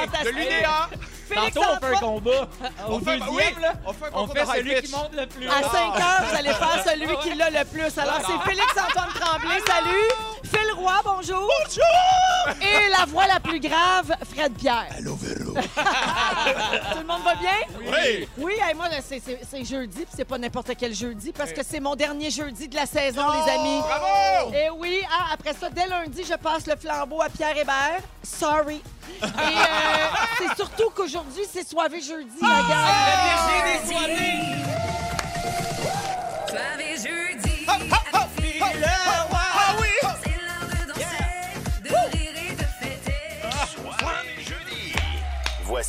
les 0.00 0.24
De 0.24 0.36
l'UDA. 0.36 0.88
Félix 1.28 1.54
Tantôt, 1.54 1.66
on 1.70 1.78
fait 1.78 1.86
un 1.86 1.92
Antoine, 1.92 2.00
combat. 2.00 2.30
Au 2.88 2.92
On 2.94 2.98
fait- 2.98 3.04
deuxième, 3.18 3.34
oui, 3.36 3.42
là, 3.62 3.72
on 3.86 3.92
fait 3.92 4.04
un 4.06 4.08
on 4.14 4.26
fait 4.26 4.46
celui 4.46 4.82
qui 4.82 4.90
monte 4.90 5.12
le 5.14 5.26
plus. 5.26 5.48
à 5.48 5.62
5 5.62 6.00
heures, 6.00 6.22
vous 6.28 6.36
allez 6.36 6.52
faire 6.52 6.84
celui 6.84 7.16
qui 7.18 7.34
l'a 7.34 7.50
le 7.50 7.64
plus. 7.66 7.98
Alors, 7.98 8.18
c'est 8.26 8.50
Félix-Antoine 8.50 9.08
Tremblay, 9.20 9.60
salut. 9.66 10.10
Phil 10.44 10.72
Roy, 10.76 10.92
bonjour. 11.04 11.48
Bonjour. 11.64 11.84
Et 12.60 12.88
la 12.90 13.04
voix 13.06 13.26
la 13.26 13.40
plus 13.40 13.60
grave, 13.60 14.14
Fred 14.34 14.52
Pierre. 14.54 14.86
Allô, 14.96 15.14
Véro. 15.16 15.52
Tout 15.54 16.98
le 17.00 17.06
monde 17.06 17.22
va 17.24 17.34
bien? 17.34 17.50
Oui. 17.80 18.28
Oui, 18.38 18.52
hey, 18.66 18.74
moi, 18.74 18.86
c'est- 19.06 19.20
c'est 19.24 19.40
c'est 19.48 19.64
jeudi, 19.64 19.98
puis 19.98 20.14
c'est 20.16 20.24
pas 20.24 20.38
n'importe 20.38 20.70
quel 20.78 20.94
jeudi, 20.94 21.32
parce 21.32 21.52
que 21.52 21.60
c'est 21.62 21.80
mon 21.80 21.94
dernier 21.96 22.30
jeudi 22.30 22.68
de 22.68 22.76
la 22.76 22.86
saison, 22.86 23.22
les 23.32 23.52
amis. 23.52 23.80
Bravo! 23.80 24.52
Et 24.54 24.70
oui, 24.70 25.02
ah, 25.10 25.32
après 25.34 25.54
ça, 25.54 25.68
dès 25.70 25.86
lundi, 25.86 26.24
je 26.28 26.34
passe 26.34 26.66
le 26.66 26.76
flambeau 26.76 27.20
à 27.20 27.28
Pierre 27.28 27.56
Hébert. 27.56 28.00
Sorry. 28.22 28.82
Et 29.22 29.24
euh, 29.24 29.28
c'est 30.38 30.56
surtout 30.56 30.90
qu'aujourd'hui, 30.94 31.42
c'est 31.52 31.68
soirée 31.68 32.00
jeudi, 32.00 32.30
la 32.40 32.48
gang. 32.48 33.86
Soirée 33.86 34.69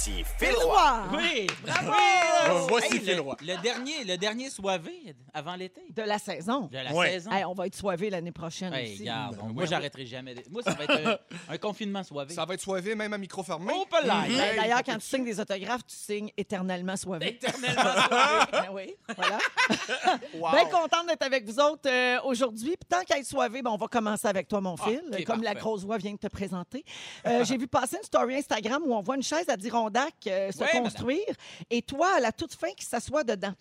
Voici 0.03 0.23
Phil 0.39 0.47
Phil 0.47 0.55
Roy. 0.63 1.03
Oui, 1.13 1.47
bravo! 1.63 2.67
Voici 2.69 2.95
Hey, 2.95 2.99
Phil 3.01 3.15
le, 3.17 3.21
Roy. 3.21 3.35
le 3.41 3.61
dernier, 3.61 4.03
le 4.03 4.17
dernier 4.17 4.49
soivé 4.49 5.15
avant 5.31 5.53
l'été 5.53 5.81
De 5.91 6.01
la 6.01 6.17
saison. 6.17 6.61
de 6.71 6.77
la 6.79 6.91
saison. 6.91 7.29
Hey, 7.31 7.45
on 7.45 7.53
va 7.53 7.67
être 7.67 7.75
soivé 7.75 8.09
l'année 8.09 8.31
prochaine 8.31 8.73
Hey, 8.73 8.93
aussi. 8.93 9.01
regarde, 9.01 9.35
Ben 9.37 9.49
moi, 9.53 9.65
j'arrêterai 9.67 10.07
jamais. 10.07 10.33
de- 10.33 10.41
Moi, 10.49 10.63
ça 10.63 10.71
va 10.71 10.85
être 10.85 11.07
un, 11.07 11.53
un 11.53 11.57
confinement 11.59 12.01
soivé. 12.03 12.33
Ça 12.33 12.45
va 12.45 12.55
être 12.55 12.61
soivé, 12.61 12.95
même 12.95 13.13
à 13.13 13.17
micro 13.19 13.43
fermé. 13.43 13.73
Oh, 13.75 13.85
pas 13.87 14.01
là! 14.01 14.23
Ben, 14.27 14.55
D'ailleurs, 14.55 14.81
quand 14.83 14.95
tu 14.95 15.01
signes 15.05 15.23
des 15.25 15.39
autographes, 15.39 15.85
tu 15.85 15.95
signes 15.95 16.31
éternellement 16.35 16.97
soivé. 16.97 17.27
Éternellement 17.29 17.81
soivé. 18.07 18.45
Ben 18.51 18.65
oui, 18.73 18.95
voilà. 19.15 19.37
Wow. 20.33 20.51
Bien 20.51 20.65
contente 20.65 21.07
d'être 21.07 21.21
avec 21.23 21.45
vous 21.45 21.59
autres 21.59 21.87
euh, 21.89 22.17
aujourd'hui. 22.23 22.71
Puis 22.77 22.87
tant 22.89 23.01
qu'à 23.03 23.19
être 23.19 23.25
soivé, 23.25 23.61
ben, 23.61 23.69
on 23.69 23.77
va 23.77 23.87
commencer 23.87 24.27
avec 24.27 24.47
toi, 24.47 24.59
mon 24.61 24.75
fil, 24.75 25.01
ok, 25.11 25.23
comme 25.25 25.43
la 25.43 25.53
grosse 25.53 25.83
voix 25.83 25.97
vient 25.97 26.13
de 26.13 26.17
te 26.17 26.27
présenter. 26.27 26.83
Euh, 27.27 27.43
J'ai 27.45 27.57
vu 27.57 27.67
passer 27.67 27.97
une 27.97 28.03
story 28.03 28.35
Instagram 28.37 28.81
où 28.85 28.93
on 28.95 29.01
voit 29.01 29.15
une 29.15 29.23
chaise 29.23 29.47
à 29.49 29.57
Euh, 30.27 30.51
se 30.51 30.63
construire 30.79 31.35
et 31.69 31.81
toi, 31.81 32.15
à 32.17 32.19
la 32.19 32.31
toute 32.31 32.53
fin, 32.53 32.71
qui 32.71 32.85
s'assoit 32.85 33.23
dedans. 33.23 33.53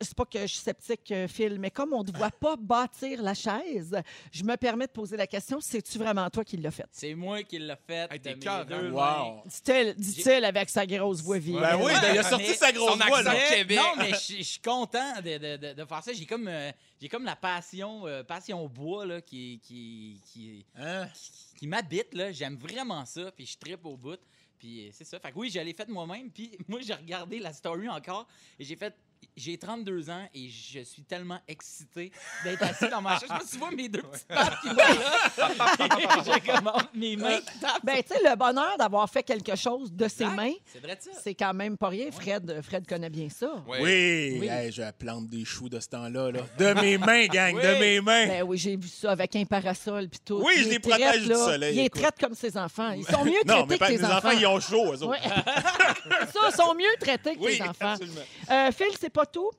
C'est 0.00 0.14
pas 0.14 0.24
que 0.24 0.40
je 0.40 0.46
suis 0.46 0.58
sceptique, 0.58 1.10
euh, 1.12 1.28
Phil, 1.28 1.58
mais 1.58 1.70
comme 1.70 1.92
on 1.92 2.02
ne 2.02 2.10
te 2.10 2.16
voit 2.16 2.30
pas 2.40 2.56
bâtir 2.56 3.22
la 3.22 3.34
chaise, 3.34 3.96
je 4.32 4.42
me 4.44 4.56
permets 4.56 4.86
de 4.86 4.92
poser 4.92 5.16
la 5.16 5.26
question, 5.26 5.60
c'est-tu 5.60 5.98
vraiment 5.98 6.28
toi 6.30 6.44
qui 6.44 6.56
l'as 6.56 6.70
fait? 6.70 6.86
C'est 6.92 7.14
moi 7.14 7.42
qui 7.42 7.58
l'ai 7.58 7.74
fait. 7.86 8.10
Hey, 8.12 8.18
de. 8.20 8.90
Wow. 8.90 9.42
Dit-elle 9.46 9.94
dit-il 9.94 10.44
avec 10.44 10.68
sa 10.68 10.86
grosse 10.86 11.20
voix 11.22 11.38
vive. 11.38 11.60
Ben 11.60 11.76
oui, 11.76 11.84
Ouais, 11.86 11.92
il 12.12 12.18
a 12.18 12.22
sorti 12.22 12.46
mais 12.48 12.54
sa 12.54 12.72
grosse 12.72 12.98
voix, 12.98 13.22
là. 13.22 13.34
Québec. 13.48 13.78
Non, 13.78 13.92
mais 13.98 14.10
je 14.12 14.42
suis 14.42 14.60
content 14.60 15.20
de, 15.24 15.38
de- 15.38 15.56
de- 15.56 15.72
de 15.74 15.84
faire 15.84 16.02
ça. 16.02 16.12
J'ai 16.12 16.26
comme, 16.26 16.48
euh, 16.48 16.70
j'ai 17.00 17.08
comme 17.08 17.24
la 17.24 17.36
passion, 17.36 18.06
euh, 18.06 18.22
passion 18.22 18.66
bois 18.68 19.06
là, 19.06 19.20
qui, 19.20 19.60
qui, 19.62 20.20
qui, 20.32 20.64
Hein? 20.76 21.06
qui 21.58 21.66
m'habite. 21.66 22.14
là. 22.14 22.32
J'aime 22.32 22.56
vraiment 22.56 23.04
ça, 23.04 23.30
puis 23.32 23.46
je 23.46 23.56
tripe 23.58 23.84
au 23.86 23.96
bout. 23.96 24.18
Puis 24.58 24.86
euh, 24.86 24.90
c'est 24.92 25.04
ça. 25.04 25.18
Fait 25.18 25.32
que 25.32 25.38
oui, 25.38 25.50
je 25.50 25.60
l'ai 25.60 25.72
fait 25.72 25.88
moi-même. 25.88 26.30
Puis 26.30 26.56
moi, 26.68 26.80
j'ai 26.80 26.94
regardé 26.94 27.38
la 27.38 27.52
story 27.52 27.88
encore 27.88 28.26
et 28.58 28.64
j'ai 28.64 28.76
fait. 28.76 28.94
J'ai 29.36 29.58
32 29.58 30.08
ans 30.08 30.26
et 30.34 30.48
je 30.48 30.80
suis 30.80 31.02
tellement 31.02 31.38
excité 31.46 32.10
d'être 32.42 32.62
assis 32.62 32.88
dans 32.88 33.02
ma 33.02 33.18
chaise. 33.18 33.28
Je 33.28 33.34
sais 33.34 33.38
pas 33.38 33.44
si 33.44 33.50
tu 33.52 33.58
vois 33.58 33.70
mes 33.70 33.88
deux 33.88 34.00
petites 34.02 34.26
pattes 34.28 34.60
qui 34.62 34.68
vont 34.68 34.76
là. 34.76 36.22
j'ai 36.24 36.40
comme 36.40 36.70
mes 36.94 37.16
mains 37.16 37.38
qui 37.40 37.58
tapent. 37.60 37.84
Ben, 37.84 38.02
tu 38.02 38.14
sais, 38.14 38.20
le 38.28 38.34
bonheur 38.34 38.76
d'avoir 38.78 39.08
fait 39.10 39.22
quelque 39.22 39.54
chose 39.54 39.92
de 39.92 40.08
ses 40.08 40.24
mains, 40.26 40.52
C'est 40.72 40.80
vrai 40.80 40.96
de 40.96 41.02
ça. 41.02 41.10
c'est 41.22 41.34
quand 41.34 41.52
même 41.52 41.76
pas 41.76 41.88
rien. 41.88 42.10
Fred, 42.10 42.60
Fred 42.62 42.86
connaît 42.88 43.10
bien 43.10 43.28
ça. 43.28 43.62
Oui, 43.68 44.38
Oui. 44.40 44.48
Hey, 44.48 44.72
je 44.72 44.90
plante 44.92 45.26
des 45.28 45.44
choux 45.44 45.68
de 45.68 45.80
ce 45.80 45.88
temps-là. 45.88 46.30
Là. 46.30 46.40
De 46.58 46.80
mes 46.80 46.96
mains, 46.96 47.26
gang, 47.26 47.54
de 47.54 47.78
mes 47.78 48.00
mains. 48.00 48.26
Ben 48.28 48.42
oui, 48.42 48.56
j'ai 48.56 48.76
vu 48.76 48.88
ça 48.88 49.10
avec 49.12 49.36
un 49.36 49.44
parasol 49.44 50.08
puis 50.08 50.20
tout. 50.24 50.42
Oui, 50.44 50.54
Il 50.56 50.62
je 50.62 50.68
est 50.68 50.70
les 50.72 50.78
protège 50.78 51.00
traite, 51.08 51.22
du 51.24 51.28
là. 51.28 51.36
soleil, 51.36 51.74
Il 51.76 51.80
est 51.80 51.84
écoute. 51.86 52.00
traite 52.00 52.18
comme 52.18 52.34
ses 52.34 52.56
enfants. 52.56 52.90
Ils 52.92 53.04
sont 53.06 53.24
mieux 53.24 53.32
non, 53.46 53.66
traités 53.66 53.66
mais 53.68 53.74
que 53.74 53.78
pas 53.80 53.86
tes 53.88 53.98
mes 53.98 54.04
enfants, 54.04 54.30
ils 54.30 54.46
ont 54.46 54.60
chaud, 54.60 54.92
eux 54.94 55.02
autres. 55.02 55.08
Ouais. 55.08 55.18
ça, 56.32 56.40
ils 56.50 56.54
sont 56.56 56.74
mieux 56.74 56.84
traités 57.00 57.34
que 57.36 57.40
Oui, 57.40 57.58
tes 57.58 57.62
enfants. 57.62 57.92
absolument. 57.92 58.20
Euh, 58.50 58.70
Phil, 58.72 58.86
c'est 58.98 59.05
pas 59.10 59.26
tout. 59.26 59.50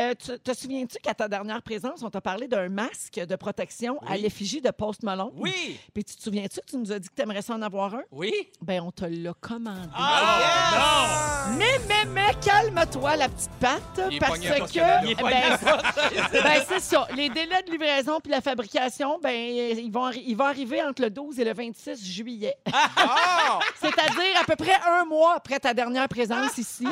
Euh, 0.00 0.14
tu- 0.14 0.38
te 0.38 0.52
souviens-tu 0.54 0.98
qu'à 1.02 1.14
ta 1.14 1.28
dernière 1.28 1.62
présence, 1.62 2.02
on 2.02 2.10
t'a 2.10 2.20
parlé 2.20 2.48
d'un 2.48 2.68
masque 2.68 3.14
de 3.14 3.36
protection 3.36 3.98
à 4.06 4.16
l'effigie 4.16 4.60
de 4.60 4.70
Post 4.70 5.02
Malone? 5.02 5.32
Oui, 5.36 5.78
Puis 5.94 6.04
tu 6.04 6.16
te 6.16 6.22
souviens-tu 6.22 6.60
que 6.60 6.66
tu 6.66 6.76
nous 6.76 6.92
as 6.92 6.98
dit 6.98 7.08
que 7.08 7.14
tu 7.14 7.22
aimerais 7.22 7.42
ça 7.42 7.54
en 7.54 7.62
avoir 7.62 7.94
un? 7.94 8.02
oui. 8.12 8.32
Ben, 8.62 8.80
on 8.82 8.90
te 8.90 9.04
l'a 9.04 9.32
commandé. 9.40 9.88
Ah, 9.94 11.46
Mais, 11.56 11.78
mais, 11.88 12.04
mais, 12.06 12.32
calme-toi, 12.44 13.16
la 13.16 13.28
petite 13.28 13.50
patte, 13.60 14.00
Il 14.10 14.18
parce 14.18 14.38
que... 14.38 14.48
Ben, 14.48 16.42
ben, 16.42 16.62
c'est 16.68 16.80
ça. 16.80 17.06
Les 17.14 17.28
délais 17.28 17.62
de 17.62 17.70
livraison 17.70 18.18
puis 18.20 18.30
la 18.32 18.40
fabrication, 18.40 19.18
ben, 19.22 19.30
ils 19.34 19.90
vont, 19.90 20.10
ils 20.10 20.34
vont 20.36 20.44
arriver 20.46 20.82
entre 20.82 21.02
le 21.02 21.10
12 21.10 21.38
et 21.40 21.44
le 21.44 21.52
26 21.54 22.04
juillet. 22.04 22.56
Ah! 22.72 23.58
C'est-à-dire 23.80 24.40
à 24.40 24.44
peu 24.44 24.56
près 24.56 24.76
un 24.88 25.04
mois 25.04 25.34
après 25.36 25.58
ta 25.60 25.72
dernière 25.74 26.08
présence 26.08 26.58
ici. 26.58 26.86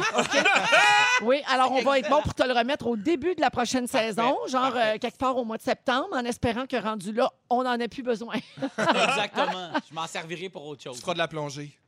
Oui, 1.22 1.42
alors 1.48 1.72
on 1.72 1.82
va 1.82 1.98
être 1.98 2.03
bon 2.10 2.22
pour 2.22 2.34
te 2.34 2.42
le 2.42 2.52
remettre 2.52 2.86
au 2.86 2.96
début 2.96 3.34
de 3.34 3.40
la 3.40 3.50
prochaine 3.50 3.86
saison, 3.86 4.36
genre 4.48 4.72
euh, 4.76 4.98
quelque 4.98 5.18
part 5.18 5.36
au 5.36 5.44
mois 5.44 5.56
de 5.56 5.62
septembre, 5.62 6.08
en 6.12 6.24
espérant 6.24 6.66
que 6.66 6.76
rendu 6.76 7.12
là, 7.12 7.30
on 7.50 7.62
n'en 7.62 7.78
ait 7.78 7.88
plus 7.88 8.02
besoin. 8.02 8.36
Exactement. 8.78 9.70
Je 9.88 9.94
m'en 9.94 10.06
servirai 10.06 10.48
pour 10.48 10.66
autre 10.66 10.82
chose. 10.82 10.96
Tu 10.96 11.00
feras 11.02 11.14
de 11.14 11.18
la 11.18 11.28
plongée 11.28 11.78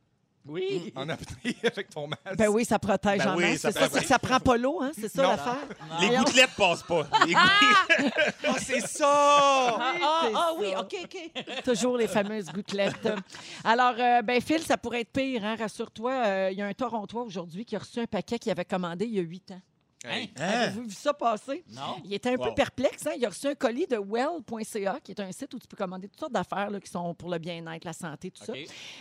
Oui. 0.46 0.92
en 0.94 1.08
apnée 1.08 1.56
avec 1.64 1.90
ton 1.90 2.06
masque. 2.06 2.36
Ben 2.36 2.48
oui, 2.48 2.64
ça 2.64 2.78
protège 2.78 3.18
Ben 3.18 3.32
en 3.32 3.36
oui, 3.36 3.44
masse. 3.44 3.60
ça 3.60 3.72
C'est 3.72 3.78
ça, 3.78 3.86
protège. 3.86 3.94
c'est 3.98 4.00
que 4.02 4.08
ça 4.08 4.18
prend 4.18 4.38
pas 4.40 4.56
l'eau, 4.56 4.80
hein? 4.82 4.92
C'est 4.94 5.08
ça 5.08 5.22
Non. 5.22 5.28
l'affaire? 5.30 5.56
Les 6.00 6.16
gouttelettes 6.16 6.54
passent 6.56 6.82
pas. 6.84 7.06
Les 7.26 7.34
gouttelettes- 7.34 8.14
Ah, 8.46 8.54
c'est 8.60 8.80
ça! 8.86 9.08
Ah, 9.10 9.92
ah, 10.02 10.28
ah, 10.34 10.50
oui, 10.58 10.70
ça. 10.72 10.80
OK, 10.80 10.94
OK. 11.04 11.62
Toujours 11.64 11.96
les 11.96 12.06
fameuses 12.08 12.46
gouttelettes. 12.52 13.08
Alors, 13.64 13.94
euh, 13.98 14.22
ben 14.22 14.40
Phil, 14.40 14.60
ça 14.62 14.76
pourrait 14.76 15.00
être 15.00 15.12
pire, 15.12 15.44
hein? 15.44 15.56
Rassure-toi, 15.58 16.12
euh, 16.12 16.48
il 16.52 16.58
y 16.58 16.62
a 16.62 16.66
un 16.66 16.74
Torontois 16.74 17.22
aujourd'hui 17.22 17.64
qui 17.64 17.74
a 17.74 17.80
reçu 17.80 17.98
un 18.00 18.06
paquet 18.06 18.38
qu'il 18.38 18.52
avait 18.52 18.64
commandé 18.64 19.04
il 19.06 19.14
y 19.14 19.18
a 19.18 19.22
huit 19.22 19.50
ans. 19.50 19.60
Hein? 20.06 20.26
Hein? 20.38 20.48
Avez-vous 20.48 20.84
vu 20.84 20.90
ça 20.94 21.12
passer? 21.14 21.64
Non. 21.72 21.96
Il 22.04 22.14
était 22.14 22.30
un 22.30 22.36
peu 22.38 22.54
perplexe. 22.54 23.06
Hein? 23.06 23.12
Il 23.16 23.24
a 23.24 23.28
reçu 23.28 23.46
un 23.46 23.54
colis 23.54 23.86
de 23.86 23.96
well.ca, 23.98 25.00
qui 25.02 25.12
est 25.12 25.20
un 25.20 25.32
site 25.32 25.52
où 25.54 25.58
tu 25.58 25.66
peux 25.66 25.76
commander 25.76 26.08
toutes 26.08 26.20
sortes 26.20 26.32
d'affaires 26.32 26.70
là, 26.70 26.80
qui 26.80 26.90
sont 26.90 27.14
pour 27.14 27.30
le 27.30 27.38
bien-être, 27.38 27.84
la 27.84 27.92
santé, 27.92 28.30
tout 28.30 28.44
ça. 28.44 28.52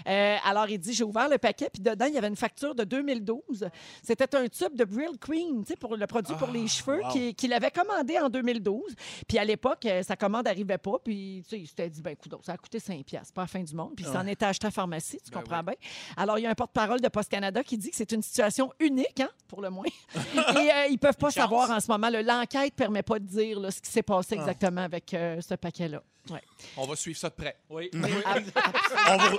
Euh, 0.07 0.37
alors, 0.45 0.69
il 0.69 0.79
dit 0.79 0.93
J'ai 0.93 1.03
ouvert 1.03 1.29
le 1.29 1.37
paquet, 1.37 1.69
puis 1.71 1.81
dedans, 1.81 2.05
il 2.05 2.13
y 2.13 2.17
avait 2.17 2.27
une 2.27 2.35
facture 2.35 2.75
de 2.75 2.83
2012. 2.83 3.67
C'était 4.03 4.35
un 4.35 4.47
tube 4.47 4.75
de 4.75 4.85
Brill 4.85 5.17
Queen, 5.19 5.63
tu 5.63 5.73
sais, 5.73 5.75
pour 5.75 5.95
le 5.95 6.07
produit 6.07 6.35
pour 6.35 6.49
les 6.49 6.67
cheveux, 6.67 7.01
wow. 7.03 7.11
qui- 7.11 7.35
qu'il 7.35 7.53
avait 7.53 7.71
commandé 7.71 8.17
en 8.19 8.29
2012. 8.29 8.95
Puis 9.27 9.37
à 9.37 9.45
l'époque, 9.45 9.85
euh, 9.85 10.03
sa 10.03 10.15
commande 10.15 10.45
n'arrivait 10.45 10.77
pas. 10.77 10.97
Puis, 11.03 11.43
tu 11.43 11.49
sais, 11.55 11.59
il 11.61 11.67
s'était 11.67 11.89
dit 11.89 12.01
Ben, 12.01 12.11
écoute, 12.11 12.33
ça 12.43 12.53
a 12.53 12.57
coûté 12.57 12.79
5$, 12.79 13.03
piastres, 13.03 13.33
pas 13.33 13.41
la 13.41 13.47
fin 13.47 13.61
du 13.63 13.75
monde. 13.75 13.93
Puis, 13.95 14.05
il 14.05 14.11
s'en 14.11 14.25
était 14.27 14.45
acheté 14.45 14.65
à 14.65 14.69
la 14.69 14.71
pharmacie, 14.71 15.19
tu 15.23 15.31
Ben 15.31 15.39
comprends 15.41 15.63
bien. 15.63 15.75
Alors, 16.17 16.39
il 16.39 16.43
y 16.43 16.45
a 16.45 16.49
un 16.49 16.55
porte-parole 16.55 17.01
de 17.01 17.07
Post 17.07 17.29
Canada 17.29 17.63
qui 17.63 17.77
dit 17.77 17.89
que 17.89 17.95
c'est 17.95 18.11
une 18.11 18.21
situation 18.21 18.71
unique, 18.79 19.19
hein, 19.19 19.29
pour 19.47 19.61
le 19.61 19.69
moins. 19.69 19.85
Et 20.15 20.71
euh, 20.71 20.87
ils 20.95 20.99
peuvent 20.99 21.17
pas 21.17 21.29
savoir 21.31 21.69
en 21.71 21.79
ce 21.79 21.91
moment. 21.91 22.09
L'enquête 22.09 22.73
permet 22.73 23.03
pas 23.03 23.19
de 23.19 23.25
dire 23.25 23.59
là, 23.59 23.69
ce 23.69 23.81
qui 23.81 23.91
s'est 23.91 24.01
passé 24.03 24.35
Ah. 24.37 24.41
exactement 24.41 24.81
avec 24.81 25.13
euh, 25.13 25.41
ce 25.41 25.55
paquet-là. 25.55 26.01
Ouais. 26.29 26.41
On 26.77 26.85
va 26.87 26.95
suivre 26.95 27.17
ça 27.19 27.29
de 27.29 27.35
près. 27.35 27.55
Oui. 27.69 27.89
On, 27.95 29.17
vous... 29.17 29.37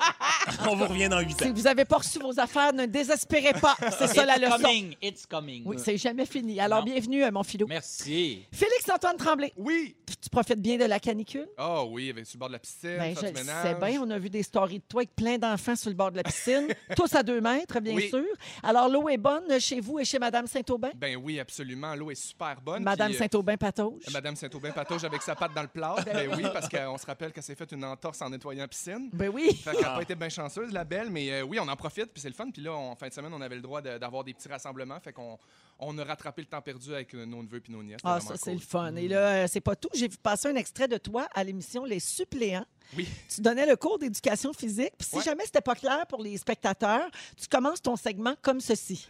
on 0.70 0.76
vous 0.76 0.86
revient 0.86 1.08
dans 1.08 1.20
8 1.20 1.36
Si 1.42 1.44
ans. 1.48 1.52
vous 1.54 1.62
n'avez 1.62 1.84
pas 1.84 1.96
reçu 1.98 2.18
vos 2.18 2.38
affaires, 2.38 2.72
ne 2.72 2.86
désespérez 2.86 3.54
pas. 3.54 3.74
C'est 3.98 4.06
ça 4.06 4.24
la 4.24 4.36
It's 4.36 4.44
leçon. 4.46 4.58
coming. 4.62 4.94
It's 5.02 5.26
coming. 5.26 5.62
Oui, 5.66 5.76
c'est 5.78 5.96
jamais 5.98 6.26
fini. 6.26 6.60
Alors, 6.60 6.80
Non. 6.80 6.84
bienvenue, 6.92 7.24
euh, 7.24 7.30
mon 7.32 7.42
philo. 7.42 7.66
Merci. 7.66 8.44
Félix-Antoine 8.52 9.16
Tremblay, 9.16 9.52
Oui! 9.56 9.96
tu 10.22 10.30
profites 10.30 10.60
bien 10.60 10.76
de 10.76 10.84
la 10.84 10.98
canicule? 11.00 11.48
Ah 11.58 11.84
oui, 11.84 12.10
avec 12.10 12.26
sur 12.26 12.36
le 12.36 12.40
bord 12.40 12.48
de 12.48 12.54
la 12.54 12.58
piscine, 12.58 12.96
Ben, 12.98 13.14
je 13.14 13.20
sais 13.20 13.32
bien. 13.32 14.00
On 14.02 14.10
a 14.10 14.18
vu 14.18 14.30
des 14.30 14.42
stories 14.42 14.78
de 14.78 14.84
toi 14.88 15.00
avec 15.00 15.14
plein 15.14 15.38
d'enfants 15.38 15.76
sur 15.76 15.90
le 15.90 15.96
bord 15.96 16.10
de 16.12 16.16
la 16.16 16.22
piscine, 16.24 16.68
tous 16.96 17.14
à 17.14 17.22
deux 17.22 17.40
mètres, 17.40 17.80
bien 17.80 17.94
Oui. 17.94 18.08
sûr. 18.08 18.24
Alors, 18.62 18.88
l'eau 18.88 19.08
est 19.08 19.16
bonne 19.18 19.58
chez 19.60 19.80
vous 19.80 19.98
et 19.98 20.04
chez 20.04 20.18
Madame 20.18 20.46
Saint-Aubin? 20.46 20.90
Ben 20.96 21.16
oui, 21.16 21.40
absolument. 21.40 21.94
L'eau 21.94 22.10
est 22.10 22.14
super 22.14 22.60
bonne. 22.60 22.82
Madame 22.82 23.08
puis, 23.08 23.16
euh, 23.16 23.18
Saint-Aubin-Patauge? 23.20 24.02
Madame 24.12 24.36
Saint-Aubin 24.36 24.70
patauge 24.70 25.04
avec 25.04 25.22
sa 25.22 25.34
patte 25.34 25.54
dans 25.54 25.62
le 25.62 25.68
plat. 25.68 25.96
Ben 26.04 26.30
oui, 26.36 26.44
parce 26.52 26.68
qu'on 26.84 26.98
se 26.98 27.06
rappelle 27.06 27.32
qu'elle 27.32 27.42
s'est 27.42 27.54
fait 27.54 27.70
une 27.72 27.84
entorse 27.84 28.20
en 28.22 28.30
nettoyant 28.30 28.62
la 28.62 28.68
piscine. 28.68 29.10
Ben 29.12 29.28
oui. 29.28 29.54
Fait 29.54 29.72
qu'elle 29.72 29.82
n'a 29.82 29.94
pas 29.94 30.02
été 30.02 30.14
bien 30.14 30.28
chanceuse, 30.28 30.72
la 30.72 30.84
belle, 30.84 31.10
mais 31.10 31.30
euh, 31.32 31.42
oui, 31.42 31.58
on 31.60 31.68
en 31.68 31.76
profite, 31.76 32.12
puis 32.12 32.20
c'est 32.20 32.28
le 32.28 32.34
fun. 32.34 32.50
Puis 32.50 32.62
là, 32.62 32.72
en 32.72 32.94
fin 32.96 33.08
de 33.08 33.12
semaine, 33.12 33.32
on 33.34 33.40
avait 33.40 33.56
le 33.56 33.60
droit 33.62 33.80
de- 33.82 33.98
d'avoir 33.98 34.24
des 34.24 34.34
petits 34.34 34.48
rassemblements. 34.48 34.98
Fait 35.00 35.12
qu'on 35.12 35.38
on 35.78 35.98
a 35.98 36.04
rattrapé 36.04 36.40
le 36.42 36.48
temps 36.48 36.62
perdu 36.62 36.94
avec 36.94 37.14
euh, 37.14 37.26
nos 37.26 37.42
neveux 37.42 37.60
puis 37.60 37.72
nos 37.72 37.82
nièces. 37.82 38.00
Ah, 38.04 38.18
ça, 38.20 38.34
c'est 38.36 38.54
le 38.54 38.60
fun. 38.60 38.94
Et 38.96 39.08
là, 39.08 39.18
euh, 39.44 39.46
c'est 39.48 39.60
pas 39.60 39.76
tout. 39.76 39.90
J'ai 39.94 40.08
vu 40.08 40.16
passer 40.16 40.48
un 40.48 40.56
extrait 40.56 40.88
de 40.88 40.96
toi 40.96 41.26
à 41.34 41.44
l'émission 41.44 41.84
Les 41.84 42.00
Suppléants. 42.00 42.64
Oui. 42.96 43.06
Tu 43.28 43.40
donnais 43.40 43.66
le 43.66 43.76
cours 43.76 43.98
d'éducation 43.98 44.52
physique. 44.52 44.92
Puis 44.98 45.08
si 45.08 45.16
Ouais. 45.16 45.22
jamais 45.22 45.44
c'était 45.44 45.60
pas 45.60 45.74
clair 45.74 46.06
pour 46.06 46.22
les 46.22 46.36
spectateurs, 46.38 47.10
tu 47.36 47.46
commences 47.48 47.82
ton 47.82 47.96
segment 47.96 48.34
comme 48.42 48.60
ceci. 48.60 49.08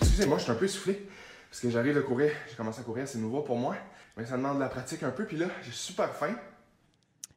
Excusez-moi, 0.00 0.38
je 0.38 0.42
suis 0.44 0.52
un 0.52 0.56
peu 0.56 0.64
essoufflé. 0.66 1.06
Parce 1.50 1.60
que 1.62 1.70
j'arrive 1.70 1.94
de 1.94 2.00
courir. 2.00 2.32
J'ai 2.50 2.56
commencé 2.56 2.80
à 2.80 2.82
courir, 2.82 3.06
c'est 3.06 3.18
nouveau 3.18 3.42
pour 3.42 3.56
moi. 3.56 3.76
Mais 4.16 4.24
ça 4.26 4.36
demande 4.36 4.56
de 4.56 4.60
la 4.62 4.68
pratique 4.68 5.02
un 5.02 5.10
peu. 5.10 5.24
Puis 5.26 5.36
là, 5.36 5.46
j'ai 5.64 5.72
super 5.72 6.14
faim. 6.14 6.34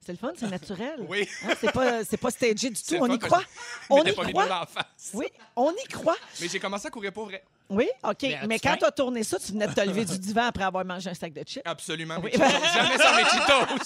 C'est 0.05 0.13
le 0.13 0.17
fun, 0.17 0.31
c'est 0.37 0.49
naturel. 0.49 1.05
Oui. 1.09 1.27
Hein, 1.45 1.53
c'est 1.59 1.71
pas, 1.71 2.03
c'est 2.05 2.17
pas 2.17 2.31
stagé 2.31 2.69
du 2.69 2.81
tout. 2.81 2.95
On 2.99 3.11
y 3.11 3.19
croit. 3.19 3.43
On 3.89 4.03
y 4.03 4.13
croit. 4.13 4.67
Oui, 5.13 5.25
on 5.55 5.71
y 5.71 5.87
croit. 5.89 6.15
Mais 6.39 6.47
j'ai 6.47 6.59
commencé 6.59 6.87
à 6.87 6.89
courir 6.89 7.11
pour 7.11 7.25
vrai. 7.25 7.43
Oui, 7.69 7.89
OK. 8.03 8.25
Mais 8.47 8.59
quand 8.59 8.77
tu 8.77 8.85
as 8.85 8.91
tourné 8.91 9.23
ça, 9.23 9.37
tu 9.37 9.51
venais 9.51 9.67
de 9.67 9.73
te 9.73 9.81
lever 9.81 10.05
du 10.05 10.17
divan 10.17 10.45
après 10.45 10.63
avoir 10.63 10.85
mangé 10.85 11.09
un 11.09 11.13
sac 11.13 11.33
de 11.33 11.43
chips. 11.43 11.61
Absolument. 11.65 12.15
Oui. 12.23 12.31
mes 12.31 12.37
Cheetos. 12.45 12.73
Jamais 12.73 12.97
sans 12.97 13.15
mes 13.17 13.23
Cheetos. 13.25 13.83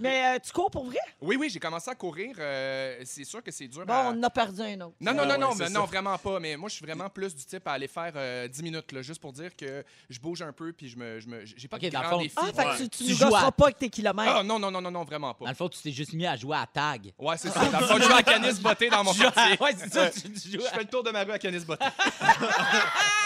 Mais 0.00 0.36
euh, 0.36 0.38
tu 0.38 0.52
cours 0.52 0.70
pour 0.70 0.84
vrai? 0.86 0.98
Oui, 1.20 1.36
oui, 1.38 1.48
j'ai 1.50 1.58
commencé 1.60 1.90
à 1.90 1.94
courir. 1.94 2.34
euh, 2.38 3.00
c'est 3.04 3.24
sûr 3.24 3.42
que 3.42 3.50
c'est 3.50 3.68
dur 3.68 3.84
Bon, 3.86 3.92
à... 3.92 4.02
on 4.12 4.18
en 4.18 4.22
a 4.22 4.30
perdu 4.30 4.60
un 4.62 4.80
autre. 4.82 4.94
Non, 5.00 5.12
non, 5.12 5.22
Ah 5.22 5.26
non, 5.26 5.32
ouais, 5.32 5.38
non, 5.38 5.50
c'est 5.52 5.58
mais 5.60 5.64
ça. 5.66 5.78
non, 5.78 5.84
vraiment 5.86 6.18
pas. 6.18 6.40
Mais 6.40 6.56
moi, 6.56 6.68
je 6.68 6.74
suis 6.76 6.84
vraiment 6.84 7.08
plus 7.10 7.34
du 7.34 7.44
type 7.44 7.66
à 7.66 7.72
aller 7.72 7.88
faire 7.88 8.12
euh, 8.16 8.48
10 8.48 8.62
minutes, 8.62 8.92
là, 8.92 9.02
juste 9.02 9.20
pour 9.20 9.32
dire 9.32 9.54
que 9.56 9.84
je 10.10 10.18
bouge 10.20 10.42
un 10.42 10.52
peu 10.52 10.72
puis 10.72 10.88
je 10.88 10.96
me, 10.96 11.20
je 11.20 11.28
me, 11.28 11.44
j'ai 11.44 11.68
pas 11.68 11.76
Ok, 11.76 11.82
de 11.84 11.88
dans 11.90 12.00
le 12.00 12.06
grand 12.08 12.16
fond- 12.16 12.22
défi. 12.22 12.34
Ah, 12.38 12.46
fait 12.46 12.52
que 12.52 12.68
Ouais. 12.68 12.76
tu, 12.76 12.88
tu 12.88 13.04
Tu 13.04 13.10
nous 13.10 13.16
joues 13.16 13.24
gosseras 13.26 13.46
à- 13.46 13.52
pas 13.52 13.64
avec 13.64 13.78
tes 13.78 13.88
kilomètres. 13.90 14.32
Ah, 14.36 14.42
non, 14.42 14.58
non, 14.58 14.70
non, 14.70 14.80
non, 14.80 14.90
non, 14.90 15.04
vraiment 15.04 15.34
pas. 15.34 15.44
Dans 15.46 15.50
le 15.50 15.56
fond, 15.56 15.68
tu 15.68 15.80
t'es 15.80 15.92
juste 15.92 16.12
mis 16.12 16.26
à 16.26 16.36
jouer 16.36 16.56
à 16.56 16.66
tag. 16.66 17.12
Ouais, 17.18 17.36
c'est 17.38 17.50
ça. 17.50 17.64
Dans 17.66 17.80
le 17.80 17.86
fond, 17.86 17.96
je 17.98 18.02
joue 18.04 18.14
à 18.14 18.22
canis 18.22 18.60
botté 18.60 18.88
dans 18.90 19.04
mon 19.04 19.12
quartier. 19.14 19.56
ouais, 19.60 19.74
c'est 19.76 19.92
ça, 19.92 20.10
tu, 20.10 20.20
tu 20.32 20.50
joues 20.50 20.60
Je 20.60 20.66
à... 20.66 20.70
fais 20.70 20.80
le 20.80 20.88
tour 20.88 21.02
de 21.02 21.10
ma 21.10 21.22
rue 21.24 21.32
à 21.32 21.38
canis 21.38 21.64
botté. 21.64 21.84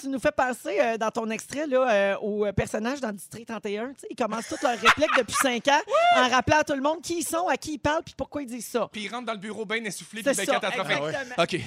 Tu 0.00 0.08
nous 0.08 0.18
fais 0.18 0.32
penser 0.32 0.78
euh, 0.80 0.96
dans 0.96 1.10
ton 1.10 1.28
extrait 1.30 1.66
là, 1.66 1.90
euh, 1.90 2.16
au 2.22 2.46
euh, 2.46 2.52
personnage 2.52 3.00
dans 3.00 3.12
District 3.12 3.46
31. 3.46 3.88
Tu 3.88 4.00
sais, 4.00 4.06
ils 4.10 4.16
commencent 4.16 4.48
toutes 4.48 4.62
leurs 4.62 4.78
répliques 4.78 5.10
depuis 5.18 5.36
cinq 5.42 5.68
ans 5.68 5.80
en 6.16 6.28
rappelant 6.28 6.58
à 6.60 6.64
tout 6.64 6.74
le 6.74 6.80
monde 6.80 7.02
qui 7.02 7.18
ils 7.18 7.22
sont, 7.24 7.48
à 7.48 7.56
qui 7.56 7.74
ils 7.74 7.78
parlent 7.78 8.02
puis 8.02 8.14
pourquoi 8.16 8.42
ils 8.42 8.46
disent 8.46 8.66
ça. 8.66 8.88
Puis 8.90 9.02
il 9.04 9.08
rentre 9.08 9.26
dans 9.26 9.32
le 9.34 9.38
bureau 9.38 9.64
bien 9.66 9.84
essoufflé 9.84 10.22
C'est 10.24 10.32
puis 10.34 10.46
bien 10.46 10.54
catastrophique. 10.58 10.96
exactement. 10.96 11.42
OK. 11.42 11.60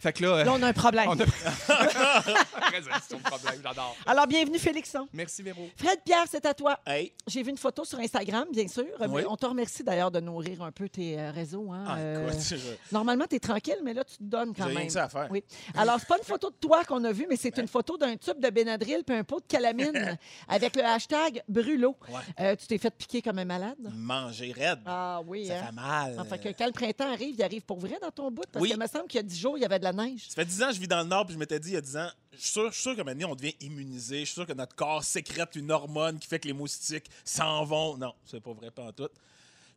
Fait 0.00 0.12
que 0.12 0.22
là, 0.24 0.28
euh, 0.38 0.44
Là, 0.44 0.52
on 0.54 0.62
a 0.62 0.66
un 0.68 0.72
problème. 0.72 1.08
on 1.08 1.20
a... 1.20 1.24
Résolution 2.70 3.18
de 3.18 3.22
problème, 3.22 3.60
j'adore. 3.62 3.96
Alors, 4.06 4.26
bienvenue, 4.26 4.58
Félixon. 4.58 5.08
Merci, 5.12 5.42
Véro. 5.42 5.68
Fred 5.76 6.00
Pierre, 6.04 6.24
c'est 6.28 6.44
à 6.46 6.54
toi. 6.54 6.78
Hey, 6.86 7.12
J'ai 7.28 7.42
vu 7.44 7.50
une 7.50 7.58
photo 7.58 7.84
sur 7.84 7.98
Instagram, 8.00 8.46
bien 8.52 8.66
sûr. 8.68 8.84
Oui. 9.08 9.22
On 9.28 9.36
te 9.36 9.46
remercie 9.46 9.84
d'ailleurs 9.84 10.10
de 10.10 10.18
nourrir 10.20 10.62
un 10.62 10.72
peu 10.72 10.88
tes 10.88 11.18
euh, 11.18 11.30
réseaux. 11.30 11.70
hein. 11.72 11.84
ah, 11.86 11.96
Euh, 11.98 12.28
écoute, 12.30 12.40
je- 12.50 12.56
Normalement, 12.92 13.26
tu 13.28 13.36
es 13.36 13.40
tranquille, 13.40 13.78
mais 13.84 13.94
là, 13.94 14.02
tu 14.04 14.16
te 14.16 14.22
donnes 14.24 14.52
quand 14.54 14.64
j'ai 14.64 14.70
rien 14.70 14.78
même. 14.80 14.86
que 14.88 14.92
ça 14.92 15.04
à 15.04 15.08
faire. 15.08 15.28
Oui. 15.30 15.44
Alors, 15.76 15.96
c'est 16.00 16.08
pas 16.08 16.18
une 16.18 16.24
photo 16.24 16.50
de 16.50 16.56
toi 16.56 16.84
qu'on 16.84 17.02
a 17.04 17.12
vue, 17.12 17.26
mais 17.28 17.36
c'est 17.36 17.56
une 17.58 17.68
photo 17.68 17.75
d'un 17.98 18.16
tube 18.16 18.40
de 18.40 18.50
Benadryl 18.50 19.02
puis 19.06 19.16
un 19.16 19.24
pot 19.24 19.40
de 19.40 19.46
calamine 19.46 20.18
avec 20.48 20.76
le 20.76 20.84
hashtag 20.84 21.42
brûlot. 21.48 21.96
Ouais. 22.08 22.20
Euh, 22.40 22.56
tu 22.56 22.66
t'es 22.66 22.78
fait 22.78 22.90
piquer 22.90 23.22
comme 23.22 23.38
un 23.38 23.44
malade? 23.44 23.76
Manger 23.94 24.52
raide. 24.52 24.80
Ah 24.86 25.20
oui, 25.26 25.46
ça 25.46 25.58
hein? 25.60 25.66
fait 25.66 25.72
mal. 25.72 26.16
Enfin, 26.20 26.38
que 26.38 26.48
quand 26.50 26.66
le 26.66 26.72
printemps 26.72 27.12
arrive, 27.12 27.34
il 27.38 27.42
arrive 27.42 27.62
pour 27.62 27.78
vrai 27.78 27.98
dans 28.00 28.10
ton 28.10 28.30
bout? 28.30 28.42
Parce 28.52 28.62
Oui. 28.62 28.70
qu'il 28.70 28.78
me 28.78 28.86
semble 28.86 29.06
qu'il 29.08 29.18
y 29.18 29.20
a 29.20 29.22
10 29.22 29.38
jours, 29.38 29.58
il 29.58 29.62
y 29.62 29.64
avait 29.64 29.78
de 29.78 29.84
la 29.84 29.92
neige. 29.92 30.26
Ça 30.28 30.34
fait 30.34 30.44
10 30.44 30.62
ans 30.62 30.68
que 30.68 30.74
je 30.74 30.80
vis 30.80 30.88
dans 30.88 30.98
le 31.00 31.08
Nord, 31.08 31.26
puis 31.26 31.34
je 31.34 31.38
m'étais 31.38 31.58
dit 31.60 31.70
il 31.70 31.74
y 31.74 31.78
a 31.78 31.80
10 31.80 31.96
ans, 31.96 32.08
je 32.32 32.38
suis 32.38 32.50
sûr, 32.50 32.66
je 32.68 32.74
suis 32.74 32.82
sûr 32.82 32.96
que 32.96 33.02
maintenant, 33.02 33.30
on 33.30 33.34
devient 33.34 33.54
immunisé. 33.60 34.20
Je 34.20 34.24
suis 34.26 34.34
sûr 34.34 34.46
que 34.46 34.52
notre 34.52 34.74
corps 34.74 35.02
sécrète 35.04 35.56
une 35.56 35.70
hormone 35.70 36.18
qui 36.18 36.28
fait 36.28 36.38
que 36.38 36.46
les 36.48 36.52
moustiques 36.54 37.10
s'en 37.24 37.64
vont. 37.64 37.96
Non, 37.96 38.12
c'est 38.24 38.40
pas 38.40 38.52
vrai, 38.52 38.70
pas 38.70 38.84
en 38.84 38.92
tout. 38.92 39.08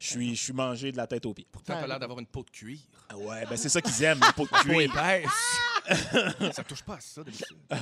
Je 0.02 0.08
suis, 0.12 0.34
je 0.36 0.42
suis 0.42 0.54
mangé 0.54 0.92
de 0.94 0.98
la 0.98 1.08
tête 1.08 1.26
aux 1.26 1.34
pieds. 1.34 1.48
Pourtant, 1.52 1.74
t'as 1.80 1.86
l'air 1.88 2.00
d'avoir 2.00 2.20
une 2.20 2.26
peau 2.26 2.42
de 2.44 2.50
cuir. 2.50 2.80
Ah 3.10 3.18
ouais, 3.18 3.46
ben 3.50 3.58
c'est 3.58 3.68
ça 3.70 3.82
qu'ils 3.82 4.02
aiment, 4.04 4.20
les 4.26 4.32
pots 4.34 4.44
de 4.46 4.50
Peau 4.50 4.58
cuir. 4.60 4.80
épaisse. 4.82 5.30
ça 6.54 6.64
touche 6.64 6.84
pas 6.84 6.96
à 6.96 7.00
ça, 7.00 7.24
d'habitude. 7.24 7.58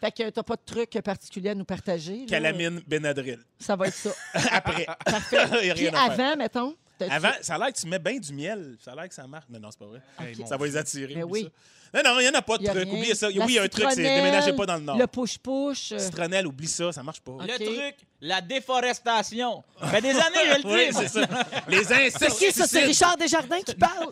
Fait 0.00 0.12
que 0.12 0.30
t'as 0.30 0.42
pas 0.42 0.56
de 0.56 0.62
truc 0.64 0.90
particulier 1.02 1.50
à 1.50 1.54
nous 1.54 1.64
partager. 1.64 2.20
là? 2.20 2.26
Calamine, 2.26 2.80
Benadryl. 2.86 3.38
Ça 3.58 3.76
va 3.76 3.88
être 3.88 3.94
ça. 3.94 4.10
Après. 4.50 4.86
Parfait. 5.04 5.36
Il 5.62 5.66
y 5.68 5.70
a 5.70 5.74
Puis 5.74 5.88
rien 5.88 5.94
à 5.98 6.10
faire. 6.10 6.26
avant, 6.28 6.36
mettons. 6.36 6.76
Avant, 7.08 7.30
ça 7.40 7.54
a 7.54 7.58
l'air 7.58 7.72
que 7.72 7.78
tu 7.78 7.86
mets 7.86 7.98
bien 7.98 8.18
du 8.18 8.32
miel. 8.32 8.76
Ça 8.80 8.92
a 8.92 8.94
l'air 8.94 9.08
que 9.08 9.14
ça 9.14 9.26
marche. 9.26 9.46
Non, 9.48 9.58
non, 9.58 9.70
c'est 9.70 9.78
pas 9.78 9.86
vrai. 9.86 10.02
Hey, 10.18 10.36
mon 10.38 10.46
Ça 10.46 10.56
va 10.56 10.66
les 10.66 10.76
attirer. 10.76 11.14
Mais 11.14 11.22
oublie 11.22 11.42
oui. 11.44 11.44
ça. 11.44 11.50
Non, 11.92 12.02
non, 12.04 12.20
il 12.20 12.22
n'y 12.22 12.28
en 12.28 12.34
a 12.38 12.42
pas 12.42 12.56
de 12.58 12.64
truc. 12.64 12.76
rien. 12.84 12.92
Oubliez 12.92 13.14
ça. 13.14 13.28
La 13.30 13.44
oui, 13.44 13.52
il 13.52 13.54
y 13.54 13.58
a 13.58 13.62
un 13.62 13.68
truc, 13.68 13.86
c'est 13.90 14.02
déménagez 14.02 14.52
pas 14.52 14.66
dans 14.66 14.76
le 14.76 14.82
Nord. 14.82 14.96
Le 14.98 15.06
push-push. 15.06 15.92
euh, 15.92 15.98
Citronnelle, 15.98 16.46
oublie 16.46 16.68
ça, 16.68 16.92
ça 16.92 17.02
marche 17.02 17.20
pas. 17.20 17.32
Le 17.40 17.56
truc, 17.64 17.96
la 18.20 18.40
déforestation. 18.40 19.64
Ça 19.80 19.86
fait 19.88 20.00
des 20.02 20.10
années, 20.10 20.44
je 20.46 20.62
le 20.62 20.72
Oui, 20.74 20.88
dis. 20.90 20.96
c'est 20.96 21.08
ça. 21.08 21.26
Les 21.68 21.84
C'est 21.84 22.06
insectes. 22.06 22.38
qui 22.38 22.52
ça? 22.52 22.66
C'est 22.66 22.84
Richard 22.84 23.16
Desjardins 23.16 23.60
qui 23.62 23.74
parle? 23.74 24.10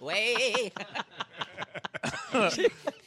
Oui. 0.00 0.14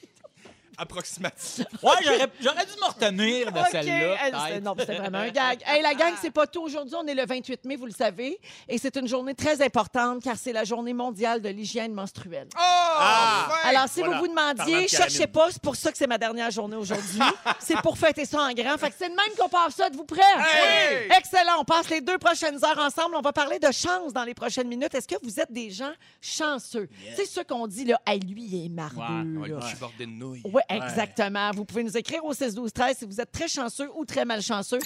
Approximatif. 0.77 1.65
Ouais, 1.83 1.91
j'aurais, 2.03 2.27
j'aurais 2.41 2.65
dû 2.65 2.71
me 2.79 2.87
retenir 2.87 3.51
de 3.51 3.59
OK. 3.59 3.65
celle-là. 3.71 4.17
Elle, 4.51 4.63
non, 4.63 4.75
c'était 4.77 4.95
vraiment 4.95 5.19
un 5.19 5.29
gag. 5.29 5.61
Hey, 5.65 5.81
la 5.81 5.93
gang, 5.93 6.13
c'est 6.21 6.31
pas 6.31 6.47
tout. 6.47 6.61
Aujourd'hui, 6.63 6.95
on 6.97 7.05
est 7.07 7.13
le 7.15 7.25
28 7.25 7.65
mai, 7.65 7.75
vous 7.75 7.85
le 7.85 7.91
savez. 7.91 8.39
Et 8.67 8.77
c'est 8.77 8.95
une 8.97 9.07
journée 9.07 9.33
très 9.35 9.61
importante 9.61 10.21
car 10.23 10.35
c'est 10.37 10.53
la 10.53 10.63
journée 10.63 10.93
mondiale 10.93 11.41
de 11.41 11.49
l'hygiène 11.49 11.93
menstruelle. 11.93 12.47
Oh! 12.55 12.59
Ah! 12.59 13.47
Alors, 13.65 13.87
si 13.87 13.99
Voilà. 13.99 14.15
vous 14.15 14.21
vous 14.21 14.27
demandiez, 14.27 14.83
de 14.83 14.89
cherchez 14.89 15.27
pas, 15.27 15.47
c'est 15.51 15.61
pour 15.61 15.75
ça 15.75 15.91
que 15.91 15.97
c'est 15.97 16.07
ma 16.07 16.17
dernière 16.17 16.51
journée 16.51 16.75
aujourd'hui. 16.75 17.19
c'est 17.59 17.77
pour 17.81 17.97
fêter 17.97 18.25
ça 18.25 18.41
en 18.41 18.53
grand. 18.53 18.77
Fait 18.77 18.89
que 18.89 18.95
c'est 18.97 19.09
de 19.09 19.15
même 19.15 19.35
qu'on 19.37 19.49
passe 19.49 19.75
ça. 19.75 19.87
Êtes-vous 19.87 20.05
prêts? 20.05 20.21
Hey! 20.21 21.09
Excellent. 21.17 21.59
On 21.59 21.63
passe 21.65 21.89
les 21.89 22.01
deux 22.01 22.17
prochaines 22.17 22.63
heures 22.63 22.79
ensemble. 22.79 23.15
On 23.15 23.21
va 23.21 23.33
parler 23.33 23.59
de 23.59 23.71
chance 23.71 24.13
dans 24.13 24.23
les 24.23 24.33
prochaines 24.33 24.67
minutes. 24.67 24.93
Est-ce 24.95 25.07
que 25.07 25.15
vous 25.23 25.39
êtes 25.39 25.51
des 25.51 25.69
gens 25.71 25.91
chanceux? 26.21 26.87
C'est 27.15 27.25
ce 27.25 27.41
qu'on 27.41 27.67
dit, 27.67 27.85
là. 27.85 27.99
Hey, 28.05 28.19
lui, 28.19 28.43
il 28.43 28.65
est 28.65 28.69
mardeux. 28.69 29.39
Ouais, 29.39 29.49
là. 29.49 29.59
je 29.61 29.67
suis 29.67 29.77
bordé 29.77 30.05
de 30.05 30.11
nouilles. 30.11 30.41
Oui, 30.45 30.61
exactement. 30.69 31.51
Vous 31.51 31.65
pouvez 31.65 31.83
nous 31.83 31.97
écrire 31.97 32.23
au 32.23 32.33
6 32.33 32.53
12 32.55 32.73
13 32.73 32.97
si 32.97 33.05
vous 33.05 33.21
êtes 33.21 33.31
très 33.31 33.47
chanceux 33.47 33.89
ou 33.95 34.05
très 34.05 34.25
malchanceux. 34.25 34.79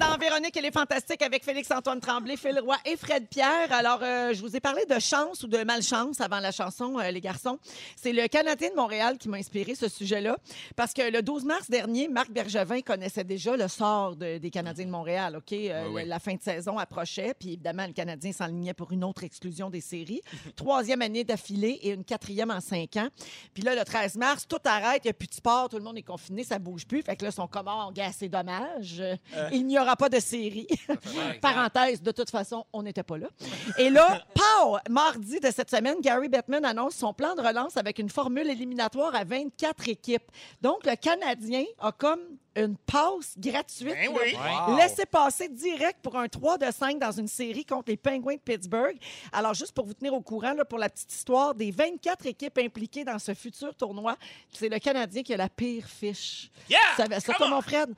Dans 0.00 0.18
Véronique, 0.18 0.56
elle 0.56 0.66
est 0.66 0.72
fantastique 0.74 1.22
avec 1.22 1.42
Félix-Antoine 1.44 2.00
Tremblay, 2.00 2.36
Phil 2.36 2.58
Roy 2.60 2.76
et 2.84 2.96
Fred 2.96 3.26
Pierre. 3.28 3.72
Alors, 3.72 4.00
euh, 4.02 4.32
je 4.34 4.40
vous 4.42 4.54
ai 4.54 4.60
parlé 4.60 4.84
de 4.84 4.98
chance 4.98 5.42
ou 5.42 5.46
de 5.48 5.58
malchance 5.64 6.20
avant 6.20 6.40
la 6.40 6.52
chanson, 6.52 6.98
euh, 6.98 7.10
les 7.10 7.20
garçons. 7.20 7.58
C'est 7.96 8.12
le 8.12 8.26
Canadien 8.28 8.70
de 8.70 8.74
Montréal 8.74 9.16
qui 9.18 9.28
m'a 9.28 9.38
inspiré 9.38 9.74
ce 9.74 9.88
sujet-là. 9.88 10.36
Parce 10.76 10.92
que 10.92 11.10
le 11.10 11.22
12 11.22 11.44
mars 11.44 11.70
dernier, 11.70 12.08
Marc 12.08 12.30
Bergevin 12.30 12.80
connaissait 12.82 13.24
déjà 13.24 13.56
le 13.56 13.68
sort 13.68 14.16
de- 14.16 14.38
des 14.38 14.50
Canadiens 14.50 14.84
de 14.86 14.90
Montréal. 14.90 15.36
OK? 15.36 15.52
Euh, 15.52 15.84
Oui, 15.88 16.02
oui. 16.02 16.08
La 16.08 16.18
fin 16.18 16.34
de 16.34 16.42
saison 16.42 16.76
approchait. 16.78 17.32
Puis 17.38 17.54
évidemment, 17.54 17.86
le 17.86 17.92
Canadien 17.92 18.32
s'enlignait 18.32 18.74
pour 18.74 18.92
une 18.92 19.04
autre 19.04 19.24
exclusion 19.24 19.70
des 19.70 19.80
séries. 19.80 20.20
Troisième 20.56 21.00
année 21.02 21.24
d'affilée 21.24 21.78
et 21.82 21.90
une 21.90 22.04
quatrième 22.04 22.50
en 22.50 22.60
cinq 22.60 22.96
ans. 22.96 23.08
Puis 23.54 23.62
là, 23.62 23.74
le 23.74 23.84
13 23.84 24.16
mars, 24.16 24.46
tout 24.46 24.58
arrête, 24.64 25.02
il 25.04 25.08
n'y 25.08 25.10
a 25.10 25.14
plus 25.14 25.28
de 25.28 25.34
sport, 25.34 25.68
tout 25.68 25.76
le 25.78 25.84
monde 25.84 25.96
est 25.98 26.02
confiné, 26.02 26.44
ça 26.44 26.58
bouge 26.58 26.86
plus. 26.86 27.02
Fait 27.02 27.16
que 27.16 27.24
là, 27.24 27.30
son 27.30 27.46
comment, 27.46 27.90
gars, 27.92 28.12
c'est 28.12 28.28
dommage. 28.28 29.02
Il 29.64 29.68
n'y 29.68 29.78
aura 29.78 29.96
pas 29.96 30.10
de 30.10 30.20
série. 30.20 30.66
Parenthèse, 31.40 32.02
de 32.02 32.10
toute 32.10 32.28
façon, 32.28 32.66
on 32.70 32.82
n'était 32.82 33.02
pas 33.02 33.16
là. 33.16 33.28
Et 33.78 33.88
là, 33.88 34.22
pow! 34.34 34.76
Mardi 34.90 35.40
de 35.40 35.50
cette 35.50 35.70
semaine, 35.70 35.96
Gary 36.02 36.28
Bettman 36.28 36.66
annonce 36.66 36.96
son 36.96 37.14
plan 37.14 37.34
de 37.34 37.40
relance 37.40 37.78
avec 37.78 37.98
une 37.98 38.10
formule 38.10 38.46
éliminatoire 38.50 39.14
à 39.14 39.24
24 39.24 39.88
équipes. 39.88 40.30
Donc, 40.60 40.84
le 40.84 40.96
Canadien 40.96 41.64
a 41.80 41.92
comme 41.92 42.20
une 42.56 42.76
passe 42.76 43.34
gratuite. 43.36 43.88
Ben 43.88 44.08
oui. 44.12 44.34
Wow. 44.34 44.76
Laissez 44.76 45.06
passer 45.06 45.48
direct 45.48 45.98
pour 46.02 46.16
un 46.16 46.28
3 46.28 46.58
de 46.58 46.70
5 46.70 46.98
dans 46.98 47.10
une 47.12 47.26
série 47.28 47.64
contre 47.64 47.90
les 47.90 47.96
Penguins 47.96 48.34
de 48.34 48.40
Pittsburgh. 48.40 48.96
Alors, 49.32 49.54
juste 49.54 49.72
pour 49.72 49.86
vous 49.86 49.94
tenir 49.94 50.14
au 50.14 50.20
courant, 50.20 50.52
là, 50.54 50.64
pour 50.64 50.78
la 50.78 50.88
petite 50.88 51.12
histoire, 51.12 51.54
des 51.54 51.70
24 51.70 52.26
équipes 52.26 52.58
impliquées 52.58 53.04
dans 53.04 53.18
ce 53.18 53.34
futur 53.34 53.74
tournoi, 53.74 54.16
c'est 54.52 54.68
le 54.68 54.78
Canadien 54.78 55.22
qui 55.22 55.34
a 55.34 55.36
la 55.36 55.48
pire 55.48 55.86
fiche. 55.86 56.50
Yeah! 56.68 56.78
Ça, 56.96 57.32
toi, 57.34 57.46
on! 57.46 57.50
mon 57.50 57.60
Fred? 57.60 57.92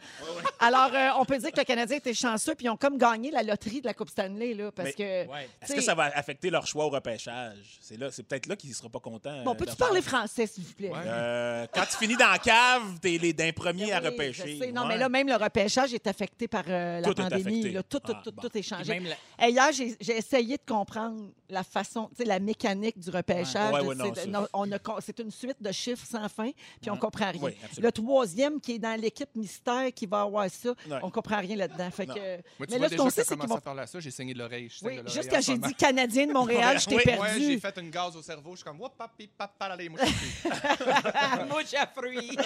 Alors, 0.58 0.90
euh, 0.94 1.10
on 1.18 1.24
peut 1.24 1.38
dire 1.38 1.52
que 1.52 1.58
le 1.60 1.64
Canadien 1.64 1.98
était 1.98 2.14
chanceux, 2.14 2.54
puis 2.54 2.66
ils 2.66 2.70
ont 2.70 2.76
comme 2.76 2.96
gagné 2.98 3.30
la 3.30 3.42
loterie 3.42 3.80
de 3.80 3.86
la 3.86 3.94
Coupe 3.94 4.10
Stanley, 4.10 4.54
là, 4.54 4.70
parce 4.72 4.88
Mais- 4.88 5.26
que... 5.26 5.30
Ouais. 5.30 5.48
Est-ce 5.62 5.74
que 5.74 5.80
ça 5.82 5.94
va 5.94 6.04
affecter 6.14 6.50
leur 6.50 6.66
choix 6.66 6.86
au 6.86 6.90
repêchage? 6.90 7.78
C'est 7.80 7.98
là, 7.98 8.10
c'est 8.10 8.22
peut-être 8.22 8.46
là 8.46 8.56
qu'il 8.56 8.70
ne 8.70 8.74
sera 8.74 8.88
pas 8.88 9.00
content. 9.00 9.42
Bon, 9.44 9.54
peux-tu 9.54 9.76
parler 9.76 10.00
français, 10.02 10.46
s'il 10.46 10.64
vous 10.64 10.72
plaît? 10.74 10.90
Ouais. 10.90 10.98
Euh, 11.04 11.66
quand 11.72 11.84
tu 11.84 11.96
finis 11.96 12.16
dans 12.16 12.30
la 12.30 12.38
cave, 12.38 12.98
t'es 13.00 13.18
les 13.18 13.32
d'un 13.32 13.52
premier 13.52 13.92
à 13.92 14.00
Oui, 14.00 14.06
repêcher. 14.06 14.45
Je 14.46 14.58
sais. 14.58 14.72
Non, 14.72 14.82
Ouais. 14.82 14.88
mais 14.88 14.98
là, 14.98 15.08
même 15.08 15.26
le 15.28 15.36
repêchage 15.36 15.92
est 15.94 16.06
affecté 16.06 16.48
par 16.48 16.64
euh, 16.68 17.00
la 17.00 17.08
Tout 17.08 17.14
pandémie. 17.14 17.70
là. 17.72 17.82
Tout, 17.82 17.98
tout, 18.00 18.12
Ah, 18.14 18.20
tout, 18.24 18.32
bon. 18.32 18.42
tout 18.42 18.58
est 18.58 18.62
changé. 18.62 18.92
même 18.92 19.04
la- 19.06 19.46
Et 19.46 19.50
hier, 19.50 19.68
j'ai 19.72 20.16
essayé 20.16 20.56
de 20.56 20.62
comprendre 20.66 21.30
la 21.48 21.62
façon, 21.62 22.08
tu 22.10 22.16
sais, 22.22 22.24
la 22.24 22.38
mécanique 22.40 22.98
du 22.98 23.10
repêchage. 23.10 23.72
Ouais, 23.72 23.80
ouais, 23.80 23.94
non, 23.94 24.12
C'est- 24.14 24.22
ça- 24.22 24.26
non, 24.26 24.46
on 24.52 24.70
a 24.72 24.78
con- 24.78 24.96
c'est 25.00 25.18
une 25.20 25.30
suite 25.30 25.56
de 25.60 25.70
chiffres 25.72 26.06
sans 26.06 26.28
fin, 26.28 26.50
puis 26.80 26.90
on 26.90 26.96
comprend 26.96 27.30
rien. 27.30 27.40
Oui, 27.42 27.56
absolument. 27.64 27.86
le 27.86 27.92
troisième, 27.92 28.60
qui 28.60 28.72
est 28.72 28.78
dans 28.78 29.00
l'équipe 29.00 29.34
mystère, 29.36 29.92
qui 29.94 30.06
va 30.06 30.22
avoir 30.22 30.48
ça, 30.50 30.70
Ouais. 30.70 30.98
on 31.02 31.10
comprend 31.10 31.38
rien 31.38 31.56
là-dedans. 31.56 31.90
Fait 31.90 32.06
Non. 32.06 32.14
que, 32.14 32.20
Moi, 32.20 32.36
tu 32.36 32.40
mais 32.58 32.66
vois 32.66 32.78
là, 32.78 32.84
ce 32.86 32.90
déjà 32.90 32.96
qu'on 33.02 33.08
que 33.08 33.14
sait, 33.14 33.24
c'est 33.24 33.28
qu'ils 33.34 33.42
commencé 33.48 33.60
vont... 33.64 33.86
ça, 33.86 34.00
j'ai 34.00 34.10
saigné 34.10 34.34
de 34.34 34.38
l'oreille. 34.38 34.68
Oui, 34.82 34.98
juste 35.06 35.30
quand 35.30 35.40
ce 35.42 35.52
j'ai 35.52 35.58
dit 35.58 35.74
Canadien 35.74 36.26
de 36.26 36.32
Montréal, 36.32 36.78
je 36.80 36.86
t'ai 36.86 36.96
perdu. 36.96 37.40
j'ai 37.40 37.60
fait 37.60 37.78
une 37.78 37.90
gaz 37.90 38.16
au 38.16 38.22
cerveau. 38.22 38.52
Je 38.52 38.56
suis 38.56 38.64
comme, 38.64 38.78
papi, 38.98 39.28
papalale, 39.28 39.88
moi, 39.90 40.00
je 40.02 40.06
suis- 40.06 41.48
Mouche 41.48 41.74
à 41.74 41.86
fruits. 41.86 42.36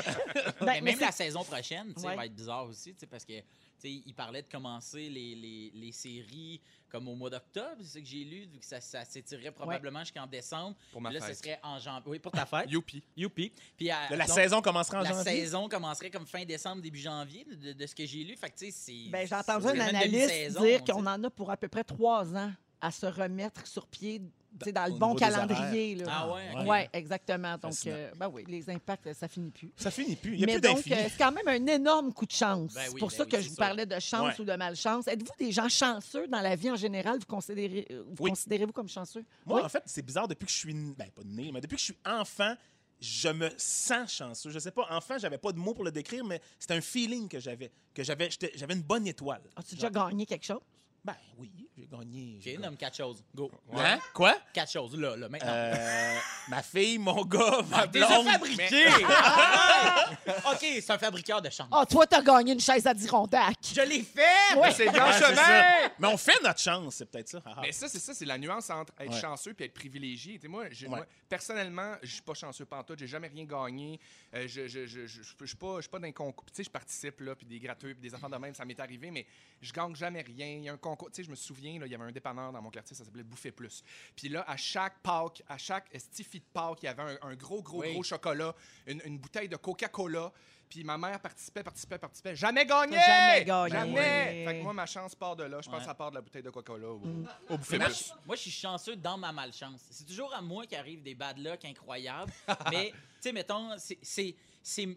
Même 0.82 0.98
la 1.00 1.10
saison 1.12 1.42
prochaine, 1.44 1.89
sais, 1.98 2.06
Ouais. 2.06 2.16
va 2.16 2.26
être 2.26 2.34
bizarre 2.34 2.66
aussi, 2.66 2.92
tu 2.94 3.00
sais, 3.00 3.06
parce 3.06 3.24
que 3.24 3.32
tu 3.38 3.44
sais, 3.78 4.02
il 4.06 4.14
parlait 4.14 4.42
de 4.42 4.48
commencer 4.48 5.08
les, 5.08 5.34
les, 5.34 5.70
les 5.74 5.92
séries 5.92 6.60
comme 6.90 7.06
au 7.08 7.14
mois 7.14 7.30
d'octobre, 7.30 7.76
c'est 7.80 7.84
ça 7.86 8.00
que 8.00 8.06
j'ai 8.06 8.24
lu, 8.24 8.40
vu 8.52 8.58
que 8.58 8.64
ça, 8.64 8.80
ça 8.80 9.04
s'étirerait 9.04 9.52
probablement 9.52 10.00
jusqu'en 10.00 10.26
décembre. 10.26 10.76
Pour 10.90 11.00
ma 11.00 11.12
Là, 11.12 11.20
ce 11.20 11.26
fête. 11.26 11.36
serait 11.36 11.60
en 11.62 11.78
janvier. 11.78 12.02
Oui, 12.10 12.18
pour 12.18 12.32
ta 12.32 12.44
fête. 12.44 12.68
Youpi. 12.68 13.00
Youpi. 13.16 13.52
Puis, 13.76 13.90
euh, 13.90 13.94
la 14.10 14.26
donc, 14.26 14.34
saison 14.34 14.60
commencera 14.60 14.98
en 14.98 15.02
la 15.02 15.10
janvier. 15.10 15.24
saison 15.40 15.68
commencerait 15.68 16.10
comme 16.10 16.26
fin 16.26 16.44
décembre, 16.44 16.82
début 16.82 16.98
janvier, 16.98 17.44
de, 17.44 17.72
de 17.74 17.86
ce 17.86 17.94
que 17.94 18.04
j'ai 18.04 18.24
lu. 18.24 18.36
Fait 18.36 18.50
que, 18.50 18.58
tu 18.58 18.66
sais, 18.66 18.70
c'est. 18.72 19.08
Ben, 19.10 19.24
j'ai 19.26 19.34
entendu 19.36 19.66
un 19.68 19.78
analyste 19.78 20.58
dire 20.58 20.82
qu'on 20.84 21.06
en 21.06 21.22
a 21.24 21.30
pour 21.30 21.50
à 21.52 21.56
peu 21.56 21.68
près 21.68 21.84
trois 21.84 22.34
ans 22.36 22.52
à 22.80 22.90
se 22.90 23.06
remettre 23.06 23.64
sur 23.68 23.86
pied 23.86 24.20
sais, 24.66 24.72
dans 24.72 24.86
le 24.86 24.92
bon 24.98 25.14
calendrier. 25.14 25.94
Là. 25.96 26.04
Ah 26.08 26.28
ouais, 26.32 26.42
Oui, 26.66 26.78
exactement. 26.92 27.56
Donc, 27.58 27.72
euh, 27.86 28.10
ben 28.16 28.28
oui, 28.32 28.44
les 28.48 28.68
impacts, 28.70 29.12
ça 29.14 29.28
finit 29.28 29.50
plus. 29.50 29.72
Ça 29.76 29.90
finit 29.90 30.16
plus. 30.16 30.32
Il 30.34 30.38
n'y 30.38 30.44
a 30.44 30.46
Mais 30.46 30.52
plus 30.54 30.60
donc, 30.60 30.76
d'infini. 30.76 30.96
euh, 30.96 31.08
c'est 31.10 31.18
quand 31.18 31.32
même 31.32 31.48
un 31.48 31.66
énorme 31.66 32.12
coup 32.12 32.26
de 32.26 32.32
chance. 32.32 32.74
Ben 32.74 32.80
oui, 32.82 32.90
c'est 32.92 32.98
pour 32.98 33.08
ben 33.10 33.16
ça 33.16 33.22
oui, 33.24 33.28
que 33.30 33.40
je 33.40 33.48
vous 33.48 33.54
parlais 33.56 33.86
de 33.86 33.98
chance 33.98 34.34
Ouais. 34.38 34.40
ou 34.40 34.44
de 34.44 34.52
malchance. 34.56 35.06
Êtes-vous 35.08 35.32
des 35.38 35.52
gens 35.52 35.68
chanceux 35.68 36.26
dans 36.28 36.40
la 36.40 36.56
vie 36.56 36.70
en 36.70 36.76
général? 36.76 37.18
Vous 37.18 37.26
considérez, 37.26 37.86
euh, 37.90 38.02
vous 38.08 38.24
Oui. 38.24 38.30
considérez-vous 38.30 38.72
comme 38.72 38.88
chanceux? 38.88 39.24
Moi, 39.46 39.58
Oui. 39.58 39.64
en 39.64 39.68
fait, 39.68 39.82
c'est 39.86 40.02
bizarre 40.02 40.28
depuis 40.28 40.46
que 40.46 40.52
je 40.52 40.56
suis. 40.58 40.74
Ben, 40.74 41.10
pas 41.14 41.22
né, 41.24 41.50
mais 41.52 41.60
depuis 41.60 41.76
que 41.76 41.80
je 41.80 41.84
suis 41.86 41.98
enfant, 42.06 42.54
je 43.00 43.28
me 43.30 43.48
sens 43.56 44.12
chanceux. 44.12 44.50
Je 44.50 44.58
sais 44.58 44.70
pas, 44.70 44.86
enfant, 44.90 45.16
j'avais 45.18 45.38
pas 45.38 45.52
de 45.52 45.58
mots 45.58 45.72
pour 45.74 45.84
le 45.84 45.90
décrire, 45.90 46.24
mais 46.24 46.40
c'était 46.58 46.74
un 46.74 46.80
feeling 46.82 47.28
que 47.28 47.40
j'avais. 47.40 47.70
Que 47.94 48.02
j'avais 48.04 48.28
j'avais 48.54 48.74
une 48.74 48.82
bonne 48.82 49.06
étoile. 49.06 49.40
As-tu 49.56 49.74
déjà 49.74 49.88
gagné 49.90 50.26
quelque 50.26 50.44
chose? 50.44 50.60
Ben 51.02 51.16
oui, 51.38 51.50
j'ai 51.76 51.86
gagné. 51.86 52.38
j'ai 52.40 52.58
nomme 52.58 52.76
quatre 52.76 52.96
choses. 52.98 53.24
Go. 53.34 53.50
Hein? 53.74 53.98
Quoi? 54.12 54.36
Quatre 54.52 54.70
choses, 54.70 54.94
là, 54.98 55.16
là, 55.16 55.28
maintenant. 55.30 55.48
Euh, 55.50 56.18
ma 56.48 56.62
fille, 56.62 56.98
mon 56.98 57.24
gars, 57.24 57.62
ma 57.70 57.86
Déjà 57.86 58.06
blonde. 58.06 58.26
fabriqué! 58.28 58.84
Ah! 59.02 60.10
OK, 60.52 60.58
c'est 60.60 60.90
un 60.90 60.98
fabriqueur 60.98 61.40
de 61.40 61.48
chance. 61.50 61.68
Ah, 61.72 61.84
toi, 61.86 62.06
t'as 62.06 62.20
gagné 62.22 62.52
une 62.52 62.60
chaise 62.60 62.86
à 62.86 62.92
Dirondac. 62.94 63.56
Je 63.74 63.80
l'ai 63.80 64.02
fait! 64.02 64.54
Ouais. 64.56 64.72
C'est 64.72 64.86
ça. 64.86 65.12
Chemin! 65.12 65.90
Mais 65.98 66.08
on 66.08 66.16
fait 66.16 66.38
notre 66.42 66.60
chance, 66.60 66.94
c'est 66.96 67.10
peut-être 67.10 67.28
ça. 67.28 67.42
Ah, 67.46 67.54
ah. 67.56 67.60
Mais 67.62 67.72
ça, 67.72 67.88
c'est 67.88 67.98
ça, 67.98 68.12
c'est 68.12 68.24
la 68.26 68.36
nuance 68.36 68.68
entre 68.70 68.92
être 68.98 69.10
Ouais. 69.12 69.20
chanceux 69.20 69.54
et 69.58 69.64
être 69.64 69.74
privilégié. 69.74 70.34
Tu 70.34 70.42
sais, 70.42 70.48
moi, 70.48 70.64
j'ai- 70.70 70.86
Ouais. 70.86 70.96
moi, 70.98 71.06
personnellement, 71.28 71.94
je 72.02 72.12
suis 72.12 72.22
pas 72.22 72.34
chanceux 72.34 72.64
pantoute, 72.66 72.98
j'ai 72.98 73.06
jamais 73.06 73.28
rien 73.28 73.44
gagné. 73.44 73.98
Euh, 74.34 74.46
je 74.46 74.66
je 74.68 74.86
je 74.86 75.06
je 75.06 75.06
je- 75.06 75.22
je 75.22 75.46
suis 75.46 75.56
pas 75.56 75.76
je 75.76 75.80
suis 75.82 75.90
pas 75.90 75.98
dans 75.98 76.08
un 76.08 76.12
concours. 76.12 76.44
Tu 76.46 76.56
sais, 76.56 76.64
je 76.64 76.70
participe 76.70 77.20
là, 77.20 77.34
puis 77.34 77.46
des 77.46 77.58
gratuits, 77.58 77.94
puis 77.94 78.02
des 78.02 78.14
enfants 78.14 78.28
de 78.28 78.36
même, 78.36 78.54
ça 78.54 78.64
m'est 78.64 78.78
arrivé, 78.80 79.10
mais 79.10 79.26
je 79.62 79.72
gagne 79.72 79.94
jamais 79.94 80.20
rien. 80.22 80.46
Il 80.46 80.64
y 80.64 80.68
a 80.68 80.72
un 80.72 80.76
concours. 80.76 80.89
Tu 80.96 81.06
sais, 81.12 81.22
je 81.24 81.30
me 81.30 81.34
souviens, 81.36 81.78
là, 81.78 81.86
il 81.86 81.92
y 81.92 81.94
avait 81.94 82.04
un 82.04 82.12
dépanneur 82.12 82.52
dans 82.52 82.62
mon 82.62 82.70
quartier, 82.70 82.96
ça 82.96 83.04
s'appelait 83.04 83.22
Bouffer 83.24 83.52
Plus. 83.52 83.82
Puis 84.16 84.28
là, 84.28 84.44
à 84.48 84.56
chaque 84.56 84.98
Pâques, 85.00 85.42
à 85.48 85.58
chaque 85.58 85.86
stiffy 85.98 86.38
de 86.40 86.44
Pâques, 86.52 86.82
il 86.82 86.86
y 86.86 86.88
avait 86.88 87.02
un, 87.02 87.18
un 87.22 87.34
gros 87.34 87.62
gros 87.62 87.80
Oui. 87.80 87.92
gros 87.94 88.02
chocolat, 88.02 88.54
une, 88.86 89.00
une 89.04 89.18
bouteille 89.18 89.48
de 89.48 89.56
Coca-Cola. 89.56 90.32
Puis 90.68 90.84
ma 90.84 90.96
mère 90.96 91.18
participait, 91.18 91.64
participait, 91.64 91.98
participait. 91.98 92.36
Jamais 92.36 92.64
gagné! 92.64 92.96
Jamais 92.96 93.44
gagné. 93.44 93.70
Jamais! 93.72 94.44
Fait 94.46 94.58
que 94.58 94.62
moi, 94.62 94.72
ma 94.72 94.86
chance 94.86 95.16
part 95.16 95.34
de 95.34 95.42
là. 95.42 95.60
Je 95.60 95.66
pense 95.66 95.74
Ouais. 95.74 95.80
que 95.80 95.84
ça 95.86 95.94
part 95.96 96.10
de 96.10 96.14
la 96.14 96.20
bouteille 96.20 96.44
de 96.44 96.50
Coca-Cola 96.50 96.86
au, 96.90 96.98
Mm. 97.00 97.28
au 97.48 97.58
Bouffer 97.58 97.78
Moi, 97.78 97.86
Plus. 97.88 98.06
je, 98.06 98.12
moi, 98.24 98.36
je 98.36 98.40
suis 98.42 98.50
chanceux 98.52 98.94
dans 98.94 99.18
ma 99.18 99.32
malchance. 99.32 99.80
C'est 99.90 100.06
toujours 100.06 100.32
à 100.32 100.40
moi 100.40 100.66
qu'arrivent 100.68 101.02
des 101.02 101.16
bad 101.16 101.38
luck 101.38 101.64
incroyables. 101.64 102.32
mais, 102.72 102.90
tu 102.92 102.96
sais, 103.18 103.32
mettons, 103.32 103.70
c'est- 103.78 104.36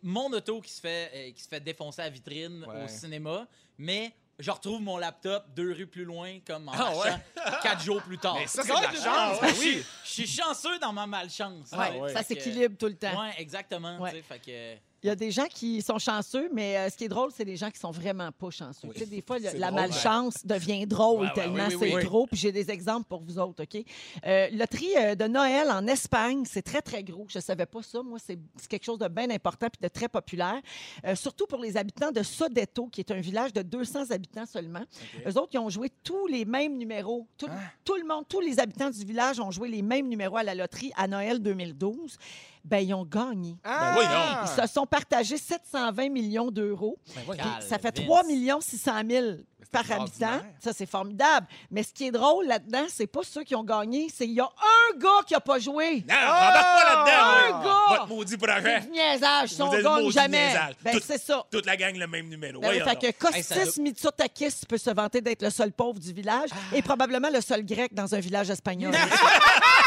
mon 0.04 0.32
auto 0.34 0.62
qui 0.62 0.72
se 0.72 0.80
fait, 0.80 1.12
euh, 1.12 1.32
qui 1.32 1.42
se 1.42 1.48
fait 1.48 1.60
défoncer 1.60 2.02
à 2.02 2.06
la 2.06 2.10
vitrine 2.12 2.64
Ouais. 2.66 2.84
au 2.84 2.88
cinéma, 2.88 3.48
mais 3.80 4.14
je 4.40 4.50
retrouve 4.52 4.82
mon 4.82 4.98
laptop 4.98 5.46
deux 5.56 5.74
rues 5.74 5.88
plus 5.88 6.06
loin, 6.06 6.40
comme 6.46 6.68
en 6.70 6.74
Ah 6.76 6.92
ouais? 6.98 7.12
quatre 7.64 7.82
jours 7.84 8.02
plus 8.02 8.18
tard. 8.18 8.36
Mais 8.40 8.48
ça, 8.48 8.64
c'est 8.64 8.70
de 8.70 8.82
la 8.82 8.92
chance, 8.92 9.42
ben 9.42 9.54
oui. 9.60 9.84
Je 10.04 10.10
suis 10.10 10.28
chanceux 10.28 10.80
dans 10.80 10.92
ma 10.94 11.06
malchance. 11.08 11.72
Ouais, 11.72 11.78
Ah 11.80 11.98
ouais. 11.98 12.14
Ça 12.14 12.24
s'équilibre 12.24 12.78
tout 12.78 12.88
le 12.88 12.96
temps. 12.98 13.22
Ouais, 13.22 13.34
exactement. 13.38 14.00
Ouais. 14.00 14.12
tu 14.12 14.18
sais, 14.18 14.22
Fait 14.24 14.40
que, 14.40 14.76
Il 15.04 15.08
y 15.08 15.10
a 15.10 15.16
des 15.16 15.32
gens 15.32 15.48
qui 15.54 15.82
sont 15.82 16.00
chanceux, 16.00 16.50
mais 16.54 16.78
euh, 16.78 16.90
ce 16.90 16.96
qui 16.96 17.04
est 17.04 17.10
drôle, 17.10 17.30
c'est 17.36 17.44
des 17.44 17.58
gens 17.58 17.70
qui 17.70 17.78
sont 17.80 17.92
vraiment 17.92 18.32
pas 18.32 18.50
chanceux. 18.52 18.88
Oui. 18.88 18.94
Tu 18.94 19.00
sais, 19.02 19.06
Des 19.06 19.22
fois, 19.22 19.38
le- 19.38 19.50
C'est 19.50 19.58
la 19.58 19.68
drôle, 19.70 19.82
malchance 19.82 20.46
devient 20.46 20.88
drôle 20.88 21.22
Ouais, 21.22 21.28
ouais, 21.28 21.34
tellement 21.34 21.68
oui, 21.68 21.76
oui, 21.76 21.88
c'est 21.90 21.96
oui. 21.98 22.04
trop. 22.06 22.26
Puis 22.28 22.38
j'ai 22.38 22.52
des 22.54 22.72
exemples 22.72 23.06
pour 23.10 23.22
vous 23.22 23.38
autres, 23.38 23.64
OK? 23.64 23.84
Euh, 24.26 24.48
loterie 24.52 24.96
euh, 24.98 25.16
de 25.16 25.26
Noël 25.26 25.70
en 25.70 25.86
Espagne, 25.88 26.44
c'est 26.46 26.62
très, 26.62 26.82
très 26.82 27.04
gros. 27.04 27.26
Je 27.28 27.40
savais 27.40 27.66
pas 27.66 27.82
ça. 27.84 28.02
Moi, 28.02 28.18
c'est 28.26 28.40
c'est 28.56 28.70
quelque 28.70 28.86
chose 28.86 29.00
de 29.00 29.08
bien 29.10 29.30
important 29.30 29.68
puis 29.70 29.80
de 29.82 29.90
très 29.90 30.08
populaire. 30.08 30.62
Euh, 31.06 31.16
surtout 31.16 31.48
pour 31.48 31.60
les 31.60 31.76
habitants 31.76 32.12
de 32.12 32.24
Sodeto, 32.24 32.88
qui 32.88 33.02
est 33.02 33.12
un 33.12 33.20
village 33.20 33.52
de 33.52 33.62
200 33.62 34.12
habitants 34.12 34.46
seulement. 34.46 34.84
Eux 35.28 35.38
autres, 35.38 35.50
ils 35.54 35.60
ont 35.60 35.70
joué 35.70 35.90
tous 36.04 36.28
les 36.28 36.46
mêmes 36.46 36.78
numéros. 36.78 37.28
Tout, 37.38 37.48
tout 37.84 37.96
le 37.96 38.06
monde, 38.08 38.24
tous 38.30 38.40
les 38.40 38.58
habitants 38.60 38.90
du 38.90 39.04
village 39.04 39.40
ont 39.42 39.52
joué 39.52 39.68
les 39.68 39.82
mêmes 39.82 40.08
numéros 40.08 40.38
à 40.38 40.44
la 40.44 40.56
loterie 40.56 40.92
à 40.96 41.08
Noël 41.10 41.40
2012. 41.42 42.18
Ben, 42.64 42.78
ils 42.80 42.94
ont 42.94 43.04
gagné. 43.06 43.58
Ah! 43.64 43.94
non. 43.96 44.48
Ils 44.56 44.62
se 44.62 44.74
sont 44.74 44.86
partagés 44.86 45.38
720 45.38 46.10
millions 46.10 46.50
d'euros. 46.50 46.98
Ben 47.28 47.36
Ça 47.60 47.78
fait 47.78 47.98
Vince. 47.98 48.06
3 48.06 48.24
600 48.62 48.92
000 49.10 49.26
par 49.72 49.84
habitant. 49.92 50.40
Ça, 50.60 50.72
c'est 50.72 50.86
formidable. 50.86 51.48
Mais 51.72 51.82
ce 51.84 51.92
qui 51.92 52.06
est 52.08 52.12
drôle 52.12 52.46
là-dedans, 52.46 52.86
c'est 52.90 53.08
pas 53.08 53.22
ceux 53.24 53.44
qui 53.44 53.56
ont 53.56 53.64
gagné, 53.64 54.08
c'est 54.14 54.26
il 54.26 54.34
y 54.34 54.40
a 54.40 54.46
un 54.46 54.98
gars 55.00 55.24
qui 55.26 55.34
a 55.34 55.40
pas 55.40 55.58
joué. 55.60 56.06
Non, 56.08 56.14
rembarque 56.16 56.54
pas 56.54 56.84
Un 56.84 56.96
là-dedans. 56.96 57.58
moi. 57.58 57.64
gars! 57.64 57.96
Votre 57.98 58.08
maudit 58.08 58.38
projet. 58.38 58.80
Du 58.82 58.90
niaisage, 58.92 59.50
si 59.50 59.62
on 59.62 59.70
gagne 59.72 60.12
jamais. 60.12 60.54
Ben, 60.84 61.00
c'est 61.04 61.18
ça. 61.22 61.44
Toute 61.52 61.66
la 61.66 61.76
gang 61.76 61.96
le 61.96 62.08
même 62.08 62.30
numéro. 62.30 62.62
Ben 62.62 62.72
fait 62.84 62.96
que 62.96 63.26
donc. 63.26 63.36
Hey, 63.36 63.44
Kostis 63.44 63.82
Mitsotakis 63.82 64.62
peut 64.70 64.78
se 64.78 64.92
vanter 64.92 65.22
d'être 65.22 65.42
le 65.42 65.50
seul 65.50 65.72
pauvre 65.72 66.00
du 66.00 66.14
village 66.14 66.50
Ah. 66.54 66.76
et 66.76 66.82
probablement 66.82 67.30
le 67.32 67.42
seul 67.42 67.66
grec 67.66 67.94
dans 67.94 68.14
un 68.14 68.20
village 68.20 68.50
espagnol. 68.52 68.94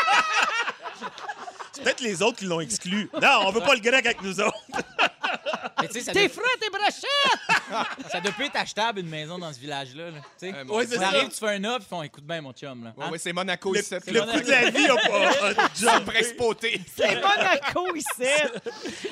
Peut-être 1.82 2.00
les 2.00 2.22
autres 2.22 2.38
qui 2.38 2.44
l'ont 2.46 2.60
exclu. 2.60 3.10
Non, 3.20 3.44
on 3.46 3.50
veut 3.50 3.60
pas 3.60 3.74
le 3.74 3.80
grec 3.80 4.06
avec 4.06 4.22
nous 4.22 4.40
autres. 4.40 4.56
Mais 5.86 5.92
tu 5.92 5.98
sais, 6.00 6.04
ça, 6.06 6.12
T'es 6.12 6.26
doit- 6.28 6.34
frais, 6.34 6.58
t'es 6.60 6.70
brochettes! 6.70 8.08
ça 8.10 8.20
doit 8.20 8.32
pas 8.32 8.44
être 8.44 8.56
achetable 8.56 9.00
une 9.00 9.08
maison 9.08 9.38
dans 9.38 9.52
ce 9.52 9.58
village-là. 9.58 10.10
là. 10.10 10.18
Tu 10.38 10.50
sais, 10.50 10.62
Ouais, 10.64 10.86
c'est 10.86 10.94
tu 10.94 11.00
ça. 11.00 11.06
arrives, 11.08 11.28
tu 11.28 11.36
fais 11.38 11.48
un 11.54 11.64
offre, 11.64 11.82
ils 11.86 11.88
font 11.88 12.02
écoute 12.02 12.24
bien, 12.24 12.40
mon 12.40 12.52
chum. 12.52 12.84
Là. 12.84 12.92
Ouais, 12.96 13.04
Hein? 13.04 13.10
ouais, 13.10 13.18
c'est 13.18 13.32
Monaco 13.32 13.74
ici. 13.74 13.94
le 14.06 14.12
Le 14.12 14.20
coût 14.22 14.40
de 14.40 14.50
la 14.50 14.70
vie 14.70 14.86
a 14.86 14.94
pas. 14.96 15.28
a 15.64 15.68
c'est 15.74 15.84
jumpé. 15.84 16.04
principauté. 16.12 16.80
C'est 16.96 17.14
Monaco 17.16 17.94
ici. 17.96 18.30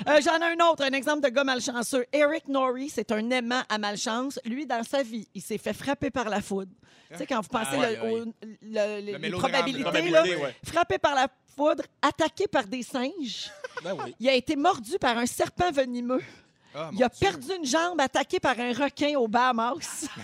Euh, 0.08 0.20
J'en 0.24 0.38
ai 0.38 0.52
un 0.60 0.66
autre, 0.70 0.82
un 0.84 0.92
exemple 0.92 1.22
de 1.22 1.28
gars 1.28 1.44
malchanceux. 1.44 2.06
Eric 2.12 2.48
Norrie, 2.48 2.90
c'est 2.90 3.10
un 3.12 3.30
aimant 3.30 3.62
à 3.68 3.78
malchance. 3.78 4.38
Lui, 4.44 4.66
dans 4.66 4.82
sa 4.84 5.02
vie, 5.02 5.28
il 5.34 5.42
s'est 5.42 5.58
fait 5.58 5.72
frapper 5.72 6.10
par 6.10 6.28
la 6.28 6.40
foudre. 6.40 6.70
Tu 7.10 7.18
sais, 7.18 7.26
quand 7.26 7.40
vous 7.40 7.48
pensez 7.48 7.68
Ah, 7.74 7.78
ouais, 7.78 7.96
le- 7.96 8.02
ouais. 8.02 8.10
au- 8.10 8.24
le- 8.24 8.32
le- 8.62 9.00
les 9.12 9.18
mélodrame, 9.18 9.50
probabilités, 9.52 9.84
là, 9.84 9.90
probabilité, 9.90 10.36
ouais. 10.36 10.56
frappé 10.64 10.98
par 10.98 11.14
la 11.14 11.28
foudre, 11.56 11.84
attaqué 12.02 12.48
par 12.48 12.64
des 12.64 12.82
singes. 12.82 13.50
Ben 13.84 13.94
oui. 14.04 14.14
Il 14.18 14.28
a 14.28 14.32
été 14.34 14.56
mordu 14.56 14.98
par 15.00 15.16
un 15.18 15.26
serpent 15.26 15.70
venimeux. 15.70 16.22
Ah, 16.74 16.90
Il 16.92 17.02
a 17.02 17.08
Dieu. 17.08 17.18
perdu 17.28 17.48
une 17.58 17.64
jambe, 17.66 18.00
attaqué 18.00 18.40
par 18.40 18.58
un 18.58 18.72
requin 18.72 19.16
au 19.18 19.28
Bahamas. 19.28 19.78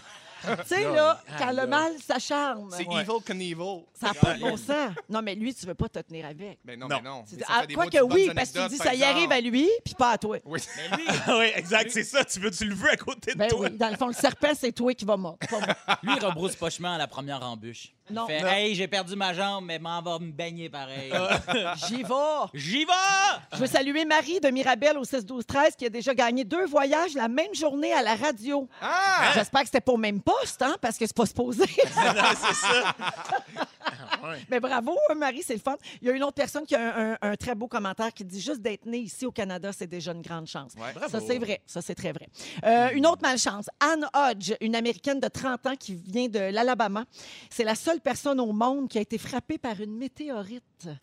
tu 0.42 0.48
sais, 0.66 0.84
là, 0.84 1.22
quand 1.38 1.52
le 1.52 1.66
mal 1.66 1.92
s'acharne, 2.04 2.70
C'est 2.70 2.86
Ouais. 2.86 3.02
Evil 3.02 3.22
Knievel. 3.26 3.82
ça 3.92 4.06
n'a 4.08 4.14
pas 4.14 4.34
de 4.34 4.40
bon 4.40 4.56
sens. 4.56 4.92
Non, 5.08 5.20
mais 5.22 5.34
lui, 5.34 5.54
tu 5.54 5.66
veux 5.66 5.74
pas 5.74 5.88
te 5.88 5.98
tenir 5.98 6.24
avec. 6.26 6.58
Mais 6.64 6.76
non, 6.78 6.88
Non. 6.88 6.96
mais 6.96 7.08
non. 7.08 7.24
Mais 7.36 7.42
ah, 7.46 7.62
quoi 7.74 7.86
que 7.88 8.00
oui, 8.02 8.30
parce 8.34 8.50
que 8.50 8.62
tu 8.62 8.68
dis 8.70 8.76
ça 8.78 8.94
y 8.94 9.04
arrive 9.04 9.30
à 9.30 9.40
lui, 9.40 9.68
puis 9.84 9.94
pas 9.94 10.12
à 10.12 10.18
toi. 10.18 10.38
Oui. 10.46 10.60
Mais 10.76 10.96
lui, 10.96 11.06
oui, 11.28 11.52
exact, 11.54 11.90
c'est 11.90 12.04
ça. 12.04 12.24
Tu 12.24 12.40
veux, 12.40 12.50
tu 12.50 12.64
le 12.64 12.74
veux 12.74 12.90
à 12.90 12.96
côté 12.96 13.32
de 13.34 13.38
Ben 13.38 13.48
toi. 13.48 13.60
oui, 13.68 13.76
dans 13.76 13.90
le 13.90 13.96
fond, 13.96 14.06
le 14.06 14.12
serpent, 14.14 14.52
c'est 14.58 14.72
toi 14.72 14.94
qui 14.94 15.04
vas 15.04 15.16
mordre. 15.18 15.38
pas 15.46 15.58
moi. 15.60 15.76
lui, 16.02 16.12
il 16.16 16.24
rebrousse 16.24 16.56
pas 16.56 16.70
chemin 16.70 16.94
à 16.94 16.98
la 16.98 17.06
première 17.06 17.42
embûche. 17.44 17.92
Non. 18.10 18.26
Il 18.28 18.32
fait 18.34 18.40
Non. 18.42 18.48
Hey, 18.48 18.74
j'ai 18.74 18.88
perdu 18.88 19.16
ma 19.16 19.32
jambe, 19.32 19.64
mais 19.66 19.78
m'en 19.78 20.00
va 20.02 20.18
me 20.18 20.30
baigner 20.30 20.68
pareil. 20.68 21.12
J'y 21.88 22.02
vais. 22.02 22.14
J'y 22.54 22.84
vais! 22.84 22.92
Je 23.54 23.58
veux 23.58 23.66
saluer 23.66 24.04
Marie 24.04 24.40
de 24.40 24.48
Mirabel 24.48 24.98
au 24.98 25.04
6-12-13 25.04 25.76
qui 25.76 25.86
a 25.86 25.88
déjà 25.88 26.14
gagné 26.14 26.44
deux 26.44 26.66
voyages 26.66 27.14
la 27.14 27.28
même 27.28 27.54
journée 27.54 27.92
à 27.92 28.02
la 28.02 28.14
radio. 28.14 28.68
Ah! 28.80 29.30
J'espère 29.34 29.60
que 29.62 29.66
c'était 29.66 29.80
pas 29.80 29.92
au 29.92 29.96
même 29.96 30.20
poste, 30.20 30.62
hein, 30.62 30.76
parce 30.80 30.96
que 30.98 31.06
c'est 31.06 31.16
pas 31.16 31.26
supposé. 31.26 31.64
Non, 32.00 32.22
c'est 32.34 32.54
ça. 32.54 32.94
Mais 34.50 34.60
bravo, 34.60 34.96
hein, 35.08 35.14
Marie, 35.14 35.42
c'est 35.42 35.54
le 35.54 35.60
fun. 35.60 35.76
Il 36.00 36.08
y 36.08 36.10
a 36.10 36.14
une 36.14 36.22
autre 36.22 36.34
personne 36.34 36.64
qui 36.64 36.74
a 36.74 37.18
un, 37.20 37.36
très 37.36 37.54
beau 37.54 37.68
commentaire 37.68 38.12
qui 38.12 38.24
dit 38.24 38.40
juste 38.40 38.60
d'être 38.60 38.86
né 38.86 38.98
ici 38.98 39.26
au 39.26 39.32
Canada, 39.32 39.70
c'est 39.72 39.86
déjà 39.86 40.12
une 40.12 40.22
grande 40.22 40.46
chance. 40.46 40.72
Ouais. 40.76 41.08
Ça, 41.08 41.20
c'est 41.20 41.38
vrai. 41.38 41.62
Ça, 41.66 41.80
c'est 41.82 41.94
très 41.94 42.12
vrai. 42.12 42.28
Euh, 42.64 42.90
une 42.92 43.06
autre 43.06 43.22
malchance. 43.22 43.66
Anne 43.80 44.06
Hodge, 44.14 44.52
une 44.60 44.74
Américaine 44.74 45.20
de 45.20 45.28
30 45.28 45.66
ans 45.66 45.76
qui 45.78 45.94
vient 45.94 46.28
de 46.28 46.38
l'Alabama. 46.38 47.04
C'est 47.48 47.64
la 47.64 47.74
seule 47.74 48.00
personne 48.00 48.40
au 48.40 48.52
monde 48.52 48.88
qui 48.88 48.98
a 48.98 49.00
été 49.00 49.18
frappée 49.18 49.58
par 49.58 49.80
une 49.80 49.96
météorite. 49.96 50.64
Wow. 50.86 50.94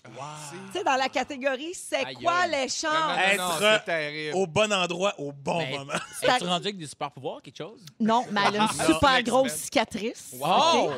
Tu 0.72 0.78
sais, 0.80 0.84
dans 0.84 0.96
la 0.96 1.10
catégorie, 1.10 1.74
c'est 1.74 2.14
quoi 2.16 2.48
les 2.48 2.68
chances? 2.68 2.88
Non, 3.38 4.42
au 4.42 4.48
bon 4.48 4.74
endroit, 4.74 5.14
au 5.18 5.32
bon 5.32 5.60
mais, 5.60 5.78
moment. 5.78 5.94
Es-tu 6.22 6.46
rendu 6.46 6.68
avec 6.68 6.78
des 6.78 6.88
super 6.88 7.12
pouvoirs, 7.12 7.42
quelque 7.42 7.58
chose? 7.58 7.86
Non, 8.00 8.26
mais 8.32 8.42
elle 8.48 8.60
a 8.60 8.64
une 8.64 8.86
super 8.86 9.22
grosse 9.24 9.54
cicatrice. 9.54 10.34
Wow! 10.34 10.92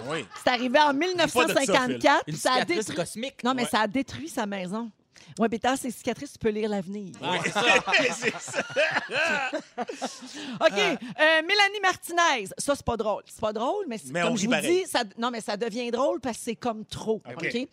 C'est 0.44 0.50
arrivé 0.50 0.80
en 0.80 0.94
1954 0.94 2.19
plate. 2.24 2.70
Une 2.70 2.82
ça 2.82 2.94
cosmique. 2.94 3.44
Non, 3.44 3.54
mais 3.54 3.66
ça 3.66 3.82
a 3.82 3.88
détruit 3.88 4.30
sa 4.30 4.46
maison. 4.46 4.92
Ouais, 5.38 5.48
mais 5.52 5.60
dans 5.60 5.76
ces 5.76 5.92
cicatrices, 5.92 6.34
tu 6.34 6.40
peux 6.40 6.50
lire 6.50 6.70
l'avenir. 6.70 7.14
Ouais, 7.22 7.40
c'est 7.44 7.52
ça. 7.52 8.62
OK. 10.66 10.78
Euh, 10.78 11.42
Mélanie 11.46 11.80
Martinez. 11.82 12.48
Ça, 12.58 12.76
c'est 12.76 12.86
pas 12.86 12.98
drôle. 12.98 13.24
C'est 13.26 13.40
pas 13.40 13.54
drôle, 13.54 13.86
mais, 13.88 13.98
mais 14.12 14.22
comme 14.22 14.38
je 14.38 14.48
vous 14.48 14.62
dis, 14.62 14.86
ça, 14.86 15.04
non, 15.18 15.32
mais 15.32 15.42
ça 15.42 15.56
devient 15.58 15.92
drôle 15.92 16.20
parce 16.20 16.38
que 16.38 16.44
c'est 16.44 16.56
comme 16.56 16.86
trop. 16.86 17.22
OK. 17.26 17.68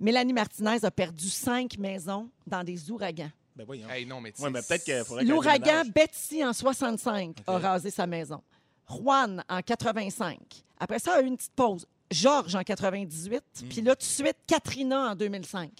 Mélanie 0.00 0.32
Martinez 0.32 0.84
a 0.84 0.90
perdu 0.90 1.28
cinq 1.28 1.78
maisons 1.78 2.28
dans 2.46 2.64
des 2.64 2.90
ouragans. 2.90 3.30
Ben 3.54 3.64
voyons. 3.64 3.88
Hey, 3.88 4.06
non, 4.06 4.20
mais, 4.20 4.32
ouais, 4.40 4.50
mais 4.50 4.62
peut-être 4.62 5.22
L'ouragan 5.22 5.82
Betsy 5.94 6.44
en 6.44 6.52
65 6.52 7.36
a 7.46 7.58
rasé 7.58 7.90
sa 7.90 8.06
maison. 8.06 8.42
Juan 8.88 9.44
en 9.48 9.60
85. 9.60 10.38
Après 10.80 10.98
ça, 10.98 11.14
a 11.14 11.20
eu 11.20 11.26
une 11.26 11.36
petite 11.36 11.52
pause. 11.52 11.86
Georges 12.12 12.54
en 12.54 12.62
98, 12.62 13.42
Mm. 13.62 13.68
puis 13.68 13.80
là, 13.82 13.94
tout 13.96 14.00
de 14.06 14.10
suite, 14.10 14.36
Katrina 14.46 15.10
en 15.10 15.14
2005. 15.14 15.70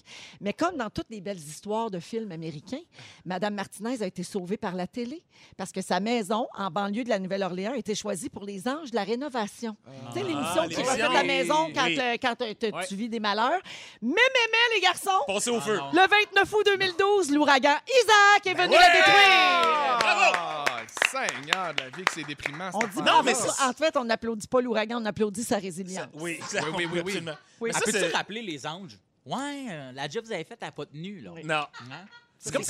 Mais 0.40 0.52
comme 0.52 0.76
dans 0.76 0.90
toutes 0.90 1.10
les 1.10 1.20
belles 1.20 1.38
histoires 1.38 1.90
de 1.90 1.98
films 2.00 2.32
américains, 2.32 2.80
Madame 3.24 3.54
Martinez 3.54 4.02
a 4.02 4.06
été 4.06 4.22
sauvée 4.22 4.56
par 4.56 4.74
la 4.74 4.86
télé 4.86 5.22
parce 5.56 5.72
que 5.72 5.80
sa 5.82 6.00
maison, 6.00 6.46
en 6.56 6.70
banlieue 6.70 7.04
de 7.04 7.08
la 7.08 7.18
Nouvelle-Orléans, 7.18 7.72
a 7.72 7.76
été 7.76 7.94
choisie 7.94 8.28
pour 8.28 8.44
les 8.44 8.66
anges 8.68 8.90
de 8.90 8.96
la 8.96 9.04
rénovation. 9.04 9.76
tu 10.12 10.18
sais, 10.18 10.24
l'émission 10.26 10.62
qui 10.68 10.76
l'émission, 10.76 11.06
refait 11.08 11.14
ta 11.18 11.24
maison 11.24 11.70
quand, 11.74 11.84
oui. 11.86 11.98
euh, 12.00 12.16
quand 12.20 12.40
euh, 12.42 12.54
te- 12.54 12.66
Ouais. 12.74 12.86
tu 12.86 12.94
vis 12.96 13.08
des 13.08 13.20
malheurs. 13.20 13.60
Mais, 14.00 14.08
mais, 14.10 14.48
mais, 14.50 14.74
les 14.76 14.80
garçons, 14.80 15.10
Passez 15.26 15.50
au 15.50 15.60
feu. 15.60 15.76
non. 15.76 15.90
le 15.92 15.98
29 16.08 16.52
août 16.52 16.62
2012, 16.66 17.30
l'ouragan 17.32 17.74
Isaac 17.86 18.46
est 18.46 18.54
venu 18.54 18.72
la 18.74 18.90
détruire. 18.92 19.98
Ah, 20.04 20.64
Seigneur 21.10 21.74
de 21.74 21.82
la 21.82 21.88
vie, 21.90 22.04
que 22.04 22.12
c'est 22.12 22.24
déprimant. 22.24 22.70
On 22.74 22.86
dit. 22.86 23.02
Non, 23.02 23.22
mais 23.24 23.34
en 23.34 23.72
fait, 23.72 23.96
on 23.96 24.04
n'applaudit 24.04 24.46
pas 24.46 24.60
l'ouragan, 24.60 25.00
on 25.00 25.04
applaudit 25.04 25.44
sa 25.44 25.58
résilience. 25.58 26.08
Oui, 26.14 26.40
oui, 26.52 26.60
oui, 26.76 26.86
oui. 26.92 27.00
absolument. 27.00 27.36
Oui. 27.60 27.70
Peux-tu 27.84 28.12
rappeler 28.12 28.42
les 28.42 28.66
anges? 28.66 28.98
Ouais, 29.24 29.66
euh, 29.70 29.92
la 29.92 30.08
job 30.08 30.22
que 30.22 30.28
vous 30.28 30.32
avez 30.32 30.44
faite, 30.44 30.58
elle 30.60 30.68
n'a 30.68 30.72
pas 30.72 30.86
tenu, 30.86 31.20
là. 31.20 31.30
Oui. 31.32 31.44
Non. 31.44 31.64
Hein? 31.90 32.06
C'est 32.38 32.52
comme 32.52 32.64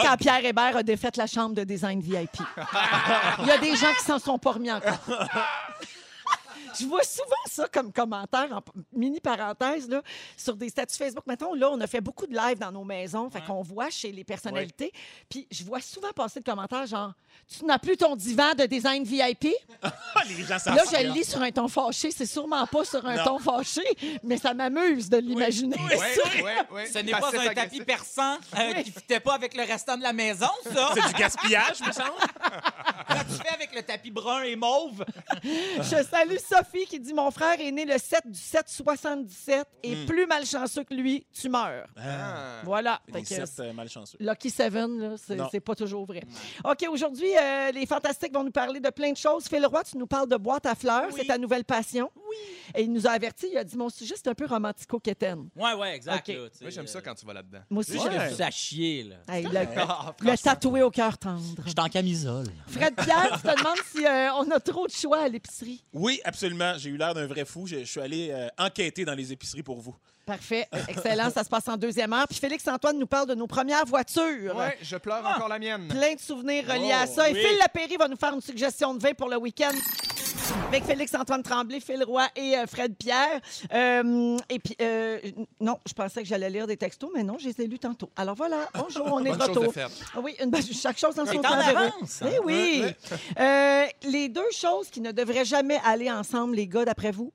quand 0.00 0.16
Pierre 0.16 0.44
Hébert 0.44 0.76
a 0.76 0.82
défait 0.82 1.10
la 1.16 1.28
chambre 1.28 1.54
de 1.54 1.62
design 1.62 2.00
VIP. 2.00 2.38
Il 3.38 3.46
y 3.46 3.50
a 3.52 3.58
des 3.58 3.76
gens 3.76 3.92
qui 3.96 4.04
s'en 4.04 4.18
sont 4.18 4.38
pas 4.38 4.52
remis 4.52 4.72
encore. 4.72 4.98
Je 6.80 6.86
vois 6.86 7.02
souvent 7.02 7.26
ça 7.46 7.68
comme 7.68 7.92
commentaire, 7.92 8.48
en 8.52 8.60
mini 8.92 9.20
parenthèse, 9.20 9.88
là, 9.88 10.02
sur 10.36 10.56
des 10.56 10.68
statuts 10.68 10.96
Facebook. 10.96 11.24
Mettons, 11.26 11.54
là, 11.54 11.70
on 11.70 11.80
a 11.80 11.86
fait 11.86 12.00
beaucoup 12.00 12.26
de 12.26 12.34
live 12.36 12.58
dans 12.58 12.72
nos 12.72 12.84
maisons, 12.84 13.28
fait 13.30 13.40
Ouais. 13.40 13.46
qu'on 13.46 13.62
voit 13.62 13.90
chez 13.90 14.12
les 14.12 14.24
personnalités. 14.24 14.92
Puis 15.28 15.46
je 15.50 15.64
vois 15.64 15.80
souvent 15.80 16.12
passer 16.12 16.40
le 16.40 16.50
commentaire 16.50 16.86
genre 16.86 17.12
Tu 17.58 17.64
n'as 17.64 17.78
plus 17.78 17.96
ton 17.96 18.14
divan 18.14 18.54
de 18.54 18.64
design 18.66 19.04
VIP? 19.04 19.48
Ah, 19.82 19.92
les 20.28 20.44
gens 20.44 20.56
Là, 20.66 20.82
je 20.90 21.02
le 21.06 21.12
lis 21.12 21.24
sur 21.24 21.40
un 21.42 21.50
ton 21.50 21.66
fâché. 21.68 22.10
C'est 22.10 22.26
sûrement 22.26 22.66
pas 22.66 22.84
sur 22.84 23.04
un 23.06 23.16
Non. 23.16 23.24
ton 23.24 23.38
fâché, 23.38 23.82
mais 24.22 24.36
ça 24.36 24.54
m'amuse 24.54 25.08
de 25.08 25.16
l'imaginer. 25.18 25.76
Ouais, 25.76 26.42
ouais, 26.42 26.54
ouais. 26.70 26.86
Ce 26.86 26.98
n'est 26.98 27.10
pas 27.12 27.28
un 27.28 27.38
agressif. 27.38 27.54
tapis 27.54 27.80
perçant 27.84 28.34
euh, 28.58 28.72
qui 28.82 28.90
ne 28.90 28.94
fitait 29.00 29.20
pas 29.20 29.34
avec 29.34 29.54
le 29.56 29.62
restant 29.64 29.96
de 29.96 30.02
la 30.02 30.12
maison, 30.12 30.48
ça. 30.72 30.90
C'est 30.94 31.06
du 31.08 31.14
gaspillage, 31.14 31.80
me 31.86 31.92
semble. 31.92 32.10
Quand 33.08 33.24
tu 33.28 33.34
fais 33.42 33.54
avec 33.54 33.74
le 33.74 33.82
tapis 33.82 34.10
brun 34.10 34.42
et 34.42 34.56
mauve? 34.56 35.04
Je 35.42 36.02
salue 36.04 36.36
Sophie 36.64 36.86
qui 36.86 37.00
dit 37.00 37.12
Mon 37.14 37.30
frère 37.30 37.60
est 37.60 37.70
né 37.70 37.84
le 37.84 37.98
7 37.98 38.22
du 38.26 38.38
7 38.38 38.64
77 38.68 39.66
et 39.82 39.94
Hmm. 39.96 40.06
plus 40.06 40.26
malchanceux 40.26 40.84
que 40.84 40.94
lui, 40.94 41.26
tu 41.32 41.48
meurs. 41.48 41.86
Ah. 41.96 42.60
Voilà. 42.64 43.00
Les 43.08 43.12
Fait 43.14 43.22
que 43.22 43.46
sept 43.46 43.60
euh, 43.60 43.72
malchanceux. 43.72 44.16
Lucky 44.20 44.50
Seven, 44.50 44.98
là, 44.98 45.14
c'est 45.16 45.34
Non. 45.36 45.48
c'est 45.50 45.60
pas 45.60 45.74
toujours 45.74 46.06
vrai. 46.06 46.22
OK, 46.64 46.86
aujourd'hui, 46.90 47.30
euh, 47.36 47.70
les 47.72 47.86
Fantastiques 47.86 48.32
vont 48.32 48.44
nous 48.44 48.50
parler 48.52 48.80
de 48.80 48.90
plein 48.90 49.12
de 49.12 49.16
choses. 49.16 49.46
Phil 49.48 49.64
Roy, 49.66 49.82
tu 49.84 49.98
nous 49.98 50.06
parles 50.06 50.28
de 50.28 50.36
boîte 50.36 50.66
à 50.66 50.74
fleurs. 50.74 51.06
Oui. 51.08 51.14
C'est 51.16 51.26
ta 51.26 51.38
nouvelle 51.38 51.64
passion. 51.64 52.10
Oui. 52.32 52.56
Et 52.74 52.82
il 52.84 52.92
nous 52.92 53.06
a 53.06 53.10
averti, 53.10 53.48
il 53.52 53.58
a 53.58 53.64
dit 53.64 53.76
Mon 53.76 53.88
sujet, 53.88 54.14
c'est 54.16 54.28
un 54.28 54.34
peu 54.34 54.46
romantico-quétaine. 54.46 55.48
Ouais, 55.56 55.74
ouais, 55.74 55.94
exact. 55.96 56.28
OK. 56.28 56.34
là, 56.34 56.48
tu 56.50 56.58
sais, 56.58 56.64
Moi, 56.64 56.70
j'aime 56.70 56.86
ça 56.86 56.98
euh, 56.98 57.02
quand 57.04 57.14
tu 57.14 57.26
vas 57.26 57.32
là-dedans. 57.34 57.60
Moi 57.70 57.80
aussi, 57.80 57.92
j'aime 57.92 58.12
je 58.12 58.18
Ouais. 58.18 58.30
ça 58.32 58.50
chier, 58.50 59.02
là. 59.04 59.16
ça. 59.26 59.36
Hey, 59.38 59.44
le, 59.44 59.50
Ah, 59.78 60.14
le 60.20 60.36
tatoué 60.38 60.82
au 60.82 60.90
cœur 60.90 61.18
tendre. 61.18 61.42
Je 61.64 61.70
suis 61.70 61.74
en 61.80 61.88
camisole. 61.88 62.46
Fred 62.66 62.94
Pierre, 62.96 63.32
tu 63.36 63.42
te 63.48 63.58
demandes 63.58 63.78
si 63.90 64.04
euh, 64.06 64.32
on 64.34 64.50
a 64.50 64.60
trop 64.60 64.86
de 64.86 64.92
choix 64.92 65.22
à 65.24 65.28
l'épicerie. 65.28 65.84
Oui, 65.92 66.20
absolument. 66.24 66.74
J'ai 66.78 66.90
eu 66.90 66.96
l'air 66.96 67.14
d'un 67.14 67.26
vrai 67.26 67.44
fou. 67.44 67.66
Je, 67.66 67.80
je 67.80 67.84
suis 67.84 68.00
allé 68.00 68.30
euh, 68.30 68.48
enquêter 68.58 69.04
dans 69.04 69.14
les 69.14 69.32
épiceries 69.32 69.62
pour 69.62 69.80
vous. 69.80 69.94
Parfait. 70.26 70.68
Excellent. 70.88 71.30
Ça 71.30 71.44
se 71.44 71.48
passe 71.48 71.68
en 71.68 71.76
deuxième 71.76 72.12
heure. 72.12 72.26
Puis 72.28 72.38
Félix-Antoine 72.38 72.98
nous 72.98 73.06
parle 73.06 73.28
de 73.28 73.34
nos 73.34 73.46
premières 73.46 73.84
voitures. 73.84 74.54
Ouais, 74.56 74.76
je 74.80 74.96
pleure 74.96 75.24
encore 75.26 75.48
la 75.48 75.58
mienne. 75.58 75.88
Plein 75.88 76.14
de 76.14 76.20
souvenirs 76.20 76.64
reliés 76.68 76.92
à 76.92 77.04
Oh, 77.08 77.12
ça. 77.14 77.28
Et 77.28 77.32
oui. 77.34 77.40
Phil 77.40 77.58
Lapéry 77.58 77.96
va 77.96 78.08
nous 78.08 78.16
faire 78.16 78.32
une 78.34 78.40
suggestion 78.40 78.94
de 78.94 79.02
vin 79.02 79.12
pour 79.14 79.28
le 79.28 79.36
week-end. 79.36 79.72
Avec 80.68 80.84
Félix-Antoine 80.84 81.42
Tremblay, 81.42 81.80
Phil 81.80 82.02
Roy 82.04 82.26
et 82.36 82.56
euh, 82.56 82.66
Fred 82.66 82.94
Pierre. 82.96 83.40
Euh, 83.72 84.36
et 84.48 84.58
puis, 84.58 84.76
euh, 84.80 85.18
non, 85.60 85.78
je 85.86 85.92
pensais 85.92 86.22
que 86.22 86.28
j'allais 86.28 86.50
lire 86.50 86.66
des 86.66 86.76
textos, 86.76 87.10
mais 87.14 87.22
non, 87.22 87.36
je 87.38 87.48
les 87.48 87.60
ai 87.60 87.66
lus 87.66 87.78
tantôt. 87.78 88.10
Alors 88.16 88.34
voilà, 88.34 88.68
bonjour, 88.74 89.06
on 89.12 89.24
est 89.24 89.30
de 89.32 89.36
Bonne 89.36 89.46
chose 89.54 89.74
de 89.74 89.82
retour. 89.82 90.22
oui, 90.22 90.34
une, 90.40 90.52
chaque 90.72 90.98
chose 90.98 91.14
dans 91.14 91.26
son 91.26 91.40
temps. 91.40 91.52
Avance, 91.52 92.22
hein? 92.22 92.30
Eh 92.34 92.38
oui. 92.44 92.84
Les 94.04 94.28
deux 94.28 94.50
choses 94.52 94.88
qui 94.90 95.00
ne 95.00 95.12
devraient 95.12 95.44
jamais 95.44 95.80
aller 95.84 96.10
ensemble, 96.10 96.56
les 96.56 96.66
gars, 96.66 96.84
d'après 96.84 97.10
vous, 97.10 97.32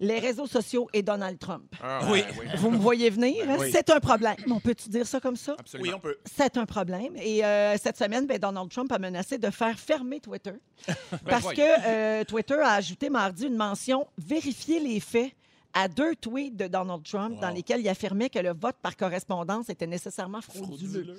les 0.00 0.18
réseaux 0.18 0.46
sociaux 0.46 0.88
et 0.92 1.02
Donald 1.02 1.38
Trump. 1.38 1.74
Ah, 1.82 2.00
Oui. 2.10 2.22
Vous 2.56 2.70
me 2.70 2.78
voyez 2.78 3.10
venir, 3.10 3.44
hein? 3.48 3.56
Oui. 3.58 3.70
c'est 3.72 3.90
un 3.90 4.00
problème. 4.00 4.36
On 4.50 4.60
peut-tu 4.60 4.88
dire 4.88 5.06
ça 5.06 5.20
comme 5.20 5.36
ça? 5.36 5.56
Absolument. 5.58 5.88
Oui, 5.90 5.94
on 5.96 6.00
peut. 6.00 6.16
C'est 6.24 6.56
un 6.56 6.66
problème. 6.66 7.14
Et 7.16 7.44
euh, 7.44 7.76
cette 7.76 7.96
semaine, 7.98 8.26
ben, 8.26 8.38
Donald 8.38 8.70
Trump 8.70 8.90
a 8.92 8.98
menacé 8.98 9.38
de 9.38 9.50
faire 9.50 9.78
fermer 9.78 10.20
Twitter 10.20 10.52
parce 11.28 11.42
voyons. 11.42 11.56
que 11.62 11.86
euh, 11.86 12.24
Twitter 12.24 12.54
a 12.60 12.72
ajouté 12.74 13.10
mardi 13.10 13.46
une 13.46 13.56
mention 13.56 14.06
vérifier 14.16 14.80
les 14.80 15.00
faits 15.00 15.32
à 15.74 15.88
deux 15.88 16.16
tweets 16.16 16.56
de 16.56 16.66
Donald 16.66 17.02
Trump 17.04 17.34
Wow. 17.34 17.40
dans 17.40 17.50
lesquels 17.50 17.80
il 17.80 17.88
affirmait 17.88 18.30
que 18.30 18.38
le 18.38 18.52
vote 18.52 18.76
par 18.82 18.96
correspondance 18.96 19.68
était 19.68 19.86
nécessairement 19.86 20.40
frauduleux. 20.40 20.88
Frauduleux. 21.04 21.16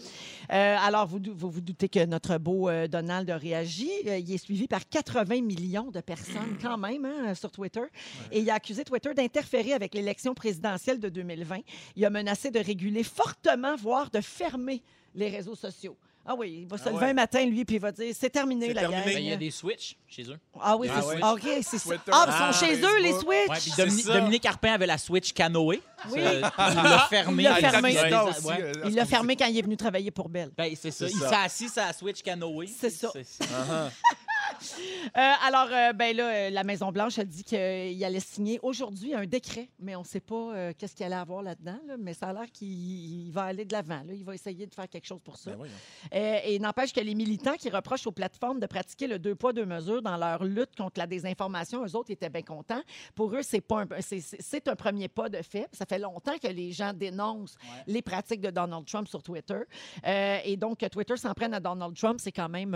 Euh, 0.51 0.75
alors, 0.79 1.07
vous 1.07 1.19
vous 1.33 1.49
vous 1.51 1.61
doutez 1.61 1.87
que 1.89 2.05
notre 2.05 2.37
beau 2.37 2.67
euh, 2.69 2.87
Donald 2.87 3.29
a 3.29 3.37
réagi. 3.37 3.89
Euh, 4.07 4.17
il 4.17 4.31
est 4.33 4.37
suivi 4.37 4.67
par 4.67 4.87
80 4.87 5.41
millions 5.41 5.91
de 5.91 6.01
personnes 6.01 6.57
quand 6.61 6.77
même 6.77 7.05
hein, 7.05 7.35
sur 7.35 7.51
Twitter. 7.51 7.83
Et 8.31 8.39
il 8.39 8.49
a 8.49 8.55
accusé 8.55 8.83
Twitter 8.83 9.13
d'interférer 9.13 9.73
avec 9.73 9.93
l'élection 9.93 10.33
présidentielle 10.33 10.99
de 10.99 11.09
2020. 11.09 11.59
Il 11.95 12.05
a 12.05 12.09
menacé 12.09 12.51
de 12.51 12.59
réguler 12.59 13.03
fortement, 13.03 13.75
voire 13.75 14.09
de 14.09 14.21
fermer 14.21 14.81
les 15.15 15.29
réseaux 15.29 15.55
sociaux. 15.55 15.95
Ah 16.25 16.35
oui, 16.37 16.59
il 16.61 16.67
va 16.67 16.77
se 16.77 16.83
Ah 16.87 16.91
lever 16.91 17.05
un 17.07 17.13
matin, 17.13 17.43
lui, 17.45 17.65
puis 17.65 17.77
il 17.77 17.81
va 17.81 17.91
dire 17.91 18.13
c'est 18.17 18.29
terminé 18.29 18.71
la 18.71 18.81
terminé. 18.81 19.01
gang. 19.01 19.13
Ben, 19.13 19.17
il 19.23 19.29
y 19.29 19.33
a 19.33 19.35
des 19.37 19.49
Switch 19.49 19.95
chez 20.07 20.23
eux. 20.29 20.37
Ah 20.61 20.77
oui, 20.77 20.87
Ah 20.93 21.01
c'est 21.01 21.19
ça. 21.19 21.33
OK, 21.33 21.41
c'est 21.63 21.77
ça. 21.79 21.95
Ah, 22.11 22.25
ils 22.51 22.53
sont 22.53 22.65
chez 22.65 22.81
eux, 22.81 22.99
les. 23.01 23.13
Switch. 23.13 24.05
Dominique 24.05 24.43
Carpin 24.43 24.73
avait 24.73 24.85
la 24.85 24.97
Switch 24.99 25.33
canoë. 25.33 25.81
Oui. 26.11 26.19
Euh, 26.19 26.41
il 26.69 26.75
l'a 26.75 27.07
fermé. 27.09 27.43
Il 27.43 27.49
l'a 27.49 27.55
fermé. 27.71 27.97
euh, 27.97 28.73
Il 28.85 28.95
l'a 28.95 29.05
fermé 29.05 29.35
quand 29.35 29.47
il 29.47 29.57
est 29.57 29.61
venu 29.63 29.75
travailler 29.75 30.11
pour 30.11 30.29
Belle. 30.29 30.51
Ben, 30.55 30.71
c'est 30.79 30.91
ça. 30.91 31.05
Il 31.07 31.17
s'est 31.17 31.25
assis 31.35 31.69
sur 31.69 31.81
la 31.81 31.93
Switch 31.93 32.21
canoë. 32.21 32.67
C'est 32.67 32.89
ça. 32.91 33.11
Euh, 35.17 35.31
alors, 35.47 35.67
euh, 35.71 35.93
ben 35.93 36.15
là, 36.15 36.29
euh, 36.29 36.49
la 36.49 36.63
Maison-Blanche 36.63 37.19
a 37.19 37.23
dit 37.25 37.43
qu'il 37.43 38.03
allait 38.03 38.19
signer 38.19 38.59
aujourd'hui 38.61 39.13
un 39.13 39.25
décret, 39.25 39.69
mais 39.79 39.95
on 39.95 40.01
ne 40.01 40.05
sait 40.05 40.19
pas 40.19 40.35
euh, 40.53 40.73
qu'est-ce 40.77 40.95
qu'il 40.95 41.05
allait 41.05 41.15
avoir 41.15 41.41
là-dedans, 41.41 41.79
là, 41.87 41.95
mais 41.97 42.13
ça 42.13 42.27
a 42.27 42.33
l'air 42.33 42.51
qu'il 42.51 42.67
il 42.69 43.31
va 43.31 43.43
aller 43.43 43.65
de 43.65 43.73
l'avant. 43.73 44.03
là. 44.05 44.13
Il 44.13 44.23
va 44.23 44.33
essayer 44.33 44.65
de 44.65 44.73
faire 44.73 44.87
quelque 44.89 45.05
chose 45.07 45.21
pour 45.23 45.37
ça. 45.37 45.51
Ben 46.11 46.39
et 46.45 46.59
n'empêche 46.59 46.93
que 46.93 46.99
les 46.99 47.15
militants 47.15 47.55
qui 47.55 47.69
reprochent 47.69 48.07
aux 48.07 48.11
plateformes 48.11 48.59
de 48.59 48.65
pratiquer 48.67 49.07
le 49.07 49.19
deux 49.19 49.35
poids, 49.35 49.53
deux 49.53 49.65
mesures 49.65 50.01
dans 50.01 50.17
leur 50.17 50.43
lutte 50.43 50.75
contre 50.75 50.99
la 50.99 51.07
désinformation, 51.07 51.85
eux 51.85 51.95
autres 51.95 52.11
étaient 52.11 52.29
bien 52.29 52.41
contents. 52.41 52.81
Pour 53.15 53.33
eux, 53.35 53.41
c'est 53.43 53.61
pas 53.61 53.81
un, 53.81 53.87
c'est, 54.01 54.19
c'est- 54.21 54.41
c'est 54.41 54.67
un 54.67 54.75
premier 54.75 55.07
pas 55.07 55.29
de 55.29 55.41
fait. 55.41 55.67
Ça 55.73 55.85
fait 55.85 55.99
longtemps 55.99 56.37
que 56.41 56.47
les 56.47 56.71
gens 56.71 56.93
dénoncent 56.93 57.55
Ouais. 57.63 57.83
les 57.87 58.01
pratiques 58.01 58.41
de 58.41 58.49
Donald 58.49 58.85
Trump 58.85 59.07
sur 59.07 59.21
Twitter. 59.23 59.59
Et 60.45 60.57
donc, 60.57 60.79
que 60.79 60.85
Twitter 60.87 61.15
s'en 61.17 61.33
prenne 61.33 61.53
à 61.53 61.59
Donald 61.59 61.95
Trump, 61.95 62.19
c'est 62.21 62.31
quand 62.31 62.49
même, 62.49 62.73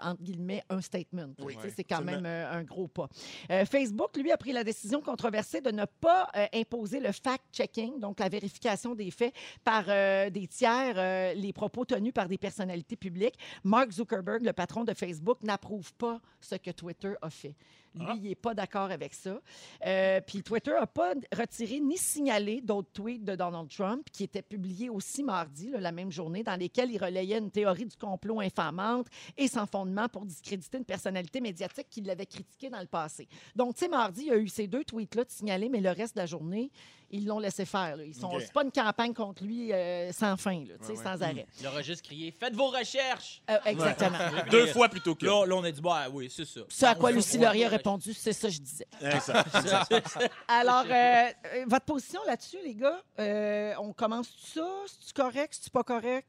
entre 0.00 0.22
guillemets, 0.22 0.62
un 0.68 0.80
statement. 0.80 1.09
Oui, 1.40 1.56
Tu 1.56 1.68
sais, 1.68 1.74
c'est 1.76 1.84
quand 1.84 1.96
absolument. 1.96 2.22
même 2.22 2.26
euh, 2.26 2.52
un 2.52 2.62
gros 2.62 2.88
pas. 2.88 3.08
Euh, 3.50 3.64
Facebook, 3.64 4.16
lui, 4.16 4.30
a 4.30 4.36
pris 4.36 4.52
la 4.52 4.64
décision 4.64 5.00
controversée 5.00 5.60
de 5.60 5.70
ne 5.70 5.84
pas 5.84 6.28
euh, 6.36 6.46
imposer 6.54 7.00
le 7.00 7.10
fact-checking, 7.12 7.98
donc 7.98 8.20
la 8.20 8.28
vérification 8.28 8.94
des 8.94 9.10
faits 9.10 9.34
par 9.64 9.84
euh, 9.88 10.30
des 10.30 10.46
tiers, 10.46 10.94
euh, 10.96 11.34
les 11.34 11.52
propos 11.52 11.84
tenus 11.84 12.12
par 12.12 12.28
des 12.28 12.38
personnalités 12.38 12.96
publiques. 12.96 13.38
Mark 13.64 13.90
Zuckerberg, 13.90 14.42
le 14.44 14.52
patron 14.52 14.84
de 14.84 14.94
Facebook, 14.94 15.42
n'approuve 15.42 15.92
pas 15.94 16.20
ce 16.40 16.54
que 16.56 16.70
Twitter 16.70 17.12
a 17.20 17.30
fait. 17.30 17.54
Lui, 17.94 18.04
Ah. 18.08 18.14
il 18.16 18.22
n'est 18.22 18.34
pas 18.36 18.54
d'accord 18.54 18.90
avec 18.90 19.14
ça. 19.14 19.40
Euh, 19.84 20.20
Puis 20.26 20.42
Twitter 20.42 20.70
n'a 20.72 20.86
pas 20.86 21.14
retiré 21.36 21.80
ni 21.80 21.96
signalé 21.96 22.60
d'autres 22.60 22.90
tweets 22.92 23.24
de 23.24 23.34
Donald 23.34 23.68
Trump 23.68 24.06
qui 24.12 24.24
étaient 24.24 24.42
publiés 24.42 24.88
aussi 24.88 25.22
mardi, 25.24 25.70
là, 25.70 25.80
la 25.80 25.90
même 25.92 26.12
journée, 26.12 26.42
dans 26.44 26.56
lesquels 26.56 26.90
il 26.92 26.98
relayait 27.02 27.38
une 27.38 27.50
théorie 27.50 27.86
du 27.86 27.96
complot 27.96 28.40
infamante 28.40 29.08
et 29.36 29.48
sans 29.48 29.66
fondement 29.66 30.08
pour 30.08 30.24
discréditer 30.24 30.78
une 30.78 30.84
personnalité 30.84 31.40
médiatique 31.40 31.88
qui 31.90 32.00
l'avait 32.02 32.26
critiqué 32.26 32.70
dans 32.70 32.80
le 32.80 32.86
passé. 32.86 33.26
Donc, 33.56 33.74
tu 33.74 33.80
sais, 33.80 33.88
mardi, 33.88 34.22
il 34.22 34.26
y 34.28 34.30
a 34.30 34.36
eu 34.36 34.48
ces 34.48 34.66
deux 34.68 34.84
tweets-là 34.84 35.24
de 35.24 35.30
signalés, 35.30 35.68
mais 35.68 35.80
le 35.80 35.90
reste 35.90 36.14
de 36.14 36.20
la 36.20 36.26
journée, 36.26 36.70
ils 37.10 37.26
l'ont 37.26 37.38
laissé 37.38 37.64
faire. 37.64 37.96
là. 37.96 38.04
Ils 38.04 38.14
sont. 38.14 38.38
C'est 38.40 38.52
pas 38.52 38.62
une 38.62 38.70
campagne 38.72 39.12
contre 39.14 39.42
lui 39.44 39.72
euh, 39.72 40.12
sans 40.12 40.36
fin, 40.36 40.64
là, 40.64 40.74
tu 40.78 40.86
sais, 40.86 40.92
Ouais, 40.92 40.98
ouais. 40.98 41.04
sans 41.04 41.22
arrêt. 41.22 41.46
Il 41.60 41.66
aura 41.66 41.82
juste 41.82 42.02
crié 42.02 42.30
Faites 42.30 42.54
vos 42.54 42.68
recherches 42.68 43.42
Euh, 43.50 43.58
exactement. 43.66 44.18
Deux 44.50 44.66
fois 44.68 44.88
plutôt 44.88 45.14
que. 45.14 45.26
Là, 45.26 45.44
là, 45.46 45.54
on 45.56 45.64
a 45.64 45.70
dit 45.70 45.80
Bah 45.80 46.08
oui, 46.12 46.28
c'est 46.30 46.44
ça. 46.44 46.60
Ce 46.68 46.86
à 46.86 46.94
quoi 46.94 47.10
Lucie 47.12 47.38
Laurier 47.38 47.66
a 47.66 47.68
répondu, 47.68 48.14
c'est 48.14 48.32
ça 48.32 48.48
que 48.48 48.54
je 48.54 48.60
disais. 48.60 48.86
Alors, 50.48 50.84
euh, 50.88 51.30
votre 51.66 51.84
position 51.86 52.20
là-dessus, 52.26 52.58
les 52.64 52.74
gars, 52.74 53.02
euh, 53.18 53.74
on 53.78 53.92
commence 53.92 54.28
ça? 54.54 54.66
C'est-tu 54.86 55.12
correct? 55.12 55.54
C'est-tu 55.54 55.70
pas 55.70 55.84
correct? 55.84 56.26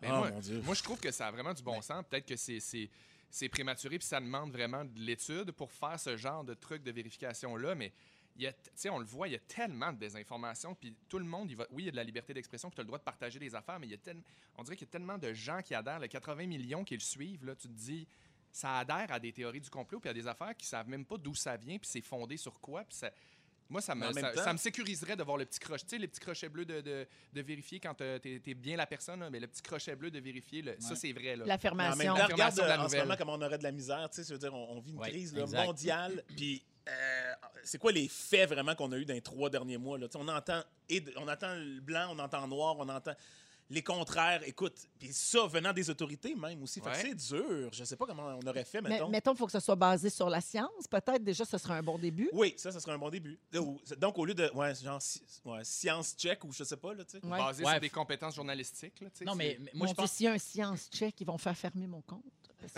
Ben, 0.00 0.10
Oh, 0.12 0.18
moi, 0.18 0.30
mon 0.30 0.38
Dieu. 0.40 0.62
moi, 0.64 0.74
je 0.74 0.82
trouve 0.82 0.98
que 1.00 1.10
ça 1.10 1.26
a 1.26 1.30
vraiment 1.30 1.52
du 1.52 1.62
bon 1.62 1.80
sens. 1.82 2.04
Peut-être 2.08 2.26
que 2.26 2.36
c'est- 2.36 2.60
c'est 3.30 3.48
prématuré 3.48 3.98
puis 3.98 4.06
ça 4.06 4.20
demande 4.20 4.52
vraiment 4.52 4.84
de 4.84 4.98
l'étude 5.00 5.50
pour 5.52 5.70
faire 5.72 5.98
ce 5.98 6.16
genre 6.16 6.44
de 6.44 6.54
truc 6.54 6.82
de 6.82 6.90
vérification-là. 6.92 7.74
Mais 7.74 7.92
tu 8.46 8.52
sais, 8.74 8.88
on 8.90 8.98
le 8.98 9.04
voit, 9.04 9.28
il 9.28 9.32
y 9.32 9.36
a 9.36 9.40
tellement 9.40 9.92
de 9.92 9.98
désinformation. 9.98 10.74
Puis 10.74 10.94
tout 11.08 11.18
le 11.18 11.24
monde, 11.24 11.50
il 11.50 11.56
va, 11.56 11.66
oui, 11.70 11.82
il 11.82 11.86
y 11.86 11.88
a 11.88 11.92
de 11.92 11.96
la 11.96 12.04
liberté 12.04 12.32
d'expression, 12.34 12.68
puis 12.70 12.76
tu 12.76 12.80
as 12.80 12.84
le 12.84 12.88
droit 12.88 12.98
de 12.98 13.04
partager 13.04 13.38
des 13.38 13.54
affaires, 13.54 13.78
mais 13.80 13.86
il 13.86 13.90
y 13.90 13.94
a 13.94 13.98
tel- 13.98 14.22
on 14.56 14.62
dirait 14.62 14.76
qu'il 14.76 14.86
y 14.86 14.90
a 14.90 14.92
tellement 14.92 15.18
de 15.18 15.32
gens 15.32 15.60
qui 15.62 15.74
adhèrent. 15.74 15.98
Les 15.98 16.08
80 16.08 16.46
millions 16.46 16.84
qui 16.84 16.94
le 16.94 17.00
suivent, 17.00 17.44
là, 17.44 17.54
tu 17.54 17.68
te 17.68 17.72
dis, 17.72 18.06
ça 18.52 18.78
adhère 18.78 19.12
à 19.12 19.20
des 19.20 19.32
théories 19.32 19.60
du 19.60 19.70
complot 19.70 20.00
puis 20.00 20.08
à 20.08 20.14
des 20.14 20.26
affaires 20.26 20.56
qui 20.56 20.66
savent 20.66 20.88
même 20.88 21.04
pas 21.04 21.16
d'où 21.18 21.34
ça 21.34 21.56
vient, 21.56 21.78
puis 21.78 21.88
c'est 21.90 22.00
fondé 22.00 22.36
sur 22.36 22.60
quoi. 22.60 22.84
Puis 22.84 22.96
ça- 22.98 23.10
Moi, 23.70 23.82
ça 23.82 23.94
me, 23.94 24.10
ça, 24.12 24.32
temps- 24.32 24.42
ça 24.44 24.52
me 24.54 24.58
sécuriserait 24.58 25.14
de 25.14 25.22
voir 25.22 25.36
le 25.36 25.44
petit 25.44 25.58
crochet. 25.60 25.82
Tu 25.82 25.88
sais, 25.90 25.98
les 25.98 26.08
petits 26.08 26.20
crochets 26.20 26.48
bleus 26.48 26.64
de, 26.64 26.80
de, 26.80 27.06
de 27.34 27.42
vérifier 27.42 27.78
quand 27.78 28.00
euh, 28.00 28.18
t'es 28.18 28.40
es 28.46 28.54
bien 28.54 28.78
la 28.78 28.86
personne, 28.86 29.20
là, 29.20 29.28
mais 29.28 29.38
le 29.40 29.46
petit 29.46 29.60
crochet 29.60 29.94
bleu 29.94 30.10
de 30.10 30.18
vérifier, 30.18 30.62
le- 30.62 30.76
ça, 30.80 30.96
c'est 30.96 31.12
vrai. 31.12 31.36
L'affirmation. 31.36 32.14
regarde 32.14 32.56
de 32.56 32.62
la 32.62 32.80
euh, 32.80 32.84
en 32.84 32.88
ce 32.88 32.96
moment 32.96 33.14
comment 33.18 33.34
on 33.34 33.42
aurait 33.42 33.58
de 33.58 33.62
la 33.64 33.72
misère. 33.72 34.08
Tu 34.08 34.24
sais, 34.24 34.38
dire, 34.38 34.54
on, 34.54 34.76
on 34.78 34.80
vit 34.80 34.92
une 34.92 34.98
Ouais, 34.98 35.10
crise 35.10 35.34
là, 35.34 35.44
mondiale. 35.66 36.24
Puis, 36.34 36.62
euh, 36.88 37.32
c'est 37.64 37.78
quoi 37.78 37.92
les 37.92 38.08
faits 38.08 38.48
vraiment 38.50 38.74
qu'on 38.74 38.90
a 38.92 38.96
eu 38.96 39.04
dans 39.04 39.14
les 39.14 39.20
trois 39.22 39.50
derniers 39.50 39.78
mois? 39.78 39.98
Là? 39.98 40.06
On 40.14 40.26
entend, 40.28 40.62
et 40.88 41.04
on 41.16 41.28
entend 41.28 41.54
le 41.54 41.80
blanc, 41.80 42.08
on 42.12 42.18
entend 42.18 42.40
le 42.42 42.48
noir, 42.48 42.76
on 42.78 42.88
entend 42.88 43.12
les 43.70 43.82
contraires. 43.82 44.40
Écoute, 44.46 44.74
puis 44.98 45.12
ça 45.12 45.46
venant 45.46 45.74
des 45.74 45.90
autorités 45.90 46.34
même 46.34 46.62
aussi. 46.62 46.80
Fait 46.80 46.86
que 46.90 46.94
Ouais. 46.96 47.02
c'est 47.02 47.34
dur. 47.36 47.68
Je 47.70 47.84
sais 47.84 47.96
pas 47.96 48.06
comment 48.06 48.38
on 48.42 48.46
aurait 48.46 48.64
fait, 48.64 48.80
Mais 48.80 48.88
mettons. 48.88 49.08
mettons, 49.10 49.32
il 49.34 49.36
faut 49.36 49.44
que 49.44 49.52
ce 49.52 49.60
soit 49.60 49.74
basé 49.76 50.08
sur 50.08 50.30
la 50.30 50.40
science. 50.40 50.86
Peut-être 50.90 51.22
déjà, 51.22 51.44
ce 51.44 51.58
serait 51.58 51.74
un 51.74 51.82
bon 51.82 51.98
début. 51.98 52.30
Oui, 52.32 52.54
ça, 52.56 52.72
ça 52.72 52.80
serait 52.80 52.92
un 52.92 52.98
bon 52.98 53.10
début. 53.10 53.38
Donc, 53.98 54.16
au 54.16 54.24
lieu 54.24 54.32
de, 54.32 54.50
ouais, 54.54 54.74
genre, 54.74 55.00
ouais, 55.44 55.64
science 55.64 56.14
check 56.16 56.42
ou 56.44 56.52
je 56.52 56.64
sais 56.64 56.78
pas, 56.78 56.94
là, 56.94 57.04
tu 57.04 57.18
sais. 57.18 57.26
Ouais. 57.26 57.38
Basé 57.38 57.62
Ouais. 57.62 57.72
sur 57.72 57.80
des 57.80 57.90
compétences 57.90 58.34
journalistiques. 58.36 58.98
Là, 59.02 59.10
tu 59.10 59.18
sais, 59.18 59.24
Non, 59.26 59.34
mais, 59.34 59.58
mais 59.60 59.70
Moi, 59.74 59.80
moi, 59.80 59.86
je 59.88 59.92
pense 59.92 60.12
s'il 60.12 60.24
y 60.24 60.28
a 60.28 60.32
un 60.32 60.38
science 60.38 60.88
check, 60.90 61.20
ils 61.20 61.26
vont 61.26 61.36
faire 61.36 61.56
fermer 61.56 61.86
mon 61.86 62.00
compte. 62.00 62.22
Parce 62.60 62.72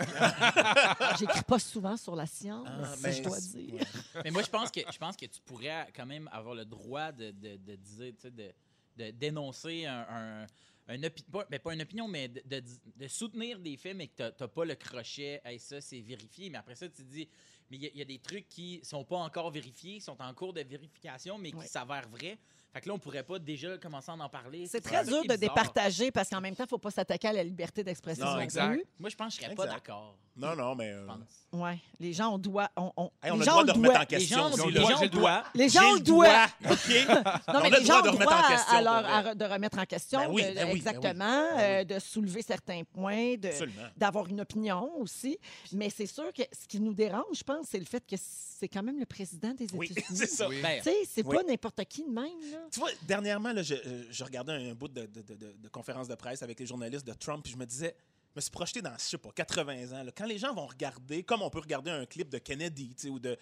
que 1.13 1.17
J'écris 1.19 1.43
pas 1.43 1.59
souvent 1.59 1.97
sur 1.97 2.15
la 2.15 2.25
science, 2.27 2.67
Ah, 2.69 2.93
si 2.95 3.01
ben, 3.03 3.11
je 3.13 3.23
dois 3.23 3.39
dire. 3.39 3.73
ouais. 3.73 4.21
Mais 4.25 4.31
moi, 4.31 4.43
je 4.43 4.49
pense 4.49 4.69
que 4.71 4.81
je 4.91 4.97
pense 4.97 5.15
que 5.15 5.25
tu 5.25 5.41
pourrais 5.41 5.87
quand 5.95 6.05
même 6.05 6.29
avoir 6.31 6.55
le 6.55 6.65
droit 6.65 7.11
de, 7.11 7.31
de, 7.31 7.55
de 7.57 7.75
dire, 7.75 8.13
tu 8.13 8.21
sais, 8.21 8.31
de, 8.31 8.51
de 8.97 9.11
dénoncer 9.11 9.85
un, 9.85 10.45
un, 10.87 11.09
pas, 11.31 11.45
mais 11.49 11.59
pas 11.59 11.73
une 11.73 11.81
opinion, 11.81 12.07
mais 12.07 12.27
de, 12.27 12.41
de- 12.45 12.63
de 12.95 13.07
soutenir 13.07 13.59
des 13.59 13.77
faits, 13.77 13.95
mais 13.95 14.07
que 14.07 14.29
tu 14.29 14.35
n'as 14.43 14.47
pas 14.47 14.65
le 14.65 14.75
crochet. 14.75 15.41
Hey, 15.43 15.57
ça, 15.59 15.81
c'est 15.81 16.01
vérifié. 16.01 16.49
Mais 16.49 16.57
après 16.57 16.75
ça, 16.75 16.87
tu 16.87 16.95
te 17.03 17.09
dis, 17.11 17.27
mais 17.69 17.77
il 17.77 17.83
y 17.83 17.87
a- 17.87 17.89
il 17.93 17.97
y, 17.97 18.01
a 18.01 18.05
des 18.05 18.19
trucs 18.19 18.47
qui 18.49 18.81
sont 18.83 19.03
pas 19.05 19.17
encore 19.17 19.49
vérifiés, 19.51 19.95
qui 19.95 20.01
sont 20.01 20.21
en 20.21 20.33
cours 20.33 20.53
de 20.53 20.61
vérification, 20.61 21.37
mais 21.37 21.51
qui 21.51 21.57
Ouais. 21.57 21.67
s'avèrent 21.67 22.09
vrais. 22.09 22.37
Fait 22.73 22.79
que 22.79 22.87
là, 22.87 22.93
on 22.93 22.99
pourrait 22.99 23.23
pas 23.23 23.37
déjà 23.37 23.77
commencer 23.77 24.11
à 24.11 24.13
en 24.13 24.29
parler. 24.29 24.65
C'est 24.65 24.79
très 24.79 25.03
dur 25.03 25.17
de 25.17 25.21
bizarre. 25.23 25.37
départager 25.39 26.11
parce 26.11 26.29
qu'en 26.29 26.39
même 26.39 26.55
temps, 26.55 26.63
il 26.63 26.67
ne 26.67 26.69
faut 26.69 26.77
pas 26.77 26.91
s'attaquer 26.91 27.27
à 27.27 27.33
la 27.33 27.43
liberté 27.43 27.83
d'expression. 27.83 28.25
Non, 28.25 28.35
non 28.35 28.39
exact. 28.39 28.71
plus. 28.71 28.83
Moi, 28.97 29.09
je 29.09 29.15
pense 29.15 29.35
que 29.35 29.41
je 29.41 29.45
serais 29.45 29.55
pas 29.55 29.67
d'accord. 29.67 30.17
Non, 30.41 30.55
non, 30.55 30.75
mais. 30.75 30.89
euh, 30.91 31.01
Je 31.01 31.05
pense. 31.07 31.61
Ouais. 31.61 31.77
Les 31.99 32.13
gens, 32.13 32.33
on 32.33 32.37
doit. 32.37 32.69
On, 32.77 32.91
on, 32.95 33.11
hey, 33.23 33.31
on 33.31 33.35
les 33.35 33.35
a 33.35 33.35
le 33.37 33.43
gens 33.43 33.51
droit 33.51 33.61
ont 33.61 33.63
de 33.63 33.67
le 33.67 33.73
remettre 33.73 34.01
en 34.01 34.05
question. 34.05 34.37
les 34.37 34.43
gens, 34.43 34.53
aussi, 34.53 34.61
ont- 34.61 34.65
là. 34.69 34.73
j'ai 34.87 34.93
ont 34.93 34.99
le 34.99 35.03
le 35.03 35.09
droit. 35.09 35.43
Les 35.53 35.69
gens 35.69 35.81
J'ai 35.81 35.85
ont 35.87 35.91
le 35.93 35.97
le 35.99 36.03
doigt. 36.03 36.45
OK? 36.63 36.69
Non, 36.69 36.73
mais 36.73 37.33
On 37.47 37.53
a 37.59 37.63
les 37.63 37.69
le 37.69 37.75
gens 37.77 37.83
droit 37.83 37.97
ont 37.97 38.01
de 38.01 38.05
le 38.05 38.11
remettre 38.11 38.31
droit 38.31 38.33
en 38.35 38.43
à- 38.43 38.47
question, 38.47 38.77
à, 38.77 38.81
leur- 38.81 38.93
pour 38.93 39.01
vrai. 39.03 39.11
à 39.11 39.21
re- 39.21 39.35
de 39.35 39.45
remettre 39.45 39.77
en 39.79 39.85
question, 39.85 40.19
Ben 40.19 40.29
oui, 40.31 40.41
de- 40.43 40.47
ben 40.47 40.49
oui, 40.49 40.55
ben 40.55 40.65
oui. 40.71 40.77
exactement, 40.77 41.19
Ben 41.19 41.55
oui. 41.55 41.61
euh, 41.61 41.83
de 41.83 41.99
soulever 41.99 42.41
certains 42.41 42.83
points, 42.83 43.35
de- 43.35 43.47
Absolument. 43.49 43.81
d'avoir 43.97 44.27
une 44.27 44.41
opinion 44.41 44.91
aussi. 44.99 45.37
Mais 45.73 45.89
c'est 45.89 46.05
sûr 46.07 46.31
que 46.33 46.43
ce 46.53 46.67
qui 46.67 46.79
nous 46.79 46.93
dérange, 46.93 47.25
je 47.37 47.43
pense, 47.43 47.67
c'est 47.69 47.79
le 47.79 47.85
fait 47.85 48.03
que 48.07 48.15
c'est 48.17 48.69
quand 48.69 48.83
même 48.83 48.99
le 48.99 49.05
président 49.05 49.53
des 49.53 49.67
Oui, 49.73 49.87
États-Unis. 49.91 50.17
c'est 50.17 50.27
ça. 50.27 50.47
Oui. 50.47 50.61
Ben, 50.61 50.77
Tu 50.77 50.83
sais, 50.89 50.95
c'est 51.09 51.25
Oui. 51.25 51.35
pas 51.35 51.43
n'importe 51.43 51.83
qui 51.85 52.03
de 52.03 52.09
même, 52.11 52.25
là. 52.51 52.59
Tu 52.71 52.79
vois, 52.79 52.89
dernièrement, 53.07 53.51
là, 53.51 53.61
je, 53.61 53.73
euh, 53.73 54.03
je 54.09 54.23
regardais 54.23 54.53
un 54.53 54.73
bout 54.73 54.87
de, 54.87 55.01
de- 55.05 55.21
de- 55.21 55.35
de- 55.35 55.55
de 55.59 55.67
conférence 55.69 56.07
de 56.07 56.15
presse 56.15 56.41
avec 56.43 56.59
les 56.59 56.65
journalistes 56.65 57.05
de 57.05 57.13
Trump, 57.13 57.43
puis 57.43 57.51
je 57.51 57.57
me 57.57 57.65
disais, 57.65 57.93
me 58.35 58.41
suis 58.41 58.51
projeté 58.51 58.81
dans, 58.81 58.93
je 58.97 59.03
sais 59.03 59.17
pas, 59.17 59.31
80 59.33 59.99
ans. 59.99 60.03
là, 60.03 60.11
quand 60.15 60.25
les 60.25 60.37
gens 60.37 60.53
vont 60.53 60.65
regarder, 60.65 61.23
comme 61.23 61.41
on 61.41 61.49
peut 61.49 61.59
regarder 61.59 61.91
un 61.91 62.05
clip 62.05 62.29
de 62.29 62.37
Kennedy, 62.37 62.95
tu 62.95 63.01
sais, 63.03 63.09
ou 63.09 63.19
de. 63.19 63.37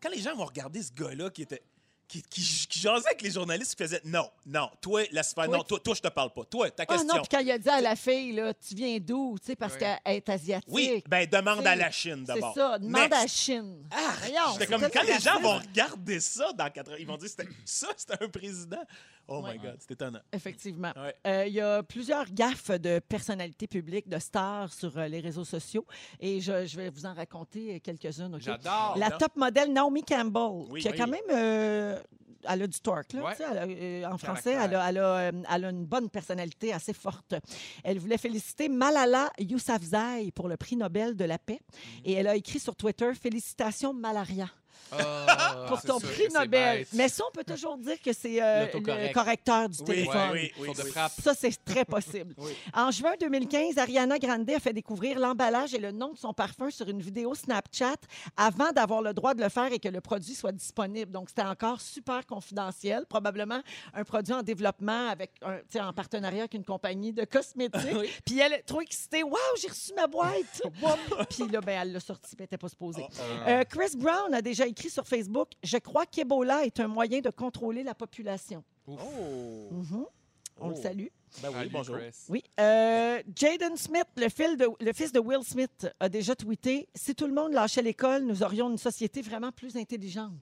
Quand 0.00 0.10
les 0.10 0.20
gens 0.20 0.34
vont 0.34 0.46
regarder 0.46 0.82
ce 0.82 0.92
gars-là 0.92 1.30
qui 1.30 1.42
était. 1.42 1.62
Qui, 2.12 2.20
qui, 2.24 2.66
qui 2.68 2.78
jasait 2.78 3.06
avec 3.06 3.22
les 3.22 3.30
journalistes, 3.30 3.74
qui 3.74 3.82
faisait 3.84 4.02
non, 4.04 4.28
non, 4.44 4.68
toi, 4.82 5.02
laisse 5.12 5.32
faire, 5.32 5.46
Toi, 5.46 5.56
non, 5.56 5.62
toi, 5.64 5.80
toi, 5.80 5.94
je 5.94 6.02
te 6.02 6.08
parle 6.08 6.30
pas. 6.30 6.44
Toi, 6.44 6.70
ta 6.70 6.82
Ah 6.82 6.86
question. 6.86 7.06
non, 7.08 7.22
puis 7.22 7.28
quand 7.30 7.38
il 7.38 7.50
a 7.50 7.56
dit 7.56 7.68
à 7.70 7.80
la 7.80 7.96
fille, 7.96 8.32
là, 8.32 8.52
tu 8.52 8.74
viens 8.74 8.98
d'où, 9.00 9.36
tu 9.40 9.46
sais, 9.46 9.56
parce 9.56 9.78
qu'elle 9.78 9.98
est 10.04 10.28
asiatique. 10.28 10.68
oui, 10.70 11.02
ben 11.08 11.26
demande 11.26 11.58
Tu 11.60 11.62
sais, 11.62 11.68
à 11.70 11.76
la 11.76 11.90
Chine 11.90 12.24
C'est 12.26 12.34
d'abord. 12.34 12.54
ça, 12.54 12.78
demande 12.78 13.00
Next. 13.00 13.12
à 13.14 13.20
la 13.22 13.26
Chine. 13.26 13.76
Ah, 13.90 13.96
j'étais 14.22 14.34
c'est 14.58 14.66
comme, 14.66 14.90
quand 14.92 15.02
les 15.04 15.20
gens 15.20 15.40
vont 15.40 15.58
regarder 15.58 16.20
ça 16.20 16.52
dans 16.52 16.68
80, 16.68 16.96
ils 16.98 17.06
vont 17.06 17.16
dire 17.16 17.30
c'était- 17.30 17.48
ça, 17.64 17.88
c'était 17.96 18.22
un 18.22 18.28
président. 18.28 18.82
Oh 19.28 19.40
Ouais. 19.40 19.52
my 19.52 19.58
God, 19.60 19.76
c'est 19.78 19.92
étonnant. 19.92 20.18
Effectivement. 20.32 20.92
Ouais. 20.96 21.14
Euh, 21.28 21.46
Il 21.46 21.54
y 21.54 21.60
a 21.60 21.82
plusieurs 21.84 22.26
gaffes 22.30 22.72
de 22.72 22.98
personnalités 22.98 23.68
publiques, 23.68 24.08
de 24.08 24.18
stars 24.18 24.72
sur 24.72 24.98
euh, 24.98 25.06
les 25.06 25.20
réseaux 25.20 25.44
sociaux. 25.44 25.86
Et 26.20 26.40
je, 26.40 26.66
je 26.66 26.76
vais 26.76 26.90
vous 26.90 27.06
en 27.06 27.14
raconter 27.14 27.76
euh, 27.76 27.78
quelques-unes. 27.78 28.34
OK? 28.34 28.40
J'adore. 28.42 28.96
La 28.98 29.10
non? 29.10 29.18
top 29.18 29.36
modèle 29.36 29.72
Naomi 29.72 30.02
Campbell, 30.02 30.66
Oui. 30.70 30.80
qui 30.82 30.88
a 30.88 30.90
Oui. 30.90 30.96
quand 30.98 31.06
même. 31.06 31.20
euh, 31.30 32.01
elle 32.44 32.62
a 32.62 32.66
du 32.66 32.80
torque, 32.80 33.12
là, 33.12 33.22
Ouais. 33.22 33.30
tu 33.32 33.36
sais, 33.38 33.44
elle 33.50 33.58
a, 33.58 33.62
euh, 33.66 34.12
en 34.12 34.18
français. 34.18 34.54
Caractère. 34.54 34.62
Elle 34.64 34.74
a, 34.74 34.88
elle, 34.88 34.98
a, 34.98 35.16
euh, 35.16 35.32
elle 35.54 35.64
a 35.64 35.70
une 35.70 35.84
bonne 35.86 36.10
personnalité 36.10 36.72
assez 36.72 36.92
forte. 36.92 37.34
Elle 37.84 37.98
voulait 38.00 38.18
féliciter 38.18 38.68
Malala 38.68 39.30
Yousafzai 39.38 40.32
pour 40.34 40.48
le 40.48 40.56
prix 40.56 40.76
Nobel 40.76 41.16
de 41.16 41.24
la 41.24 41.38
paix. 41.38 41.60
Mm. 41.62 41.76
Et 42.04 42.12
elle 42.14 42.26
a 42.26 42.34
écrit 42.34 42.58
sur 42.58 42.74
Twitter 42.74 43.12
Félicitations, 43.14 43.94
Malaria, 43.94 44.48
Ah, 44.90 45.64
pour 45.68 45.80
ton 45.82 45.98
sûr 45.98 46.10
prix 46.10 46.28
Nobel. 46.32 46.86
Mais 46.92 47.08
ça, 47.08 47.24
on 47.28 47.32
peut 47.32 47.44
toujours 47.44 47.78
dire 47.78 48.00
que 48.02 48.12
c'est 48.12 48.42
euh, 48.42 48.66
le 48.74 49.12
correcteur 49.12 49.68
du 49.68 49.78
Oui, 49.80 49.84
téléphone. 49.84 50.30
oui, 50.32 50.52
oui, 50.58 50.68
oui. 50.76 50.92
Ça, 51.22 51.34
c'est 51.34 51.64
très 51.64 51.84
possible. 51.84 52.34
Oui. 52.42 52.52
En 52.74 52.90
juin 52.90 53.12
2015, 53.20 53.78
Ariana 53.78 54.18
Grande 54.18 54.50
a 54.50 54.58
fait 54.58 54.72
découvrir 54.72 55.18
l'emballage 55.18 55.74
et 55.74 55.78
le 55.78 55.92
nom 55.92 56.12
de 56.12 56.18
son 56.18 56.32
parfum 56.32 56.70
sur 56.70 56.88
une 56.88 57.00
vidéo 57.00 57.34
Snapchat 57.34 57.94
avant 58.36 58.72
d'avoir 58.72 59.00
le 59.02 59.14
droit 59.14 59.34
de 59.34 59.42
le 59.42 59.48
faire 59.48 59.72
et 59.72 59.78
que 59.78 59.88
le 59.88 60.00
produit 60.00 60.34
soit 60.34 60.50
disponible. 60.52 61.12
Donc, 61.12 61.28
c'était 61.28 61.42
encore 61.46 61.80
super 61.80 62.26
confidentiel. 62.26 63.06
Probablement 63.06 63.60
un 63.94 64.04
produit 64.04 64.34
en 64.34 64.42
développement 64.42 65.08
avec 65.08 65.30
un, 65.42 65.86
en 65.86 65.92
partenariat 65.92 66.40
avec 66.40 66.54
une 66.54 66.64
compagnie 66.64 67.12
de 67.12 67.24
cosmétiques. 67.24 67.80
Oui. 67.94 68.08
Puis 68.24 68.38
elle 68.40 68.54
est 68.54 68.62
trop 68.62 68.80
excitée. 68.80 69.22
Waouh, 69.22 69.36
j'ai 69.60 69.68
reçu 69.68 69.92
ma 69.94 70.06
boîte! 70.06 70.62
Puis 71.30 71.46
là, 71.48 71.60
ben, 71.60 71.80
elle 71.82 71.92
l'a 71.92 72.00
sorti, 72.00 72.30
mais 72.32 72.36
elle 72.38 72.44
n'était 72.44 72.58
pas 72.58 72.68
supposée. 72.68 73.06
Euh, 73.46 73.62
Chris 73.68 73.96
Brown 73.96 74.32
a 74.32 74.40
déjà 74.42 74.66
écrit 74.72 74.90
sur 74.90 75.06
Facebook 75.06 75.48
Je 75.62 75.78
crois 75.78 76.04
qu'Ebola 76.06 76.64
est 76.64 76.80
un 76.80 76.88
moyen 76.88 77.20
de 77.20 77.30
contrôler 77.30 77.82
la 77.82 77.94
population. 77.94 78.64
Oh. 78.86 78.96
Mhm. 79.70 80.04
On 80.60 80.68
le 80.68 80.74
Oh. 80.76 80.82
salue. 80.82 81.06
Ben 81.40 81.48
oui, 81.48 81.54
Salut, 81.54 81.70
bonjour. 81.70 81.96
Chris. 81.96 82.14
Oui. 82.28 82.42
Euh, 82.60 83.22
Jaden 83.34 83.74
Smith, 83.76 84.04
le, 84.16 84.28
fil 84.28 84.56
de- 84.58 84.68
le 84.84 84.92
fils 84.92 85.12
de 85.12 85.18
Will 85.18 85.42
Smith, 85.42 85.88
a 85.98 86.08
déjà 86.10 86.36
tweeté 86.36 86.86
Si 86.94 87.14
tout 87.14 87.26
le 87.26 87.32
monde 87.32 87.52
lâchait 87.52 87.80
l'école, 87.80 88.24
nous 88.24 88.42
aurions 88.42 88.68
une 88.70 88.76
société 88.78 89.22
vraiment 89.22 89.50
plus 89.52 89.76
intelligente. 89.76 90.32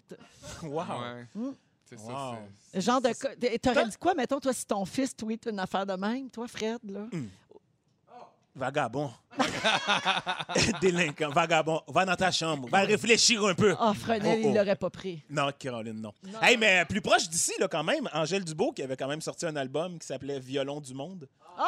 Wow. 0.64 0.80
Ouais. 0.80 1.26
Mm. 1.36 1.50
C'est 1.84 1.96
Wow. 2.00 2.08
ça. 2.08 2.38
c'est- 2.58 2.76
Le 2.76 2.80
genre 2.82 3.00
de. 3.00 3.58
T'aurais 3.58 3.86
dit 3.88 3.96
quoi, 3.98 4.14
mettons, 4.14 4.40
toi, 4.40 4.52
si 4.52 4.66
ton 4.66 4.84
fils 4.84 5.14
tweet 5.14 5.46
une 5.46 5.58
affaire 5.60 5.86
de 5.86 5.94
même, 5.94 6.28
toi, 6.30 6.46
Fred, 6.48 6.78
là? 6.84 7.06
Vagabond. 8.54 9.10
Délinquant, 10.80 11.30
vagabond. 11.30 11.80
Va 11.88 12.04
dans 12.04 12.16
ta 12.16 12.30
chambre. 12.30 12.68
Va 12.68 12.80
réfléchir 12.80 13.44
un 13.44 13.54
peu. 13.54 13.74
Ah, 13.78 13.92
Fresnel, 13.94 14.38
Oh, 14.38 14.42
oh. 14.44 14.48
il 14.48 14.54
l'aurait 14.54 14.76
pas 14.76 14.90
pris. 14.90 15.22
Non, 15.30 15.50
Caroline, 15.58 16.00
non. 16.00 16.12
Hey, 16.42 16.56
mais 16.56 16.84
plus 16.84 17.00
proche 17.00 17.28
d'ici, 17.28 17.52
là, 17.58 17.68
quand 17.68 17.84
même, 17.84 18.08
Angèle 18.12 18.44
Dubois, 18.44 18.72
qui 18.74 18.82
avait 18.82 18.96
quand 18.96 19.08
même 19.08 19.20
sorti 19.20 19.46
un 19.46 19.56
album 19.56 19.98
qui 19.98 20.06
s'appelait 20.06 20.40
Violon 20.40 20.80
du 20.80 20.94
monde. 20.94 21.28
Ah! 21.56 21.64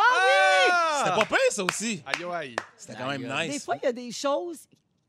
C'était 1.05 1.17
pas 1.17 1.25
pire, 1.27 1.39
ça 1.51 1.65
aussi. 1.65 2.03
Aïe, 2.07 2.25
aïe. 2.33 2.57
C'était 2.77 2.95
quand 2.99 3.09
même 3.09 3.23
nice. 3.23 3.53
Des 3.55 3.61
fois, 3.61 3.77
il 3.81 3.85
y 3.85 3.89
a 3.89 3.93
des 3.93 4.11
choses 4.13 4.59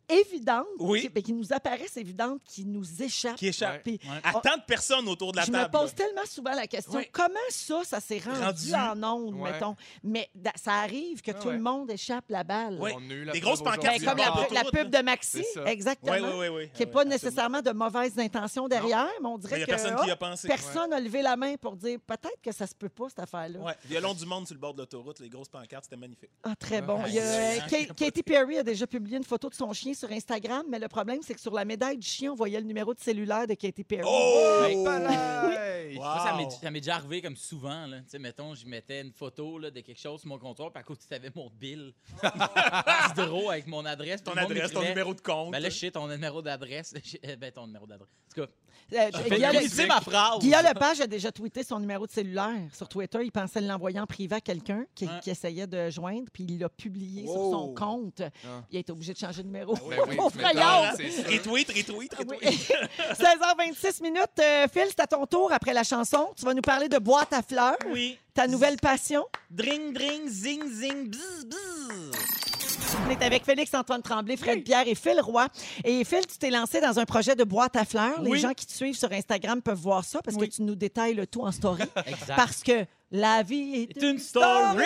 évidentes 0.09 0.65
Oui. 0.79 1.09
qui, 1.13 1.23
qui 1.23 1.33
nous 1.33 1.51
apparaissent 1.53 1.97
évidentes, 1.97 2.41
qui 2.43 2.65
nous 2.65 3.01
échappent. 3.01 3.37
Qui 3.37 3.51
Ouais. 3.53 3.99
À 4.23 4.33
tant 4.33 4.57
de 4.57 4.63
personnes 4.67 5.07
autour 5.07 5.31
de 5.31 5.37
la 5.37 5.45
je 5.45 5.51
me 5.51 5.57
table. 5.57 5.71
pose 5.71 5.89
là. 5.91 5.95
tellement 6.05 6.25
souvent 6.25 6.53
la 6.53 6.67
question 6.67 7.01
comment 7.11 7.33
ça, 7.49 7.81
ça 7.83 7.99
s'est 7.99 8.19
rendu, 8.19 8.73
Rendu. 8.73 8.73
en 8.73 9.03
ondes, 9.03 9.35
Ouais. 9.35 9.51
mettons? 9.51 9.75
Mais 10.03 10.29
da- 10.35 10.51
ça 10.55 10.73
arrive 10.73 11.21
que 11.21 11.31
Ah 11.31 11.35
tout 11.35 11.47
ouais. 11.49 11.53
le 11.55 11.59
monde 11.61 11.89
échappe 11.91 12.25
la 12.29 12.43
balle. 12.43 12.77
Oui. 12.81 12.91
On 12.95 12.99
a 13.09 13.13
eu 13.13 13.23
la 13.25 13.33
Des 13.33 13.39
grosses 13.39 13.61
pancartes 13.61 13.99
Ben, 13.99 14.05
comme 14.09 14.17
la, 14.17 14.63
la 14.63 14.69
pub 14.69 14.89
de 14.89 14.97
Maxi, 15.03 15.43
exactement. 15.65 16.13
Oui, 16.13 16.19
oui, 16.21 16.47
oui. 16.47 16.47
oui. 16.63 16.69
Qui 16.73 16.81
n'est 16.81 16.91
pas 16.91 17.05
nécessairement 17.05 17.61
de 17.61 17.71
mauvaises 17.71 18.17
intentions 18.19 18.67
derrière, 18.67 19.09
mais 19.21 19.27
on 19.27 19.37
dirait 19.37 19.61
que 19.61 19.65
personne 19.65 19.95
qui 19.97 20.07
y 20.07 20.11
a 20.11 20.13
hop, 20.13 20.19
pensé. 20.19 20.47
personne 20.47 20.89
n'a 20.89 20.99
levé 20.99 21.21
la 21.21 21.35
main 21.35 21.55
pour 21.57 21.75
dire 21.75 21.99
peut-être 22.05 22.41
que 22.41 22.51
ça 22.51 22.67
se 22.67 22.75
peut 22.75 22.89
pas, 22.89 23.09
cette 23.09 23.19
affaire-là. 23.19 23.59
Ouais. 23.59 23.73
Violon 23.85 24.13
du 24.13 24.25
monde 24.25 24.45
sur 24.47 24.55
le 24.55 24.59
bord 24.59 24.73
de 24.73 24.79
l'autoroute, 24.79 25.19
les 25.19 25.29
grosses 25.29 25.49
pancartes, 25.49 25.85
c'était 25.85 25.97
magnifique. 25.97 26.31
Ah, 26.43 26.55
très 26.55 26.81
bon. 26.81 26.97
Ouais, 27.01 27.09
Il 27.09 27.15
y 27.15 27.19
a- 27.19 27.67
c'est- 27.69 27.87
Ka- 27.87 27.93
Katy 27.93 28.23
Perry 28.23 28.57
a 28.57 28.63
déjà 28.63 28.85
publié 28.87 29.17
une 29.17 29.23
photo 29.23 29.49
de 29.49 29.55
son 29.55 29.71
chien 29.73 29.92
sur 29.95 30.11
Instagram, 30.11 30.63
mais 30.69 30.79
le 30.79 30.87
problème, 30.87 31.19
c'est 31.21 31.33
que 31.33 31.41
sur 31.41 31.53
la 31.53 31.65
médaille 31.65 31.97
du 31.97 32.07
chien, 32.07 32.31
on 32.31 32.35
voyait 32.35 32.59
le 32.59 32.65
numéro 32.67 32.93
de 32.93 32.99
cellulaire 32.99 33.47
de 33.47 33.53
Katy 33.53 33.83
Perry. 33.83 34.03
Oh! 34.05 34.63
Wow. 35.95 36.01
Moi, 36.01 36.19
ça 36.25 36.35
m'est- 36.35 36.49
ça 36.49 36.71
m'est 36.71 36.79
déjà 36.81 36.95
arrivé 36.95 37.21
comme 37.21 37.35
souvent. 37.35 37.85
Là. 37.85 37.99
Tu 37.99 38.05
sais, 38.09 38.19
mettons, 38.19 38.55
je 38.55 38.65
mettais 38.65 39.01
une 39.01 39.11
photo 39.11 39.59
là, 39.59 39.69
de 39.69 39.79
quelque 39.81 39.99
chose 39.99 40.21
sur 40.21 40.29
mon 40.29 40.39
comptoir, 40.39 40.71
puis 40.71 40.79
à 40.79 40.83
côté, 40.83 41.05
tu 41.07 41.13
avais 41.13 41.29
mon 41.35 41.49
bill. 41.59 41.93
Hydro 43.11 43.49
avec 43.51 43.67
mon 43.67 43.85
adresse. 43.85 44.23
Ton 44.23 44.33
le 44.33 44.39
adresse, 44.41 44.71
ton 44.71 44.81
numéro 44.81 45.13
de 45.13 45.21
compte. 45.21 45.51
Ben 45.51 45.59
là, 45.59 45.69
je 45.69 45.77
sais 45.77 45.91
ton 45.91 46.07
numéro 46.07 46.41
d'adresse. 46.41 46.93
Je- 47.03 47.35
ben, 47.35 47.51
ton 47.51 47.67
numéro 47.67 47.85
d'adresse. 47.85 48.09
En 48.31 48.33
tout 48.41 48.47
cas, 48.47 48.51
Euh, 48.93 49.11
Guillaume- 49.29 49.55
utiliser 49.55 49.85
ma 49.87 50.01
phrase. 50.01 50.39
Guillaume 50.39 50.63
Lepage 50.65 50.99
a 51.01 51.07
déjà 51.07 51.31
tweeté 51.31 51.63
son 51.63 51.79
numéro 51.79 52.05
de 52.05 52.11
cellulaire 52.11 52.59
sur 52.73 52.87
Twitter. 52.89 53.19
Il 53.23 53.31
pensait 53.31 53.61
l'envoyer 53.61 53.99
en 53.99 54.05
privé 54.05 54.35
à 54.35 54.41
quelqu'un 54.41 54.85
qui, 54.95 55.07
essayait 55.27 55.67
de 55.67 55.89
joindre, 55.89 56.25
puis 56.33 56.43
il 56.43 56.59
l'a 56.59 56.69
publié 56.69 57.23
sur 57.25 57.33
son 57.51 57.73
compte. 57.73 58.21
Il 58.71 58.77
a 58.77 58.79
été 58.79 58.91
obligé 58.91 59.13
de 59.13 59.17
changer 59.19 59.41
de 59.43 59.47
numéro. 59.47 59.75
Ben 59.89 59.97
oui, 60.07 60.17
frayeur! 60.37 60.91
Retweet, 60.93 61.67
retweet, 61.69 62.11
Ah 62.17 62.21
oui. 62.29 62.37
retweet. 62.39 62.71
16h26 63.19 64.01
minutes. 64.01 64.21
Euh, 64.39 64.67
Phil, 64.73 64.85
c'est 64.87 64.99
à 65.01 65.07
ton 65.07 65.25
tour 65.25 65.51
après 65.51 65.73
la 65.73 65.83
chanson. 65.83 66.29
Tu 66.37 66.45
vas 66.45 66.53
nous 66.53 66.61
parler 66.61 66.89
de 66.89 66.97
boîte 66.97 67.33
à 67.33 67.41
fleurs, 67.41 67.77
Oui. 67.91 68.17
ta 68.33 68.47
nouvelle 68.47 68.77
passion. 68.77 69.25
Dring, 69.49 69.93
dring, 69.93 70.27
zing, 70.27 70.63
zing, 70.69 71.09
bzz, 71.09 71.45
bzz. 71.45 72.11
On 73.05 73.09
est 73.09 73.23
avec 73.23 73.43
Félix-Antoine 73.43 74.01
Tremblay, 74.01 74.37
Fred 74.37 74.63
Pierre 74.63 74.87
et 74.87 74.95
Phil 74.95 75.19
Roy. 75.19 75.47
Et 75.83 76.03
Phil, 76.05 76.25
tu 76.27 76.37
t'es 76.37 76.49
lancé 76.51 76.79
dans 76.79 76.99
un 76.99 77.05
projet 77.05 77.35
de 77.35 77.43
boîte 77.43 77.75
à 77.75 77.85
fleurs. 77.85 78.21
Les 78.21 78.37
gens 78.37 78.53
qui 78.53 78.65
te 78.67 78.71
suivent 78.71 78.95
sur 78.95 79.11
Instagram 79.11 79.61
peuvent 79.61 79.77
voir 79.79 80.03
ça 80.05 80.21
parce 80.21 80.37
Oui. 80.37 80.47
que 80.49 80.55
tu 80.55 80.61
nous 80.61 80.75
détailles 80.75 81.15
le 81.15 81.25
tout 81.27 81.41
en 81.41 81.51
story. 81.51 81.81
Exact. 82.05 82.35
parce 82.35 82.61
que 82.63 82.85
la 83.11 83.41
vie 83.43 83.81
est 83.83 83.99
C'est 83.99 84.09
une 84.09 84.19
story! 84.19 84.83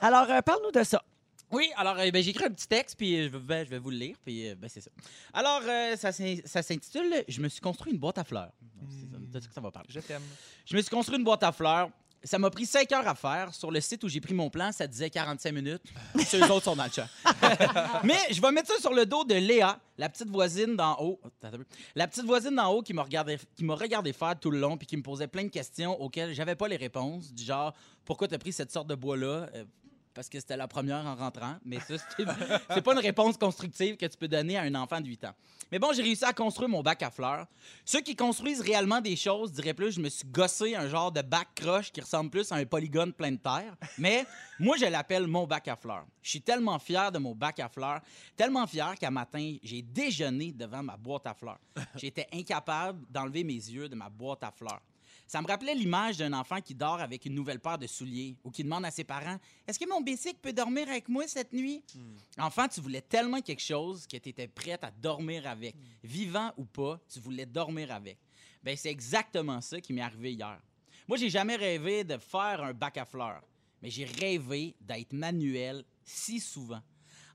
Alors, 0.00 0.26
euh, 0.30 0.40
parle-nous 0.42 0.70
de 0.72 0.84
ça. 0.84 1.02
Oui, 1.50 1.70
alors 1.76 1.96
euh, 1.98 2.10
ben, 2.10 2.22
j'ai 2.22 2.30
écrit 2.30 2.44
un 2.44 2.50
petit 2.50 2.68
texte, 2.68 2.96
puis 2.98 3.16
euh, 3.18 3.28
je, 3.32 3.36
vais, 3.38 3.64
je 3.64 3.70
vais 3.70 3.78
vous 3.78 3.90
le 3.90 3.96
lire, 3.96 4.16
puis 4.24 4.48
euh, 4.50 4.54
ben, 4.54 4.68
c'est 4.68 4.80
ça. 4.82 4.90
Alors, 5.32 5.62
ça 5.96 6.12
s'in- 6.12 6.36
ça 6.44 6.62
s'intitule 6.62 7.24
«Je 7.28 7.40
me 7.40 7.48
suis 7.48 7.60
construit 7.60 7.92
une 7.92 7.98
boîte 7.98 8.18
à 8.18 8.24
fleurs». 8.24 8.52
C'est 8.90 9.10
ça- 9.10 9.18
de 9.18 9.40
ça 9.40 9.48
que 9.48 9.54
ça 9.54 9.60
va 9.60 9.70
parler. 9.70 9.88
Je 9.90 10.00
t'aime. 10.00 10.22
Je 10.66 10.76
me 10.76 10.80
suis 10.82 10.90
construit 10.90 11.16
une 11.18 11.24
boîte 11.24 11.42
à 11.42 11.52
fleurs. 11.52 11.88
Ça 12.24 12.36
m'a 12.36 12.50
pris 12.50 12.66
5 12.66 12.90
heures 12.92 13.06
à 13.06 13.14
faire. 13.14 13.54
Sur 13.54 13.70
le 13.70 13.80
site 13.80 14.02
où 14.02 14.08
j'ai 14.08 14.20
pris 14.20 14.34
mon 14.34 14.50
plan, 14.50 14.72
ça 14.72 14.88
disait 14.88 15.08
45 15.08 15.52
minutes. 15.52 15.82
Ceux 16.26 16.42
autres 16.50 16.64
sont 16.64 16.74
dans 16.74 16.84
le 16.84 16.90
chat. 16.90 17.08
Mais 18.04 18.18
je 18.32 18.42
vais 18.42 18.50
mettre 18.50 18.72
ça 18.74 18.80
sur 18.80 18.92
le 18.92 19.06
dos 19.06 19.22
de 19.24 19.34
Léa, 19.34 19.78
la 19.96 20.08
petite 20.08 20.28
voisine 20.28 20.74
d'en 20.74 20.96
haut. 21.00 21.20
La 21.94 22.08
petite 22.08 22.24
voisine 22.24 22.56
d'en 22.56 22.72
haut 22.72 22.82
qui 22.82 22.92
m'a 22.92 23.04
regardé, 23.04 23.38
qui 23.54 23.64
m'a 23.64 23.76
regardé 23.76 24.12
faire 24.12 24.38
tout 24.38 24.50
le 24.50 24.58
long 24.58 24.76
puis 24.76 24.86
qui 24.86 24.96
me 24.96 25.02
posait 25.02 25.28
plein 25.28 25.44
de 25.44 25.48
questions 25.48 25.98
auxquelles 26.02 26.34
j'avais 26.34 26.56
pas 26.56 26.66
les 26.66 26.76
réponses. 26.76 27.32
Du 27.32 27.44
genre, 27.44 27.72
pourquoi 28.04 28.26
tu 28.26 28.34
as 28.34 28.38
pris 28.38 28.52
cette 28.52 28.72
sorte 28.72 28.88
de 28.88 28.96
bois-là? 28.96 29.48
Parce 30.18 30.28
que 30.28 30.40
c'était 30.40 30.56
la 30.56 30.66
première 30.66 31.06
en 31.06 31.14
rentrant. 31.14 31.54
Mais 31.64 31.78
ça, 31.78 31.94
c'est 32.74 32.82
pas 32.82 32.92
une 32.92 32.98
réponse 32.98 33.36
constructive 33.36 33.96
que 33.96 34.04
tu 34.04 34.18
peux 34.18 34.26
donner 34.26 34.58
à 34.58 34.62
un 34.62 34.74
enfant 34.74 35.00
de 35.00 35.06
8 35.06 35.26
ans. 35.26 35.34
Mais 35.70 35.78
bon, 35.78 35.92
j'ai 35.92 36.02
réussi 36.02 36.24
à 36.24 36.32
construire 36.32 36.68
mon 36.68 36.82
bac 36.82 37.04
à 37.04 37.10
fleurs. 37.12 37.46
Ceux 37.84 38.00
qui 38.00 38.16
construisent 38.16 38.60
réellement 38.60 39.00
des 39.00 39.14
choses 39.14 39.52
diraient 39.52 39.74
plus, 39.74 39.92
je 39.92 40.00
me 40.00 40.08
suis 40.08 40.26
gossé 40.26 40.74
un 40.74 40.88
genre 40.88 41.12
de 41.12 41.22
bac 41.22 41.46
croche 41.54 41.92
qui 41.92 42.00
ressemble 42.00 42.30
plus 42.30 42.50
à 42.50 42.56
un 42.56 42.64
polygone 42.64 43.12
plein 43.12 43.30
de 43.30 43.36
terre. 43.36 43.76
Mais 43.96 44.26
moi, 44.58 44.76
je 44.76 44.86
l'appelle 44.86 45.28
mon 45.28 45.46
bac 45.46 45.68
à 45.68 45.76
fleurs. 45.76 46.04
Je 46.20 46.30
suis 46.30 46.42
tellement 46.42 46.80
fier 46.80 47.12
de 47.12 47.18
mon 47.18 47.36
bac 47.36 47.60
à 47.60 47.68
fleurs, 47.68 48.00
tellement 48.36 48.66
fier 48.66 48.96
qu'à 48.98 49.12
matin, 49.12 49.54
j'ai 49.62 49.82
déjeuné 49.82 50.50
devant 50.50 50.82
ma 50.82 50.96
boîte 50.96 51.28
à 51.28 51.34
fleurs. 51.34 51.60
J'étais 51.94 52.26
incapable 52.32 53.06
d'enlever 53.08 53.44
mes 53.44 53.52
yeux 53.52 53.88
de 53.88 53.94
ma 53.94 54.08
boîte 54.08 54.42
à 54.42 54.50
fleurs. 54.50 54.82
Ça 55.28 55.42
me 55.42 55.46
rappelait 55.46 55.74
l'image 55.74 56.16
d'un 56.16 56.32
enfant 56.32 56.62
qui 56.62 56.74
dort 56.74 57.00
avec 57.00 57.26
une 57.26 57.34
nouvelle 57.34 57.60
paire 57.60 57.76
de 57.76 57.86
souliers 57.86 58.34
ou 58.42 58.50
qui 58.50 58.64
demande 58.64 58.86
à 58.86 58.90
ses 58.90 59.04
parents 59.04 59.38
Est-ce 59.66 59.78
que 59.78 59.86
mon 59.86 60.00
bicycle 60.00 60.38
peut 60.40 60.54
dormir 60.54 60.88
avec 60.88 61.06
moi 61.06 61.28
cette 61.28 61.52
nuit? 61.52 61.84
Enfant, 62.38 62.66
tu 62.66 62.80
voulais 62.80 63.02
tellement 63.02 63.42
quelque 63.42 63.62
chose 63.62 64.06
que 64.06 64.16
tu 64.16 64.30
étais 64.30 64.48
prête 64.48 64.82
à 64.84 64.90
dormir 64.90 65.46
avec. 65.46 65.76
Vivant 66.02 66.50
ou 66.56 66.64
pas, 66.64 66.98
tu 67.12 67.20
voulais 67.20 67.44
dormir 67.44 67.92
avec. 67.92 68.18
Ben, 68.62 68.74
c'est 68.74 68.88
exactement 68.88 69.60
ça 69.60 69.82
qui 69.82 69.92
m'est 69.92 70.00
arrivé 70.00 70.32
hier. 70.32 70.58
Moi, 71.06 71.18
j'ai 71.18 71.28
jamais 71.28 71.56
rêvé 71.56 72.04
de 72.04 72.16
faire 72.16 72.62
un 72.62 72.72
bac 72.72 72.96
à 72.96 73.04
fleurs, 73.04 73.42
mais 73.82 73.90
j'ai 73.90 74.06
rêvé 74.06 74.74
d'être 74.80 75.12
manuel 75.12 75.84
si 76.04 76.40
souvent. 76.40 76.80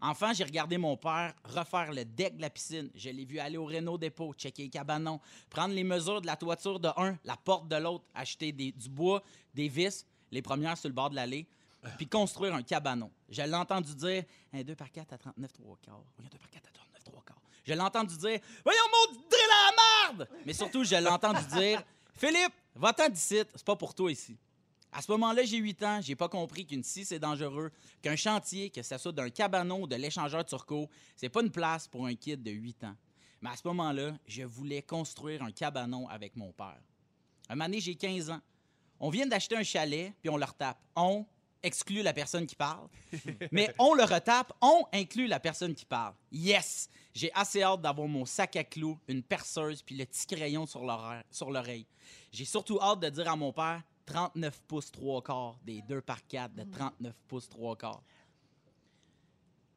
Enfant, 0.03 0.33
j'ai 0.33 0.43
regardé 0.43 0.77
mon 0.77 0.97
père 0.97 1.33
refaire 1.45 1.93
le 1.93 2.03
deck 2.03 2.35
de 2.35 2.41
la 2.41 2.49
piscine. 2.49 2.91
Je 2.93 3.09
l'ai 3.09 3.23
vu 3.23 3.39
aller 3.39 3.55
au 3.55 3.65
Renault 3.65 3.97
Dépôt, 3.97 4.33
checker 4.33 4.63
les 4.63 4.69
cabanons, 4.69 5.21
prendre 5.49 5.73
les 5.73 5.85
mesures 5.85 6.19
de 6.19 6.25
la 6.25 6.35
toiture 6.35 6.77
de 6.77 6.89
un, 6.97 7.17
la 7.23 7.37
porte 7.37 7.69
de 7.69 7.77
l'autre, 7.77 8.03
acheter 8.13 8.51
du 8.51 8.89
bois, 8.89 9.23
des 9.53 9.69
vis, 9.69 10.05
les 10.29 10.41
premières 10.41 10.77
sur 10.77 10.89
le 10.89 10.93
bord 10.93 11.09
de 11.09 11.15
l'allée, 11.15 11.47
puis 11.95 12.05
construire 12.05 12.53
un 12.53 12.63
cabanon. 12.63 13.09
Je 13.29 13.43
l'ai 13.43 13.55
entendu 13.55 13.95
dire 13.95 14.25
un 14.51 14.61
2 14.61 14.75
par 14.75 14.91
4 14.91 15.13
à 15.13 15.17
39 15.17 15.53
3 15.53 15.77
quarts. 15.81 16.03
Oui, 16.19 16.25
un 16.25 16.29
2 16.29 16.37
par 16.37 16.49
4 16.49 16.67
à 16.67 16.71
39 16.73 17.03
3 17.05 17.23
quarts. 17.25 17.41
Je 17.63 17.73
l'ai 17.73 17.79
entendu 17.79 18.17
dire 18.17 18.39
Voyons, 18.65 18.81
mon 18.91 19.13
drill 19.13 19.51
à 19.51 19.71
la 19.71 20.17
marde! 20.17 20.29
Mais 20.45 20.51
surtout, 20.51 20.83
je 20.83 20.95
l'ai 20.95 21.07
entendu 21.07 21.45
dire 21.55 21.81
Philippe, 22.13 22.53
va-t'en 22.75 23.07
d'ici, 23.07 23.41
c'est 23.55 23.65
pas 23.65 23.77
pour 23.77 23.95
toi 23.95 24.11
ici. 24.11 24.37
À 24.95 25.01
ce 25.01 25.11
moment-là, 25.11 25.43
j'ai 25.43 25.57
8 25.57 25.83
ans, 25.83 25.99
j'ai 26.01 26.15
pas 26.15 26.29
compris 26.29 26.65
qu'une 26.65 26.83
scie, 26.83 27.03
c'est 27.03 27.19
dangereux, 27.19 27.71
qu'un 28.01 28.15
chantier, 28.15 28.69
que 28.69 28.83
ce 28.83 28.97
soit 28.97 29.11
d'un 29.11 29.29
cabanon 29.29 29.81
ou 29.81 29.87
de 29.87 29.95
l'échangeur 29.95 30.45
turco, 30.45 30.89
c'est 31.15 31.29
pas 31.29 31.41
une 31.41 31.49
place 31.51 31.87
pour 31.87 32.05
un 32.05 32.13
kid 32.15 32.43
de 32.43 32.51
8 32.51 32.83
ans. 32.83 32.95
Mais 33.41 33.49
à 33.49 33.55
ce 33.55 33.67
moment-là, 33.67 34.13
je 34.27 34.43
voulais 34.43 34.81
construire 34.83 35.41
un 35.43 35.51
cabanon 35.51 36.07
avec 36.07 36.35
mon 36.35 36.51
père. 36.53 36.79
Un 37.49 37.55
moment 37.55 37.65
donné, 37.65 37.79
j'ai 37.79 37.95
15 37.95 38.29
ans. 38.29 38.39
On 38.99 39.09
vient 39.09 39.25
d'acheter 39.25 39.57
un 39.57 39.63
chalet, 39.63 40.13
puis 40.21 40.29
on 40.29 40.37
le 40.37 40.45
retape. 40.45 40.79
On 40.95 41.25
exclut 41.63 42.03
la 42.03 42.13
personne 42.13 42.45
qui 42.45 42.55
parle, 42.55 42.87
mais 43.51 43.73
on 43.79 43.93
le 43.93 44.03
retape, 44.03 44.53
on 44.61 44.83
inclut 44.93 45.27
la 45.27 45.39
personne 45.39 45.73
qui 45.73 45.85
parle. 45.85 46.13
Yes! 46.31 46.89
J'ai 47.13 47.31
assez 47.33 47.63
hâte 47.63 47.81
d'avoir 47.81 48.07
mon 48.07 48.25
sac 48.25 48.55
à 48.57 48.63
clous, 48.63 48.99
une 49.07 49.23
perceuse, 49.23 49.81
puis 49.81 49.95
le 49.95 50.05
petit 50.05 50.27
crayon 50.27 50.65
sur 50.65 50.83
l'oreille- 50.83 51.23
sur 51.31 51.51
l'oreille. 51.51 51.85
J'ai 52.31 52.45
surtout 52.45 52.79
hâte 52.81 52.99
de 52.99 53.09
dire 53.09 53.29
à 53.29 53.35
mon 53.35 53.51
père 53.53 53.81
39 54.05 54.61
pouces 54.67 54.91
3 54.91 55.21
quarts, 55.21 55.59
des 55.63 55.81
2 55.81 56.01
par 56.01 56.25
4 56.27 56.53
de 56.53 56.63
39 56.63 57.13
pouces 57.27 57.49
3 57.49 57.75
quarts. 57.75 58.03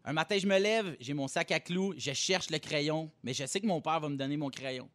Un 0.04 0.12
matin, 0.12 0.38
je 0.38 0.46
me 0.46 0.58
lève, 0.58 0.96
j'ai 1.00 1.14
mon 1.14 1.26
sac 1.26 1.50
à 1.50 1.58
clous, 1.58 1.94
je 1.96 2.12
cherche 2.12 2.50
le 2.50 2.58
crayon, 2.58 3.10
mais 3.24 3.34
je 3.34 3.44
sais 3.44 3.60
que 3.60 3.66
mon 3.66 3.80
père 3.80 3.98
va 3.98 4.08
me 4.08 4.16
donner 4.16 4.36
mon 4.36 4.50
crayon. 4.50 4.88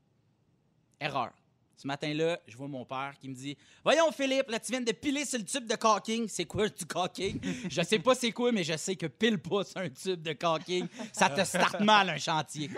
Erreur. 1.00 1.34
Ce 1.76 1.88
matin-là, 1.88 2.39
je 2.48 2.56
vois 2.56 2.67
mon 2.67 2.86
père 2.86 3.15
qui 3.20 3.28
me 3.28 3.34
dit 3.34 3.58
Voyons, 3.84 4.12
Philippe, 4.12 4.50
là, 4.50 4.60
tu 4.60 4.72
viens 4.72 4.82
de 4.82 4.91
piler 4.91 5.26
sur 5.26 5.39
le 5.39 5.46
tube 5.46 5.65
de 5.65 5.76
caulking. 5.76 6.28
C'est 6.28 6.46
quoi 6.46 6.70
du 6.70 6.86
caulking? 6.86 7.39
Je 7.70 7.82
sais 7.82 7.98
pas 7.98 8.13
c'est 8.13 8.32
quoi, 8.32 8.52
mais 8.52 8.63
je 8.63 8.78
sais 8.78 8.96
que 8.96 9.08
pile 9.08 9.39
pas 9.39 9.63
sur 9.63 9.80
un 9.80 9.89
tube 9.89 10.22
de 10.22 10.34
caulking, 10.34 10.88
ça 11.12 11.30
te 11.30 11.44
starte 11.44 11.80
mal 11.82 12.10
un 12.10 12.17
chantier. 12.20 12.70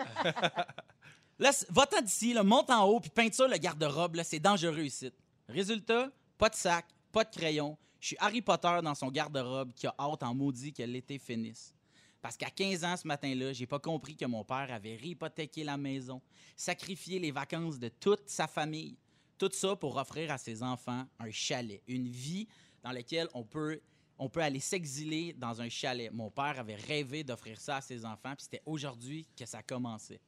Là, 1.38 1.50
va-t'en 1.68 2.00
d'ici, 2.00 2.34
monte 2.42 2.70
en 2.70 2.84
haut, 2.86 2.98
puis 2.98 3.10
peinture 3.10 3.46
le 3.46 3.58
garde-robe, 3.58 4.18
c'est 4.22 4.40
dangereux 4.40 4.84
ici. 4.84 5.12
Résultat, 5.48 6.10
pas 6.38 6.48
de 6.48 6.54
sac, 6.54 6.86
pas 7.12 7.24
de 7.24 7.30
crayon. 7.30 7.76
Je 8.00 8.08
suis 8.08 8.16
Harry 8.20 8.42
Potter 8.42 8.80
dans 8.82 8.94
son 8.94 9.10
garde-robe 9.10 9.72
qui 9.72 9.86
a 9.86 9.94
hâte 9.98 10.22
en 10.22 10.34
maudit 10.34 10.72
que 10.72 10.82
l'été 10.82 11.18
finisse. 11.18 11.74
Parce 12.20 12.36
qu'à 12.36 12.50
15 12.50 12.84
ans, 12.84 12.96
ce 12.96 13.06
matin-là, 13.06 13.52
j'ai 13.52 13.66
pas 13.66 13.78
compris 13.78 14.16
que 14.16 14.24
mon 14.24 14.44
père 14.44 14.72
avait 14.72 14.96
hypothéqué 14.96 15.62
la 15.62 15.76
maison, 15.76 16.22
sacrifié 16.56 17.18
les 17.18 17.30
vacances 17.30 17.78
de 17.78 17.88
toute 17.88 18.28
sa 18.28 18.46
famille. 18.46 18.96
Tout 19.36 19.50
ça 19.52 19.76
pour 19.76 19.96
offrir 19.96 20.30
à 20.30 20.38
ses 20.38 20.62
enfants 20.62 21.06
un 21.18 21.30
chalet, 21.30 21.82
une 21.86 22.08
vie 22.08 22.48
dans 22.82 22.92
laquelle 22.92 23.28
on 23.34 23.44
peut, 23.44 23.80
on 24.18 24.30
peut 24.30 24.40
aller 24.40 24.60
s'exiler 24.60 25.34
dans 25.34 25.60
un 25.60 25.68
chalet. 25.68 26.10
Mon 26.12 26.30
père 26.30 26.58
avait 26.58 26.76
rêvé 26.76 27.24
d'offrir 27.24 27.60
ça 27.60 27.76
à 27.76 27.80
ses 27.82 28.06
enfants, 28.06 28.34
puis 28.34 28.44
c'était 28.44 28.62
aujourd'hui 28.64 29.26
que 29.36 29.44
ça 29.44 29.62
commençait. 29.62 30.20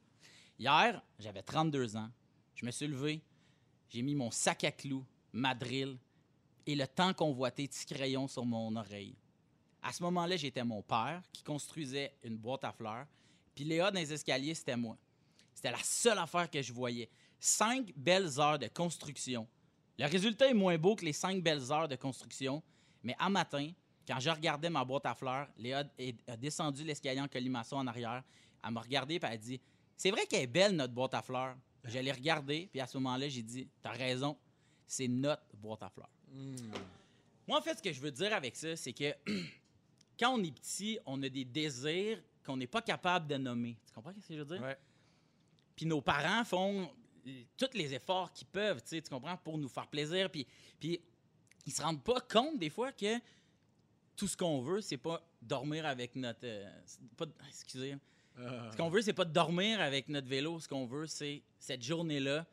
Hier, 0.59 1.01
j'avais 1.17 1.41
32 1.41 1.95
ans. 1.95 2.09
Je 2.53 2.65
me 2.65 2.69
suis 2.69 2.87
levé, 2.87 3.23
j'ai 3.89 4.03
mis 4.03 4.13
mon 4.13 4.29
sac 4.29 4.63
à 4.63 4.71
clous, 4.71 5.05
ma 5.33 5.53
drill 5.53 5.97
et 6.65 6.75
le 6.75 6.87
temps 6.87 7.13
convoité 7.13 7.67
petit 7.67 7.85
crayon 7.85 8.27
sur 8.27 8.45
mon 8.45 8.75
oreille. 8.75 9.15
À 9.81 9.93
ce 9.93 10.03
moment-là, 10.03 10.35
j'étais 10.35 10.63
mon 10.63 10.81
père 10.81 11.21
qui 11.31 11.43
construisait 11.43 12.13
une 12.23 12.37
boîte 12.37 12.63
à 12.63 12.71
fleurs, 12.71 13.05
puis 13.55 13.63
Léa 13.63 13.89
dans 13.89 13.99
les 13.99 14.11
escaliers, 14.11 14.53
c'était 14.53 14.77
moi. 14.77 14.97
C'était 15.53 15.71
la 15.71 15.81
seule 15.81 16.19
affaire 16.19 16.49
que 16.49 16.61
je 16.61 16.73
voyais. 16.73 17.09
Cinq 17.39 17.91
belles 17.95 18.39
heures 18.39 18.59
de 18.59 18.67
construction. 18.67 19.47
Le 19.97 20.05
résultat 20.05 20.47
est 20.47 20.53
moins 20.53 20.77
beau 20.77 20.95
que 20.95 21.05
les 21.05 21.13
cinq 21.13 21.41
belles 21.41 21.71
heures 21.71 21.87
de 21.87 21.95
construction, 21.95 22.61
mais 23.01 23.15
à 23.17 23.29
matin, 23.29 23.71
quand 24.07 24.19
je 24.19 24.29
regardais 24.29 24.69
ma 24.69 24.85
boîte 24.85 25.05
à 25.05 25.15
fleurs, 25.15 25.47
Léa 25.57 25.83
a 26.27 26.37
descendu 26.37 26.83
l'escalier 26.83 27.19
en 27.19 27.27
colimaçon 27.27 27.77
en 27.77 27.87
arrière. 27.87 28.23
Elle 28.63 28.71
m'a 28.71 28.81
regardé 28.81 29.15
et 29.15 29.19
elle 29.21 29.31
a 29.31 29.37
dit 29.37 29.59
C'est 29.95 30.11
vrai 30.11 30.25
qu'elle 30.27 30.43
est 30.43 30.47
belle, 30.47 30.75
notre 30.75 30.93
boîte 30.93 31.13
à 31.13 31.21
fleurs. 31.21 31.55
Je 31.83 31.99
l'ai 31.99 32.11
regardée, 32.11 32.67
puis 32.71 32.79
à 32.79 32.87
ce 32.87 32.97
moment-là, 32.97 33.27
j'ai 33.27 33.43
dit 33.43 33.67
T'as 33.81 33.91
raison, 33.91 34.37
c'est 34.87 35.07
notre 35.07 35.55
boîte 35.57 35.83
à 35.83 35.89
fleurs. 35.89 36.09
Moi, 37.47 37.59
en 37.59 37.61
fait, 37.61 37.77
ce 37.77 37.83
que 37.83 37.93
je 37.93 38.01
veux 38.01 38.11
dire 38.11 38.33
avec 38.33 38.55
ça, 38.55 38.75
c'est 38.75 38.93
que 38.93 39.13
quand 40.19 40.37
on 40.37 40.43
est 40.43 40.51
petit, 40.51 40.99
on 41.05 41.21
a 41.23 41.29
des 41.29 41.45
désirs 41.45 42.21
qu'on 42.45 42.57
n'est 42.57 42.67
pas 42.67 42.81
capable 42.81 43.27
de 43.27 43.35
nommer. 43.35 43.77
Tu 43.85 43.93
comprends 43.93 44.13
ce 44.13 44.27
que 44.27 44.33
je 44.33 44.39
veux 44.39 44.45
dire? 44.57 44.61
Ouais. 44.61 44.77
Puis 45.75 45.85
nos 45.85 46.01
parents 46.01 46.43
font 46.43 46.89
tous 47.57 47.73
les 47.73 47.93
efforts 47.93 48.31
qu'ils 48.33 48.47
peuvent, 48.47 48.81
tu 48.81 48.89
sais, 48.89 49.01
tu 49.01 49.09
comprends, 49.09 49.37
pour 49.37 49.57
nous 49.57 49.67
faire 49.67 49.87
plaisir. 49.87 50.29
Puis, 50.29 50.47
puis 50.79 50.99
ils 51.65 51.73
se 51.73 51.81
rendent 51.81 52.03
pas 52.03 52.21
compte 52.21 52.57
des 52.57 52.69
fois 52.69 52.91
que 52.91 53.19
tout 54.15 54.27
ce 54.27 54.35
qu'on 54.35 54.61
veut, 54.61 54.81
c'est 54.81 54.97
pas 54.97 55.21
dormir 55.41 55.85
avec 55.85 56.15
notre. 56.15 56.39
euh, 56.43 56.69
pas, 57.15 57.25
excusez. 57.47 57.97
Ah. 58.39 58.69
Ce 58.71 58.77
qu'on 58.77 58.89
veut, 58.89 59.01
c'est 59.01 59.13
pas 59.13 59.25
de 59.25 59.33
dormir 59.33 59.79
avec 59.81 60.09
notre 60.09 60.27
vélo. 60.27 60.59
Ce 60.59 60.67
qu'on 60.67 60.85
veut, 60.85 61.07
c'est 61.07 61.43
cette 61.59 61.83
journée-là. 61.83 62.45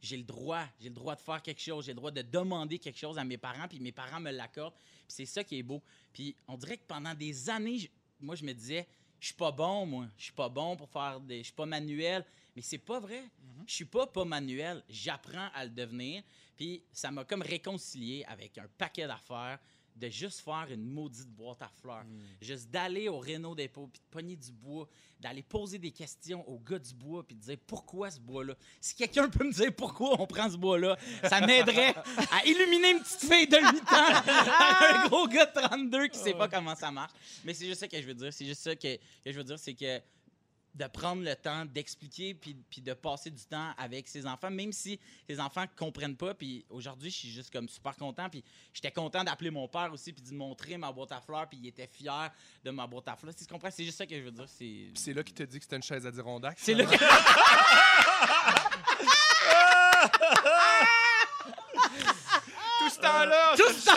J'ai 0.00 0.16
le 0.16 0.22
droit, 0.22 0.64
j'ai 0.80 0.88
le 0.88 0.94
droit 0.94 1.14
de 1.16 1.20
faire 1.20 1.42
quelque 1.42 1.60
chose, 1.60 1.86
j'ai 1.86 1.92
le 1.92 1.96
droit 1.96 2.10
de 2.10 2.22
demander 2.22 2.78
quelque 2.78 2.98
chose 2.98 3.18
à 3.18 3.24
mes 3.24 3.36
parents, 3.38 3.66
puis 3.68 3.80
mes 3.80 3.92
parents 3.92 4.20
me 4.20 4.30
l'accordent. 4.30 4.74
Puis 4.74 5.04
c'est 5.08 5.26
ça 5.26 5.42
qui 5.42 5.58
est 5.58 5.62
beau. 5.62 5.82
Puis 6.12 6.34
on 6.46 6.56
dirait 6.56 6.76
que 6.76 6.86
pendant 6.86 7.14
des 7.14 7.50
années, 7.50 7.78
je- 7.78 7.88
moi, 8.20 8.34
je 8.36 8.44
me 8.44 8.52
disais, 8.52 8.86
je 9.20 9.26
suis 9.26 9.34
pas 9.34 9.50
bon, 9.50 9.86
moi. 9.86 10.06
Je 10.16 10.24
suis 10.24 10.32
pas 10.32 10.48
bon 10.48 10.76
pour 10.76 10.88
faire 10.88 11.18
des. 11.20 11.38
Je 11.38 11.44
suis 11.44 11.52
pas 11.52 11.66
manuel. 11.66 12.24
Mais 12.54 12.62
c'est 12.62 12.78
pas 12.78 13.00
vrai. 13.00 13.24
Je 13.66 13.72
suis 13.74 13.84
pas 13.84 14.06
pas 14.06 14.24
manuel. 14.24 14.82
J'apprends 14.88 15.48
à 15.54 15.64
le 15.64 15.70
devenir. 15.70 16.22
Puis 16.56 16.82
ça 16.92 17.10
m'a 17.10 17.24
comme 17.24 17.42
réconcilié 17.42 18.24
avec 18.26 18.58
un 18.58 18.66
paquet 18.78 19.06
d'affaires, 19.08 19.58
de 19.98 20.08
juste 20.08 20.40
faire 20.40 20.66
une 20.70 20.84
maudite 20.84 21.28
boîte 21.28 21.62
à 21.62 21.68
fleurs. 21.80 22.04
Hmm. 22.04 22.20
Juste 22.40 22.70
d'aller 22.70 23.08
au 23.08 23.18
Renault 23.18 23.54
dépôt, 23.54 23.88
puis 23.88 24.00
de 24.00 24.06
pogner 24.10 24.36
du 24.36 24.52
bois, 24.52 24.88
d'aller 25.20 25.42
poser 25.42 25.78
des 25.78 25.90
questions 25.90 26.48
au 26.48 26.58
gars 26.58 26.78
du 26.78 26.94
bois, 26.94 27.26
puis 27.26 27.36
de 27.36 27.40
dire 27.40 27.58
pourquoi 27.66 28.10
ce 28.10 28.20
bois-là? 28.20 28.54
Si 28.80 28.94
quelqu'un 28.94 29.28
peut 29.28 29.44
me 29.44 29.52
dire 29.52 29.74
pourquoi 29.74 30.20
on 30.20 30.26
prend 30.26 30.48
ce 30.48 30.56
bois-là, 30.56 30.96
ça 31.24 31.40
m'aiderait 31.40 31.94
à 32.32 32.46
illuminer 32.46 32.92
une 32.92 33.00
petite 33.00 33.32
fille 33.32 33.48
de 33.48 33.56
8 33.56 33.64
ans 33.64 34.22
à 34.26 35.04
un 35.04 35.08
gros 35.08 35.26
gars 35.26 35.46
de 35.46 35.60
32 35.60 36.06
qui 36.08 36.18
sait 36.18 36.34
pas 36.34 36.48
comment 36.48 36.76
ça 36.76 36.90
marche. 36.90 37.12
Mais 37.44 37.54
c'est 37.54 37.66
juste 37.66 37.80
ça 37.80 37.88
que 37.88 38.00
je 38.00 38.06
veux 38.06 38.14
dire. 38.14 38.32
C'est 38.32 38.46
juste 38.46 38.62
ça 38.62 38.76
que, 38.76 38.96
que 38.96 39.32
je 39.32 39.36
veux 39.36 39.44
dire, 39.44 39.58
c'est 39.58 39.74
que 39.74 40.00
de 40.74 40.86
prendre 40.86 41.22
le 41.22 41.34
temps 41.34 41.64
d'expliquer 41.64 42.34
puis, 42.34 42.54
puis 42.70 42.80
de 42.80 42.92
passer 42.94 43.30
du 43.30 43.44
temps 43.44 43.72
avec 43.76 44.08
ses 44.08 44.26
enfants, 44.26 44.50
même 44.50 44.72
si 44.72 44.98
les 45.28 45.40
enfants 45.40 45.64
comprennent 45.76 46.16
pas. 46.16 46.34
Puis 46.34 46.64
aujourd'hui, 46.70 47.10
je 47.10 47.16
suis 47.16 47.30
juste 47.30 47.52
comme 47.52 47.68
super 47.68 47.96
content. 47.96 48.28
Puis 48.28 48.44
j'étais 48.72 48.92
content 48.92 49.24
d'appeler 49.24 49.50
mon 49.50 49.66
père 49.68 49.92
aussi 49.92 50.12
puis 50.12 50.22
de 50.22 50.34
montrer 50.34 50.76
ma 50.76 50.92
boîte 50.92 51.12
à 51.12 51.20
fleurs. 51.20 51.48
Puis 51.48 51.58
il 51.62 51.66
était 51.68 51.86
fier 51.86 52.30
de 52.64 52.70
ma 52.70 52.86
boîte 52.86 53.08
à 53.08 53.16
fleurs. 53.16 53.34
Tu 53.34 53.44
comprends? 53.46 53.70
C'est 53.70 53.84
juste 53.84 53.98
ça 53.98 54.06
que 54.06 54.16
je 54.16 54.22
veux 54.22 54.30
dire. 54.30 54.46
C'est... 54.48 54.88
C'est 54.94 55.12
là 55.12 55.22
qu'il 55.22 55.34
te 55.34 55.42
dit 55.42 55.58
que 55.58 55.64
c'était 55.64 55.76
une 55.76 55.82
chaise 55.82 56.06
à 56.06 56.10
Dirondac. 56.10 56.56
C'est 56.60 56.74
là 56.74 56.84
que... 56.84 56.96
Tout 62.78 62.90
ce 62.90 63.00
temps-là, 63.00 63.54
Tout 63.56 63.64
c'est 63.68 63.90
une 63.90 63.96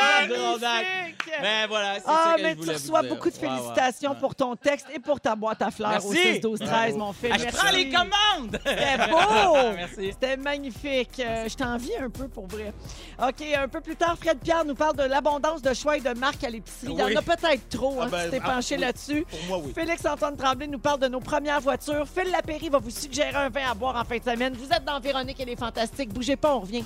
à 0.00 0.26
Dirondac! 0.26 1.21
Mais 1.40 1.66
voilà, 1.66 1.94
c'est 1.96 2.02
Ah, 2.06 2.24
ça 2.32 2.36
que 2.36 2.42
mais 2.42 2.56
je 2.58 2.62
tu 2.64 2.70
reçois 2.70 3.00
vous 3.00 3.06
dire. 3.06 3.14
beaucoup 3.16 3.30
de 3.30 3.34
ouais. 3.34 3.40
félicitations 3.48 4.10
Ouais. 4.12 4.16
pour 4.20 4.34
ton 4.34 4.56
texte 4.56 4.86
et 4.94 4.98
pour 4.98 5.20
ta 5.20 5.34
boîte 5.34 5.62
à 5.62 5.70
fleurs 5.70 6.04
au 6.04 6.10
Merci. 6.12 6.34
6 6.34 6.40
12 6.40 6.58
13 6.60 6.96
mon 6.96 7.12
fils. 7.12 7.30
Ah, 7.32 7.38
je 7.38 7.56
prends 7.56 7.70
les 7.70 7.88
commandes! 7.90 8.58
C'était 8.66 8.98
beau! 9.10 9.72
Merci. 9.74 10.10
C'était 10.12 10.36
magnifique. 10.36 11.20
Euh, 11.20 11.48
je 11.48 11.54
t'envie 11.56 11.96
un 11.96 12.10
peu 12.10 12.28
pour 12.28 12.46
vrai. 12.46 12.72
OK, 13.22 13.42
un 13.56 13.68
peu 13.68 13.80
plus 13.80 13.96
tard, 13.96 14.16
Fred 14.20 14.38
Pierre 14.38 14.64
nous 14.64 14.74
parle 14.74 14.96
de 14.96 15.04
l'abondance 15.04 15.62
de 15.62 15.72
choix 15.74 15.96
et 15.96 16.00
de 16.00 16.12
marques 16.18 16.44
à 16.44 16.50
l'épicerie. 16.50 16.92
Il 16.92 16.98
y 16.98 17.02
en 17.02 17.16
a 17.16 17.22
peut-être 17.22 17.68
trop, 17.68 17.96
Ah 18.00 18.04
hein, 18.04 18.08
ben, 18.10 18.24
si 18.24 18.30
t'es 18.30 18.40
ah, 18.44 18.50
penché 18.54 18.74
oui. 18.74 18.80
là-dessus. 18.80 19.24
Pour 19.30 19.40
moi, 19.48 19.58
oui. 19.64 19.72
Félix-Antoine 19.74 20.36
Tremblay 20.36 20.66
nous 20.66 20.78
parle 20.78 21.00
de 21.00 21.08
nos 21.08 21.20
premières 21.20 21.60
voitures. 21.60 22.06
Phil 22.08 22.30
Lapéry 22.30 22.68
va 22.68 22.78
vous 22.78 22.90
suggérer 22.90 23.34
un 23.36 23.48
vin 23.48 23.70
à 23.70 23.74
boire 23.74 23.96
en 23.96 24.04
fin 24.04 24.18
de 24.18 24.22
semaine. 24.24 24.54
Vous 24.54 24.68
êtes 24.72 24.84
dans 24.84 24.98
Véronique 25.00 25.40
et 25.40 25.44
les 25.44 25.56
Fantastiques. 25.56 26.12
Bougez 26.12 26.36
pas, 26.36 26.54
on 26.56 26.60
revient. 26.60 26.84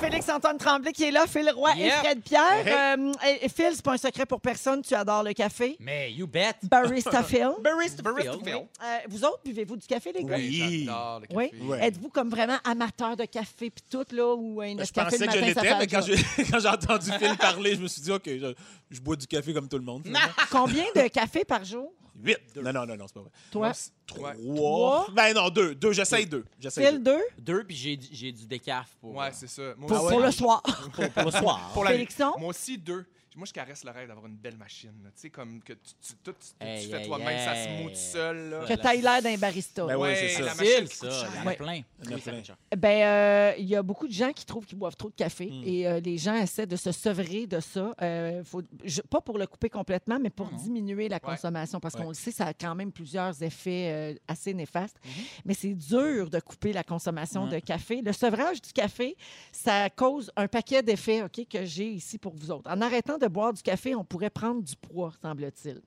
Félix-Antoine 0.00 0.58
Tremblay 0.58 0.92
qui 0.92 1.04
est 1.04 1.10
là, 1.10 1.26
Phil 1.26 1.50
Roy 1.54 1.70
et. 1.78 1.90
Fred 1.90 2.20
Pierre. 2.22 2.96
Euh, 2.98 3.12
et- 3.26 3.44
et 3.44 3.48
Phil, 3.48 3.70
c'est 3.72 3.82
pas 3.84 3.92
un 3.92 3.96
secret 3.98 4.26
pour 4.26 4.40
personne, 4.40 4.82
tu 4.82 4.94
adores 4.94 5.22
le 5.22 5.32
café. 5.32 5.76
Mais 5.80 6.12
you 6.12 6.26
bet! 6.26 6.54
Barista 6.62 7.22
Phil. 7.22 7.50
Barista 7.62 8.02
Barista 8.02 8.32
Phil. 8.32 8.40
Phil. 8.44 8.54
Euh, 8.54 8.98
vous 9.08 9.24
autres, 9.24 9.40
buvez-vous 9.44 9.76
du 9.76 9.86
café, 9.86 10.12
les 10.12 10.24
gars? 10.24 10.36
Oui. 10.36 10.84
J'adore 10.86 11.20
le 11.20 11.26
café. 11.26 11.50
Oui. 11.60 11.66
Ouais. 11.68 11.86
Êtes-vous 11.86 12.08
comme 12.08 12.30
vraiment 12.30 12.56
amateur 12.64 13.16
de 13.16 13.24
café 13.26 13.70
puis 13.70 13.84
tout, 13.90 14.04
là, 14.12 14.34
ou 14.34 14.60
un 14.60 14.74
Ben, 14.76 14.86
Je 14.86 14.92
café 14.92 15.10
pensais 15.18 15.26
le 15.26 15.32
que 15.32 15.38
je 15.38 15.44
matin, 15.44 15.54
ça 15.54 15.62
l'étais, 15.62 15.74
fait 15.74 15.78
mais 15.78 15.86
quand 15.86 16.06
job? 16.06 16.16
j'ai, 16.36 16.44
quand 16.50 16.58
j'ai 16.60 16.68
entendu 16.68 17.10
Phil 17.18 17.36
parler, 17.36 17.74
je 17.76 17.80
me 17.80 17.88
suis 17.88 18.02
dit, 18.02 18.10
OK, 18.12 18.22
je, 18.26 18.54
je 18.90 19.00
bois 19.00 19.16
du 19.16 19.26
café 19.26 19.52
comme 19.52 19.68
tout 19.68 19.78
le 19.78 19.84
monde. 19.84 20.02
finalement. 20.04 20.28
Combien 20.50 20.84
de 20.96 21.08
café 21.08 21.44
par 21.44 21.64
jour? 21.64 21.92
Huit. 22.22 22.38
Non, 22.56 22.72
non, 22.72 22.86
non, 22.86 22.96
non, 22.96 23.06
c'est 23.06 23.14
pas 23.14 23.20
vrai. 23.20 23.30
Toi? 23.50 23.72
Trois. 24.06 24.32
Trois. 24.34 25.06
Ben 25.12 25.34
non, 25.34 25.48
deux. 25.50 25.74
Deux, 25.74 25.92
j'essaye 25.92 26.26
deux. 26.26 26.44
J'essaye 26.58 26.86
Phil, 26.86 27.02
deux. 27.02 27.16
deux? 27.16 27.42
Deux, 27.54 27.64
puis 27.64 27.76
j'ai, 27.76 27.98
j'ai 28.12 28.32
du 28.32 28.46
décaf 28.46 28.96
pour, 29.00 29.14
Ouais, 29.14 29.30
c'est 29.32 29.46
ça. 29.48 29.62
Moi 29.76 29.88
Pour, 29.88 30.02
aussi, 30.04 30.14
pour 30.14 30.20
le 30.20 30.30
soir. 30.30 30.62
pour, 30.94 31.08
pour 31.10 31.24
le 31.24 31.30
soir. 31.30 31.70
pour 31.72 31.84
la 31.84 31.90
Félixon? 31.92 32.32
Moi 32.38 32.48
aussi, 32.50 32.76
deux. 32.78 33.04
Moi, 33.36 33.46
je 33.46 33.52
caresse 33.52 33.84
le 33.84 33.92
rêve 33.92 34.08
d'avoir 34.08 34.26
une 34.26 34.34
belle 34.36 34.56
machine. 34.56 34.90
Tu 35.04 35.10
sais, 35.14 35.30
comme 35.30 35.62
que 35.62 35.72
tu, 35.74 35.92
tu, 36.02 36.14
tout, 36.24 36.32
tu, 36.32 36.48
tu 36.58 36.66
Hey, 36.66 36.84
fais 36.90 37.00
hey, 37.02 37.06
toi-même, 37.06 37.38
ça 37.38 37.54
se 37.54 37.82
moue 37.82 37.88
tout 37.90 37.94
seul. 37.94 38.50
Là. 38.50 38.64
Que 38.66 38.74
t'ailles 38.74 39.00
l'air 39.02 39.22
d'un 39.22 39.36
barista. 39.38 39.86
Ben 39.86 39.94
oui, 39.94 40.02
Ouais, 40.08 40.16
c'est 40.16 40.28
ça. 40.30 40.40
la 40.42 40.54
C'est 40.54 40.64
machine 40.64 40.88
qui 40.88 40.96
ça, 40.96 41.06
coûte 41.06 41.16
cher. 41.16 41.28
il 41.32 41.36
y 41.36 41.38
en 41.38 41.42
a 41.42 41.46
Ouais. 41.46 41.56
plein. 41.56 41.74
Il 42.02 42.14
Oui. 42.14 42.42
Ben, 42.76 43.02
euh, 43.06 43.54
il 43.58 43.66
y 43.66 43.76
a 43.76 43.82
beaucoup 43.84 44.08
de 44.08 44.12
gens 44.12 44.32
qui 44.32 44.44
trouvent 44.44 44.66
qu'ils 44.66 44.78
boivent 44.78 44.96
trop 44.96 45.10
de 45.10 45.14
café 45.14 45.46
Mm. 45.46 45.62
et 45.64 45.86
euh, 45.86 46.00
les 46.00 46.18
gens 46.18 46.34
essaient 46.34 46.66
de 46.66 46.74
se 46.74 46.90
sevrer 46.90 47.46
de 47.46 47.60
ça. 47.60 47.94
Euh, 48.02 48.42
faut, 48.42 48.62
je- 48.84 49.00
pas 49.02 49.20
pour 49.20 49.38
le 49.38 49.46
couper 49.46 49.70
complètement, 49.70 50.18
mais 50.18 50.30
pour 50.30 50.48
diminuer 50.48 51.08
la 51.08 51.16
Ouais. 51.16 51.20
consommation 51.20 51.78
parce 51.78 51.94
Ouais. 51.94 52.02
qu'on 52.02 52.08
le 52.08 52.14
sait, 52.14 52.32
ça 52.32 52.46
a 52.46 52.52
quand 52.54 52.74
même 52.74 52.90
plusieurs 52.90 53.40
effets 53.44 53.90
euh, 53.92 54.14
assez 54.26 54.52
néfastes. 54.54 54.96
Mhm. 55.04 55.10
Mais 55.44 55.54
c'est 55.54 55.74
dur 55.74 56.28
de 56.30 56.40
couper 56.40 56.72
la 56.72 56.82
consommation 56.82 57.46
de 57.46 57.60
café. 57.60 58.02
Le 58.02 58.12
sevrage 58.12 58.60
du 58.60 58.72
café, 58.72 59.16
ça 59.52 59.88
cause 59.88 60.32
un 60.36 60.48
paquet 60.48 60.82
d'effets 60.82 61.22
ok, 61.22 61.46
que 61.48 61.64
j'ai 61.64 61.90
ici 61.92 62.18
pour 62.18 62.34
vous 62.34 62.50
autres. 62.50 62.68
En 62.68 62.80
arrêtant 62.80 63.18
de 63.20 63.28
boire 63.28 63.52
du 63.52 63.62
café, 63.62 63.94
on 63.94 64.04
pourrait 64.04 64.30
prendre 64.30 64.62
du 64.62 64.74
poids, 64.76 65.12
semble-t-il. 65.22 65.80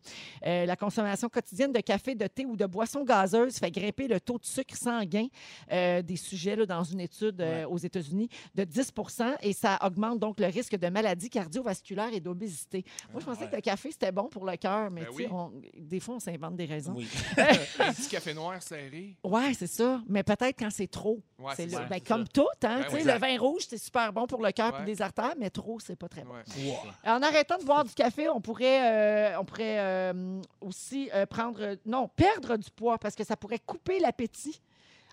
Euh, 0.45 0.65
la 0.65 0.75
consommation 0.75 1.27
quotidienne 1.29 1.71
de 1.73 1.79
café, 1.81 2.15
de 2.15 2.27
thé 2.27 2.45
ou 2.45 2.55
de 2.55 2.65
boissons 2.65 3.03
gazeuses 3.03 3.57
fait 3.57 3.71
grimper 3.71 4.07
le 4.07 4.19
taux 4.21 4.37
de 4.39 4.45
sucre 4.45 4.75
sanguin 4.75 5.27
euh, 5.71 6.01
des 6.01 6.15
sujets 6.15 6.55
là, 6.55 6.65
dans 6.65 6.83
une 6.83 6.99
étude 7.01 7.41
euh, 7.41 7.65
aux 7.67 7.77
États-Unis 7.77 8.29
de 8.55 8.63
10 8.63 8.91
et 9.41 9.53
ça 9.53 9.77
augmente 9.83 10.19
donc 10.19 10.39
le 10.39 10.47
risque 10.47 10.75
de 10.77 10.87
maladies 10.87 11.29
cardiovasculaires 11.29 12.13
et 12.13 12.19
d'obésité. 12.19 12.83
Moi, 13.11 13.19
je 13.21 13.25
pensais 13.25 13.47
que 13.49 13.55
le 13.55 13.61
café, 13.61 13.91
c'était 13.91 14.11
bon 14.11 14.29
pour 14.29 14.45
le 14.45 14.55
cœur, 14.57 14.89
mais 14.91 15.01
Ben 15.01 15.07
oui. 15.13 15.27
on- 15.31 15.51
des 15.77 15.99
fois, 15.99 16.15
on 16.15 16.19
s'invente 16.19 16.55
des 16.55 16.65
raisons. 16.65 16.93
Oui. 16.95 17.07
Un 17.79 17.91
petit 17.93 18.09
café 18.09 18.33
noir 18.33 18.61
serré. 18.61 19.17
Ouais, 19.23 19.53
c'est 19.53 19.67
ça. 19.67 20.01
Mais 20.07 20.23
peut-être 20.23 20.57
quand 20.59 20.69
c'est 20.69 20.87
trop. 20.87 21.21
Ouais, 21.43 21.53
c'est 21.55 21.63
c'est 21.69 21.75
le- 21.75 21.83
ça. 21.83 21.87
ben, 21.89 21.99
comme 22.01 22.27
tout, 22.27 22.47
hein, 22.63 22.81
Ben 22.91 23.05
le 23.05 23.19
vin 23.19 23.37
rouge, 23.39 23.63
c'est 23.67 23.77
super 23.77 24.11
bon 24.13 24.25
pour 24.27 24.41
le 24.41 24.51
cœur 24.51 24.73
et 24.75 24.79
Ouais. 24.79 24.85
les 24.85 25.01
artères, 25.01 25.33
mais 25.37 25.49
trop, 25.49 25.79
c'est 25.79 25.95
pas 25.95 26.07
très 26.07 26.23
bon. 26.23 26.33
Ouais. 26.33 26.77
En 27.05 27.21
arrêtant 27.21 27.57
de 27.57 27.63
boire 27.65 27.83
du 27.83 27.93
café, 27.93 28.29
on 28.29 28.39
pourrait, 28.41 29.33
euh, 29.33 29.39
on 29.39 29.45
pourrait 29.45 29.79
euh, 29.79 30.41
aussi 30.61 31.09
euh, 31.13 31.25
prendre, 31.25 31.75
non, 31.85 32.07
perdre 32.15 32.55
du 32.57 32.69
poids 32.71 32.97
parce 32.97 33.15
que 33.15 33.23
ça 33.23 33.35
pourrait 33.35 33.59
couper 33.59 33.99
l'appétit. 33.99 34.61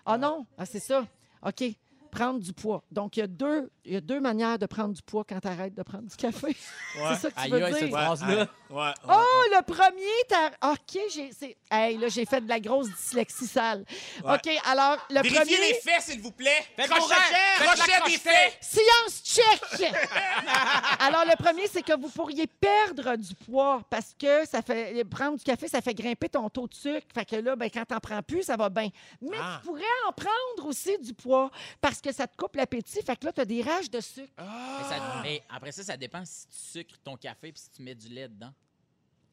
Ah 0.05 0.17
non, 0.17 0.45
ah, 0.57 0.65
c'est 0.65 0.79
ça. 0.79 1.05
OK. 1.45 1.63
Prendre 2.11 2.39
du 2.39 2.53
poids. 2.53 2.83
Donc, 2.91 3.17
il 3.17 3.21
y, 3.21 3.23
a 3.23 3.27
deux, 3.27 3.71
il 3.85 3.93
y 3.93 3.95
a 3.95 4.01
deux 4.01 4.19
manières 4.19 4.59
de 4.59 4.65
prendre 4.65 4.93
du 4.93 5.01
poids 5.01 5.23
quand 5.27 5.39
tu 5.39 5.47
arrêtes 5.47 5.73
de 5.73 5.83
prendre 5.83 6.03
du 6.07 6.15
café. 6.15 6.55
Ouais. 6.99 7.15
c'est 7.15 7.21
ça 7.21 7.29
que 7.31 7.35
tu 7.35 7.41
Aïe, 7.41 7.51
veux 7.51 7.63
aïe, 7.63 7.73
cette 7.73 7.83
dire? 7.85 7.93
Ouais, 7.97 8.03
phrase-là. 8.03 8.35
ouais, 8.69 8.77
ouais. 8.77 8.91
Oh, 9.07 9.43
le 9.55 9.61
premier, 9.63 10.05
t'as... 10.27 10.71
OK, 10.73 10.99
j'ai... 11.13 11.31
c'est- 11.31 11.55
Hey, 11.71 11.97
là, 11.97 12.09
j'ai 12.09 12.25
fait 12.25 12.41
de 12.41 12.49
la 12.49 12.59
grosse 12.59 12.89
dyslexie 12.89 13.47
sale. 13.47 13.85
Ouais. 14.25 14.33
OK, 14.35 14.49
alors, 14.69 14.97
le 15.09 15.21
Vérifiez 15.21 15.39
premier... 15.39 15.57
les 15.69 15.73
faits, 15.75 16.01
s'il 16.01 16.19
vous 16.21 16.33
plaît. 16.33 16.65
Faites 16.75 16.89
vos 16.89 16.95
Crochet, 16.95 17.13
recherches. 17.59 17.79
crochet 17.79 18.11
des 18.11 18.17
faits. 18.17 18.57
Science 18.59 19.21
check! 19.23 19.93
Alors, 20.99 21.23
le 21.25 21.41
premier, 21.41 21.67
c'est 21.67 21.81
que 21.81 21.97
vous 21.97 22.09
pourriez 22.09 22.45
perdre 22.47 23.15
du 23.15 23.33
poids 23.35 23.81
parce 23.89 24.13
que 24.19 24.45
ça 24.45 24.61
fait 24.61 25.01
prendre 25.05 25.37
du 25.37 25.43
café, 25.45 25.69
ça 25.69 25.79
fait 25.81 25.93
grimper 25.93 26.27
ton 26.27 26.49
taux 26.49 26.67
de 26.67 26.73
sucre. 26.73 27.07
Fait 27.13 27.23
que 27.25 27.37
là, 27.37 27.55
ben, 27.55 27.69
quand 27.73 27.85
t'en 27.85 27.99
prends 27.99 28.21
plus, 28.21 28.43
ça 28.43 28.57
va 28.57 28.67
bien. 28.69 28.89
Mais 29.21 29.37
Ah. 29.41 29.59
tu 29.61 29.67
pourrais 29.69 29.83
en 30.09 30.11
prendre 30.11 30.67
aussi 30.67 30.97
du 30.99 31.13
poids 31.13 31.49
parce 31.79 32.00
que 32.01 32.11
ça 32.11 32.27
te 32.27 32.35
coupe 32.35 32.55
l'appétit. 32.55 33.01
Fait 33.01 33.15
que 33.15 33.25
là, 33.25 33.31
t'as 33.33 33.45
des 33.45 33.61
rages 33.61 33.89
de 33.89 33.99
sucre. 34.01 34.31
Mais, 34.37 34.43
ça- 34.89 35.19
mais 35.23 35.43
après 35.49 35.71
ça, 35.71 35.83
ça 35.83 35.97
dépend 35.97 36.23
si 36.25 36.47
tu 36.47 36.55
sucres 36.57 36.97
ton 37.03 37.15
café 37.17 37.51
puis 37.51 37.61
si 37.61 37.69
tu 37.69 37.81
mets 37.81 37.95
du 37.95 38.07
lait 38.09 38.27
dedans. 38.27 38.53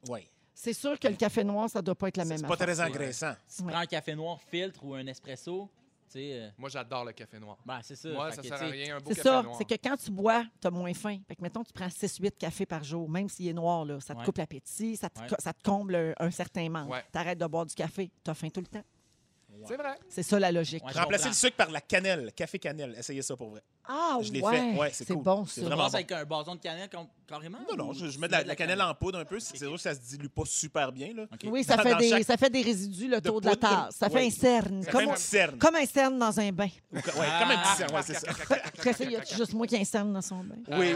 Oui. 0.09 0.28
C'est 0.54 0.72
sûr 0.72 0.98
que 0.98 1.07
le 1.09 1.14
café 1.14 1.44
noir, 1.44 1.70
ça 1.70 1.81
doit 1.81 1.94
pas 1.94 2.09
être 2.09 2.16
la 2.16 2.24
même 2.24 2.38
C'est 2.38 2.46
pas 2.46 2.54
affaire. 2.54 2.66
très 2.66 2.81
engraissant. 2.81 3.35
Si 3.46 3.59
tu 3.59 3.62
Ouais. 3.64 3.72
prends 3.72 3.81
un 3.83 3.87
café 3.87 4.14
noir 4.14 4.40
filtre 4.42 4.85
ou 4.85 4.94
un 4.94 5.07
espresso, 5.07 5.70
tu 6.07 6.12
sais, 6.14 6.33
euh, 6.33 6.50
Moi, 6.59 6.68
j'adore 6.68 7.04
le 7.04 7.12
café 7.12 7.38
noir. 7.38 7.59
ben, 7.64 7.78
c'est 7.83 7.94
ça. 7.94 8.09
Moi, 8.09 8.31
Fait 8.31 8.37
ça 8.37 8.42
que, 8.42 8.48
sert 8.48 8.59
tu 8.59 8.64
à 8.64 8.66
sais, 8.66 8.72
rien, 8.72 8.96
un 8.96 8.98
beau 8.98 9.11
C'est 9.11 9.16
café 9.16 9.28
ça, 9.28 9.42
noir. 9.42 9.57
c'est 9.57 9.64
que 9.64 9.74
quand 9.88 9.96
tu 9.96 10.11
bois, 10.11 10.44
tu 10.61 10.66
as 10.66 10.70
moins 10.70 10.94
faim. 10.94 11.18
Fait 11.28 11.37
que 11.37 11.42
mettons, 11.42 11.62
tu 11.62 11.72
prends 11.72 11.88
6-8 11.90 12.37
cafés 12.37 12.66
par 12.66 12.83
jour, 12.83 13.09
même 13.09 13.28
s'il 13.28 13.46
est 13.46 13.52
noir, 13.52 13.85
là, 13.85 14.00
ça 14.00 14.14
te 14.14 14.18
Ouais. 14.18 14.24
coupe 14.24 14.38
l'appétit, 14.38 14.96
ça 14.96 15.09
te, 15.11 15.20
Ouais. 15.20 15.28
co- 15.28 15.37
ça 15.38 15.52
te 15.52 15.62
comble 15.62 15.94
un, 15.94 16.12
un 16.18 16.31
certain 16.33 16.68
manque. 16.68 16.90
Ouais. 16.90 17.04
Tu 17.12 17.18
arrêtes 17.18 17.38
de 17.38 17.46
boire 17.46 17.66
du 17.66 17.74
café, 17.76 18.11
tu 18.24 18.31
as 18.31 18.35
faim 18.35 18.48
tout 18.48 18.61
le 18.61 18.66
temps. 18.66 18.85
C'est 19.66 19.77
vrai. 19.77 19.99
C'est 20.09 20.23
ça 20.23 20.38
la 20.38 20.53
logique. 20.53 20.85
Ouais, 20.85 20.92
Remplacer 20.92 21.29
le 21.29 21.35
sucre 21.35 21.57
par 21.57 21.71
la 21.71 21.81
cannelle. 21.81 22.33
Café 22.35 22.59
cannelle. 22.59 22.94
Essayez 22.99 23.23
ça 23.23 23.37
pour 23.37 23.51
vrai. 23.51 23.62
Ah, 23.88 24.18
Je 24.20 24.31
l'ai 24.33 24.40
ouais. 24.42 24.57
fait. 24.59 24.79
Ouais, 24.79 24.90
c'est 24.92 25.07
cool. 25.07 25.22
bon, 25.22 25.46
C'est 25.46 25.62
vraiment 25.62 25.88
bon. 25.88 25.94
avec 25.94 26.12
un 26.12 26.24
bâton 26.24 26.55
de 26.55 26.61
cannelle 26.61 26.88
carrément? 27.27 27.59
Non, 27.70 27.77
non, 27.87 27.92
je, 27.92 28.18
mets 28.18 28.27
de 28.27 28.33
la, 28.33 28.44
la 28.44 28.55
cannelle 28.57 28.81
en 28.83 28.94
poudre 28.94 29.18
un 29.18 29.24
peu. 29.24 29.40
C'est 29.40 29.57
sûr 29.57 29.72
que 29.72 29.79
ça 29.81 29.94
se 29.94 30.01
dilue 30.01 30.29
pas 30.29 30.42
super 30.46 30.92
bien. 30.92 31.09
Là. 31.14 31.24
Oui, 31.44 31.64
ça 31.64 31.77
Dans- 31.77 31.83
fait, 31.83 31.90
dans 31.92 31.98
des, 31.98 32.09
chaque- 32.11 32.24
ça 32.24 32.37
fait 32.37 32.51
des 32.51 32.62
résidus 32.62 33.09
le 33.09 33.20
de 33.20 33.29
tour 33.29 33.40
de 33.40 33.46
la 33.46 33.57
tasse. 33.57 33.96
Ça 33.96 34.09
fait 34.11 34.18
Oui. 34.20 34.27
un 34.27 34.31
cerne. 34.31 34.83
Ça 34.83 34.90
Comme, 34.90 35.01
fait 35.05 35.11
un 35.11 35.14
petit 35.14 35.22
cerne. 35.22 35.59
comme 35.59 35.74
un 35.77 35.87
cerne 35.87 36.18
dans 36.18 36.40
un 36.40 36.53
bain. 36.53 36.68
Ouais, 36.92 37.01
comme 37.03 37.51
un 37.51 37.59
petit 37.59 37.77
cerne, 37.79 37.94
ouais, 37.94 38.03
c'est 38.05 38.14
ça. 38.14 38.29
Après 38.64 38.92
ça, 38.92 39.05
il 39.05 39.12
y 39.12 39.16
a 39.16 39.24
juste 39.24 39.53
moi 39.55 39.66
qui 39.66 39.74
ai 39.77 39.81
un 39.81 39.85
cerne 39.85 40.12
dans 40.12 40.22
son 40.22 40.37
bain? 40.44 40.55
Oui. 40.79 40.94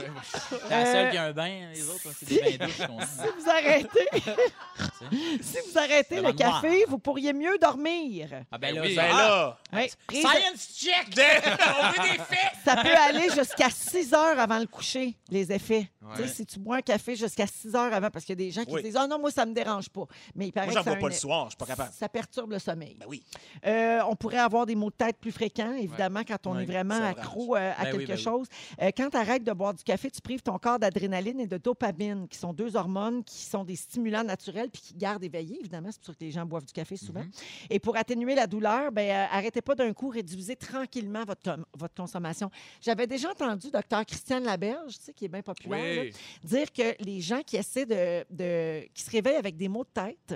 La 0.71 0.85
seule 0.87 1.07
Euh, 1.07 1.11
qui 1.11 1.17
a 1.17 1.25
un 1.25 1.33
bain, 1.33 1.71
les 1.75 1.89
autres, 1.89 2.09
c'est 2.19 2.27
des 2.29 2.59
bains 2.59 2.67
douches. 2.67 2.77
Si 2.77 3.43
vous 3.43 3.51
arrêtez, 3.51 4.09
si 5.41 5.57
vous 5.71 5.79
arrêtez 5.79 6.21
le 6.21 6.33
café, 6.33 6.85
vous 6.89 6.99
pourriez 6.99 7.33
mieux 7.33 7.59
dormir. 7.59 8.29
Ah 8.51 8.59
ben 8.59 8.75
Ben 8.75 8.77
là, 8.77 8.83
oui. 8.83 8.95
ça- 8.95 9.59
Ben. 9.73 9.87
Oui. 10.11 10.21
Science 10.21 10.69
check! 10.79 11.07
On 11.17 11.89
veut 12.03 12.09
des 12.11 12.19
faits! 12.19 12.53
Peut 12.83 12.97
aller 13.09 13.29
jusqu'à 13.31 13.71
6 13.71 14.13
heures 14.15 14.39
avant 14.39 14.59
le 14.59 14.67
coucher, 14.67 15.17
les 15.31 15.53
effets. 15.53 15.92
Ouais. 16.03 16.27
Si 16.29 16.45
tu 16.47 16.59
bois 16.59 16.77
un 16.77 16.83
café 16.83 17.15
jusqu'à 17.15 17.47
6 17.47 17.75
heures 17.75 17.93
avant, 17.93 18.11
parce 18.11 18.25
qu'il 18.25 18.33
y 18.33 18.43
a 18.43 18.45
des 18.45 18.51
gens 18.51 18.65
qui 18.65 18.73
Oui. 18.75 18.83
disent 18.83 18.97
Ah 18.97 19.07
non, 19.07 19.19
moi, 19.19 19.31
ça 19.31 19.47
me 19.47 19.53
dérange 19.55 19.89
pas. 19.89 20.05
Mais 20.35 20.49
il 20.49 20.53
paraît 20.53 20.67
Moi, 20.67 20.83
que 20.83 20.85
ça 20.91 20.97
pas 20.97 21.07
un- 21.07 21.09
le 21.09 21.15
soir, 21.15 21.45
je 21.47 21.51
suis 21.51 21.57
pas 21.57 21.67
capable. 21.67 21.93
Ça 21.93 22.09
perturbe 22.09 22.51
le 22.51 22.59
sommeil. 22.59 22.97
Ben 22.99 23.07
oui. 23.09 23.23
Euh, 23.67 24.01
on 24.09 24.17
pourrait 24.17 24.39
avoir 24.39 24.67
des 24.67 24.75
maux 24.75 24.91
de 24.91 24.97
tête 24.97 25.17
plus 25.19 25.33
fréquents, 25.33 25.73
évidemment, 25.75 26.23
quand 26.27 26.47
on 26.47 26.59
est 26.59 26.65
vraiment 26.65 27.01
accro 27.03 27.57
euh, 27.57 27.73
à 27.77 27.85
Ben 27.85 27.93
oui, 27.93 27.99
quelque 27.99 28.09
ben 28.09 28.17
chose. 28.19 28.47
Euh, 28.81 28.91
quand 28.97 29.11
tu 29.11 29.17
arrêtes 29.17 29.45
de 29.45 29.53
boire 29.53 29.75
du 29.75 29.83
café, 29.85 30.11
tu 30.11 30.21
prives 30.21 30.43
ton 30.43 30.59
corps 30.59 30.79
d'adrénaline 30.79 31.41
et 31.41 31.47
de 31.47 31.59
dopamine, 31.59 32.27
qui 32.29 32.39
sont 32.39 32.53
deux 32.53 32.77
hormones 32.77 33.23
qui 33.25 33.43
sont 33.45 33.65
des 33.65 33.77
stimulants 33.77 34.25
naturels 34.25 34.71
puis 34.71 34.83
qui 34.83 34.95
gardent 34.95 35.25
éveillé, 35.25 35.59
évidemment. 35.61 35.89
C'est 35.91 35.99
pour 36.01 36.07
ça 36.07 36.15
que 36.15 36.25
les 36.25 36.31
gens 36.31 36.45
boivent 36.45 36.65
du 36.65 36.73
café 36.73 36.97
souvent. 36.97 37.25
Et 37.71 37.79
pour 37.79 37.97
atténuer 37.97 38.35
la 38.35 38.47
douleur, 38.47 38.91
ben, 38.93 39.29
arrêtez 39.31 39.63
pas 39.63 39.75
d'un 39.75 39.93
coup, 39.93 40.09
réduisez 40.09 40.57
tranquillement 40.57 41.25
votre, 41.25 41.93
consommation. 41.97 42.51
J'avais 42.81 43.07
déjà 43.07 43.31
entendu 43.31 43.71
docteur 43.71 44.05
Christiane 44.07 44.45
Laberge, 44.45 44.99
tu 44.99 45.05
sais, 45.05 45.13
qui 45.13 45.27
est 45.27 45.29
bien 45.29 45.43
populaire, 45.43 45.92
Oui. 46.01 46.13
dire 46.45 46.73
que 46.73 47.03
les 47.05 47.21
gens 47.21 47.43
qui 47.43 47.57
essaient 47.57 47.87
de, 47.87 48.25
de- 48.31 48.87
qui 48.95 49.03
se 49.03 49.11
réveillent 49.11 49.37
avec 49.37 49.57
des 49.57 49.69
maux 49.69 49.85
de 49.85 49.91
tête, 49.91 50.35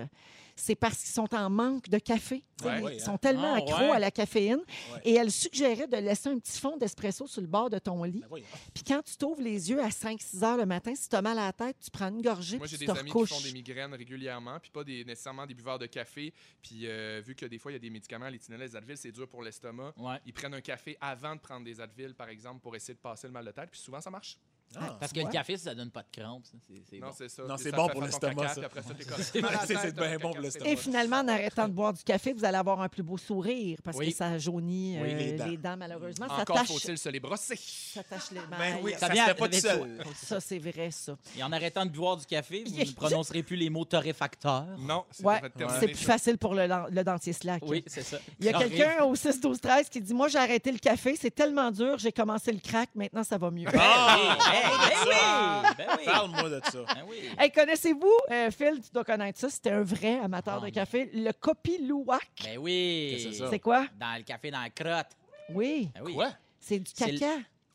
c'est 0.58 0.74
parce 0.74 0.98
qu'ils 1.02 1.12
sont 1.12 1.34
en 1.34 1.50
manque 1.50 1.86
de 1.90 1.98
café. 1.98 2.42
Ils 2.64 2.98
sont 2.98 3.12
hein. 3.12 3.18
tellement 3.18 3.52
Ah, 3.52 3.58
accros 3.58 3.78
ouais. 3.78 3.90
à 3.90 3.98
la 3.98 4.10
caféine. 4.10 4.60
Ouais. 4.90 5.00
Et 5.04 5.14
elle 5.14 5.30
suggérait 5.30 5.86
de 5.86 5.98
laisser 5.98 6.30
un 6.30 6.38
petit 6.38 6.58
fond 6.58 6.78
d'espresso 6.78 7.26
sur 7.26 7.42
le 7.42 7.46
bord 7.46 7.68
de 7.68 7.78
ton 7.78 8.02
lit. 8.04 8.20
Ben 8.22 8.28
oui. 8.30 8.42
Puis 8.72 8.82
quand 8.82 9.02
tu 9.02 9.18
t'ouvres 9.18 9.42
les 9.42 9.68
yeux 9.68 9.82
à 9.82 9.90
5-6 9.90 10.42
heures 10.42 10.56
le 10.56 10.64
matin, 10.64 10.94
si 10.94 11.10
tu 11.10 11.14
as 11.14 11.20
mal 11.20 11.38
à 11.38 11.46
la 11.46 11.52
tête, 11.52 11.76
tu 11.84 11.90
prends 11.90 12.08
une 12.08 12.22
gorgée 12.22 12.56
Moi, 12.56 12.66
j'ai 12.66 12.78
des 12.78 12.86
te 12.86 12.90
amis 12.92 13.10
qui 13.12 13.26
font 13.26 13.40
des 13.42 13.52
migraines 13.52 13.92
régulièrement, 13.92 14.58
puis 14.58 14.70
pas 14.70 14.82
des, 14.82 15.04
nécessairement 15.04 15.44
des 15.44 15.52
buveurs 15.52 15.78
de 15.78 15.86
café. 15.86 16.32
Puis 16.62 16.86
euh, 16.86 17.20
vu 17.22 17.34
que 17.34 17.44
des 17.44 17.58
fois, 17.58 17.70
il 17.70 17.74
y 17.74 17.76
a 17.76 17.80
des 17.80 17.90
médicaments, 17.90 18.30
les 18.30 18.38
Tylenol, 18.38 18.66
les 18.66 18.76
Advil, 18.76 18.96
c'est 18.96 19.12
dur 19.12 19.28
pour 19.28 19.42
l'estomac. 19.42 19.92
Ouais. 19.98 20.16
Ils 20.24 20.32
prennent 20.32 20.54
un 20.54 20.62
café 20.62 20.96
avant 21.02 21.36
de 21.36 21.40
prendre 21.40 21.66
des 21.66 21.82
Advil, 21.82 22.14
par 22.14 22.30
exemple, 22.30 22.60
pour 22.62 22.74
essayer 22.74 22.94
de 22.94 22.98
passer 23.00 23.26
le 23.26 23.34
mal 23.34 23.44
de 23.44 23.50
tête. 23.50 23.68
Puis 23.70 23.80
souvent, 23.80 24.00
ça 24.00 24.10
marche. 24.10 24.38
Ah. 24.78 24.96
Parce 25.00 25.12
que 25.12 25.20
Ouais. 25.20 25.24
le 25.26 25.30
café, 25.30 25.56
ça 25.56 25.74
donne 25.74 25.90
pas 25.90 26.02
de 26.02 26.20
crampes. 26.20 26.44
ça. 26.44 26.52
C'est- 26.66 26.82
c'est 26.90 26.98
Non, 26.98 27.08
c'est 27.16 27.28
ça. 27.30 27.42
Non, 27.44 27.54
Puis 27.54 27.64
c'est 27.64 27.70
ça 27.70 27.76
bon 27.76 27.86
fait 27.88 27.92
pour 27.94 28.02
faire 28.06 28.18
ton 28.18 28.26
l'estomac, 28.28 28.42
caca, 28.42 28.48
ça. 28.48 28.54
puis 28.60 28.64
après 28.66 28.82
ça, 28.82 28.94
t'es 28.94 29.04
comme- 29.14 29.22
C'est 29.22 29.40
mal 29.40 29.50
à 29.50 29.52
la 29.54 29.60
c'est- 29.66 29.74
c'est 29.74 29.80
tête, 29.82 29.94
bien 29.94 30.04
t'as 30.04 30.12
bon 30.18 30.20
pour 30.20 30.30
caca, 30.32 30.40
l'estomac. 30.42 30.70
Et 30.70 30.76
finalement, 30.76 31.16
en 31.16 31.28
arrêtant 31.28 31.68
de 31.68 31.72
boire 31.72 31.92
du 31.94 32.02
café, 32.04 32.32
vous 32.32 32.44
allez 32.44 32.56
avoir 32.58 32.80
un 32.82 32.88
plus 32.88 33.02
beau 33.02 33.16
sourire 33.16 33.78
parce 33.82 33.96
Oui. 33.96 34.10
que 34.10 34.16
ça 34.16 34.36
jaunit 34.38 34.98
Oui, 35.00 35.10
euh, 35.12 35.16
les 35.18 35.32
dents. 35.32 35.46
les 35.46 35.56
dents, 35.56 35.76
malheureusement. 35.78 36.28
Ça 36.28 36.42
Encore 36.42 36.56
tâche, 36.56 36.66
faut-il 36.68 36.98
se 36.98 37.08
les 37.08 37.20
brosser. 37.20 37.56
ça 37.56 38.02
tâche 38.02 38.30
les 38.32 38.40
Ben 38.50 38.78
oui, 38.82 38.94
ça 38.98 39.08
vient 39.08 39.24
se 39.24 39.30
fait 39.30 39.34
pas 39.38 39.48
tout 39.48 39.58
seul. 39.60 39.98
Ça, 40.14 40.40
c'est 40.40 40.58
vrai, 40.58 40.90
ça. 40.90 41.16
Et 41.38 41.42
en 41.42 41.52
arrêtant 41.52 41.86
de 41.86 41.90
boire 41.90 42.16
du 42.18 42.26
café, 42.26 42.64
vous 42.66 42.76
ne 42.76 42.92
prononcerez 42.92 43.42
plus 43.42 43.56
les 43.56 43.70
mots 43.70 43.84
torréfacteur. 43.84 44.66
Non, 44.78 45.04
c'est 45.10 45.24
Ouais, 45.24 45.40
terminé, 45.56 45.78
c'est 45.80 45.86
plus 45.88 45.96
ça. 46.04 46.12
facile 46.12 46.36
pour 46.38 46.54
le, 46.54 46.66
le 46.90 47.04
dentier 47.04 47.32
slack. 47.32 47.62
Oui, 47.66 47.82
c'est 47.86 48.02
ça. 48.02 48.18
Il 48.40 48.46
y 48.46 48.48
a 48.50 48.58
quelqu'un 48.58 49.04
au 49.04 49.14
6 49.14 49.40
12 49.40 49.60
13 49.60 49.88
qui 49.88 50.00
dit 50.00 50.12
Moi, 50.12 50.28
j'ai 50.28 50.38
arrêté 50.38 50.70
le 50.72 50.78
café, 50.78 51.16
c'est 51.16 51.30
tellement 51.34 51.70
dur, 51.70 51.96
j'ai 51.98 52.12
commencé 52.12 52.52
le 52.52 52.60
crack, 52.60 52.90
maintenant 52.94 53.24
ça 53.24 53.38
va 53.38 53.50
mieux. 53.50 53.68
Ah! 53.78 54.36
Ben 54.62 55.08
oui, 55.08 55.74
ben 55.78 55.86
oui. 55.98 56.04
Parle-moi 56.04 56.48
de 56.50 56.60
ça. 56.64 56.78
Ben 56.94 57.04
oui. 57.08 57.16
Hey, 57.38 57.50
connaissez-vous, 57.50 58.12
euh, 58.30 58.50
Phil, 58.50 58.80
tu 58.82 58.90
dois 58.92 59.04
connaître 59.04 59.38
ça, 59.38 59.48
c'était 59.48 59.70
un 59.70 59.82
vrai 59.82 60.18
amateur 60.20 60.60
Ah, 60.62 60.66
de 60.66 60.70
café, 60.70 61.10
le 61.12 61.32
Kopi 61.32 61.78
Luwak. 61.78 62.28
Ben 62.44 62.58
oui. 62.58 63.18
C'est 63.22 63.32
ça? 63.32 63.50
C'est 63.50 63.60
quoi? 63.60 63.86
Dans 63.98 64.16
le 64.16 64.22
café 64.22 64.50
dans 64.50 64.60
la 64.62 64.70
crotte. 64.70 65.10
Oui, 65.50 65.90
Ben 65.94 66.02
oui. 66.04 66.14
Quoi? 66.14 66.30
c'est 66.60 66.78
du 66.78 66.90
C'est 66.94 67.12
le- 67.12 67.18
caca. 67.18 67.34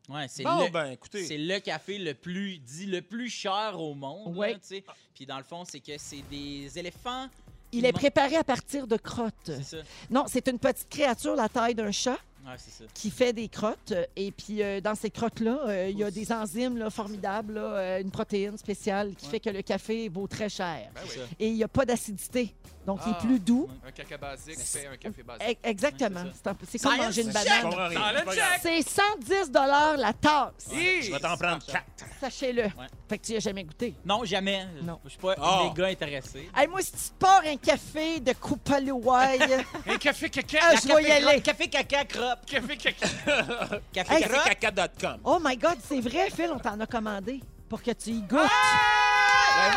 Ouais, 0.10 0.26
c'est 0.28 0.44
Bon, 0.44 0.66
le, 0.66 0.70
ben, 0.72 0.88
écoutez. 0.92 1.24
c'est 1.26 1.38
le 1.38 1.60
café 1.60 1.98
le 1.98 2.14
plus 2.14 2.58
dit 2.58 2.86
le 2.86 3.02
plus 3.02 3.30
cher 3.30 3.80
au 3.80 3.94
monde. 3.94 4.36
Ouais. 4.36 4.54
là, 4.54 4.60
tu 4.60 4.68
sais. 4.76 4.84
Puis 5.16 5.26
dans 5.26 5.38
le 5.38 5.44
fond, 5.44 5.64
c'est 5.64 5.80
que 5.80 5.94
c'est 5.98 6.24
des 6.30 6.78
éléphants. 6.78 7.28
Il 7.72 7.86
est 7.86 7.94
préparé 7.94 8.36
à 8.36 8.44
partir 8.44 8.86
de 8.88 8.98
crottes. 8.98 9.34
C'est 9.46 9.64
ça. 9.64 9.78
Non, 10.10 10.26
c'est 10.28 10.46
une 10.50 10.60
petite 10.60 10.90
créature 10.90 11.36
la 11.38 11.48
taille 11.48 11.76
d'un 11.76 11.92
chat 11.92 12.18
Ouais, 12.46 12.54
c'est 12.58 12.72
ça. 12.72 12.90
qui 12.94 13.10
fait 13.12 13.34
des 13.34 13.48
crottes. 13.48 13.94
Et 14.16 14.32
puis, 14.32 14.62
euh, 14.64 14.82
dans 14.82 14.96
ces 14.96 15.10
crottes-là, 15.12 15.60
euh, 15.68 15.90
il 15.90 15.98
y 15.98 16.04
a 16.04 16.10
des 16.12 16.32
enzymes 16.32 16.78
là, 16.78 16.90
formidables, 16.90 17.54
là, 17.54 17.62
euh, 17.62 18.02
une 18.02 18.12
protéine 18.12 18.58
spéciale 18.58 19.14
qui 19.16 19.26
Ouais. 19.26 19.32
fait 19.32 19.40
que 19.40 19.50
le 19.50 19.62
café 19.62 20.10
vaut 20.10 20.28
très 20.28 20.50
cher. 20.50 20.90
Ben 20.96 21.02
oui. 21.06 21.22
Et 21.40 21.48
il 21.50 21.54
n'y 21.56 21.64
a 21.64 21.68
pas 21.68 21.86
d'acidité. 21.86 22.54
Donc, 22.86 23.00
il 23.06 23.14
Ah. 23.14 23.18
est 23.20 23.26
plus 23.28 23.40
doux. 23.40 23.70
Un 23.88 23.92
caca 23.92 24.18
basique 24.18 24.58
fait 24.60 24.88
un 24.88 24.98
café 24.98 25.22
basique. 25.22 25.60
Exactement. 25.64 26.24
Ouais, 26.24 26.32
c'est 26.68 26.84
un 26.86 26.90
comme 26.90 26.98
manger 27.06 27.22
une 27.22 27.32
banane. 27.32 27.72
C'est 27.72 28.26
pas 28.26 28.36
grave. 28.36 28.60
C'est 28.62 28.82
110 28.82 29.52
la 30.00 30.14
tasse. 30.14 30.52
Je 30.72 31.12
vais 31.12 31.20
t'en 31.20 31.38
prendre 31.38 31.64
quatre. 31.64 31.86
Sachez-le. 32.20 32.64
Fait 33.08 33.18
que 33.20 33.26
tu 33.26 33.32
n'y 33.34 33.38
as 33.38 33.42
jamais 33.42 33.64
goûté? 33.64 33.94
Non, 34.04 34.24
jamais. 34.26 34.66
Non. 34.82 35.00
Je 35.06 35.10
suis 35.10 35.20
pas 35.20 35.36
Ah. 35.40 35.70
méga 35.70 35.88
intéressé. 35.90 36.50
Hey, 36.56 36.68
moi, 36.68 36.82
si 36.82 36.92
tu 36.92 36.98
pars 37.20 37.42
un 37.46 37.58
café 37.58 38.20
de 38.20 38.34
Coupalouaille, 38.34 39.40
Un 39.88 39.98
café 39.98 40.30
caca! 40.30 40.60
ah, 40.62 40.74
je 40.82 40.88
vais 40.88 41.04
y 41.04 41.12
aller. 41.12 41.42
Café 41.42 41.68
caca 41.68 42.04
crotte. 42.06 42.31
Café 42.46 42.78
caca! 42.78 43.08
Café 43.94 44.14
Hey. 44.16 44.24
Caca.com. 44.60 45.18
Oh 45.24 45.40
my 45.44 45.56
God, 45.58 45.78
c'est 45.88 46.02
vrai, 46.02 46.30
Phil, 46.30 46.52
on 46.54 46.60
t'en 46.60 46.80
a 46.80 46.86
commandé 46.86 47.42
pour 47.70 47.82
que 47.82 47.92
tu 47.92 48.10
y 48.10 48.22
goûtes. 48.22 48.40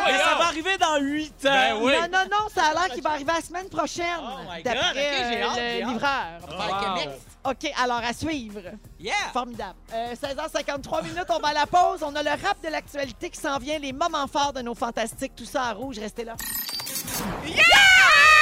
Mais 0.07 0.19
ça 0.19 0.35
va 0.39 0.47
arriver 0.47 0.77
dans 0.79 0.99
8 0.99 1.31
ans. 1.31 1.33
Ben 1.43 1.77
oui. 1.81 1.93
Non, 1.93 2.09
non, 2.13 2.25
non, 2.31 2.49
ça 2.55 2.67
a 2.67 2.73
l'air 2.75 2.95
qu'il 2.95 3.03
va 3.03 3.11
arriver 3.11 3.33
la 3.35 3.41
semaine 3.41 3.69
prochaine. 3.69 4.07
Oh 4.21 4.39
my 4.49 4.63
God, 4.63 4.65
D'après 4.65 4.91
ok, 4.91 4.95
j'ai 4.95 5.43
euh, 5.43 5.45
hâte, 5.47 5.57
j'ai 5.57 5.81
le 5.81 5.87
livreur. 5.89 6.25
On 6.43 6.47
va 6.47 6.65
faire 6.65 6.75
Wow. 6.95 6.99
Québec. 6.99 7.11
OK, 7.45 7.73
alors 7.83 7.99
à 8.05 8.13
suivre. 8.13 8.61
Yeah! 8.99 9.15
Formidable. 9.33 9.75
Euh, 9.93 10.15
16h53 10.15 11.03
minutes, 11.03 11.27
on 11.29 11.39
va 11.41 11.49
à 11.49 11.53
la 11.53 11.67
pause. 11.67 12.03
On 12.03 12.15
a 12.15 12.23
le 12.23 12.31
rap 12.31 12.63
de 12.65 12.69
l'actualité 12.69 13.29
qui 13.31 13.39
s'en 13.41 13.59
vient, 13.59 13.79
les 13.79 13.93
moments 13.93 14.27
forts 14.29 14.53
de 14.55 14.63
nos 14.63 14.75
fantastiques. 14.75 15.35
Tout 15.37 15.45
ça 15.45 15.65
à 15.65 15.73
rouge, 15.73 15.99
restez 15.99 16.25
là. 16.25 16.35
Oh 16.39 18.34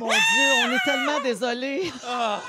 mon 0.00 0.08
Dieu, 0.08 0.48
on 0.66 0.72
est 0.72 0.84
tellement 0.84 1.20
désolés. 1.20 1.92
Ah, 2.06 2.40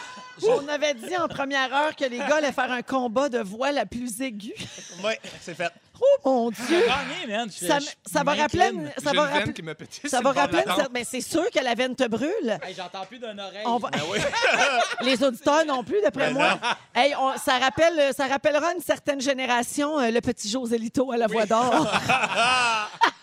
On 0.47 0.68
avait 0.68 0.93
dit 0.95 1.16
en 1.18 1.28
première 1.28 1.72
heure 1.74 1.95
que 1.95 2.06
les 2.06 2.18
gars 2.18 2.38
allaient 2.38 2.52
faire 2.52 2.72
un 2.72 2.82
combat 2.82 3.30
de 3.30 3.39
voix 3.39 3.72
la 3.72 3.86
plus 3.86 4.22
aiguë. 4.22 4.56
Oui, 5.04 5.14
c'est 5.41 5.54
fait. 5.56 5.70
Oh 6.04 6.18
mon 6.26 6.49
Dieu! 6.49 6.82
Gagné, 6.88 7.32
man. 7.32 7.47
Je- 7.47 7.68
Ça, 7.68 7.78
je- 7.78 7.86
ça 8.12 8.24
va 8.24 8.34
rappeler 8.34 8.70
une- 8.74 8.89
ça 9.04 9.12
va 9.14 9.26
rappeler 9.26 9.54
qui 9.54 9.62
me 9.62 9.76
pétisse 9.76 10.10
ça 10.10 10.20
va 10.20 10.32
rappeler 10.32 10.64
mais 10.91 11.04
c'est 11.04 11.22
sûr 11.22 11.47
que 11.52 11.64
la 11.64 11.76
veine 11.76 11.95
te 11.95 12.08
brûle. 12.08 12.58
Hey, 12.64 12.74
J'entends 12.76 13.06
plus 13.06 13.20
d'une 13.20 13.39
oreille. 13.39 13.62
On 13.66 13.78
va- 13.78 13.91
Ben 13.91 13.99
oui. 14.12 14.18
Les 15.02 15.22
auditeurs 15.24 15.64
non 15.66 15.84
plus, 15.84 16.02
d'après 16.02 16.28
Ben 16.28 16.34
moi. 16.34 16.60
Hey, 16.95 17.14
on- 17.20 17.38
ça, 17.38 17.60
rappelle, 17.60 18.12
ça 18.18 18.26
rappellera 18.26 18.74
une 18.74 18.82
certaine 18.82 19.22
génération, 19.22 19.99
euh, 19.99 20.10
le 20.10 20.22
petit 20.22 20.49
Joselito 20.49 21.12
à 21.12 21.18
la 21.18 21.28
voix 21.28 21.45
d'or. 21.45 21.88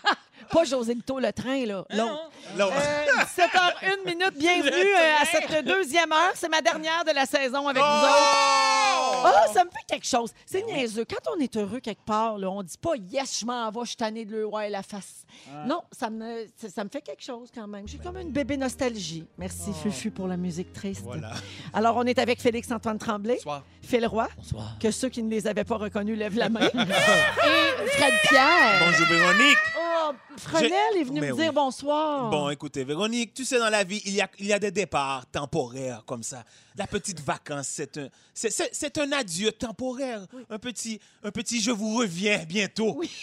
Pas 0.51 0.63
Joselito 0.63 1.19
le 1.19 1.31
train, 1.31 1.65
là. 1.65 1.75
L'autre. 1.89 1.95
non. 1.95 2.19
L'autre. 2.57 2.73
Euh, 2.75 3.05
17h01 3.23 4.05
minute, 4.05 4.33
bienvenue 4.37 4.71
euh, 4.71 5.21
à 5.21 5.25
cette 5.25 5.65
deuxième 5.65 6.11
heure. 6.11 6.31
C'est 6.33 6.49
ma 6.49 6.61
dernière 6.61 7.03
de 7.05 7.11
la 7.13 7.25
saison 7.27 7.67
avec 7.67 7.81
vous 7.81 7.87
autres. 7.87 9.25
Oh, 9.25 9.53
ça 9.53 9.63
me 9.63 9.69
fait 9.69 9.85
quelque 9.87 10.07
chose. 10.07 10.31
C'est 10.45 10.63
niaiseux. 10.65 11.05
Quand 11.05 11.31
on 11.35 11.39
est 11.39 11.55
heureux 11.55 11.79
quelque 11.79 12.03
part, 12.03 12.37
là, 12.39 12.49
on 12.49 12.63
dit 12.63 12.77
pas 12.81 12.95
yes, 12.95 13.39
je 13.41 13.45
m'en 13.45 13.69
vais, 13.69 13.79
je 13.81 13.87
suis 13.89 13.95
tanné 13.97 14.25
de 14.25 14.31
le 14.31 14.45
ouais 14.47 14.69
la 14.69 14.81
face. 14.81 15.25
Non, 15.67 15.81
ça 15.91 16.09
me, 16.09 16.47
ça, 16.57 16.69
ça 16.69 16.83
me 16.83 16.89
fait 16.89 17.01
quelque 17.01 17.23
chose 17.23 17.49
quand 17.53 17.67
même. 17.67 17.87
J'ai 17.87 17.97
comme 17.99 18.17
une 18.17 18.31
bébé 18.31 18.57
nostalgie. 18.57 19.25
Merci 19.37 19.71
Fufu 19.83 20.09
pour 20.09 20.27
la 20.27 20.37
musique 20.37 20.73
triste. 20.73 21.01
Voilà. 21.03 21.31
Alors, 21.73 21.95
on 21.97 22.03
est 22.05 22.17
avec 22.17 22.41
Félix-Antoine 22.41 22.97
Tremblay, 22.97 23.35
Bonsoir. 23.35 23.63
Phil 23.83 24.05
Roy, 24.07 24.27
Bonsoir. 24.37 24.77
que 24.79 24.89
ceux 24.89 25.09
qui 25.09 25.21
ne 25.21 25.29
les 25.29 25.45
avaient 25.47 25.63
pas 25.63 25.77
reconnus 25.77 26.17
lèvent 26.17 26.37
la 26.37 26.49
main, 26.49 26.61
et 26.73 27.87
Fred 27.89 28.13
Pierre. 28.29 28.79
Bonjour 28.85 29.07
Véronique. 29.07 29.57
Oh, 29.77 30.11
Frenel 30.39 30.71
est 30.97 31.03
venu 31.03 31.21
Mais 31.21 31.29
me 31.31 31.35
dire 31.35 31.47
oui. 31.49 31.53
bonsoir. 31.53 32.29
Bon, 32.29 32.49
écoutez, 32.49 32.83
Véronique, 32.83 33.33
tu 33.33 33.45
sais, 33.45 33.59
dans 33.59 33.69
la 33.69 33.83
vie, 33.83 34.01
il 34.05 34.13
y 34.13 34.21
a, 34.21 34.29
il 34.39 34.45
y 34.47 34.53
a 34.53 34.59
des 34.59 34.71
départs 34.71 35.25
temporaires 35.31 36.03
comme 36.05 36.23
ça. 36.23 36.43
La 36.75 36.87
petite 36.87 37.19
vacance, 37.21 37.67
c'est 37.67 37.97
un, 37.97 38.07
c'est, 38.33 38.49
c'est- 38.51 38.69
c'est 38.71 38.97
un 38.97 39.11
adieu 39.11 39.51
temporaire. 39.51 40.25
Un, 40.49 40.59
petit, 40.59 40.99
un 41.23 41.31
petit 41.31 41.61
je 41.61 41.71
vous 41.71 41.97
reviens 41.97 42.43
bientôt. 42.45 42.95
Oui. 42.97 43.09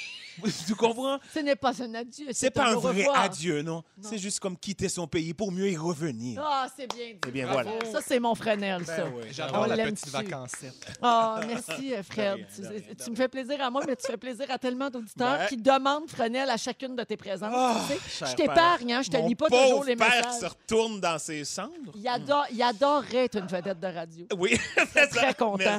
Tu 0.66 0.74
comprends? 0.74 1.18
Ce 1.32 1.38
n'est 1.38 1.56
pas 1.56 1.82
un 1.82 1.94
adieu. 1.94 2.26
C'est 2.32 2.50
pas 2.50 2.68
un 2.70 2.74
vrai 2.74 3.04
revoir. 3.04 3.20
adieu, 3.20 3.62
non? 3.62 3.82
C'est 4.02 4.18
juste 4.18 4.38
comme 4.38 4.54
quitter 4.54 4.90
son 4.90 5.06
pays 5.06 5.32
pour 5.32 5.50
mieux 5.50 5.70
y 5.70 5.78
revenir. 5.78 6.42
Ah, 6.44 6.66
c'est 6.76 6.86
bien 6.94 7.06
dit. 7.14 7.20
Eh 7.26 7.30
bien, 7.30 7.46
Bravo. 7.46 7.70
voilà. 7.70 7.90
Ça, 7.90 8.00
c'est 8.06 8.20
mon 8.20 8.34
Frenel, 8.34 8.84
ça. 8.84 8.96
Ben 8.98 9.12
oui. 9.16 9.22
J'adore 9.30 9.62
On 9.62 9.64
la 9.64 9.78
petite 9.78 10.08
vacancette. 10.10 10.92
Ah, 11.00 11.40
merci, 11.46 11.94
euh, 11.94 12.02
Fred. 12.02 12.34
Rien, 12.34 12.46
tu, 12.54 12.60
rien, 12.60 13.10
me 13.12 13.16
fais 13.16 13.28
plaisir 13.28 13.62
à 13.62 13.70
moi, 13.70 13.80
mais 13.86 13.96
tu 13.96 14.06
fais 14.06 14.18
plaisir 14.18 14.44
à 14.50 14.58
tellement 14.58 14.90
d'auditeurs 14.90 15.38
Ben. 15.38 15.46
qui 15.46 15.56
demandent 15.56 16.10
Frenel 16.10 16.50
à 16.50 16.58
chacune 16.58 16.94
de 16.94 17.04
tes 17.06 17.16
présences. 17.16 17.52
Ah, 17.54 17.76
tu 17.88 17.94
sais. 17.94 18.00
cher 18.18 18.28
je 18.28 18.34
t'épargne, 18.34 18.92
hein, 18.92 19.02
je 19.02 19.10
te 19.10 19.16
Mon 19.16 19.28
lis 19.28 19.34
pas 19.34 19.46
pauvre 19.48 19.62
toujours 19.68 19.84
les 19.84 19.96
père 19.96 20.08
messages. 20.08 20.40
se 20.40 20.46
retourne 20.46 21.00
dans 21.00 21.18
ses 21.18 21.44
cendres. 21.44 21.70
Il, 21.94 22.06
adore, 22.08 22.46
il 22.50 22.62
adorerait 22.62 23.24
être 23.24 23.38
une 23.38 23.46
vedette 23.46 23.80
de 23.80 23.86
radio. 23.86 24.26
Oui, 24.36 24.58
serait 24.92 25.08
très 25.08 25.34
content. 25.34 25.78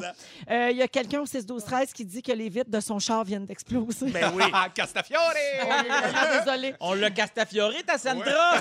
Euh, 0.50 0.70
Il 0.72 0.78
y 0.78 0.82
a 0.82 0.88
quelqu'un 0.88 1.22
au 1.22 1.26
6-12-13 1.26 1.92
qui 1.94 2.06
dit 2.06 2.22
que 2.22 2.32
les 2.32 2.50
vitres 2.50 2.72
de 2.72 2.80
son 2.80 3.00
char 3.00 3.24
viennent 3.24 3.46
d'exploser. 3.46 4.08
Ben 4.12 4.32
oui. 4.36 4.44
Castafiore! 4.74 5.22
Désolé. 6.46 6.74
On 6.80 6.94
l'a 6.94 7.10
castafioré, 7.12 7.84
ta 7.84 7.98
Sandra. 7.98 8.56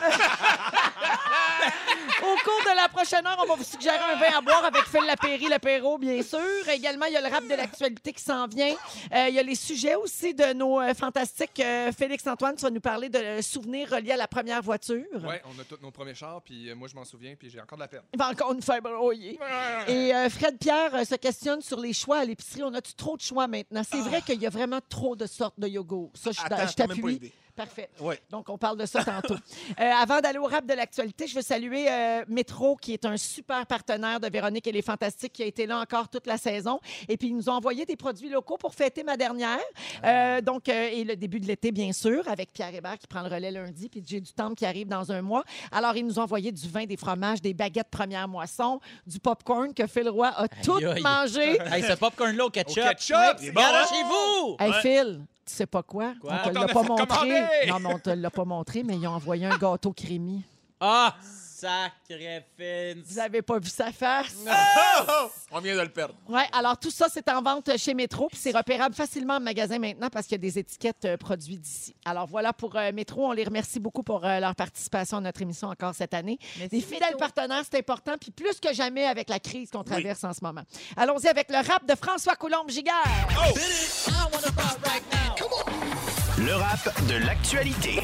Au 2.23 2.35
cours 2.45 2.63
de 2.65 2.77
la 2.77 2.89
prochaine 2.89 3.27
heure, 3.27 3.39
on 3.43 3.47
va 3.47 3.55
vous 3.57 3.65
suggérer 3.65 3.99
un 3.99 4.17
vin 4.17 4.39
à 4.39 4.41
boire 4.41 4.65
avec 4.65 4.85
Phil 4.85 5.05
Lapéry, 5.07 5.49
l'apéro, 5.49 5.99
bien 5.99 6.23
sûr. 6.23 6.41
Également, 6.73 7.07
il 7.07 7.13
y 7.13 7.17
a 7.17 7.21
le 7.21 7.29
rap 7.29 7.45
de 7.45 7.55
l'actualité 7.55 8.13
qui 8.13 8.23
s'en 8.23 8.47
vient. 8.47 8.75
Euh, 9.13 9.27
il 9.29 9.35
y 9.35 9.39
a 9.39 9.43
les 9.43 9.55
sujets 9.55 9.95
aussi 9.95 10.35
de 10.35 10.53
nos 10.55 10.81
euh, 10.81 10.95
fantastiques. 10.95 11.61
euh, 11.61 11.93
Félix-Antoine, 11.93 12.57
tu 12.57 12.63
vas 12.63 12.71
nous 12.71 12.81
parler 12.81 13.09
de 13.09 13.41
souvenirs 13.43 13.91
reliés 13.91 14.13
à 14.13 14.17
la 14.17 14.27
première 14.29 14.63
voiture. 14.63 15.05
Ouais, 15.23 15.43
on 15.45 15.61
a 15.61 15.65
tous 15.65 15.79
nos 15.83 15.91
premiers 15.91 16.15
chars, 16.15 16.41
puis 16.43 16.71
euh, 16.71 16.75
moi, 16.75 16.89
je 16.89 16.95
m'en 16.95 17.05
souviens, 17.05 17.35
puis 17.39 17.51
j'ai 17.51 17.61
encore 17.61 17.79
de 17.79 17.83
la 17.83 17.89
peine. 17.89 18.03
Il 18.13 18.19
va 18.19 18.29
encore 18.29 18.55
nous 18.55 18.63
faire 18.63 18.81
broyer. 18.83 19.39
Et 19.87 20.15
euh, 20.15 20.29
Fred 20.31 20.59
Pierre 20.59 20.95
euh, 20.95 21.05
se 21.05 21.15
questionne 21.17 21.61
sur 21.61 21.79
les 21.81 21.93
choix 21.93 22.19
à 22.19 22.25
l'épicerie. 22.25 22.63
On 22.65 22.75
a-tu 22.75 22.95
trop 22.95 23.17
de 23.17 23.23
choix 23.23 23.47
maintenant? 23.47 23.83
C'est 23.89 24.01
vrai 24.01 24.23
qu'il 24.23 24.41
y 24.41 24.47
a 24.47 24.51
vraiment 24.51 24.81
trop 24.89 25.17
de 25.17 25.27
sortes 25.27 25.59
de 25.59 25.69
yogourt. 25.69 26.11
Ça, 26.15 26.31
je, 26.33 26.41
je 26.41 26.75
t'appuie. 26.75 27.33
Parfait. 27.57 27.89
Ouais. 28.01 28.21
Donc, 28.31 28.49
on 28.51 28.59
parle 28.59 28.77
de 28.77 28.87
ça 28.87 29.03
tantôt. 29.05 29.35
Euh, 29.81 29.91
avant 30.01 30.21
d'aller 30.21 30.39
au 30.39 30.45
rap 30.45 30.65
de 30.65 30.73
l'actualité, 30.75 31.27
je 31.27 31.35
veux 31.35 31.43
saluer 31.43 31.91
euh, 31.91 32.25
Métro, 32.29 32.77
qui 32.77 32.93
est 32.95 33.05
un 33.05 33.17
super 33.17 33.67
partenaire 33.67 34.21
de 34.21 34.29
Véronique 34.29 34.67
et 34.67 34.73
les 34.73 34.81
Fantastiques, 34.81 35.33
qui 35.35 35.43
a 35.43 35.47
été 35.47 35.67
là 35.67 35.79
encore 35.81 36.09
toute 36.09 36.27
la 36.27 36.39
saison. 36.39 36.79
Et 37.09 37.17
puis, 37.17 37.29
ils 37.29 37.37
nous 37.37 37.49
ont 37.49 37.55
envoyé 37.55 37.85
des 37.85 37.97
produits 37.97 38.29
locaux 38.29 38.57
pour 38.57 38.75
fêter 38.75 39.03
ma 39.03 39.17
dernière. 39.17 39.59
Euh, 40.05 40.41
donc, 40.41 40.69
euh, 40.69 40.89
et 40.93 41.05
le 41.05 41.17
début 41.17 41.41
de 41.41 41.47
l'été, 41.47 41.73
bien 41.73 41.93
sûr, 41.93 42.27
avec 42.29 42.53
Pierre 42.53 42.75
Hébert 42.75 42.99
qui 42.99 43.07
prend 43.07 43.23
le 43.23 43.29
relais 43.29 43.51
lundi, 43.51 43.89
puis 43.89 44.03
J'ai 44.07 44.21
du 44.21 44.33
temps 44.33 44.55
qui 44.55 44.65
arrive 44.65 44.89
dans 44.89 45.11
un 45.13 45.21
mois. 45.21 45.45
Alors, 45.73 45.97
ils 45.97 46.07
nous 46.07 46.19
ont 46.19 46.23
envoyé 46.23 46.53
du 46.53 46.69
vin, 46.69 46.85
des 46.87 46.97
fromages, 46.97 47.43
des 47.43 47.55
baguettes 47.55 47.91
première 47.91 48.29
moisson, 48.29 48.81
du 49.07 49.19
popcorn 49.19 49.75
que 49.75 49.87
Phil 49.87 50.09
Roy 50.09 50.29
a 50.29 50.49
tout 50.49 50.77
aïe. 50.77 51.03
mangé. 51.03 51.59
Hey, 51.73 51.83
ce 51.83 51.95
popcorn-là 51.95 52.47
au 52.47 52.51
ketchup. 52.51 52.79
Au 52.85 52.89
ketchup, 52.89 53.17
c'est 53.39 53.47
c'est 53.47 53.53
bon, 53.53 53.61
bon, 53.61 53.67
hein? 53.69 53.85
chez 53.89 54.03
vous! 54.05 54.57
Hey 54.61 54.71
Ouais. 54.71 54.81
Phil, 54.81 55.21
tu 55.47 55.55
sais 55.55 55.66
pas 55.66 55.82
quoi? 55.82 56.12
Quoi? 56.20 56.32
On 56.32 56.34
On 56.34 56.38
te 56.38 56.44
t'en 56.44 56.61
l'a 56.61 56.61
a 56.62 56.66
pas 56.68 56.82
fait 56.82 56.88
montré. 56.88 57.07
commander. 57.07 57.42
Non, 57.68 57.78
mais 57.80 57.94
on 57.94 57.99
te 57.99 58.11
l'a 58.11 58.30
pas 58.30 58.44
montré, 58.44 58.82
mais 58.82 58.97
ils 58.97 59.07
ont 59.07 59.12
envoyé 59.12 59.47
un 59.47 59.57
gâteau 59.57 59.92
crémi. 59.92 60.42
Ah, 60.80 61.14
Vous 63.07 63.19
avez 63.19 63.41
pas 63.41 63.59
vu 63.59 63.71
sa 63.71 63.91
face? 63.91 64.37
Oh! 64.47 65.31
On 65.53 65.61
vient 65.61 65.75
de 65.75 65.81
le 65.81 65.89
perdre. 65.89 66.15
Oui, 66.29 66.43
alors 66.53 66.79
tout 66.79 66.91
ça, 66.91 67.07
c'est 67.11 67.29
en 67.31 67.41
vente 67.41 67.71
chez 67.79 67.95
Métro, 67.95 68.29
puis 68.29 68.39
c'est 68.39 68.55
repérable 68.55 68.95
facilement 68.95 69.35
en 69.37 69.41
magasin 69.41 69.79
maintenant 69.79 70.11
parce 70.11 70.27
qu'il 70.27 70.35
y 70.35 70.41
a 70.41 70.51
des 70.51 70.59
étiquettes 70.59 71.05
euh, 71.05 71.17
produits 71.17 71.57
d'ici. 71.57 71.95
Alors 72.05 72.27
voilà 72.27 72.53
pour 72.53 72.77
euh, 72.77 72.93
Métro. 72.93 73.29
On 73.29 73.33
les 73.33 73.45
remercie 73.45 73.81
beaucoup 73.81 74.03
pour 74.03 74.25
euh, 74.25 74.39
leur 74.39 74.55
participation 74.55 75.19
à 75.19 75.21
notre 75.23 75.41
émission 75.41 75.69
encore 75.69 75.95
cette 75.95 76.13
année. 76.13 76.39
des 76.71 76.81
fidèles 76.81 77.17
partenaires, 77.19 77.63
c'est 77.71 77.79
important, 77.79 78.17
puis 78.21 78.31
plus 78.31 78.61
que 78.61 78.75
jamais 78.75 79.07
avec 79.07 79.31
la 79.31 79.41
crise 79.41 79.71
qu'on 79.71 79.85
traverse 79.85 80.25
en 80.25 80.35
ce 80.35 80.41
moment. 80.43 80.63
Allons-y 80.97 81.29
avec 81.29 81.51
le 81.51 81.57
rap 81.57 81.87
de 81.87 81.95
François 81.95 82.37
Coulombe-Giguère. 82.37 82.93
Le 86.39 86.55
rap 86.55 87.07
de 87.09 87.25
l'actualité. 87.25 88.01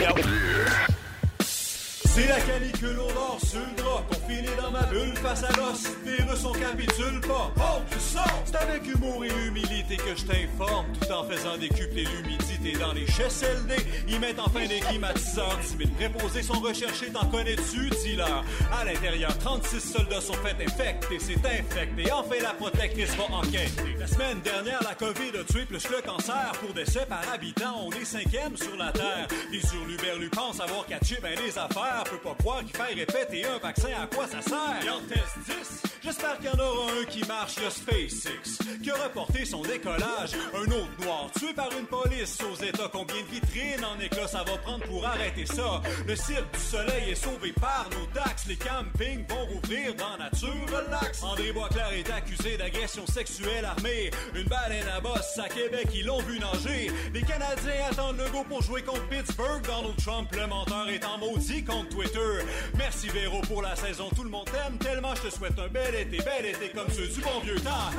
C'est 2.14 2.26
la 2.26 2.40
canicule 2.40 2.98
au 2.98 3.10
nord 3.14 3.38
sur 3.42 3.58
le 3.60 3.82
Confiné 4.08 4.48
dans 4.60 4.70
ma 4.70 4.82
bulle 4.82 5.16
face 5.16 5.44
à 5.44 5.48
l'os 5.56 5.88
Virus 6.04 6.44
on 6.44 6.52
capitule 6.52 7.20
pas. 7.26 7.50
Oh, 7.56 7.80
je 7.90 7.98
sors! 7.98 8.42
C'est 8.44 8.56
avec 8.56 8.86
humour 8.86 9.24
et 9.24 9.30
humilité 9.46 9.96
que 9.96 10.14
je 10.14 10.24
t'informe. 10.24 10.86
Tout 11.00 11.10
en 11.10 11.24
faisant 11.24 11.56
décupler 11.56 12.04
l'humidité 12.04 12.78
dans 12.78 12.92
les 12.92 13.06
CHSLD 13.06 13.76
Ils 14.08 14.20
mettent 14.20 14.40
enfin 14.40 14.60
des 14.60 14.80
10 14.80 15.00
000 15.00 15.90
préposés 15.96 16.42
sont 16.42 16.60
recherchés 16.60 17.10
T'en 17.12 17.26
connais-tu, 17.26 17.88
dis-leur 18.02 18.44
À 18.78 18.84
l'intérieur, 18.84 19.36
36 19.38 19.80
soldats 19.80 20.20
sont 20.20 20.34
faits 20.34 20.56
infectés 20.60 21.18
C'est 21.18 21.46
infecté. 21.46 22.12
Enfin 22.12 22.36
la 22.42 22.52
protectrice 22.52 23.14
va 23.16 23.24
enquêter. 23.34 23.96
La 23.98 24.06
semaine 24.06 24.40
dernière, 24.40 24.80
la 24.82 24.94
COVID 24.94 25.38
a 25.40 25.44
tué 25.50 25.64
plus 25.64 25.88
le 25.88 26.02
cancer. 26.02 26.52
Pour 26.60 26.74
décès 26.74 27.06
par 27.08 27.22
habitant, 27.32 27.86
on 27.86 27.90
est 27.92 28.04
cinquième 28.04 28.56
sur 28.56 28.76
la 28.76 28.92
Terre. 28.92 29.28
Et 29.52 29.60
sur 29.60 29.84
l'Uberlu 29.86 30.28
pense 30.28 30.60
avoir 30.60 30.84
catché 30.86 31.16
ben 31.22 31.34
les 31.42 31.56
affaires 31.58 32.01
Peut 32.04 32.18
pas 32.18 32.34
croire 32.38 32.60
qu'il 32.60 32.76
fait 32.76 32.94
répéter 32.94 33.46
un 33.46 33.58
vaccin, 33.58 33.88
à 34.02 34.06
quoi 34.06 34.26
ça 34.26 34.42
sert? 34.42 34.76
Il 34.82 34.90
en 34.90 35.00
teste 35.00 35.38
10. 35.46 35.82
J'espère 36.02 36.36
qu'il 36.38 36.46
y 36.46 36.48
en 36.48 36.58
aura 36.58 36.92
un 37.00 37.04
qui 37.04 37.24
marche, 37.26 37.54
le 37.62 37.70
SpaceX, 37.70 38.58
qui 38.82 38.90
a 38.90 38.94
reporté 38.94 39.44
son 39.44 39.62
décollage. 39.62 40.32
Un 40.52 40.70
autre 40.72 40.90
noir, 41.00 41.30
tué 41.38 41.54
par 41.54 41.70
une 41.78 41.86
police 41.86 42.38
aux 42.42 42.56
États. 42.62 42.90
Combien 42.92 43.16
de 43.22 43.28
vitrines 43.30 43.84
en 43.84 43.98
éclat 44.00 44.26
ça 44.26 44.42
va 44.42 44.58
prendre 44.58 44.84
pour 44.84 45.06
arrêter 45.06 45.46
ça? 45.46 45.80
Le 46.06 46.16
cirque 46.16 46.52
du 46.52 46.60
soleil 46.60 47.10
est 47.10 47.14
sauvé 47.14 47.52
par 47.52 47.88
nos 47.92 48.06
taxes. 48.20 48.46
Les 48.48 48.56
campings 48.56 49.24
vont 49.28 49.46
rouvrir 49.46 49.94
dans 49.94 50.18
nature 50.18 50.66
relax. 50.66 51.22
André 51.22 51.52
Boisclair 51.52 51.92
est 51.92 52.10
accusé 52.10 52.56
d'agression 52.56 53.06
sexuelle 53.06 53.64
armée. 53.64 54.10
Une 54.34 54.48
baleine 54.48 54.88
à 54.88 55.00
bosse 55.00 55.38
à 55.38 55.48
Québec, 55.48 55.86
ils 55.94 56.04
l'ont 56.04 56.22
vu 56.22 56.40
nager. 56.40 56.90
Les 57.14 57.22
Canadiens 57.22 57.86
attendent 57.90 58.18
le 58.18 58.28
go 58.30 58.44
pour 58.48 58.60
jouer 58.60 58.82
contre 58.82 59.06
Pittsburgh. 59.08 59.62
Donald 59.64 59.96
Trump, 60.04 60.28
le 60.34 60.46
menteur, 60.48 60.88
est 60.88 61.04
en 61.04 61.18
maudit 61.18 61.62
contre 61.62 61.91
Twitter. 61.92 62.44
Merci 62.76 63.08
Véro 63.08 63.40
pour 63.42 63.62
la 63.62 63.76
saison. 63.76 64.08
Tout 64.14 64.24
le 64.24 64.30
monde 64.30 64.46
t'aime 64.46 64.78
tellement. 64.78 65.14
Je 65.14 65.28
te 65.28 65.34
souhaite 65.34 65.58
un 65.58 65.68
bel 65.68 65.94
été, 65.94 66.18
bel 66.18 66.46
été 66.46 66.70
comme 66.70 66.88
ceux 66.90 67.06
du 67.06 67.20
bon 67.20 67.40
vieux 67.42 67.60
temps. 67.60 67.90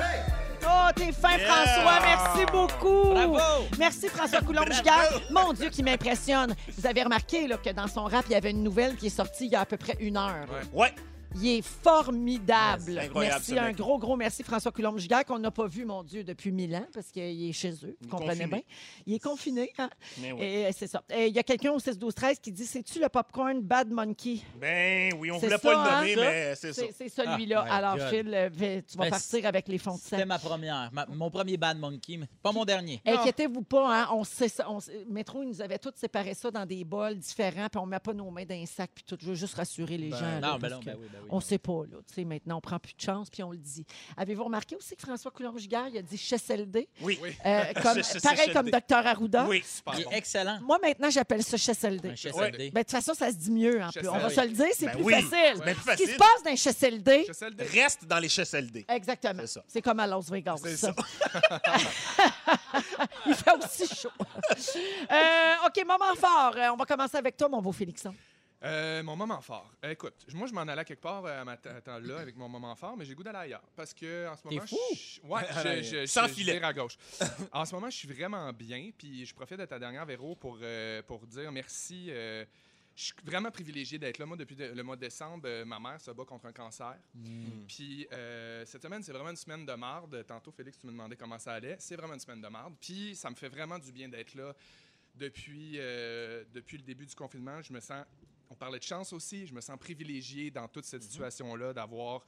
Oh, 0.66 0.90
t'es 0.96 1.12
fin, 1.12 1.36
Yeah! 1.36 1.46
François. 1.46 2.00
Merci 2.00 2.46
beaucoup. 2.50 3.10
Bravo! 3.10 3.64
Merci, 3.78 4.08
François 4.08 4.40
Coulombe-Giguère. 4.46 5.20
Mon 5.30 5.52
Dieu, 5.52 5.68
qui 5.70 5.82
m'impressionne. 5.82 6.54
Vous 6.76 6.86
avez 6.86 7.02
remarqué 7.02 7.46
là, 7.46 7.56
que 7.58 7.70
dans 7.70 7.86
son 7.86 8.04
rap, 8.04 8.24
il 8.28 8.32
y 8.32 8.36
avait 8.36 8.50
une 8.50 8.62
nouvelle 8.62 8.96
qui 8.96 9.06
est 9.06 9.10
sortie 9.10 9.46
il 9.46 9.52
y 9.52 9.56
a 9.56 9.60
à 9.60 9.66
peu 9.66 9.76
près 9.76 9.96
une 10.00 10.16
heure. 10.16 10.46
Ouais. 10.72 10.82
Ouais. 10.82 10.94
Il 11.36 11.48
est 11.48 11.62
formidable. 11.62 12.92
Ouais, 13.14 13.26
merci, 13.26 13.58
un 13.58 13.72
gros, 13.72 13.98
gros 13.98 14.16
merci, 14.16 14.42
François 14.42 14.70
Coulombe-Giguère, 14.72 15.24
qu'on 15.24 15.38
n'a 15.38 15.50
pas 15.50 15.66
vu, 15.66 15.84
mon 15.84 16.02
Dieu, 16.02 16.22
depuis 16.22 16.52
mille 16.52 16.74
ans, 16.74 16.86
parce 16.92 17.10
qu'il 17.10 17.48
est 17.48 17.52
chez 17.52 17.72
eux. 17.84 17.96
Vous 18.00 18.08
comprenez 18.08 18.46
bien. 18.46 18.60
Il 19.06 19.14
est 19.14 19.18
confiné. 19.18 19.72
Hein? 19.78 19.90
Mais 20.20 20.32
oui. 20.32 20.42
Et 20.42 20.66
euh, 20.66 20.70
c'est 20.76 20.86
ça. 20.86 21.02
Et 21.14 21.26
Il 21.28 21.34
y 21.34 21.38
a 21.38 21.42
quelqu'un 21.42 21.72
au 21.72 21.78
6-12-13 21.78 22.40
qui 22.40 22.52
dit 22.52 22.64
C'est-tu 22.66 23.00
le 23.00 23.08
popcorn 23.08 23.60
Bad 23.60 23.90
Monkey? 23.90 24.38
Ben 24.60 25.12
oui, 25.18 25.30
on 25.30 25.38
voulait 25.38 25.50
ça, 25.52 25.58
pas 25.58 25.72
le 25.72 25.78
hein, 25.78 25.98
nommer, 26.00 26.16
mais 26.16 26.54
c'est 26.54 26.72
ça. 26.72 26.82
C'est 26.96 27.08
celui-là. 27.08 27.64
Ah, 27.66 27.70
my 27.70 27.70
Alors, 27.84 27.96
God. 27.98 28.08
Phil, 28.10 28.34
euh, 28.34 28.50
vais- 28.52 28.82
tu 28.82 28.96
vas 28.96 29.04
Ben, 29.04 29.10
partir 29.10 29.46
avec 29.46 29.68
les 29.68 29.78
fonds 29.78 29.94
de 29.96 30.00
C'était 30.00 30.24
ma 30.24 30.38
première. 30.38 30.90
ma- 30.92 31.06
mon 31.06 31.30
premier 31.30 31.56
Bad 31.56 31.78
Monkey, 31.78 32.16
mais 32.16 32.26
pas 32.42 32.52
mon 32.52 32.64
dernier. 32.64 33.00
Inquiétez-vous 33.04 33.62
pas, 33.62 34.02
hein, 34.02 34.08
on 34.12 34.24
sait 34.24 34.48
ça. 34.48 34.70
On, 34.70 34.78
Métro, 35.10 35.42
ils 35.42 35.48
nous 35.48 35.60
avaient 35.62 35.78
tous 35.78 35.92
séparé 35.96 36.34
ça 36.34 36.50
dans 36.50 36.64
des 36.66 36.84
bols 36.84 37.16
différents, 37.18 37.68
puis 37.68 37.80
on 37.80 37.86
met 37.86 37.98
pas 37.98 38.12
nos 38.12 38.30
mains 38.30 38.44
dans 38.44 38.54
un 38.54 38.66
sac, 38.66 38.90
puis 38.94 39.04
tout. 39.04 39.16
Je 39.20 39.26
veux 39.26 39.34
juste 39.34 39.54
rassurer 39.54 39.96
les 39.96 40.10
Ben, 40.10 40.16
gens. 40.18 40.24
là, 40.26 40.40
non, 40.40 40.58
ben 40.58 40.60
parce 40.60 40.72
non, 40.74 40.78
ben 40.84 40.92
que 40.94 40.98
oui, 40.98 41.06
ben 41.12 41.18
oui. 41.22 41.23
On 41.30 41.40
sait 41.40 41.58
pas, 41.58 41.82
là. 41.90 41.98
Tu 42.08 42.14
sais, 42.14 42.24
maintenant, 42.24 42.58
on 42.58 42.60
prend 42.60 42.78
plus 42.78 42.94
de 42.94 43.00
chance, 43.00 43.30
puis 43.30 43.42
on 43.42 43.50
le 43.52 43.58
dit. 43.58 43.84
Avez-vous 44.16 44.44
remarqué 44.44 44.76
aussi 44.76 44.94
que 44.96 45.02
François 45.02 45.30
Coulombe-Giguère, 45.30 45.88
il 45.88 45.98
a 45.98 46.02
dit 46.02 46.16
CHSLD? 46.18 46.88
Oui. 47.00 47.18
Oui. 47.22 47.36
Euh, 47.44 47.64
comme, 47.82 48.02
CHSLD. 48.02 48.20
pareil 48.22 48.52
comme 48.52 48.70
Dr 48.70 49.06
Arruda. 49.06 49.46
Oui. 49.48 49.62
Super 49.66 49.94
Il 49.94 50.00
est 50.00 50.04
bon. 50.04 50.10
excellent. 50.12 50.58
Moi, 50.62 50.78
maintenant, 50.82 51.10
j'appelle 51.10 51.42
ça 51.42 51.56
CHSLD. 51.56 52.10
Un 52.10 52.16
CHSLD. 52.16 52.70
Ben, 52.70 52.80
de 52.80 52.84
toute 52.84 52.90
façon, 52.90 53.14
ça 53.14 53.30
se 53.30 53.36
dit 53.36 53.50
mieux, 53.50 53.82
en 53.82 53.90
plus. 53.90 54.08
On 54.08 54.12
va 54.18 54.28
CHSLD. 54.28 54.34
se 54.34 54.40
le 54.42 54.48
dire, 54.54 54.74
c'est 54.74 54.86
Ben 54.86 54.92
plus 54.96 55.04
oui. 55.04 55.12
facile. 55.14 55.62
Ben, 55.64 55.74
plus 55.74 55.90
Ce 55.92 55.96
qui 55.96 56.02
se 56.06 56.12
facile. 56.12 56.16
passe 56.18 56.42
dans 56.44 56.50
un 56.50 56.56
CHSLD, 56.56 57.26
le 57.58 57.80
Reste 57.82 58.06
dans 58.06 58.18
les 58.18 58.28
CHSLD. 58.28 58.84
exactement. 58.88 59.40
C'est 59.42 59.46
ça. 59.48 59.64
C'est 59.68 59.82
comme 59.82 60.00
à 60.00 60.06
Las 60.06 60.30
Vegas. 60.30 60.56
C'est 60.62 60.76
ça. 60.76 60.92
ça. 60.94 61.60
Il 63.26 63.34
fait 63.34 63.50
aussi 63.64 63.94
chaud. 63.94 64.08
Euh, 65.10 65.66
OK, 65.66 65.84
moment 65.86 66.14
fort. 66.16 66.54
Euh, 66.56 66.68
on 66.72 66.76
va 66.76 66.84
commencer 66.84 67.16
avec 67.16 67.36
toi, 67.36 67.48
mon 67.48 67.60
beau 67.62 67.72
Félixon. 67.72 68.14
Euh, 68.64 69.02
mon 69.02 69.14
moment 69.14 69.40
fort. 69.42 69.70
Euh, 69.84 69.90
écoute, 69.90 70.14
moi, 70.32 70.46
je 70.46 70.54
m'en 70.54 70.62
allais 70.62 70.84
quelque 70.86 71.02
part 71.02 71.24
euh, 71.26 71.42
à 71.42 71.44
ma 71.44 71.56
ta- 71.58 72.00
là 72.00 72.18
avec 72.20 72.34
mon 72.36 72.48
moment 72.48 72.74
fort, 72.74 72.96
mais 72.96 73.04
j'ai 73.04 73.14
goût 73.14 73.22
d'aller 73.22 73.38
ailleurs. 73.40 73.62
Parce 73.76 73.92
que 73.92 74.26
en 74.26 74.36
ce 74.36 74.46
moment. 74.48 74.66
fou? 74.66 74.76
je- 74.94 75.20
Ouais, 75.26 75.42
je, 75.82 75.82
je, 75.82 76.00
je- 76.00 76.06
Sans 76.06 76.26
je 76.28 76.32
filet. 76.32 76.52
vire 76.54 76.64
à 76.64 76.72
gauche. 76.72 76.96
en 77.52 77.64
ce 77.66 77.74
moment, 77.74 77.90
je 77.90 77.96
suis 77.96 78.08
vraiment 78.08 78.52
bien, 78.52 78.90
puis 78.96 79.26
je 79.26 79.34
profite 79.34 79.58
de 79.58 79.66
ta 79.66 79.78
dernière, 79.78 80.06
Véro, 80.06 80.34
pour, 80.34 80.58
pour 81.06 81.26
dire 81.26 81.52
merci. 81.52 82.06
je 82.08 82.46
suis 82.96 83.12
vraiment 83.24 83.50
privilégié 83.50 83.98
d'être 83.98 84.16
là. 84.18 84.24
Moi, 84.24 84.36
depuis 84.38 84.56
de- 84.56 84.72
le 84.72 84.82
mois 84.82 84.96
de 84.96 85.02
décembre, 85.02 85.46
ma 85.64 85.78
mère 85.78 86.00
se 86.00 86.10
bat 86.12 86.24
contre 86.24 86.46
un 86.46 86.52
cancer. 86.52 86.96
Puis 87.68 88.06
euh, 88.12 88.64
cette 88.64 88.82
semaine, 88.82 89.02
c'est 89.02 89.12
vraiment 89.12 89.30
une 89.30 89.36
semaine 89.36 89.66
de 89.66 89.72
marde. 89.74 90.24
Tantôt, 90.26 90.52
Félix, 90.52 90.78
tu 90.78 90.86
me 90.86 90.92
demandais 90.92 91.16
comment 91.16 91.38
ça 91.38 91.52
allait. 91.52 91.76
C'est 91.78 91.96
vraiment 91.96 92.14
une 92.14 92.20
semaine 92.20 92.40
de 92.40 92.48
marde. 92.48 92.74
Puis 92.80 93.14
ça 93.14 93.28
me 93.28 93.34
fait 93.34 93.48
vraiment 93.48 93.78
du 93.78 93.92
bien 93.92 94.08
d'être 94.08 94.34
là. 94.34 94.54
Depuis, 95.16 95.72
depuis 96.52 96.78
le 96.78 96.82
début 96.82 97.04
du 97.06 97.14
confinement, 97.14 97.60
je 97.60 97.72
me 97.72 97.80
sens. 97.80 98.04
On 98.54 98.56
parlait 98.56 98.78
de 98.78 98.84
chance 98.84 99.12
aussi. 99.12 99.48
Je 99.48 99.52
me 99.52 99.60
sens 99.60 99.76
privilégié 99.76 100.48
dans 100.48 100.68
toute 100.68 100.84
cette 100.84 101.02
situation-là 101.02 101.72
d'avoir 101.72 102.24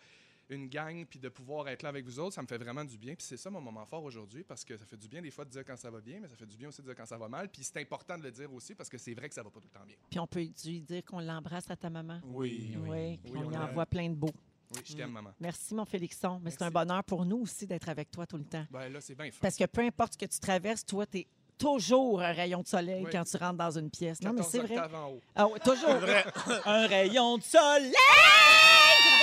une 0.48 0.66
gang 0.68 1.04
puis 1.06 1.20
de 1.20 1.28
pouvoir 1.28 1.68
être 1.68 1.84
là 1.84 1.88
avec 1.90 2.04
vous 2.04 2.18
autres. 2.18 2.34
Ça 2.34 2.42
me 2.42 2.48
fait 2.48 2.58
vraiment 2.58 2.84
du 2.84 2.98
bien. 2.98 3.14
Puis 3.14 3.24
c'est 3.24 3.36
ça 3.36 3.48
mon 3.48 3.60
moment 3.60 3.86
fort 3.86 4.02
aujourd'hui 4.02 4.42
parce 4.42 4.64
que 4.64 4.76
ça 4.76 4.84
fait 4.84 4.96
du 4.96 5.06
bien 5.06 5.22
des 5.22 5.30
fois 5.30 5.44
de 5.44 5.50
dire 5.50 5.64
quand 5.64 5.76
ça 5.76 5.88
va 5.88 6.00
bien, 6.00 6.18
mais 6.20 6.26
ça 6.26 6.34
fait 6.34 6.46
du 6.46 6.56
bien 6.56 6.68
aussi 6.68 6.82
de 6.82 6.86
dire 6.88 6.96
quand 6.96 7.06
ça 7.06 7.16
va 7.16 7.28
mal. 7.28 7.48
Puis 7.48 7.62
c'est 7.62 7.78
important 7.80 8.18
de 8.18 8.24
le 8.24 8.32
dire 8.32 8.52
aussi 8.52 8.74
parce 8.74 8.88
que 8.88 8.98
c'est 8.98 9.14
vrai 9.14 9.28
que 9.28 9.36
ça 9.36 9.44
va 9.44 9.50
pas 9.50 9.60
tout 9.60 9.68
le 9.72 9.78
temps 9.78 9.86
bien. 9.86 9.94
Puis 10.10 10.18
on 10.18 10.26
peut 10.26 10.40
lui 10.64 10.80
dire 10.80 11.04
qu'on 11.04 11.20
l'embrasse 11.20 11.70
à 11.70 11.76
ta 11.76 11.90
maman. 11.90 12.20
Oui. 12.24 12.74
Oui, 12.76 13.20
on 13.32 13.38
on 13.44 13.48
lui 13.50 13.54
a- 13.56 13.62
envoie 13.66 13.86
plein 13.86 14.08
de 14.10 14.16
beaux. 14.16 14.34
Oui, 14.74 14.80
je 14.84 14.94
t'aime, 14.96 15.12
maman. 15.12 15.30
Merci, 15.38 15.76
mon 15.76 15.84
Félixon. 15.84 16.40
Mais 16.42 16.50
c'est 16.50 16.62
un 16.62 16.72
bonheur 16.72 17.04
pour 17.04 17.24
nous 17.24 17.36
aussi 17.38 17.68
d'être 17.68 17.88
avec 17.88 18.10
toi 18.10 18.26
tout 18.26 18.36
le 18.36 18.44
temps. 18.44 18.66
Ben 18.72 18.88
là, 18.92 19.00
c'est 19.00 19.14
bien. 19.14 19.30
Parce 19.40 19.54
que 19.54 19.64
peu 19.66 19.82
importe 19.82 20.14
ce 20.14 20.18
que 20.18 20.26
tu 20.26 20.40
traverses, 20.40 20.84
toi, 20.84 21.06
tu 21.06 21.18
es 21.18 21.26
toujours 21.58 22.20
un 22.22 22.32
rayon 22.32 22.60
de 22.62 22.66
soleil 22.68 23.02
Oui. 23.04 23.10
quand 23.12 23.24
tu 23.24 23.36
rentres 23.36 23.54
dans 23.58 23.70
une 23.78 23.90
pièce. 23.90 24.20
Non, 24.22 24.30
mais 24.32 24.42
14 24.42 24.50
c'est 24.52 24.58
vrai. 24.58 24.76
octaves 24.76 24.94
en 24.94 25.08
haut. 25.10 25.20
Ah 25.34 25.46
oui, 25.46 25.58
toujours. 25.64 25.90
Un 26.66 26.86
rayon 26.86 27.38
de 27.38 27.42
soleil! 27.42 27.92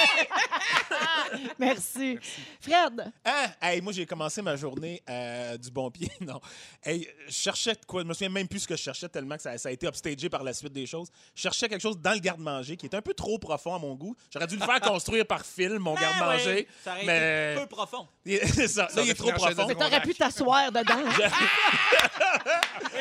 Merci. 1.60 2.18
Fred, 2.62 3.12
Ah, 3.26 3.48
hey, 3.62 3.82
moi, 3.82 3.92
j'ai 3.94 4.06
commencé 4.06 4.42
ma 4.42 4.56
journée 4.56 5.02
euh, 5.10 5.58
du 5.58 5.72
bon 5.72 5.90
pied. 5.92 6.10
Non. 6.22 6.40
Hey, 6.84 7.08
je 7.28 7.34
cherchais 7.34 7.74
de 7.74 7.86
quoi? 7.86 8.02
Je 8.02 8.08
me 8.08 8.14
souviens 8.14 8.30
même 8.30 8.48
plus 8.48 8.60
ce 8.62 8.68
que 8.68 8.76
je 8.78 8.82
cherchais 8.82 9.10
tellement 9.10 9.36
que 9.36 9.42
ça, 9.42 9.58
ça 9.58 9.70
a 9.70 9.72
été 9.72 9.88
upstagé 9.88 10.30
par 10.30 10.44
la 10.44 10.54
suite 10.54 10.72
des 10.74 10.86
choses. 10.86 11.10
Je 11.36 11.42
cherchais 11.42 11.68
quelque 11.68 11.82
chose 11.82 11.98
dans 12.00 12.14
le 12.14 12.20
garde-manger 12.20 12.78
qui 12.78 12.86
est 12.86 12.96
un 12.96 13.02
peu 13.02 13.14
trop 13.14 13.38
profond 13.40 13.76
à 13.76 13.80
mon 13.80 13.94
goût. 13.96 14.16
J'aurais 14.32 14.48
dû 14.48 14.56
le 14.58 14.66
faire 14.66 14.80
construire 14.82 15.26
par 15.26 15.46
fil, 15.46 15.80
mon 15.80 15.96
garde-manger. 15.96 16.44
Ah 16.46 16.50
ouais, 16.56 16.68
Ça 16.84 16.92
aurait 16.94 17.06
mais- 17.06 17.52
été 17.54 17.62
peu 17.62 17.68
profond. 17.68 18.08
C'est 18.26 18.68
ça. 18.68 18.88
Là, 18.96 19.02
il 19.04 19.10
est 19.10 19.14
trop 19.16 19.32
profond. 19.32 19.66
de 19.68 19.74
t'aurais 19.74 20.02
pu 20.02 20.14
t'asseoir 20.16 20.72
dedans. 20.72 21.04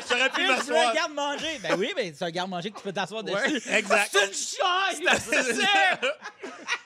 J'aurais 0.09 0.31
pu 0.31 0.35
Tu 0.37 0.43
veux 0.47 0.51
un 0.53 0.57
m'asseoir. 0.57 0.95
garde-manger? 0.95 1.59
Ben 1.63 1.77
oui, 1.79 1.93
mais 1.97 2.13
c'est 2.17 2.25
un 2.25 2.31
garde-manger 2.31 2.71
que 2.71 2.79
tu 2.79 2.83
peux 2.83 2.93
t'asseoir 2.93 3.23
Ouais, 3.25 3.53
dessus. 3.53 3.69
exact. 3.71 4.11
C'est 4.13 4.27
une 4.27 4.33
chaise! 4.35 5.63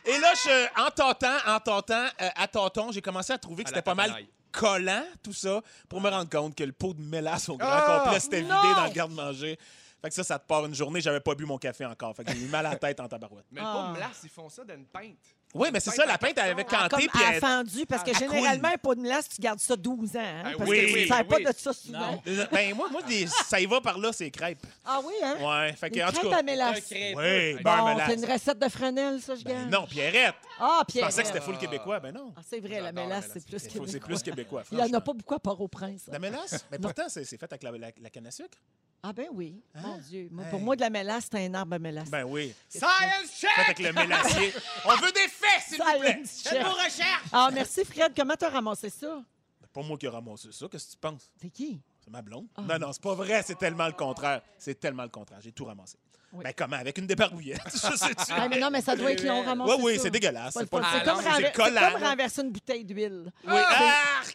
Et 0.07 0.19
là, 0.19 0.33
je, 0.35 0.81
en 0.87 0.91
tâtant, 0.91 1.37
en 1.47 1.61
tâtant, 1.61 2.07
euh, 2.21 2.29
à 2.37 2.47
tâton, 2.49 2.93
j'ai 2.93 3.03
commencé 3.03 3.33
à 3.33 3.39
trouver 3.39 3.65
que 3.65 3.71
c'était 3.71 3.83
pas 3.83 3.95
mal 3.95 4.15
collant, 4.53 5.05
tout 5.23 5.33
ça, 5.35 5.61
pour 5.89 6.01
me 6.01 6.09
rendre 6.09 6.31
compte 6.31 6.55
que 6.55 6.65
le 6.65 6.73
pot 6.73 6.95
de 6.95 7.01
mélasse 7.03 7.49
au 7.49 7.57
grand 7.57 7.69
Ah! 7.71 8.03
complet 8.05 8.21
s'était 8.21 8.41
vidé 8.41 8.53
Non! 8.53 8.75
dans 8.75 8.85
le 8.87 8.91
garde-manger. 8.93 9.59
Fait 10.01 10.09
que 10.09 10.15
ça, 10.15 10.25
ça 10.25 10.39
te 10.39 10.47
part 10.47 10.65
une 10.67 10.75
journée, 10.75 11.01
j'avais 11.01 11.21
pas 11.21 11.35
bu 11.35 11.45
mon 11.45 11.59
café 11.59 11.85
encore. 11.85 12.15
Fait 12.15 12.25
que 12.25 12.33
j'ai 12.33 12.39
eu 12.39 12.49
mal 12.49 12.65
à 12.67 12.71
la 12.71 12.77
tête 12.77 13.01
en 13.01 13.09
tabarouette. 13.09 13.47
Mais 13.51 13.61
le 13.61 13.67
Ah. 13.67 13.73
pot 13.89 13.93
de 13.93 13.97
glace, 13.97 14.21
ils 14.25 14.31
font 14.31 14.49
ça 14.49 14.63
d'une 14.65 14.87
pinte. 14.87 15.17
Oui, 15.57 15.69
mais 15.73 15.81
c'est 15.81 15.91
ça, 15.91 16.05
la 16.07 16.19
pinte, 16.19 16.33
elle 16.37 16.51
avait 16.51 16.67
Ah, 16.71 16.89
canté, 16.89 17.07
comme 17.07 17.21
puis 17.21 17.29
elle... 17.33 17.41
fendu, 17.41 17.87
parce 17.87 18.03
que 18.03 18.11
à 18.11 18.19
généralement, 18.19 18.69
un 18.69 18.77
pot 18.79 18.95
de 18.95 19.01
mélasse, 19.01 19.29
tu 19.29 19.41
gardes 19.41 19.59
ça 19.61 19.75
12 19.77 20.17
ans. 20.17 20.21
hein, 20.21 20.43
Ah, 20.45 20.51
parce 20.59 20.71
oui, 20.71 20.81
que 20.81 20.87
tu 20.87 20.93
oui, 20.95 21.09
sers 21.09 21.27
pas 21.27 21.37
oui. 21.37 21.45
de 21.45 21.53
ça 21.57 21.73
souvent. 21.73 21.99
Non. 21.99 22.23
Ben, 22.53 22.75
moi, 22.75 22.89
moi 22.91 23.03
des- 23.03 23.27
ça 23.27 23.59
y 23.61 23.67
va 23.67 23.81
par 23.81 23.99
là, 23.99 24.13
c'est 24.13 24.31
crêpes. 24.31 24.67
Ah 24.85 25.01
oui, 25.05 25.15
hein? 25.23 25.37
Ouais, 25.41 25.73
fait 25.75 25.91
que, 25.91 26.01
en 26.01 26.09
tout 26.09 26.19
crêpes 26.21 26.31
cas... 26.31 26.37
à 26.37 26.41
Un 26.41 26.43
mélasse. 26.43 26.83
Oui, 26.91 27.55
beurre 27.63 27.77
Bon, 27.77 27.87
mélasse. 27.95 28.09
c'est 28.11 28.15
une 28.17 28.33
recette 28.33 28.59
de 28.59 28.69
Fresnel, 28.69 29.21
ça, 29.23 29.35
je 29.35 29.45
Ben 29.45 29.53
gagne. 29.63 29.71
non, 29.71 29.87
Pierrette. 29.87 30.35
Ah, 30.61 30.83
Je 30.87 30.93
Pierre. 30.93 31.07
pensais 31.07 31.23
que 31.23 31.29
c'était 31.29 31.41
full 31.41 31.59
québécois. 31.59 32.01
Ben 32.01 32.13
non. 32.15 32.33
Ah, 32.37 32.41
c'est 32.49 32.61
vrai, 32.61 32.69
la 32.81 32.87
J'adore 32.87 32.95
la 32.95 33.03
mélasse, 33.03 33.29
mélasse. 33.29 33.31
c'est 33.35 33.47
plus 33.47 33.59
C'est 33.59 33.71
full- 33.71 33.87
c'est 33.87 33.93
québécois. 34.01 34.07
plus 34.09 34.23
québécois, 34.23 34.63
Il 34.71 34.75
n'y 34.77 34.81
en 34.81 34.85
a 34.85 34.89
franchement. 34.89 35.01
pas 35.03 35.13
beaucoup 35.15 35.35
à 35.35 35.41
Port-au-Prince. 35.41 36.03
La 36.11 36.19
mélasse? 36.19 36.65
Mais 36.71 36.79
pourtant, 36.79 37.05
c'est 37.09 37.25
c'est 37.25 37.39
fait 37.39 37.51
avec 37.53 37.63
la, 37.63 37.71
la- 37.73 37.91
la 38.01 38.11
canne 38.11 38.27
à 38.27 38.31
sucre. 38.31 38.59
Ah 39.03 39.13
ben 39.13 39.27
oui, 39.33 39.63
Hein? 39.75 39.81
mon 39.85 39.99
Dieu. 39.99 40.27
Moi, 40.33 40.45
Hey. 40.45 40.51
Pour 40.51 40.61
moi, 40.61 40.75
de 40.75 40.81
la 40.81 40.91
mélasse, 40.91 41.29
c'est 41.31 41.39
un 41.47 41.55
arbre 41.55 41.75
à 41.77 41.79
mélasse. 41.79 42.09
Ben 42.11 42.25
oui. 42.25 42.53
Science 42.69 42.91
check! 43.39 43.51
Fait 43.55 43.61
avec 43.63 43.79
le 43.79 43.93
mélassier. 43.93 44.53
On 44.85 44.97
veut 44.97 45.13
des 45.13 45.29
faits, 45.29 45.46
s'il 45.61 45.79
vous 45.79 46.01
plaît. 46.01 46.23
Faites 46.25 46.63
vos 46.63 46.73
recherches! 46.73 47.29
Ah, 47.33 47.51
merci, 47.53 47.85
Fred. 47.85 48.13
Comment 48.17 48.35
t'as 48.37 48.51
ramassé 48.51 48.91
ça? 48.91 49.23
C'est 49.61 49.71
pas 49.71 49.83
moi 49.83 49.97
qui 49.99 50.07
ai 50.07 50.09
ramassé 50.09 50.53
ça. 50.53 50.69
Qu'est-ce 50.69 50.87
que 50.87 50.93
tu 50.93 50.99
penses? 50.99 51.31
C'est 51.41 51.51
qui? 51.51 51.81
C'est 52.01 52.11
ma 52.11 52.23
blonde. 52.23 52.47
Ah. 52.57 52.63
Non, 52.63 52.79
non, 52.79 52.93
c'est 52.93 53.03
pas 53.03 53.15
vrai. 53.15 53.43
C'est 53.43 53.59
tellement 53.59 53.87
le 53.87 53.93
contraire. 53.93 54.43
C'est 54.59 54.79
tellement 54.79 55.03
le 55.03 55.09
contraire. 55.09 55.41
J'ai 55.41 55.53
tout 55.53 55.65
ramassé. 55.65 55.99
Oui. 56.37 56.45
Ben 56.45 56.53
comment? 56.57 56.77
Avec 56.77 56.99
une 56.99 57.07
débarbouillette. 57.07 57.61
Je 57.73 57.79
sais-tu? 57.97 58.31
Ah, 58.33 58.49
mais 58.49 58.59
non, 58.59 58.71
mais 58.71 58.81
ça 58.81 58.95
doit 58.95 59.13
être 59.13 59.25
long 59.25 59.43
ramassé. 59.43 59.73
Oui, 59.77 59.79
oui, 59.95 59.99
c'est 60.01 60.11
dégueulasse. 60.11 60.55
Pas 60.55 60.61
C'est 60.61 60.65
le 60.65 60.69
fun. 60.71 61.51
comme, 61.55 61.75
renver- 61.75 62.05
renverser 62.05 62.43
une 62.43 62.51
bouteille 62.51 62.85
d'huile. 62.85 63.33
Oui. 63.47 63.53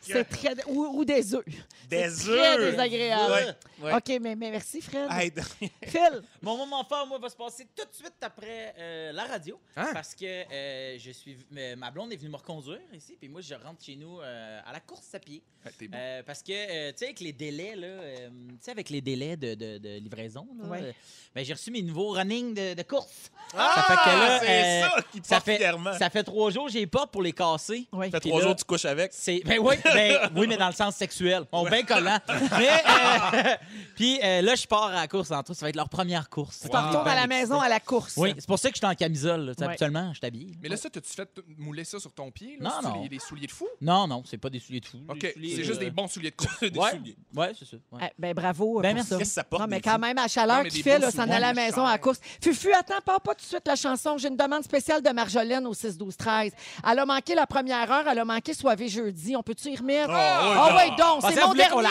C'est 0.01 0.23
très... 0.25 0.55
Ou, 0.67 0.99
ou 0.99 1.05
des 1.05 1.33
œufs. 1.35 1.45
Des 1.89 2.09
C'est 2.09 2.29
œufs. 2.29 2.55
Très 2.57 2.71
désagréable. 2.71 3.55
OK, 3.81 4.07
mais, 4.21 4.35
mais 4.35 4.51
merci, 4.51 4.81
Fred. 4.81 5.07
Hey, 5.11 5.31
Phil, 5.85 6.21
Mon 6.41 6.57
moment 6.57 6.83
fort, 6.85 7.07
moi, 7.07 7.17
va 7.19 7.29
se 7.29 7.35
passer 7.35 7.67
tout 7.75 7.85
de 7.85 7.93
suite 7.93 8.13
après 8.21 8.73
euh, 8.77 9.11
la 9.11 9.25
radio. 9.25 9.59
Hein? 9.75 9.89
Parce 9.93 10.15
que 10.15 10.25
euh, 10.25 10.97
je 10.99 11.11
suis, 11.11 11.37
ma 11.77 11.91
blonde 11.91 12.11
est 12.13 12.17
venue 12.17 12.29
me 12.29 12.37
reconduire 12.37 12.79
ici. 12.93 13.15
Puis 13.19 13.29
moi, 13.29 13.41
je 13.41 13.53
rentre 13.55 13.83
chez 13.83 13.95
nous 13.95 14.19
euh, 14.21 14.59
à 14.65 14.71
la 14.71 14.79
course 14.79 15.13
à 15.13 15.19
pied. 15.19 15.41
Ouais. 15.65 15.89
Euh, 15.93 16.23
parce 16.25 16.41
que, 16.41 16.51
euh, 16.51 16.91
tu 16.91 16.97
sais, 16.99 17.05
avec 17.05 17.19
les 17.19 17.33
délais, 17.33 17.75
là, 17.75 17.87
euh, 17.87 18.29
tu 18.29 18.57
sais, 18.61 18.71
avec 18.71 18.89
les 18.89 19.01
délais 19.01 19.37
de, 19.37 19.53
de- 19.55 19.77
de 19.77 19.97
livraison, 19.99 20.47
là, 20.59 20.67
Ouais. 20.69 20.81
euh, 20.83 20.91
ben, 21.35 21.43
j'ai 21.45 21.53
reçu 21.53 21.69
mes 21.71 21.81
running 21.99 22.53
de, 22.53 22.73
de 22.75 22.83
course. 22.83 23.29
Ah, 23.53 23.73
Ça 23.75 23.81
fait 23.83 24.09
que 24.09 24.15
là, 24.17 24.39
c'est 24.39 24.47
euh, 24.49 24.81
ça 24.87 25.01
qui 25.11 25.19
Ça 25.23 25.39
fait, 25.41 25.57
fièrement. 25.57 25.91
ça 25.99 26.09
fait 26.09 26.23
trois 26.23 26.51
jours, 26.51 26.69
j'ai 26.69 26.87
pas 26.87 27.05
pour 27.05 27.21
les 27.21 27.33
casser. 27.33 27.85
oui. 27.91 28.05
Ça 28.05 28.11
fait 28.11 28.19
Puis 28.21 28.29
trois 28.29 28.39
là- 28.39 28.45
jours 28.47 28.55
que 28.55 28.61
tu 28.61 28.65
couches 28.65 28.85
avec. 28.85 29.11
C'est 29.13 29.41
ben 29.45 29.59
oui, 29.59 29.75
ben, 29.83 30.19
oui, 30.37 30.47
mais 30.47 30.55
dans 30.55 30.67
le 30.69 30.73
sens 30.73 30.95
sexuel. 30.95 31.43
Bon, 31.51 31.65
bien 31.69 31.83
collant. 31.83 32.17
Mais 32.57 32.69
euh, 32.69 33.55
puis 33.95 34.19
euh, 34.23 34.41
là, 34.41 34.55
je 34.55 34.65
pars 34.67 34.85
à 34.85 35.01
la 35.01 35.07
course 35.09 35.31
en 35.31 35.43
tout. 35.43 35.53
Ça 35.53 35.65
va 35.65 35.69
être 35.69 35.75
leur 35.75 35.89
première 35.89 36.29
course. 36.29 36.59
Tu 36.61 36.69
t'en 36.69 36.87
retournes 36.87 37.07
à 37.09 37.15
la 37.15 37.27
maison 37.27 37.59
à 37.59 37.67
la 37.67 37.81
course. 37.81 38.13
Oui, 38.15 38.33
c'est 38.37 38.47
pour 38.47 38.57
ça 38.57 38.69
que 38.69 38.75
je 38.75 38.79
suis 38.79 38.87
en 38.87 38.95
camisole. 38.95 39.47
là. 39.47 39.53
Tu 39.53 39.59
sais, 39.59 39.63
Ouais. 39.65 39.67
Habituellement, 39.71 40.13
je 40.13 40.19
t'habille. 40.21 40.57
Mais 40.61 40.69
là, 40.69 40.77
ça, 40.77 40.89
t'as-tu 40.89 41.11
fait 41.11 41.29
mouler 41.57 41.83
ça 41.83 41.99
sur 41.99 42.13
ton 42.13 42.31
pied? 42.31 42.55
Là? 42.59 42.79
Non, 42.81 42.89
non. 42.89 43.01
Les, 43.03 43.09
les 43.09 43.19
souliers 43.19 43.47
de 43.47 43.51
fou? 43.51 43.67
Non, 43.81 44.07
non, 44.07 44.23
c'est 44.25 44.37
pas 44.37 44.49
des 44.49 44.59
souliers 44.61 44.79
de 44.79 44.85
fou. 44.85 44.99
OK, 45.09 45.19
Des 45.19 45.33
souliers, 45.33 45.55
c'est 45.57 45.63
juste 45.65 45.81
euh, 45.81 45.85
des 45.85 45.91
bons 45.91 46.07
souliers 46.07 46.31
de 46.31 46.35
course. 46.37 46.59
Des 46.61 46.79
Ouais, 46.79 46.91
souliers. 46.91 47.15
ouais 47.35 47.51
c'est 47.59 47.65
ça. 47.65 47.77
ouais. 47.91 47.99
Eh 48.09 48.13
ben 48.17 48.33
bravo 48.33 48.79
Ben, 48.79 48.89
pour 48.89 48.95
merci. 48.95 49.09
ça. 49.09 49.17
Qu'est-ce 49.17 49.29
que 49.29 49.33
ça 49.35 49.43
porte, 49.43 49.61
Non, 49.61 49.67
mais 49.67 49.75
des 49.77 49.81
quand 49.81 49.99
même, 49.99 50.17
à 50.17 50.21
la 50.23 50.27
chaleur 50.29 50.63
mais 50.63 50.69
qu'il 50.69 50.83
des 50.83 50.89
fait, 50.89 50.99
beaux 50.99 51.05
là, 51.05 51.11
s'en 51.11 51.23
aller 51.23 51.33
à 51.33 51.39
la 51.39 51.53
mais 51.53 51.65
maison 51.67 51.80
à 51.85 51.91
la 51.91 51.97
course. 51.97 52.19
Fufu, 52.43 52.71
attends, 52.73 52.95
pas 53.05 53.19
pas 53.19 53.33
tout 53.35 53.41
de 53.41 53.47
suite 53.47 53.63
la 53.65 53.75
chanson. 53.75 54.17
J'ai 54.17 54.27
une 54.29 54.37
demande 54.37 54.63
spéciale 54.63 55.01
de 55.01 55.09
Marjolaine 55.09 55.65
au 55.67 55.73
6-12-13. 55.73 56.51
Elle 56.89 56.99
a 56.99 57.05
manqué 57.05 57.35
la 57.35 57.45
première 57.45 57.91
heure, 57.91 58.03
elle 58.09 58.19
a 58.19 58.25
manqué 58.25 58.53
Soivé 58.53 58.87
jeudi. 58.87 59.35
On 59.35 59.43
peut-tu 59.43 59.69
y 59.69 59.75
remettre? 59.77 60.09
Oh, 60.11 60.15
Ah 60.15 60.67
oui, 60.69 60.75
ouais, 60.75 60.89
donc. 60.89 60.97
donc, 60.97 61.19
Ah, 61.23 61.29
c'est 61.33 61.41
mon 61.45 61.53
dernier. 61.53 61.87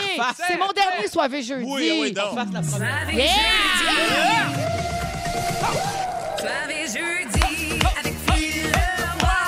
C'est 0.48 0.58
mon 0.58 0.72
dernier 0.72 1.08
Soivé 1.08 1.42
jeudi. 1.42 1.64
Oui, 1.66 1.98
oui, 2.00 2.12
donc. 2.12 2.24
On 2.32 2.36
fasse 2.36 2.52
la 2.52 2.60
première. 2.62 3.00
Soirée 3.00 3.16
Yeah! 3.16 3.26
jeudi. 6.86 7.78
Avec 7.98 8.14
Phil 8.26 8.62
Leroy. 8.64 9.40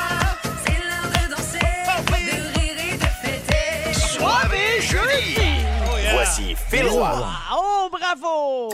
C'est 0.65 0.79
l'heure 0.79 1.11
de 1.11 1.35
danser, 1.35 1.59
de 1.59 2.59
rire 2.61 2.79
et 2.93 2.97
de 2.97 3.05
fêter. 3.05 3.95
Soirée 3.95 4.81
jeudi. 4.81 5.65
Voici 6.13 6.55
Phil 6.71 6.87
Roy. 6.89 7.27
Oh, 7.57 7.89
bravo! 7.91 8.71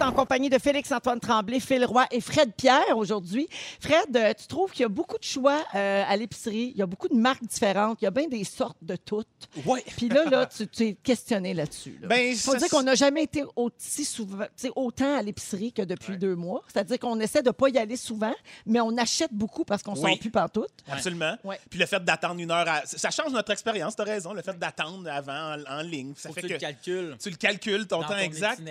En 0.00 0.12
compagnie 0.12 0.48
de 0.48 0.58
Félix-Antoine 0.58 1.20
Tremblay, 1.20 1.60
Phil 1.60 1.84
Roy 1.84 2.06
et 2.10 2.20
Fred 2.20 2.52
Pierre 2.56 2.96
aujourd'hui. 2.96 3.46
Fred, 3.80 4.16
euh, 4.16 4.32
tu 4.32 4.46
trouves 4.46 4.70
qu'il 4.70 4.82
y 4.82 4.84
a 4.84 4.88
beaucoup 4.88 5.18
de 5.18 5.24
choix 5.24 5.60
euh, 5.74 6.04
à 6.06 6.16
l'épicerie. 6.16 6.70
Il 6.74 6.78
y 6.78 6.82
a 6.82 6.86
beaucoup 6.86 7.08
de 7.08 7.14
marques 7.16 7.42
différentes. 7.44 7.98
Il 8.00 8.04
y 8.04 8.08
a 8.08 8.10
bien 8.10 8.26
des 8.28 8.44
sortes 8.44 8.78
de 8.80 8.96
toutes. 8.96 9.26
Ouais. 9.66 9.84
Puis 9.96 10.08
là, 10.08 10.24
là 10.24 10.46
tu 10.46 10.66
tu 10.68 10.84
es 10.84 10.92
questionné 10.94 11.52
là-dessus. 11.52 11.98
là. 12.00 12.08
Ben, 12.08 12.28
Il 12.30 12.36
faut 12.38 12.52
ça- 12.52 12.58
dire 12.58 12.68
qu'on 12.68 12.84
n'a 12.84 12.94
jamais 12.94 13.24
été 13.24 13.42
aussi 13.56 14.04
souvent, 14.04 14.44
tu 14.44 14.68
sais, 14.68 14.70
autant 14.76 15.16
à 15.18 15.20
l'épicerie 15.22 15.72
que 15.72 15.82
depuis 15.82 16.16
deux 16.16 16.36
mois. 16.36 16.62
C'est-à-dire 16.72 16.98
qu'on 16.98 17.18
essaie 17.20 17.42
de 17.42 17.48
ne 17.48 17.52
pas 17.52 17.68
y 17.68 17.76
aller 17.76 17.96
souvent, 17.96 18.34
mais 18.66 18.80
on 18.80 18.96
achète 18.96 19.32
beaucoup 19.34 19.64
parce 19.64 19.82
qu'on 19.82 19.92
ne 19.94 19.98
Oui. 20.00 20.10
sort 20.12 20.18
plus 20.20 20.30
partout. 20.30 20.66
Absolument. 20.90 21.36
Ouais. 21.44 21.60
Puis 21.68 21.78
le 21.78 21.86
fait 21.86 22.02
d'attendre 22.02 22.40
une 22.40 22.50
heure, 22.50 22.66
à- 22.68 22.86
ça 22.86 23.10
change 23.10 23.32
notre 23.32 23.52
expérience, 23.52 23.94
t'as 23.96 24.04
raison, 24.04 24.32
le 24.32 24.42
fait 24.42 24.58
d'attendre 24.58 25.10
avant 25.10 25.56
en, 25.56 25.78
en 25.78 25.82
ligne. 25.82 26.14
Ça 26.16 26.28
Faut 26.30 26.34
fait 26.34 26.42
que 26.42 26.46
tu 26.46 26.52
le 26.54 26.58
calcules. 26.58 27.16
tu 27.20 27.30
le 27.30 27.36
calcules, 27.36 27.86
ton 27.86 27.96
dans 28.00 28.02
temps 28.08 28.14
ton 28.14 28.18
exact. 28.20 28.62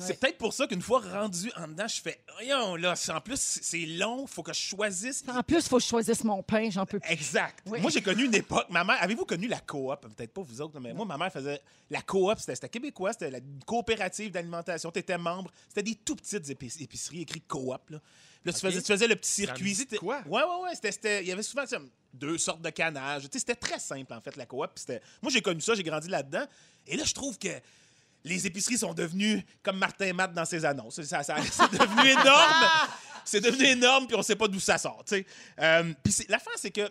C'est 0.00 0.18
peut-être 0.20 0.35
pour 0.36 0.52
ça 0.52 0.66
qu'une 0.66 0.82
fois 0.82 1.00
rendu 1.00 1.50
en 1.56 1.68
dedans, 1.68 1.86
je 1.88 2.00
fais, 2.00 2.20
voyons, 2.34 2.76
là, 2.76 2.94
c'est- 2.96 3.12
en 3.12 3.20
plus, 3.20 3.38
c'est- 3.62 3.86
long, 3.86 4.26
faut 4.26 4.42
que 4.42 4.52
je 4.52 4.60
choisisse. 4.60 5.24
En 5.28 5.42
plus, 5.42 5.56
il 5.58 5.62
faut 5.62 5.76
que 5.76 5.82
je 5.82 5.88
choisisse 5.88 6.22
mon 6.24 6.42
pain, 6.42 6.68
j'en 6.70 6.86
peux 6.86 7.00
plus. 7.00 7.10
Exact. 7.12 7.60
Oui. 7.66 7.80
Moi, 7.80 7.90
j'ai 7.90 8.02
connu 8.02 8.24
une 8.24 8.34
époque. 8.34 8.66
Ma 8.70 8.84
mère, 8.84 9.02
avez-vous 9.02 9.24
connu 9.24 9.48
la 9.48 9.60
coop? 9.60 10.00
Peut-être 10.16 10.32
pas 10.32 10.42
vous 10.42 10.60
autres, 10.60 10.78
mais 10.80 10.92
moi, 10.94 11.04
ma 11.06 11.16
mère 11.18 11.32
faisait 11.32 11.60
la 11.90 12.02
coop. 12.02 12.38
C'était 12.38 12.68
québécois, 12.68 13.12
c'était 13.12 13.30
la 13.30 13.40
coopérative 13.66 14.30
d'alimentation. 14.30 14.90
Tu 14.90 14.98
étais 15.00 15.18
membre. 15.18 15.50
C'était 15.68 15.82
des 15.82 15.94
tout 15.96 16.16
petites 16.16 16.48
épic- 16.48 16.80
épiceries 16.82 17.22
écrites 17.22 17.46
coop. 17.46 17.90
Là, 17.90 18.00
Là, 18.44 18.52
tu, 18.52 18.60
faisais, 18.60 18.80
tu 18.80 18.92
faisais 18.92 19.08
le 19.08 19.16
petit 19.16 19.30
circuit. 19.32 19.76
quoi? 19.98 20.20
Ouais, 20.26 20.42
ouais, 20.42 20.62
ouais. 20.64 20.74
C'était- 20.74 20.92
c'était- 20.92 21.22
Il 21.22 21.28
y 21.28 21.32
avait 21.32 21.42
souvent 21.42 21.64
deux 22.14 22.38
sortes 22.38 22.62
de 22.62 22.70
canage. 22.70 23.22
Tu 23.22 23.28
sais, 23.32 23.38
C'était 23.40 23.56
très 23.56 23.78
simple, 23.80 24.12
en 24.14 24.20
fait, 24.20 24.36
la 24.36 24.46
coop. 24.46 24.70
Moi, 25.20 25.32
j'ai 25.32 25.40
connu 25.42 25.60
ça, 25.60 25.74
j'ai 25.74 25.82
grandi 25.82 26.08
là-dedans. 26.08 26.46
Et 26.86 26.96
là, 26.96 27.02
je 27.04 27.12
trouve 27.12 27.36
que 27.38 27.48
les 28.26 28.46
épiceries 28.46 28.78
sont 28.78 28.92
devenues 28.92 29.42
comme 29.62 29.78
Martin 29.78 30.12
Matt 30.12 30.32
dans 30.34 30.44
ses 30.44 30.64
annonces. 30.64 31.00
Ça, 31.02 31.22
ça- 31.22 31.36
c'est 31.50 31.70
devenu 31.72 32.10
énorme. 32.10 32.66
C'est 33.28 33.40
devenu 33.40 33.64
énorme, 33.66 34.06
puis 34.06 34.14
on 34.16 34.22
sait 34.22 34.36
pas 34.36 34.46
d'où 34.46 34.60
ça 34.60 34.78
sort. 34.78 35.02
Euh, 35.60 35.92
puis 36.04 36.12
c'est- 36.12 36.28
l'affaire, 36.30 36.52
c'est 36.58 36.70
que 36.70 36.88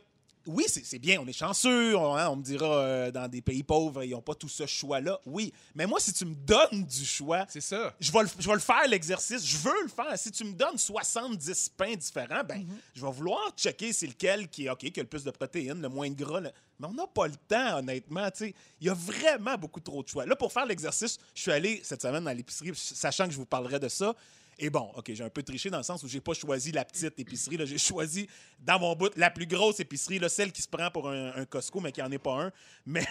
oui, 0.47 0.65
c'est 0.67 0.99
bien, 0.99 1.19
on 1.21 1.27
est 1.27 1.33
chanceux, 1.33 1.95
on, 1.97 2.15
hein, 2.15 2.29
on 2.29 2.35
me 2.35 2.43
dira 2.43 2.65
euh, 2.77 3.11
dans 3.11 3.27
des 3.27 3.41
pays 3.41 3.63
pauvres, 3.63 4.03
ils 4.03 4.11
n'ont 4.11 4.21
pas 4.21 4.35
tout 4.35 4.47
ce 4.49 4.65
choix-là. 4.65 5.19
Oui, 5.25 5.51
mais 5.73 5.85
moi, 5.85 5.99
si 5.99 6.13
tu 6.13 6.25
me 6.25 6.35
donnes 6.35 6.83
du 6.83 7.05
choix, 7.05 7.45
C'est 7.49 7.61
ça. 7.61 7.93
je 7.99 8.11
vais, 8.11 8.21
le, 8.23 8.29
je 8.39 8.47
vais 8.47 8.53
le 8.53 8.59
faire, 8.59 8.87
l'exercice. 8.87 9.45
Je 9.45 9.57
veux 9.57 9.81
le 9.83 9.89
faire. 9.89 10.17
Si 10.17 10.31
tu 10.31 10.43
me 10.43 10.53
donnes 10.53 10.77
70 10.77 11.69
pains 11.75 11.95
différents, 11.95 12.43
ben, 12.43 12.59
Mhm. 12.59 12.77
je 12.93 13.05
vais 13.05 13.11
vouloir 13.11 13.51
checker 13.57 13.91
c'est 13.93 14.07
lequel 14.07 14.47
qui 14.49 14.65
est 14.65 14.69
OK, 14.69 14.79
qui 14.91 14.99
a 14.99 15.03
le 15.03 15.09
plus 15.09 15.23
de 15.23 15.31
protéines, 15.31 15.81
le 15.81 15.89
moins 15.89 16.09
de 16.09 16.15
gras. 16.15 16.39
le- 16.39 16.51
Mais 16.79 16.87
on 16.87 16.93
n'a 16.93 17.07
pas 17.07 17.27
le 17.27 17.35
temps, 17.47 17.77
honnêtement. 17.79 18.29
tu 18.31 18.45
sais. 18.45 18.53
Il 18.81 18.87
y 18.87 18.89
a 18.89 18.93
vraiment 18.93 19.57
beaucoup 19.57 19.79
trop 19.79 20.03
de 20.03 20.07
choix. 20.09 20.25
Là, 20.25 20.35
pour 20.35 20.51
faire 20.51 20.65
l'exercice, 20.65 21.17
je 21.33 21.41
suis 21.41 21.51
allé 21.51 21.81
cette 21.83 22.01
semaine 22.01 22.23
dans 22.23 22.31
l'épicerie, 22.35 22.71
sachant 22.75 23.25
que 23.25 23.31
je 23.31 23.37
vous 23.37 23.45
parlerai 23.45 23.79
de 23.79 23.87
ça. 23.87 24.13
Et 24.57 24.69
bon, 24.69 24.91
OK, 24.95 25.11
j'ai 25.13 25.23
un 25.23 25.29
peu 25.29 25.43
triché 25.43 25.69
dans 25.69 25.77
le 25.77 25.83
sens 25.83 26.03
où 26.03 26.07
j'ai 26.07 26.21
pas 26.21 26.33
choisi 26.33 26.71
la 26.71 26.85
petite 26.85 27.19
épicerie. 27.19 27.57
J'ai 27.65 27.77
choisi, 27.77 28.27
dans 28.59 28.79
mon 28.79 28.95
bout, 28.95 29.11
la 29.17 29.29
plus 29.29 29.45
grosse 29.45 29.79
épicerie, 29.79 30.19
là, 30.19 30.29
celle 30.29 30.51
qui 30.51 30.61
se 30.61 30.67
prend 30.67 30.89
pour 30.91 31.09
un, 31.09 31.33
un 31.35 31.45
Costco, 31.45 31.79
mais 31.81 31.91
qui 31.91 32.01
n'en 32.01 32.11
est 32.11 32.17
pas 32.17 32.45
un. 32.45 32.51
Mais 32.85 33.05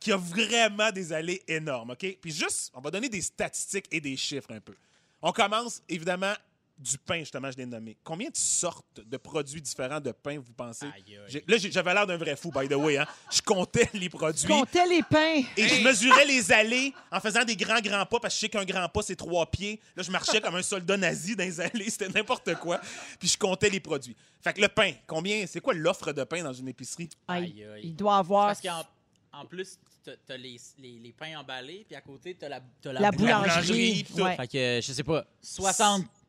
qui 0.00 0.12
a 0.12 0.16
vraiment 0.18 0.90
des 0.90 1.12
allées 1.14 1.42
énormes, 1.48 1.90
OK? 1.90 2.18
Puis 2.20 2.30
juste, 2.30 2.70
on 2.74 2.80
va 2.80 2.90
donner 2.90 3.08
des 3.08 3.22
statistiques 3.22 3.86
et 3.90 4.00
des 4.00 4.16
chiffres 4.16 4.52
un 4.52 4.60
peu. 4.60 4.74
On 5.22 5.32
commence, 5.32 5.82
évidemment, 5.88 6.34
du 6.76 6.98
pain, 6.98 7.20
justement, 7.20 7.50
je 7.52 7.56
l'ai 7.56 7.66
nommé. 7.66 7.96
Combien 8.02 8.28
de 8.30 8.36
sortes 8.36 9.00
de 9.00 9.16
produits 9.16 9.62
différents 9.62 10.00
de 10.00 10.10
pain, 10.10 10.38
vous 10.38 10.52
pensez? 10.52 10.86
Aïe, 10.86 11.18
aïe. 11.28 11.44
Là, 11.46 11.56
j'avais 11.58 11.94
l'air 11.94 12.06
d'un 12.06 12.16
vrai 12.16 12.34
fou, 12.36 12.50
by 12.50 12.68
the 12.68 12.72
way. 12.74 12.98
Hein? 12.98 13.06
Je 13.32 13.40
comptais 13.42 13.88
les 13.94 14.08
produits. 14.08 14.48
Comptais 14.48 14.86
les 14.88 15.02
pains. 15.02 15.42
Et 15.56 15.68
je 15.68 15.82
mesurais 15.84 16.24
les 16.26 16.50
allées 16.50 16.92
en 17.12 17.20
faisant 17.20 17.44
des 17.44 17.54
grands, 17.56 17.80
grands 17.80 18.04
pas, 18.06 18.18
parce 18.20 18.34
que 18.34 18.38
je 18.38 18.40
sais 18.40 18.48
qu'un 18.48 18.64
grand 18.64 18.88
pas, 18.88 19.02
c'est 19.02 19.14
trois 19.16 19.48
pieds. 19.50 19.80
Là, 19.96 20.02
je 20.02 20.10
marchais 20.10 20.40
comme 20.40 20.56
un 20.56 20.62
soldat 20.62 20.96
nazi 20.96 21.36
dans 21.36 21.44
les 21.44 21.60
allées. 21.60 21.88
C'était 21.90 22.08
n'importe 22.08 22.54
quoi. 22.56 22.80
Puis 23.20 23.28
je 23.28 23.38
comptais 23.38 23.70
les 23.70 23.80
produits. 23.80 24.16
Fait 24.42 24.52
que 24.52 24.60
le 24.60 24.68
pain, 24.68 24.92
combien... 25.06 25.46
C'est 25.46 25.60
quoi 25.60 25.74
l'offre 25.74 26.12
de 26.12 26.24
pain 26.24 26.42
dans 26.42 26.52
une 26.52 26.68
épicerie? 26.68 27.08
Il, 27.28 27.32
Aïe, 27.32 27.64
aïe. 27.74 27.80
il 27.84 27.94
doit 27.96 28.16
avoir. 28.18 28.48
Parce 28.48 28.60
qu'en 28.60 28.84
en 29.32 29.46
plus, 29.46 29.78
t'as 30.04 30.36
les, 30.36 30.60
les, 30.78 30.98
les 30.98 31.12
pains 31.12 31.38
emballés, 31.38 31.84
puis 31.86 31.96
à 31.96 32.00
côté, 32.00 32.34
t'as 32.34 32.48
la, 32.48 32.60
t'as 32.82 32.92
la, 32.92 33.00
La 33.00 33.10
boulangerie. 33.10 34.04
boulangerie. 34.10 34.22
ouais. 34.22 34.36
Fait 34.36 34.48
que, 34.48 34.80
je 34.86 34.92
sais 34.92 35.02
pas, 35.02 35.24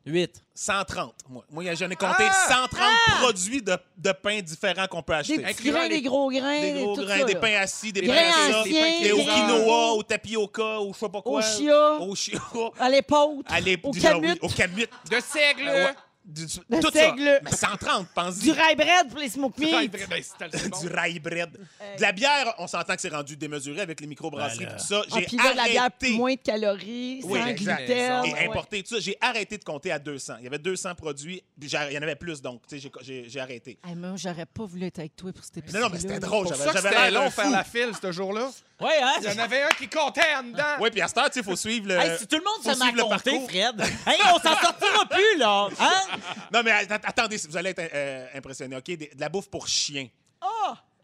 68. 0.06 0.42
130. 0.54 1.14
Moi, 1.28 1.44
moi 1.50 1.74
j'en 1.74 1.90
ai 1.90 1.96
compté 1.96 2.22
Ah! 2.30 2.46
130 2.48 2.80
produits 3.20 3.60
de, 3.60 3.76
de 3.98 4.12
pain 4.12 4.40
différents 4.40 4.86
qu'on 4.86 5.02
peut 5.02 5.12
Des 5.14 5.18
acheter. 5.18 5.38
petits 5.38 5.50
Incluant 5.50 5.72
grains, 5.74 5.88
les- 5.88 5.96
des 5.96 6.02
gros 6.02 6.30
grains. 6.30 6.60
Des 6.60 6.72
gros 6.82 6.96
grains, 6.96 7.18
ça, 7.18 7.24
des 7.24 7.32
là. 7.34 7.40
pains 7.40 7.56
assis, 7.60 7.92
des 7.92 8.00
Des 8.02 8.06
pains 8.06 8.14
grains 8.14 8.48
à 8.48 8.52
ça, 8.52 8.60
anciens, 8.60 9.00
des 9.02 9.12
au 9.12 9.16
des 9.16 9.24
grains- 9.24 9.34
quinoa, 9.46 9.92
au 9.94 10.02
tapioca, 10.04 10.80
au 10.80 10.92
je 10.94 10.98
sais 10.98 11.08
pas 11.08 11.22
quoi. 11.22 11.38
Au 11.38 11.42
chia, 11.42 11.92
Au 12.00 12.14
chia. 12.14 12.38
à 12.78 12.88
l'épaule, 12.88 13.42
À 13.46 13.60
au 13.60 13.90
oui, 13.92 14.00
camut, 14.00 14.38
Au 14.42 14.48
camut. 14.48 14.88
De 15.10 15.20
seigle! 15.20 15.68
Euh, 15.68 15.84
ouais. 15.86 15.94
Du, 16.26 16.44
du- 16.44 16.58
Le 16.68 16.80
tout 16.80 16.90
seigle. 16.90 17.22
ça. 17.24 17.40
Mais 17.44 17.50
130, 17.52 18.08
pense-y. 18.12 18.40
du 18.40 18.50
rye 18.50 18.74
bread 18.74 19.08
pour 19.10 19.20
les 19.20 19.28
smoke 19.28 19.54
Ah, 19.62 19.82
ben, 19.86 20.00
c'est 20.10 20.58
c'est 20.58 20.68
bon. 20.70 20.80
du 20.80 20.88
rye 20.88 21.20
bread. 21.20 21.50
De 21.96 22.02
la 22.02 22.10
bière, 22.10 22.52
on 22.58 22.66
s'entend 22.66 22.96
que 22.96 23.00
c'est 23.00 23.10
rendu 23.14 23.36
démesuré 23.36 23.80
avec 23.80 24.00
les 24.00 24.08
microbrasseries 24.08 24.64
et 24.64 24.66
tout 24.66 24.78
ça. 24.78 25.02
Ah, 25.04 25.14
J'ai 25.20 25.24
puis 25.26 25.36
là, 25.36 25.54
la 25.54 25.64
bière, 25.68 25.82
arrêté. 25.82 26.10
moins 26.16 26.34
de 26.34 26.40
calories, 26.40 27.20
Oui, 27.22 27.38
sans 27.38 27.52
gluten. 27.52 28.24
Et 28.24 28.32
ouais. 28.32 28.48
importé 28.48 28.82
tout 28.82 28.94
ça. 28.96 29.00
J'ai 29.00 29.16
arrêté 29.20 29.56
de 29.56 29.62
compter 29.64 29.92
à 29.92 30.00
200. 30.00 30.34
Il 30.40 30.44
y 30.44 30.46
avait 30.48 30.58
200 30.58 30.96
produits, 30.96 31.42
puis 31.60 31.68
il 31.70 31.92
y 31.92 31.98
en 31.98 32.02
avait 32.02 32.16
plus, 32.16 32.42
donc 32.42 32.62
tu 32.66 32.80
sais, 32.80 32.82
j'ai- 33.02 33.04
j'ai 33.22 33.28
j'ai 33.28 33.40
arrêté. 33.40 33.78
Hey, 33.86 33.94
moi, 33.94 34.14
j'aurais 34.16 34.46
pas 34.46 34.64
voulu 34.64 34.84
être 34.86 34.98
avec 34.98 35.14
toi 35.14 35.32
pour 35.32 35.44
cet 35.44 35.58
épisode. 35.58 35.80
Non, 35.80 35.86
non, 35.88 35.92
mais 35.94 36.00
c'était 36.00 36.18
drôle. 36.18 36.48
J'avais 36.48 36.90
l'air 36.90 37.10
long 37.12 37.30
faire 37.30 37.50
la 37.50 37.62
file 37.62 37.92
ce 38.02 38.10
jour-là? 38.10 38.50
Ouais, 38.80 38.98
hein? 39.02 39.14
Il 39.22 39.24
y 39.24 39.28
en 39.32 39.38
avait 39.38 39.62
un 39.62 39.68
qui 39.68 39.88
comptait 39.88 40.34
en 40.38 40.42
dedans. 40.42 40.76
Oui, 40.80 40.90
puis 40.90 41.00
à 41.00 41.08
cette 41.08 41.16
heure, 41.18 41.28
il 41.34 41.42
faut 41.42 41.56
suivre 41.56 41.88
le. 41.88 41.94
Hey, 41.98 42.18
si 42.18 42.26
tout 42.26 42.36
le 42.36 42.44
monde 42.44 42.62
faut 42.62 42.74
se 42.74 42.78
met 42.94 43.00
à 43.00 43.04
compter. 43.04 43.40
Fred, 43.48 43.80
hey, 44.06 44.18
on 44.34 44.38
s'en 44.38 44.54
sortira 44.60 45.06
plus, 45.10 45.38
là! 45.38 45.68
Hein? 45.80 46.18
Non, 46.52 46.62
mais 46.62 46.72
att- 46.72 47.04
attendez, 47.06 47.38
vous 47.48 47.56
allez 47.56 47.70
être 47.70 47.88
euh, 47.94 48.26
impressionné. 48.34 48.76
OK, 48.76 48.84
de 48.86 49.08
la 49.18 49.28
bouffe 49.30 49.48
pour 49.48 49.66
chiens. 49.66 50.08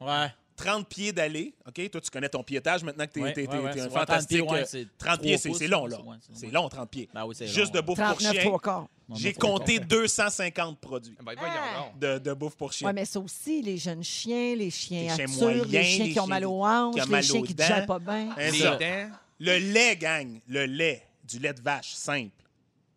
Ouais. 0.01 0.35
30 0.65 0.89
pieds 0.89 1.13
d'aller. 1.13 1.55
OK, 1.67 1.91
toi, 1.91 2.01
tu 2.01 2.11
connais 2.11 2.29
ton 2.29 2.43
piétage 2.43 2.83
maintenant 2.85 3.07
que 3.07 3.13
tu 3.13 3.21
es, 3.21 3.23
Ouais, 3.23 3.33
t'es- 3.33 3.49
ouais, 3.49 3.59
ouais, 3.59 3.73
t'es 3.73 3.81
un 3.81 3.89
30 3.89 3.99
fantastique. 3.99 4.29
pieds, 4.29 4.41
ouais, 4.51 4.61
euh, 4.61 4.65
c'est 4.67 4.87
30 4.99 5.21
pieds, 5.21 5.39
c'est 5.39 5.67
long, 5.69 5.87
là. 5.87 6.01
ouais, 6.01 6.17
c'est- 6.33 6.51
long, 6.51 6.69
30 6.69 6.91
pieds. 6.91 7.09
Ben 7.13 7.25
oui, 7.27 7.35
Juste 7.41 7.75
long, 7.75 7.81
de 7.81 7.87
bouffe 7.87 7.99
39 7.99 8.43
pour 8.45 8.63
quarts. 8.63 8.87
J'ai 9.15 9.33
compté 9.35 9.79
non, 9.79 9.87
250 9.89 10.79
produits 10.79 11.17
Ben, 11.23 11.35
Ah. 11.39 11.91
de, 12.01 12.19
de 12.19 12.33
bouffe 12.33 12.55
pour 12.57 12.73
chiens. 12.73 12.87
Ouais, 12.89 12.93
mais 12.95 13.05
ça 13.05 13.21
aussi, 13.21 13.61
les 13.61 13.77
jeunes 13.77 14.03
chiens, 14.05 14.55
les 14.55 14.71
chiens 14.71 15.03
Les 15.03 15.09
chiens 15.27 15.65
les 15.67 15.83
chiens 15.85 16.13
qui 16.13 16.21
ont 16.21 16.27
mal 16.27 16.45
aux 16.47 16.65
hanches, 16.65 16.95
les 17.09 17.23
chiens 17.23 17.43
qui 17.43 17.55
dents. 17.55 17.65
digèrent 17.65 17.87
pas 17.87 17.99
bien. 17.99 18.31
Hein. 18.39 19.11
Le 19.39 19.59
lait, 19.59 19.97
gang. 19.97 20.41
Le 20.49 20.65
lait. 20.67 21.03
Du 21.29 21.39
lait 21.39 21.53
de 21.53 21.61
vache, 21.61 21.93
simple. 21.95 22.31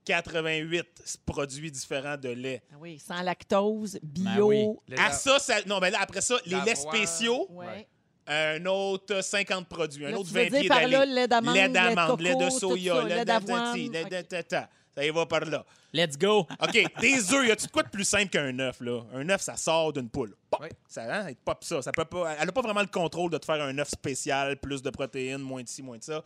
88 0.05 1.19
produits 1.25 1.71
différents 1.71 2.17
de 2.17 2.29
lait. 2.29 2.63
Ah 2.71 2.75
Oui, 2.79 2.99
sans 2.99 3.21
lactose, 3.21 3.99
Ben 4.01 4.33
bio. 4.35 4.47
oui. 4.47 4.67
Les 4.87 4.97
À 4.97 5.09
dents. 5.09 5.13
ça, 5.15 5.39
ça- 5.39 5.61
non, 5.67 5.79
mais 5.79 5.91
là, 5.91 5.99
après 6.01 6.21
ça, 6.21 6.35
les 6.45 6.59
laits 6.61 6.77
spéciaux, 6.77 7.47
Ouais. 7.51 7.87
un 8.27 8.65
autre 8.65 9.21
50 9.21 9.67
produits, 9.67 10.05
un 10.05 10.11
Là, 10.11 10.17
autre 10.19 10.29
tu 10.29 10.33
veux 10.35 10.43
20 10.43 10.49
dire 10.49 10.59
pieds 10.61 10.69
par 10.69 10.77
d'aller. 10.79 10.91
là, 10.91 11.05
lait 11.05 11.27
d'amande, 11.27 11.55
lait 11.55 11.61
lait 11.63 11.67
de 11.69 11.73
d'amande, 11.73 12.21
lait 12.21 12.35
de 12.35 12.49
soya, 12.49 13.03
lait 13.03 13.25
d'avoine. 13.25 13.65
tati, 13.73 13.89
lait 13.89 14.05
de 14.05 14.15
Ok. 14.17 14.27
tata. 14.27 14.69
Ça 14.95 15.05
y 15.05 15.09
va 15.09 15.25
par 15.25 15.41
là. 15.41 15.65
Let's 15.91 16.17
go! 16.17 16.47
OK, 16.61 16.85
des 17.01 17.33
œufs, 17.33 17.47
y 17.47 17.51
a-tu 17.51 17.67
de 17.67 17.71
quoi 17.71 17.83
de 17.83 17.89
plus 17.89 18.05
simple 18.05 18.29
qu'un 18.29 18.57
œuf, 18.59 18.79
là? 18.79 19.01
Un 19.13 19.27
œuf, 19.29 19.41
ça 19.41 19.57
sort 19.57 19.91
d'une 19.91 20.09
poule. 20.09 20.33
Pop! 20.49 20.61
Oui. 20.63 20.69
Ça, 20.87 21.03
hein, 21.03 21.25
elle 21.27 21.35
pop 21.35 21.61
ça. 21.65 21.81
ça 21.81 21.91
peut 21.91 22.05
pas, 22.05 22.33
elle 22.39 22.45
n'a 22.45 22.51
pas 22.53 22.61
vraiment 22.61 22.79
le 22.81 22.87
contrôle 22.87 23.29
de 23.29 23.37
te 23.37 23.45
faire 23.45 23.61
un 23.61 23.77
œuf 23.77 23.89
spécial, 23.89 24.57
plus 24.57 24.81
de 24.81 24.89
protéines, 24.89 25.41
moins 25.41 25.63
de 25.63 25.67
ci, 25.67 25.81
moins 25.83 25.97
de 25.97 26.03
ça. 26.03 26.23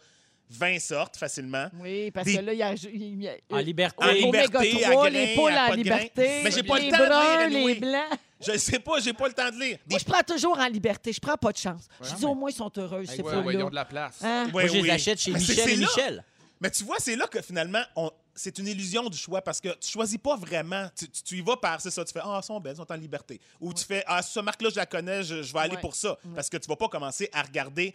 20 0.49 0.79
sortes 0.79 1.17
facilement. 1.17 1.67
Oui, 1.79 2.09
parce 2.11 2.25
Des- 2.25 2.37
que 2.37 2.41
là, 2.41 2.53
il 2.53 2.59
y 2.59 2.63
a. 2.63 2.73
il 2.73 3.23
y 3.23 3.27
a- 3.27 3.35
En 3.51 3.57
liberté. 3.59 4.03
En 4.03 4.07
euh, 4.07 4.11
liberté, 4.13 4.83
à 4.85 4.89
3, 4.91 4.95
grains, 4.95 5.09
les 5.09 5.35
poules 5.35 5.51
à 5.53 5.65
en 5.65 5.69
pas 5.69 5.75
de 5.77 5.83
grains. 5.83 5.97
liberté. 5.97 6.41
Mais 6.43 6.51
j'ai 6.51 6.63
pas 6.63 6.79
le 6.79 6.89
temps 6.91 6.97
de 6.97 7.49
lire, 7.49 7.65
les 7.67 7.75
blancs. 7.75 8.19
Je 8.41 8.57
sais 8.57 8.79
pas, 8.79 8.99
j'ai 8.99 9.13
pas 9.13 9.27
le 9.27 9.33
temps 9.33 9.49
de 9.51 9.59
lire. 9.59 9.77
Des- 9.85 9.93
Moi, 9.93 9.99
je 9.99 10.05
prends 10.05 10.23
toujours 10.23 10.57
en 10.57 10.67
liberté. 10.67 11.11
Je 11.13 11.19
prends 11.19 11.35
pas 11.37 11.51
de 11.51 11.57
chance. 11.57 11.87
je 12.01 12.15
dis 12.15 12.21
mais- 12.21 12.25
au 12.31 12.35
moins, 12.35 12.49
ils 12.49 12.55
sont 12.55 12.71
heureux, 12.77 13.05
ces 13.05 13.21
Ouais, 13.21 13.35
ouais, 13.35 13.53
ils 13.53 13.63
ont 13.63 13.69
de 13.69 13.75
la 13.75 13.85
place. 13.85 14.19
Hein? 14.23 14.45
Ouais, 14.45 14.51
Moi, 14.51 14.67
je 14.67 14.73
les 14.83 14.89
achète 14.89 15.19
chez 15.19 15.31
Mais 15.31 15.39
Michel 15.39 15.69
et 15.69 15.75
là. 15.75 15.87
Michel. 15.87 16.23
Mais 16.61 16.71
tu 16.71 16.83
vois, 16.83 16.97
c'est 16.99 17.15
là 17.15 17.27
que 17.27 17.41
finalement, 17.41 17.81
on- 17.95 18.11
c'est 18.35 18.57
une 18.57 18.67
illusion 18.67 19.07
du 19.09 19.17
choix 19.17 19.41
parce 19.41 19.61
que 19.61 19.69
tu 19.79 19.89
choisis 19.91 20.17
pas 20.17 20.35
vraiment. 20.35 20.89
Tu, 20.97 21.07
tu- 21.09 21.21
tu 21.23 21.35
y 21.37 21.41
vas 21.41 21.57
par, 21.57 21.79
c'est 21.79 21.91
ça, 21.91 22.03
tu 22.03 22.11
fais 22.11 22.19
Ah, 22.23 22.35
elles 22.37 22.43
sont 22.43 22.59
belles, 22.59 22.71
elles 22.71 22.77
sont 22.77 22.91
en 22.91 22.95
liberté. 22.97 23.39
Ou 23.61 23.73
tu 23.73 23.83
fais 23.85 24.03
Ah, 24.07 24.21
ce 24.21 24.39
marque-là, 24.39 24.69
je 24.71 24.75
la 24.77 24.85
connais, 24.85 25.21
je, 25.23 25.41
je 25.43 25.53
vais 25.53 25.59
aller 25.59 25.75
Ouais. 25.75 25.81
pour 25.81 25.95
ça. 25.95 26.17
Parce 26.35 26.49
que 26.49 26.57
tu 26.57 26.67
vas 26.67 26.75
pas 26.75 26.87
commencer 26.89 27.29
à 27.33 27.41
regarder 27.43 27.93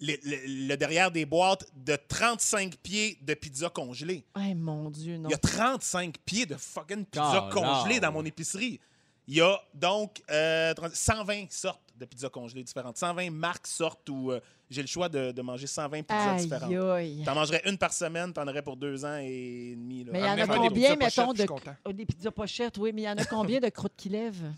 le, 0.00 0.14
le- 0.24 0.68
le 0.68 0.76
derrière 0.76 1.10
des 1.10 1.24
boîtes 1.26 1.66
de 1.74 1.96
35 2.08 2.76
pieds 2.76 3.18
de 3.22 3.34
pizza 3.34 3.68
congelée. 3.68 4.24
Eh, 4.40 4.54
mon 4.54 4.90
Dieu, 4.90 5.16
non. 5.18 5.28
Il 5.28 5.32
y 5.32 5.34
a 5.34 5.38
35 5.38 6.18
pieds 6.24 6.46
de 6.46 6.54
fucking 6.54 7.04
pizza 7.04 7.48
congelée 7.52 8.00
dans 8.00 8.12
mon 8.12 8.24
épicerie. 8.24 8.78
Il 9.26 9.36
y 9.36 9.40
a 9.42 9.60
donc 9.74 10.22
euh, 10.30 10.72
30 10.72 10.94
120 10.94 11.50
sortes 11.52 11.80
de 11.98 12.04
pizza 12.06 12.28
congelée 12.30 12.62
différentes. 12.62 12.96
120 12.96 13.30
marques 13.30 13.66
sortes 13.66 14.08
où 14.08 14.30
euh, 14.30 14.40
j'ai 14.70 14.80
le 14.80 14.88
choix 14.88 15.08
de, 15.08 15.32
de 15.32 15.42
manger 15.42 15.66
120 15.66 16.02
pizzas 16.02 16.32
Aïe, 16.34 16.42
différentes. 16.44 16.72
aïe. 16.94 17.22
T'en 17.26 17.34
mangerais 17.34 17.60
une 17.66 17.76
par 17.76 17.92
semaine, 17.92 18.32
t'en 18.32 18.46
aurais 18.48 18.62
pour 18.62 18.76
deux 18.76 19.04
ans 19.04 19.18
et 19.20 19.74
demi. 19.76 20.04
là. 20.04 20.12
Mais 20.12 20.20
il 20.20 20.24
y 20.24 20.28
en 20.28 20.38
a 20.38 20.46
combien, 20.46 20.96
pizzas 20.96 21.26
mettons, 21.26 21.32
de. 21.34 21.46
Oh, 21.84 21.92
des 21.92 22.06
pizzas 22.06 22.30
pochettes, 22.30 22.78
oui, 22.78 22.92
mais 22.94 23.02
il 23.02 23.04
y 23.04 23.08
en 23.10 23.16
a 23.18 23.24
combien 23.24 23.58
de 23.60 23.68
croûtes 23.68 23.96
qui 23.96 24.08
lèvent? 24.08 24.52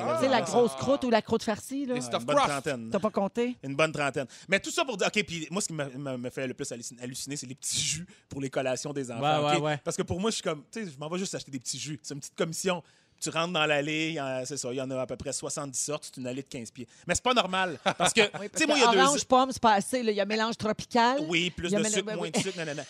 Ah. 0.00 0.16
Tu 0.18 0.24
sais, 0.24 0.30
la 0.30 0.42
grosse 0.42 0.72
croûte 0.76 1.04
ou 1.04 1.10
la 1.10 1.22
croûte 1.22 1.42
farcie, 1.42 1.86
là? 1.86 1.94
Les 1.94 2.00
Ouais, 2.00 2.06
stuffed 2.06 2.20
une 2.20 2.26
bonne 2.26 2.36
crust. 2.36 2.50
trentaine. 2.50 2.88
T'as 2.90 2.98
pas 2.98 3.10
compté? 3.10 3.56
Une 3.62 3.76
bonne 3.76 3.92
trentaine. 3.92 4.26
Mais 4.48 4.60
tout 4.60 4.70
ça 4.70 4.84
pour 4.84 4.96
dire, 4.96 5.06
OK, 5.08 5.24
puis 5.24 5.46
moi, 5.50 5.60
ce 5.62 5.68
qui 5.68 5.72
me, 5.74 5.84
me- 5.90 6.16
me 6.16 6.30
fait 6.30 6.46
le 6.46 6.54
plus 6.54 6.70
halluciner, 6.72 7.02
halluciner, 7.02 7.36
c'est 7.36 7.46
les 7.46 7.54
petits 7.54 7.80
jus 7.80 8.06
pour 8.28 8.40
les 8.40 8.50
collations 8.50 8.92
des 8.92 9.10
enfants. 9.10 9.42
Ouais, 9.44 9.50
ouais, 9.50 9.56
OK? 9.58 9.62
ouais. 9.64 9.80
Parce 9.84 9.96
que 9.96 10.02
pour 10.02 10.20
moi, 10.20 10.30
je 10.30 10.34
suis 10.36 10.42
comme, 10.42 10.62
tu 10.72 10.84
sais, 10.84 10.90
je 10.92 10.98
m'en 10.98 11.08
vais 11.08 11.18
juste 11.18 11.34
acheter 11.34 11.50
des 11.50 11.58
petits 11.60 11.78
jus. 11.78 11.98
C'est 12.02 12.14
une 12.14 12.20
petite 12.20 12.34
commission. 12.36 12.82
Tu 13.20 13.30
rentres 13.30 13.52
dans 13.52 13.64
l'allée, 13.64 14.08
il 14.10 14.14
y 14.14 14.20
en- 14.20 14.42
c'est 14.44 14.56
ça, 14.56 14.68
il 14.72 14.76
y 14.76 14.80
en 14.82 14.90
a 14.90 15.00
à 15.00 15.06
peu 15.06 15.16
près 15.16 15.32
70 15.32 15.78
sortes, 15.78 16.04
c'est 16.12 16.20
une 16.20 16.26
allée 16.26 16.42
de 16.42 16.48
15 16.48 16.70
pieds. 16.70 16.86
Mais 17.06 17.14
c'est 17.14 17.22
pas 17.24 17.32
normal. 17.32 17.78
Parce 17.96 18.12
que, 18.12 18.20
tu 18.52 18.58
sais, 18.58 18.66
moi, 18.66 18.76
il 18.76 18.80
y 18.82 18.84
a 18.84 18.90
deux 18.92 18.98
Orange, 18.98 19.24
pomme, 19.24 19.50
c'est 19.52 19.62
pas 19.62 19.74
assez. 19.74 20.02
là. 20.02 20.10
Il 20.10 20.16
y 20.16 20.20
a 20.20 20.26
mélange 20.26 20.56
tropical. 20.58 21.20
Oui, 21.28 21.50
plus 21.50 21.68
Il 21.68 21.72
y 21.72 21.76
a 21.76 21.78
de 21.78 21.84
mélange- 21.84 21.94
sucre, 21.94 22.06
ben 22.06 22.16
moins 22.16 22.24
oui. 22.26 22.32
de 22.32 22.38
sucre, 22.38 22.56
nanana. 22.58 22.82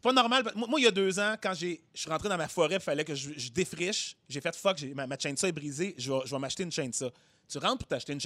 C'est 0.00 0.04
pas 0.04 0.12
normal. 0.14 0.50
Moi, 0.56 0.66
moi, 0.66 0.80
il 0.80 0.84
y 0.84 0.86
a 0.86 0.90
deux 0.90 1.18
ans, 1.18 1.34
quand 1.42 1.52
je 1.52 1.76
suis 1.92 2.08
rentré 2.08 2.30
dans 2.30 2.38
ma 2.38 2.48
forêt, 2.48 2.76
il 2.76 2.80
fallait 2.80 3.04
que 3.04 3.14
je, 3.14 3.50
défriche. 3.50 4.16
J'ai 4.30 4.40
fait 4.40 4.56
fuck, 4.56 4.82
ma, 4.94 5.06
ma 5.06 5.18
chainsaw 5.18 5.48
est 5.48 5.52
brisée, 5.52 5.94
je 5.98 6.10
vais, 6.10 6.20
je 6.24 6.30
vais 6.30 6.38
m'acheter 6.38 6.62
une 6.62 6.72
chainsaw. 6.72 7.10
Tu 7.46 7.58
rentres 7.58 7.78
pour 7.80 7.88
t'acheter 7.88 8.14
une 8.14 8.20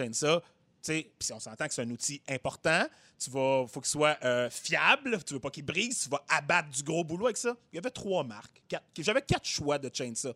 tu 0.85 0.93
sais, 0.93 1.11
puis 1.19 1.33
on 1.33 1.41
s'entend 1.41 1.67
que 1.67 1.75
c'est 1.75 1.83
un 1.83 1.91
outil 1.91 2.23
important. 2.29 2.87
Tu 3.19 3.31
vas, 3.31 3.67
faut 3.67 3.81
qu'il 3.81 3.89
soit 3.91 4.19
euh, 4.23 4.49
fiable, 4.51 5.19
tu 5.25 5.33
veux 5.35 5.41
pas 5.41 5.51
qu'il 5.51 5.65
brise, 5.65 6.03
tu 6.05 6.09
vas 6.11 6.23
abattre 6.29 6.69
du 6.69 6.83
gros 6.85 7.03
boulot 7.03 7.25
avec 7.25 7.39
ça. 7.39 7.57
Il 7.73 7.77
y 7.77 7.79
avait 7.79 7.91
trois 7.91 8.23
marques. 8.23 8.63
quatre- 8.69 8.85
J'avais 8.99 9.23
quatre 9.23 9.47
choix 9.47 9.79
de 9.79 9.91
chainsaw. 9.93 10.35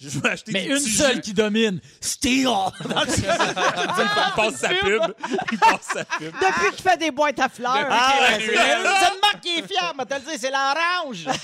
Je 0.00 0.08
vais 0.20 0.28
acheter 0.28 0.52
Mais 0.52 0.62
des 0.64 0.68
une 0.70 0.74
petits 0.76 0.90
seule 0.90 1.20
qui 1.20 1.32
domine, 1.34 1.80
Steel! 2.00 2.46
Il 2.86 4.32
passe 4.36 4.56
sa 4.56 4.68
pub. 4.68 5.02
Il 5.52 5.58
passe 5.58 5.80
sa 5.92 6.04
pub. 6.04 6.32
Depuis 6.32 6.76
qu'il 6.76 6.82
fait 6.90 6.96
des 6.96 7.10
boîtes 7.10 7.38
à 7.40 7.48
fleurs. 7.48 7.86
Ah, 7.90 8.14
ouais, 8.20 8.36
c'est 8.38 8.44
est 8.54 8.76
une 8.76 8.82
seule 8.84 9.20
marque 9.20 9.40
qui 9.42 9.58
est 9.58 9.66
fiable, 9.66 10.06
te 10.06 10.14
le 10.14 10.20
dire, 10.20 10.38
c'est 10.38 10.50
l'orange! 10.50 11.26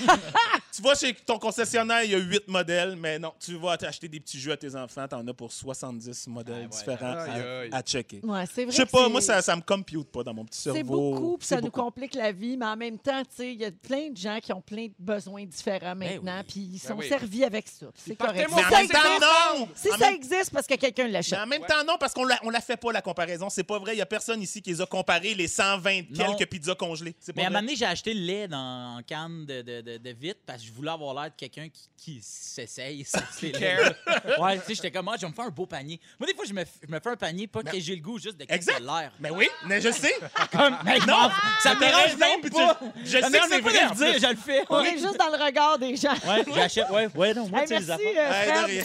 Tu 0.75 0.81
vas 0.81 0.93
chez 0.93 1.13
ton 1.13 1.39
concessionnaire, 1.39 2.03
il 2.03 2.11
y 2.11 2.15
a 2.15 2.17
huit 2.17 2.45
modèles, 2.49 2.97
mais 2.97 3.17
non, 3.17 3.31
tu 3.39 3.55
vas 3.55 3.77
acheter 3.81 4.09
des 4.09 4.19
petits 4.19 4.37
jeux 4.37 4.51
à 4.51 4.57
tes 4.57 4.75
enfants, 4.75 5.07
t'en 5.07 5.25
as 5.25 5.33
pour 5.33 5.49
70 5.49 6.27
modèles 6.27 6.55
Ah, 6.57 6.61
ouais. 6.63 6.67
différents 6.67 7.15
à, 7.17 7.21
aïe. 7.61 7.69
à 7.71 7.81
checker. 7.81 8.19
Ouais, 8.21 8.43
c'est 8.53 8.65
vrai. 8.65 8.71
Je 8.73 8.75
sais 8.79 8.85
que 8.85 8.91
pas, 8.91 9.05
c'est- 9.05 9.09
moi, 9.09 9.21
ça, 9.21 9.41
ça 9.41 9.55
me 9.55 9.61
compute 9.61 10.11
pas 10.11 10.23
dans 10.23 10.33
mon 10.33 10.43
petit 10.43 10.59
cerveau. 10.59 10.77
C'est 10.77 10.83
beaucoup, 10.83 11.37
puis 11.37 11.47
ça 11.47 11.61
nous 11.61 11.71
complique 11.71 12.13
la 12.13 12.33
vie, 12.33 12.57
mais 12.57 12.65
en 12.65 12.75
même 12.75 12.97
temps, 12.99 13.21
tu 13.21 13.29
sais, 13.37 13.53
il 13.53 13.61
y 13.61 13.63
a 13.63 13.71
plein 13.71 14.09
de 14.09 14.17
gens 14.17 14.37
qui 14.43 14.51
ont 14.51 14.59
plein 14.59 14.87
de 14.87 14.93
besoins 14.99 15.45
différents 15.45 15.95
Ben 15.95 16.15
maintenant, 16.15 16.39
oui. 16.39 16.45
puis 16.45 16.59
ils 16.59 16.71
Ben 16.81 16.87
sont 16.89 16.95
oui. 16.97 17.07
servis 17.07 17.45
avec 17.45 17.69
ça. 17.69 17.85
C'est 17.95 18.17
correct. 18.17 18.44
Mais 18.49 18.63
en 18.65 18.69
ça 18.69 18.77
même 18.77 18.87
temps, 18.89 18.99
existe- 18.99 19.21
non! 19.59 19.69
Si 19.75 19.89
En 19.89 19.97
ça 19.97 20.05
même- 20.05 20.15
existe, 20.15 20.51
parce 20.51 20.67
que 20.67 20.75
quelqu'un 20.75 21.05
Mais 21.05 21.11
l'achète. 21.11 21.39
en 21.39 21.45
même 21.47 21.65
temps, 21.65 21.83
non, 21.87 21.97
parce 21.99 22.13
qu'on 22.13 22.25
la, 22.25 22.39
on 22.43 22.49
la 22.49 22.61
fait 22.61 22.77
pas, 22.77 22.91
la 22.91 23.01
comparaison. 23.01 23.49
C'est 23.49 23.63
pas 23.63 23.79
vrai. 23.79 23.95
Il 23.95 23.99
y 23.99 24.01
a 24.01 24.05
personne 24.05 24.41
ici 24.41 24.61
qui 24.61 24.71
les 24.71 24.81
a 24.81 24.85
comparés, 24.85 25.33
les 25.33 25.47
120 25.47 26.01
Non. 26.11 26.35
quelques 26.35 26.49
pizzas 26.49 26.75
congelées. 26.75 27.15
C'est 27.19 27.33
pas 27.33 27.41
Mais 27.41 27.45
à 27.45 27.47
un 27.47 27.49
vrai. 27.51 27.59
moment 27.61 27.65
donné, 27.67 27.75
j'ai 27.77 27.85
acheté 27.85 28.13
le 28.13 28.21
lait 28.21 28.47
dans 28.47 28.97
en 28.97 29.01
canne 29.03 29.45
de, 29.45 29.61
de, 29.61 29.81
de, 29.81 29.97
de 29.97 30.09
vite 30.11 30.37
parce 30.45 30.61
que 30.61 30.67
je 30.67 30.73
voulais 30.73 30.91
avoir 30.91 31.13
l'air 31.13 31.31
de 31.31 31.35
quelqu'un 31.37 31.67
qui, 31.69 31.89
qui 31.97 32.19
s'essaye. 32.21 33.03
sur 33.05 33.19
ces 33.39 33.51
laits-là. 33.51 34.39
Ouais, 34.39 34.57
tu 34.59 34.65
sais, 34.67 34.75
j'étais 34.75 34.91
comme, 34.91 35.07
ah, 35.07 35.15
je 35.15 35.21
vais 35.21 35.29
me 35.29 35.33
faire 35.33 35.45
un 35.45 35.49
beau 35.49 35.65
panier. 35.65 35.99
Moi, 36.19 36.27
des 36.27 36.35
fois, 36.35 36.45
je 36.47 36.53
me, 36.53 36.61
f- 36.61 36.67
je 36.87 36.91
me 36.91 36.99
fais 36.99 37.09
un 37.09 37.15
panier, 37.15 37.47
pas 37.47 37.63
que 37.63 37.79
j'ai 37.79 37.95
le 37.95 38.01
goût, 38.01 38.19
juste 38.19 38.37
de 38.37 38.45
Exact. 38.49 38.79
l'air. 38.79 39.11
Mais 39.19 39.29
oui, 39.29 39.47
mais 39.65 39.81
je 39.81 39.91
sais. 39.91 40.13
Comme, 40.51 40.77
mais 40.85 40.97
Non, 40.99 41.29
ça 41.61 41.73
me 41.75 41.79
t'as 41.79 41.87
dérange 41.87 42.03
raison, 42.05 42.17
même 42.19 42.41
puis 42.41 42.49
pas. 42.51 42.79
je 43.03 43.19
Ça 43.19 43.21
sais 43.21 43.29
me 43.29 43.37
que 43.39 43.49
c'est 43.49 43.61
vrai, 43.61 43.85
en 43.85 43.93
dire, 43.95 44.19
je 44.19 44.27
le 44.27 44.35
fais. 44.35 44.63
On 44.69 44.81
Ouais, 44.81 44.89
est 44.89 44.97
juste 44.97 45.17
dans 45.17 45.35
le 45.35 45.43
regard 45.43 45.77
des 45.79 45.95
gens. 45.95 46.13
ouais 46.13 46.43
j'achète, 46.53 46.89
ouais, 46.89 47.07
ouais, 47.15 47.33
non, 47.33 47.47
moi, 47.47 47.61
Hey, 47.61 47.67
tu 47.67 47.73
sais, 47.75 47.79
les 47.79 47.85
merci, 47.87 48.07
affaires. 48.07 48.31
euh, 48.31 48.34
Fred. 48.43 48.65
rien. 48.65 48.83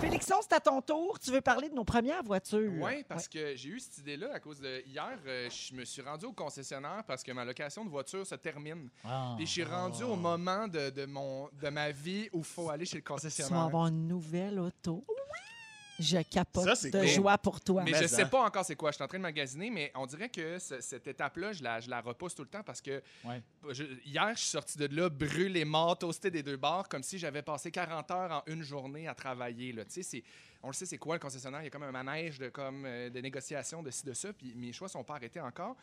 Félix 0.00 0.28
Maxon, 0.28 0.46
c'est 0.48 0.54
à 0.56 0.60
ton 0.60 0.80
tour. 0.80 1.18
Tu 1.18 1.30
veux 1.30 1.40
parler 1.40 1.68
de 1.68 1.74
nos 1.74 1.84
premières 1.84 2.22
voitures. 2.22 2.70
Oui, 2.80 3.04
parce 3.08 3.28
que 3.28 3.54
j'ai 3.56 3.68
eu 3.70 3.80
cette 3.80 3.98
idée-là 3.98 4.28
à 4.34 4.40
cause 4.40 4.60
de. 4.60 4.82
Hier, 4.86 5.18
euh, 5.26 5.48
je 5.50 5.74
me 5.74 5.84
suis 5.84 6.00
rendu 6.02 6.26
au 6.26 6.32
concessionnaire 6.32 7.02
parce 7.06 7.22
que 7.22 7.32
ma 7.32 7.44
location 7.44 7.84
de 7.84 7.90
voiture 7.90 8.26
se 8.26 8.34
termine. 8.36 8.88
Ah. 9.04 9.34
Puis 9.36 9.46
je 9.46 9.52
suis 9.52 9.64
rendu 9.64 10.04
au 10.04 10.16
moment 10.16 10.68
de, 10.68 10.90
de 10.90 11.04
mon, 11.06 11.48
de 11.60 11.68
ma 11.68 11.90
vie 11.90 12.28
où 12.32 12.38
il 12.38 12.44
faut 12.44 12.70
aller 12.70 12.84
chez 12.86 12.96
le 12.96 13.02
Tu 13.02 13.08
vas 13.08 13.14
concessionnaire. 13.14 13.62
avoir 13.64 13.88
une 13.88 14.06
nouvelle 14.06 14.58
auto. 14.60 15.04
Je 15.98 16.18
capote 16.22 16.64
Ça, 16.64 16.74
c'est 16.76 16.90
de 16.90 16.98
cool. 16.98 17.08
joie 17.08 17.38
pour 17.38 17.60
toi. 17.60 17.82
Mais 17.84 17.90
Mais 17.92 17.98
je 17.98 18.04
en. 18.04 18.08
sais 18.08 18.26
pas 18.26 18.42
encore 18.44 18.64
c'est 18.64 18.76
quoi. 18.76 18.90
Je 18.90 18.96
suis 18.96 19.04
en 19.04 19.08
train 19.08 19.18
de 19.18 19.22
magasiner, 19.22 19.70
mais 19.70 19.90
on 19.94 20.06
dirait 20.06 20.28
que 20.28 20.58
ce- 20.58 20.80
cette 20.80 21.06
étape-là, 21.06 21.52
je 21.52 21.62
la, 21.62 21.80
je 21.80 21.90
la 21.90 22.00
repousse 22.00 22.34
tout 22.34 22.42
le 22.42 22.48
temps 22.48 22.62
parce 22.62 22.80
que 22.80 23.02
Ouais. 23.24 23.42
je- 23.70 23.84
hier, 24.04 24.30
je 24.34 24.40
suis 24.40 24.50
sorti 24.50 24.78
de 24.78 24.86
là 24.94 25.08
brûlé 25.08 25.64
mort, 25.64 25.98
toasté 25.98 26.30
des 26.30 26.42
deux 26.42 26.56
bords, 26.56 26.88
comme 26.88 27.02
si 27.02 27.18
j'avais 27.18 27.42
passé 27.42 27.70
40 27.70 28.10
heures 28.10 28.30
en 28.32 28.42
une 28.52 28.62
journée 28.62 29.08
à 29.08 29.14
travailler. 29.14 29.72
Là. 29.72 29.84
Tu 29.84 29.90
sais, 29.92 30.02
c'est- 30.02 30.22
on 30.62 30.68
le 30.68 30.72
sait, 30.72 30.86
c'est 30.86 30.98
quoi 30.98 31.16
le 31.16 31.20
concessionnaire? 31.20 31.60
Il 31.62 31.64
y 31.64 31.68
a 31.68 31.70
comme 31.70 31.82
un 31.84 31.92
manège 31.92 32.38
de, 32.38 32.48
comme, 32.48 32.84
euh, 32.86 33.10
de 33.10 33.20
négociations 33.20 33.82
de 33.82 33.90
ci, 33.90 34.04
de 34.04 34.12
ça, 34.12 34.32
puis 34.32 34.54
mes 34.56 34.72
choix 34.72 34.88
sont 34.88 35.04
pas 35.04 35.14
arrêtés 35.16 35.40
encore. 35.40 35.76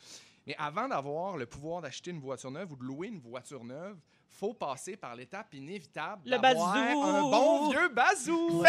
Mais 0.47 0.55
avant 0.59 0.87
d'avoir 0.87 1.37
le 1.37 1.45
pouvoir 1.45 1.81
d'acheter 1.81 2.11
une 2.11 2.19
voiture 2.19 2.51
neuve 2.51 2.71
ou 2.71 2.75
de 2.75 2.83
louer 2.83 3.07
une 3.07 3.19
voiture 3.19 3.63
neuve, 3.63 3.97
faut 4.29 4.53
passer 4.53 4.97
par 4.97 5.15
l'étape 5.15 5.53
inévitable 5.53 6.21
Le 6.25 6.31
d'avoir 6.37 6.73
bazou! 6.73 7.01
un 7.03 7.21
bon 7.21 7.69
vieux 7.69 7.87
bazou. 7.87 8.61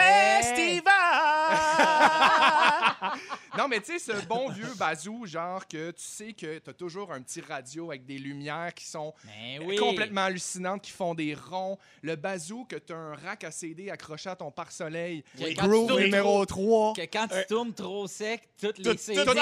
Non, 3.59 3.69
mais 3.69 3.81
tu 3.81 3.99
sais, 3.99 4.13
ce 4.13 4.27
bon 4.27 4.51
vieux 4.51 4.73
bazou, 4.79 5.25
genre 5.27 5.67
que 5.67 5.91
tu 5.91 6.03
sais 6.05 6.33
que 6.35 6.59
tu 6.59 6.71
as 6.71 6.73
toujours 6.75 7.11
un 7.13 7.23
petit 7.23 7.41
radio 7.41 7.91
avec 7.91 8.05
des 8.05 8.19
lumières 8.19 8.75
qui 8.75 8.85
sont 8.85 9.15
Ben 9.25 9.63
oui. 9.67 9.77
complètement 9.77 10.23
hallucinantes, 10.25 10.83
qui 10.83 10.91
font 10.91 11.15
des 11.15 11.35
ronds. 11.35 11.79
Le 12.03 12.17
bazou 12.17 12.65
que 12.69 12.77
tu 12.77 12.93
as 12.93 12.97
un 12.97 13.15
rack 13.15 13.45
à 13.45 13.51
CD 13.51 13.91
accroché 13.91 14.29
à 14.29 14.37
ton 14.37 14.51
pare-soleil. 14.51 15.25
Oui. 15.41 15.55
Groove 15.55 15.99
numéro 15.99 16.45
3. 16.45 16.93
Que 16.95 17.03
quand 17.03 17.29
tu 17.29 17.47
tournes 17.49 17.73
trop 17.73 18.07
sec, 18.07 18.43
toutes 18.61 18.79
les 18.79 18.97
CD 18.99 19.21
tout 19.25 19.33
tombe, 19.33 19.37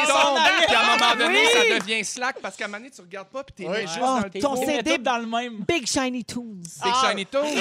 puis 0.67 0.75
à 0.77 0.81
un 0.81 0.97
moment 0.99 1.17
donné, 1.17 1.39
Oui. 1.45 1.49
ça 1.53 1.79
devient 1.81 2.05
slack 2.05 2.41
parce 2.41 2.57
qu'à 2.57 2.65
un 2.67 2.69
moment 2.69 2.79
donné, 2.79 2.91
tu 2.91 3.01
regardes 3.01 3.29
pas, 3.29 3.43
puis 3.43 3.55
t'es 3.65 3.69
Oui. 3.69 3.81
juste 3.83 3.99
Oh, 4.01 4.07
dans 4.07 4.21
le 4.21 4.31
T'es 4.31 4.39
ton 4.39 4.57
CD 4.57 4.99
dans 4.99 5.19
le 5.19 5.27
même. 5.27 5.65
Big 5.67 5.87
Shiny 5.87 6.25
Tunes. 6.25 6.63
Big 6.85 6.95
Shiny 7.05 7.27
Toes. 7.27 7.41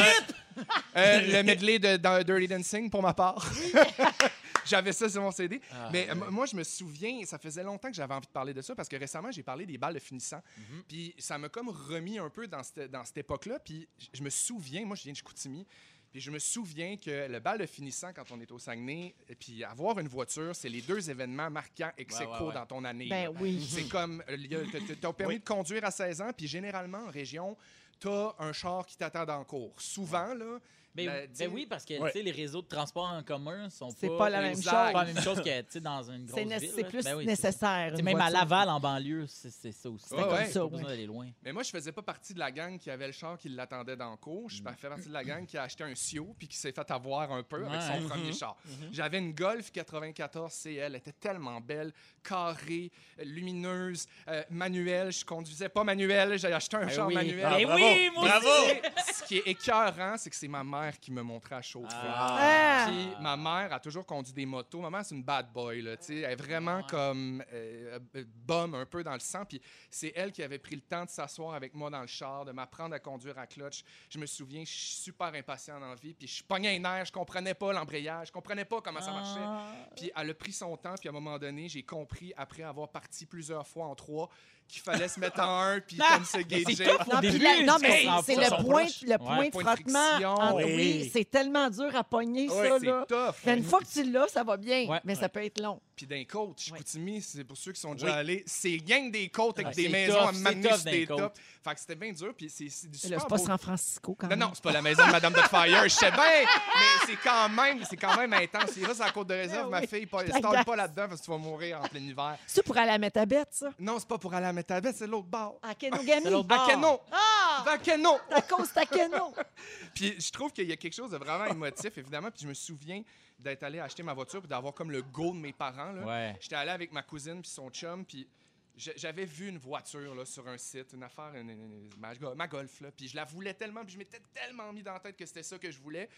Euh, 0.96 1.20
le 1.22 1.42
medley 1.42 1.80
de, 1.80 1.98
dans 1.98 2.22
Dirty 2.24 2.48
Dancing 2.48 2.88
pour 2.88 3.02
ma 3.02 3.16
part. 3.16 3.44
J'avais 4.66 4.94
ça 4.94 5.10
sur 5.10 5.22
mon 5.22 5.32
CD. 5.32 5.60
Ah, 5.72 5.90
Mais 5.92 6.10
euh, 6.10 6.16
moi, 6.16 6.46
je 6.46 6.56
me 6.56 6.64
souviens, 6.64 7.24
ça 7.26 7.38
faisait 7.38 7.64
longtemps 7.64 7.90
que 7.90 7.96
j'avais 7.96 8.14
envie 8.14 8.28
de 8.28 8.32
parler 8.32 8.54
de 8.54 8.62
ça 8.62 8.76
parce 8.76 8.88
que 8.90 8.96
récemment, 8.96 9.32
j'ai 9.32 9.44
parlé 9.44 9.66
des 9.66 9.78
balles 9.78 9.94
de 9.96 10.00
finissant. 10.00 10.42
Mhm. 10.58 10.84
Puis 10.88 11.16
ça 11.18 11.38
m'a 11.38 11.50
comme 11.50 11.70
remis 11.70 12.20
un 12.20 12.30
peu 12.30 12.48
dans 12.48 12.64
cette, 12.64 12.90
dans 12.92 13.04
cette 13.06 13.18
époque-là. 13.18 13.60
Puis 13.60 13.88
je- 14.14 14.24
me 14.24 14.30
souviens, 14.30 14.86
moi, 14.86 14.96
je 14.96 15.04
viens 15.04 15.12
de 15.12 15.18
Chicoutimi. 15.18 15.66
Puis 16.12 16.22
je 16.22 16.30
me 16.30 16.38
souviens 16.38 16.96
que 16.96 17.28
le 17.28 17.40
bal 17.40 17.58
de 17.58 17.66
finissant, 17.66 18.12
quand 18.14 18.32
on 18.32 18.40
est 18.40 18.52
au 18.52 18.60
Saguenay, 18.60 19.16
et 19.28 19.34
puis 19.36 19.64
avoir 19.64 19.98
une 20.00 20.08
voiture, 20.08 20.56
c'est 20.56 20.70
les 20.70 20.82
deux 20.82 21.10
événements 21.10 21.50
marquants 21.50 21.92
ex 21.98 22.16
Ouais, 22.20 22.24
aequo 22.26 22.34
ouais, 22.34 22.48
ouais. 22.50 22.54
dans 22.54 22.66
ton 22.68 22.84
année. 22.84 23.08
Ben 23.10 23.24
là. 23.34 23.40
oui. 23.42 23.68
C'est 23.68 23.88
comme, 23.90 24.24
euh, 24.30 24.66
t'as- 25.02 25.12
permis 25.14 25.40
de 25.40 25.44
conduire 25.44 25.84
à 25.84 25.90
16 25.92 26.22
ans, 26.22 26.30
puis 26.38 26.48
généralement, 26.48 27.00
en 27.08 27.10
région, 27.10 27.58
t'as 28.00 28.36
un 28.38 28.54
char 28.54 28.86
qui 28.86 28.96
t'attend 28.96 29.26
dans 29.26 29.40
le 29.40 29.46
cours. 29.46 29.74
Souvent, 29.82 30.34
là... 30.36 30.60
Ben, 30.96 31.06
la- 31.08 31.22
ben 31.26 31.30
sais, 31.34 31.48
oui, 31.48 31.66
parce 31.68 31.86
que 31.86 31.96
Ouais. 32.00 32.12
tu 32.12 32.20
sais, 32.20 32.24
les 32.24 32.32
réseaux 32.32 32.62
de 32.62 32.68
transport 32.68 33.06
en 33.10 33.24
commun 33.24 33.70
sont 33.70 33.88
pas. 33.90 33.96
C'est 34.00 34.18
pas 34.18 34.30
la 34.30 34.42
même 34.42 34.54
chose. 34.56 34.66
pas 34.66 34.92
la 34.94 35.06
même 35.06 35.20
chose 35.24 35.42
que 35.42 35.62
tu 35.62 35.66
sais, 35.70 35.80
dans 35.82 36.04
une 36.12 36.26
grosse 36.26 36.40
C'est 36.40 36.60
ville. 36.60 36.72
c'est 36.76 36.84
plus 36.84 37.04
Ben 37.04 37.16
oui, 37.18 37.26
nécessaire. 37.26 37.94
c'est- 37.96 38.02
Même 38.04 38.20
à. 38.22 38.30
Laval, 38.30 38.70
en 38.70 38.80
banlieue, 38.80 39.26
c'est 39.28 39.50
c'est 39.52 39.72
ça 39.72 39.90
aussi. 39.90 40.14
Ouais, 40.14 40.22
ouais. 40.24 40.28
pas 40.30 40.46
Ça, 40.46 40.66
d'aller 40.68 41.06
loin. 41.06 41.30
Mais 41.44 41.52
moi, 41.52 41.64
je 41.64 41.70
faisais 41.72 41.92
pas 41.92 42.02
partie 42.02 42.34
de 42.34 42.40
la 42.40 42.52
gang 42.52 42.78
qui 42.78 42.90
avait 42.90 43.08
le 43.08 43.14
char 43.14 43.38
qui 43.38 43.50
l'attendait 43.50 43.96
dans 43.96 44.12
le 44.12 44.18
cours. 44.18 44.50
Je 44.50 44.58
fais 44.78 44.88
partie 44.90 45.08
de 45.08 45.14
la 45.14 45.24
gang 45.24 45.46
qui 45.46 45.58
a 45.58 45.64
acheté 45.64 45.84
un 45.84 45.96
Sio 45.96 46.36
puis 46.38 46.48
qui 46.48 46.58
s'est 46.58 46.72
fait 46.72 46.90
avoir 46.92 47.32
un 47.32 47.44
peu 47.44 47.66
avec 47.66 47.82
son 47.82 48.08
premier 48.08 48.34
char. 48.34 48.56
J'avais 48.92 49.18
une 49.20 49.34
Golf 49.34 49.72
94 49.72 50.52
CL. 50.54 50.84
Elle 50.84 50.96
était 50.96 51.12
tellement 51.14 51.60
belle, 51.62 51.92
carrée, 52.24 52.92
lumineuse, 53.34 54.08
euh, 54.28 54.44
manuelle. 54.50 55.12
Je 55.12 55.26
conduisais 55.26 55.70
pas 55.70 55.84
manuel. 55.84 56.38
J'ai 56.38 56.52
acheté 56.54 56.78
un 56.78 56.82
Ben 56.86 56.90
char 56.90 57.10
manuel. 57.10 57.38
Ben 57.42 57.66
bravo. 57.66 57.84
oui, 57.84 58.10
moi 58.14 58.28
Bravo. 58.28 58.48
aussi. 58.48 59.14
Ce 59.16 59.24
qui 59.28 59.38
est 59.38 59.48
écœurant, 59.48 60.16
c'est 60.18 60.30
que 60.30 60.36
c'est 60.36 60.48
ma 60.48 60.64
mère 60.64 60.83
qui 60.92 61.12
me 61.12 61.22
montrait 61.22 61.56
à 61.56 61.62
chauffer. 61.62 61.88
Ah. 61.94 62.86
Puis 62.88 63.10
ma 63.22 63.36
mère 63.38 63.74
a 63.74 63.80
toujours 63.80 64.06
conduit 64.06 64.34
des 64.34 64.46
motos. 64.46 64.80
Ma 64.82 64.90
mère, 64.90 65.06
c'est 65.06 65.16
une 65.16 65.24
bad 65.24 65.52
boy. 65.54 65.82
Là, 65.82 65.98
tu 65.98 66.06
sais. 66.06 66.16
elle 66.18 66.32
est 66.32 66.36
vraiment 66.36 66.78
Ouais. 66.78 66.84
comme 66.90 67.44
euh, 67.54 68.00
euh, 68.16 68.24
bum 68.28 68.74
un 68.76 68.86
peu 68.86 69.04
dans 69.04 69.14
le 69.14 69.20
sang. 69.20 69.46
Puis 69.46 69.62
c'est 69.90 70.12
elle 70.16 70.32
qui 70.32 70.42
avait 70.44 70.60
pris 70.60 70.76
le 70.76 70.82
temps 70.82 71.06
de 71.06 71.10
s'asseoir 71.10 71.54
avec 71.54 71.74
moi 71.74 71.90
dans 71.90 72.02
le 72.02 72.08
char, 72.08 72.46
de 72.46 72.52
m'apprendre 72.52 72.96
à 72.96 73.00
conduire 73.00 73.38
à 73.38 73.48
clutch. 73.48 73.84
Je 74.10 74.18
me 74.18 74.26
souviens, 74.26 74.64
je 74.66 74.72
suis 74.72 74.96
super 75.04 75.28
impatient 75.34 75.80
dans 75.80 75.90
la 75.90 75.96
vie. 75.96 76.14
Puis 76.14 76.28
je 76.28 76.44
pognais 76.44 76.76
un 76.76 76.80
nerf, 76.80 77.06
je 77.06 77.12
comprenais 77.12 77.54
pas 77.54 77.72
l'embrayage, 77.74 78.28
je 78.28 78.32
comprenais 78.32 78.66
pas 78.66 78.82
comment 78.82 79.02
ça 79.02 79.12
marchait. 79.12 79.40
Ah. 79.44 79.68
Puis 79.96 80.12
elle 80.16 80.30
a 80.30 80.34
pris 80.34 80.52
son 80.52 80.76
temps, 80.78 80.96
puis 81.00 81.10
à 81.10 81.12
un 81.12 81.14
moment 81.14 81.38
donné, 81.38 81.70
j'ai 81.70 81.84
compris, 81.84 82.34
après 82.38 82.64
avoir 82.64 82.90
parti 82.90 83.26
plusieurs 83.26 83.68
fois 83.68 83.86
en 83.86 83.96
trois, 83.96 84.30
qu'il 84.68 84.82
fallait 84.82 85.08
se 85.08 85.20
mettre 85.20 85.40
en 85.42 85.60
un, 85.62 85.80
puis 85.80 85.98
comme 85.98 86.26
se 86.26 86.38
gager. 86.40 86.86
Non, 87.12 87.20
puis 87.20 87.32
début, 87.32 87.44
la- 87.44 87.64
non, 87.64 87.76
tu 87.76 87.82
mais 87.84 88.06
c'est 88.26 88.36
le 88.36 88.64
point, 88.64 88.86
le 89.06 89.18
point 89.18 89.38
Ouais, 89.40 89.46
de 89.48 89.52
point 89.52 89.64
de 89.64 89.68
frottement. 89.68 90.54
Oui. 90.56 90.64
oui, 90.66 91.10
c'est 91.14 91.30
tellement 91.30 91.70
dur 91.70 91.96
à 91.96 92.04
pogner, 92.04 92.50
Ouais, 92.50 92.70
ça. 92.70 92.78
c'est 92.80 92.86
Là. 92.86 93.06
tough. 93.08 93.36
Mais 93.46 93.58
une 93.58 93.64
fois 93.64 93.80
que 93.80 93.86
tu 93.86 94.04
l'as, 94.12 94.28
ça 94.28 94.44
va 94.44 94.58
bien, 94.58 94.88
Ouais. 94.88 95.00
mais 95.04 95.16
ça 95.16 95.30
peut 95.30 95.44
être 95.44 95.62
long. 95.62 95.80
Puis 95.96 96.08
d'un 96.08 96.24
côte, 96.26 96.60
Chicoutimi, 96.60 97.22
c'est 97.22 97.44
pour 97.44 97.56
ceux 97.56 97.72
qui 97.72 97.80
sont 97.80 97.94
déjà 97.94 98.08
Oui. 98.08 98.12
allés, 98.14 98.44
c'est 98.48 98.78
gang 98.78 99.12
des 99.12 99.30
côtes 99.30 99.60
avec 99.60 99.74
Ah, 99.74 99.76
des 99.76 99.90
maisons 99.90 100.14
tough, 100.20 100.28
à 100.28 100.32
m'amener 100.32 100.70
sur 100.70 100.84
des 100.86 101.06
tops. 101.06 101.40
Fait 101.64 101.74
que 101.76 101.80
c'était 101.80 101.96
bien 101.96 102.12
dur, 102.12 102.34
puis 102.36 102.50
c'est 102.50 102.64
du 102.66 102.98
super 102.98 103.22
c'est 103.22 103.28
pas 103.28 103.38
beau- 103.38 103.46
San 103.46 103.58
Francisco 103.60 104.16
quand 104.16 104.28
même. 104.28 104.40
non, 104.40 104.52
c'est 104.56 104.64
pas 104.64 104.72
la 104.72 104.82
maison 104.82 105.06
de 105.06 105.12
Madame 105.12 105.34
Doubtfire, 105.34 105.84
je 105.84 105.90
sais 105.90 106.12
bien, 106.12 106.24
mais 106.46 107.06
c'est 107.06 107.16
quand 107.24 107.48
même, 107.50 107.84
c'est 107.88 107.96
quand 107.98 108.18
même 108.18 108.34
intense. 108.34 108.72
Il 108.76 108.86
reste 108.86 109.02
à 109.02 109.06
la 109.06 109.12
côte 109.12 109.28
de 109.28 109.34
réserve, 109.36 109.68
Ah 109.68 109.70
ma 109.70 109.80
oui, 109.82 109.88
fille, 109.88 110.06
pas, 110.08 110.24
je 110.26 110.30
stalle 110.32 110.42
t'agace. 110.42 110.66
pas 110.66 110.76
là-dedans 110.76 111.06
parce 111.10 111.22
que 111.22 111.26
tu 111.26 111.32
vas 111.32 111.38
mourir 111.38 111.80
en 111.82 111.88
plein 111.88 112.00
hiver. 112.02 112.38
C'est 112.48 112.64
pour 112.64 112.76
aller 112.78 112.92
à 112.92 112.98
Métabette, 112.98 113.50
ça? 113.52 113.70
Non, 113.80 114.00
c'est 114.00 114.08
pas 114.08 114.18
pour 114.18 114.34
aller 114.34 114.48
à 114.48 114.54
Métabette, 114.54 114.96
c'est 114.98 115.08
l'autre 115.08 115.28
bord. 115.28 115.60
À 115.62 115.76
Kenogami? 115.76 116.24
C'est 116.24 116.30
l'autre 116.32 116.48
À 116.54 116.58
bord. 116.58 116.68
Keno! 116.68 117.00
Ah! 117.12 117.66
À 117.68 117.78
Keno! 117.78 118.18
À 118.32 118.42
cause 118.42 118.74
de 118.74 118.86
Keno. 118.90 119.34
Puis 119.94 120.16
je 120.20 120.32
trouve 120.32 120.52
qu'il 120.52 120.68
y 120.68 120.72
a 120.72 120.76
quelque 120.76 120.96
chose 120.96 121.12
de 121.12 121.18
vraiment 121.18 121.46
émotif, 121.46 121.96
évidemment. 121.98 122.32
Puis 122.32 122.42
je 122.44 122.48
me 122.48 122.54
souviens 122.56 123.04
d'être 123.44 123.64
allé 123.64 123.80
acheter 123.80 124.02
ma 124.04 124.14
voiture 124.14 124.40
puis 124.40 124.50
d'avoir 124.50 124.74
comme 124.74 124.90
le 124.92 125.02
go 125.02 125.32
de 125.34 125.38
mes 125.38 125.54
parents. 125.54 125.92
Là. 125.92 126.04
Ouais. 126.06 126.38
J'étais 126.40 126.56
allé 126.56 126.72
avec 126.72 126.92
ma 126.92 127.04
cousine 127.04 127.42
puis 127.42 127.52
son 127.52 127.70
chum, 127.70 128.04
puis 128.06 128.28
j'avais 128.76 129.26
vu 129.26 129.50
une 129.50 129.60
voiture 129.60 130.16
là, 130.16 130.26
sur 130.26 130.48
un 130.48 130.58
site, 130.58 130.94
une 130.94 131.04
affaire, 131.04 131.32
une- 131.36 131.50
une- 131.52 131.90
ma, 132.00 132.16
go- 132.16 132.34
ma 132.34 132.48
Golf, 132.48 132.82
là, 132.82 132.90
puis 132.92 133.08
je 133.08 133.16
la 133.16 133.24
voulais 133.26 133.54
tellement, 133.54 133.84
puis 133.84 133.94
je 133.94 133.98
m'étais 134.00 134.22
tellement 134.34 134.74
mis 134.74 134.82
dans 134.82 134.94
la 134.94 135.00
tête 135.00 135.16
que 135.16 135.26
c'était 135.28 135.44
ça 135.44 135.60
que 135.60 135.70
je 135.70 135.80
voulais 135.80 136.10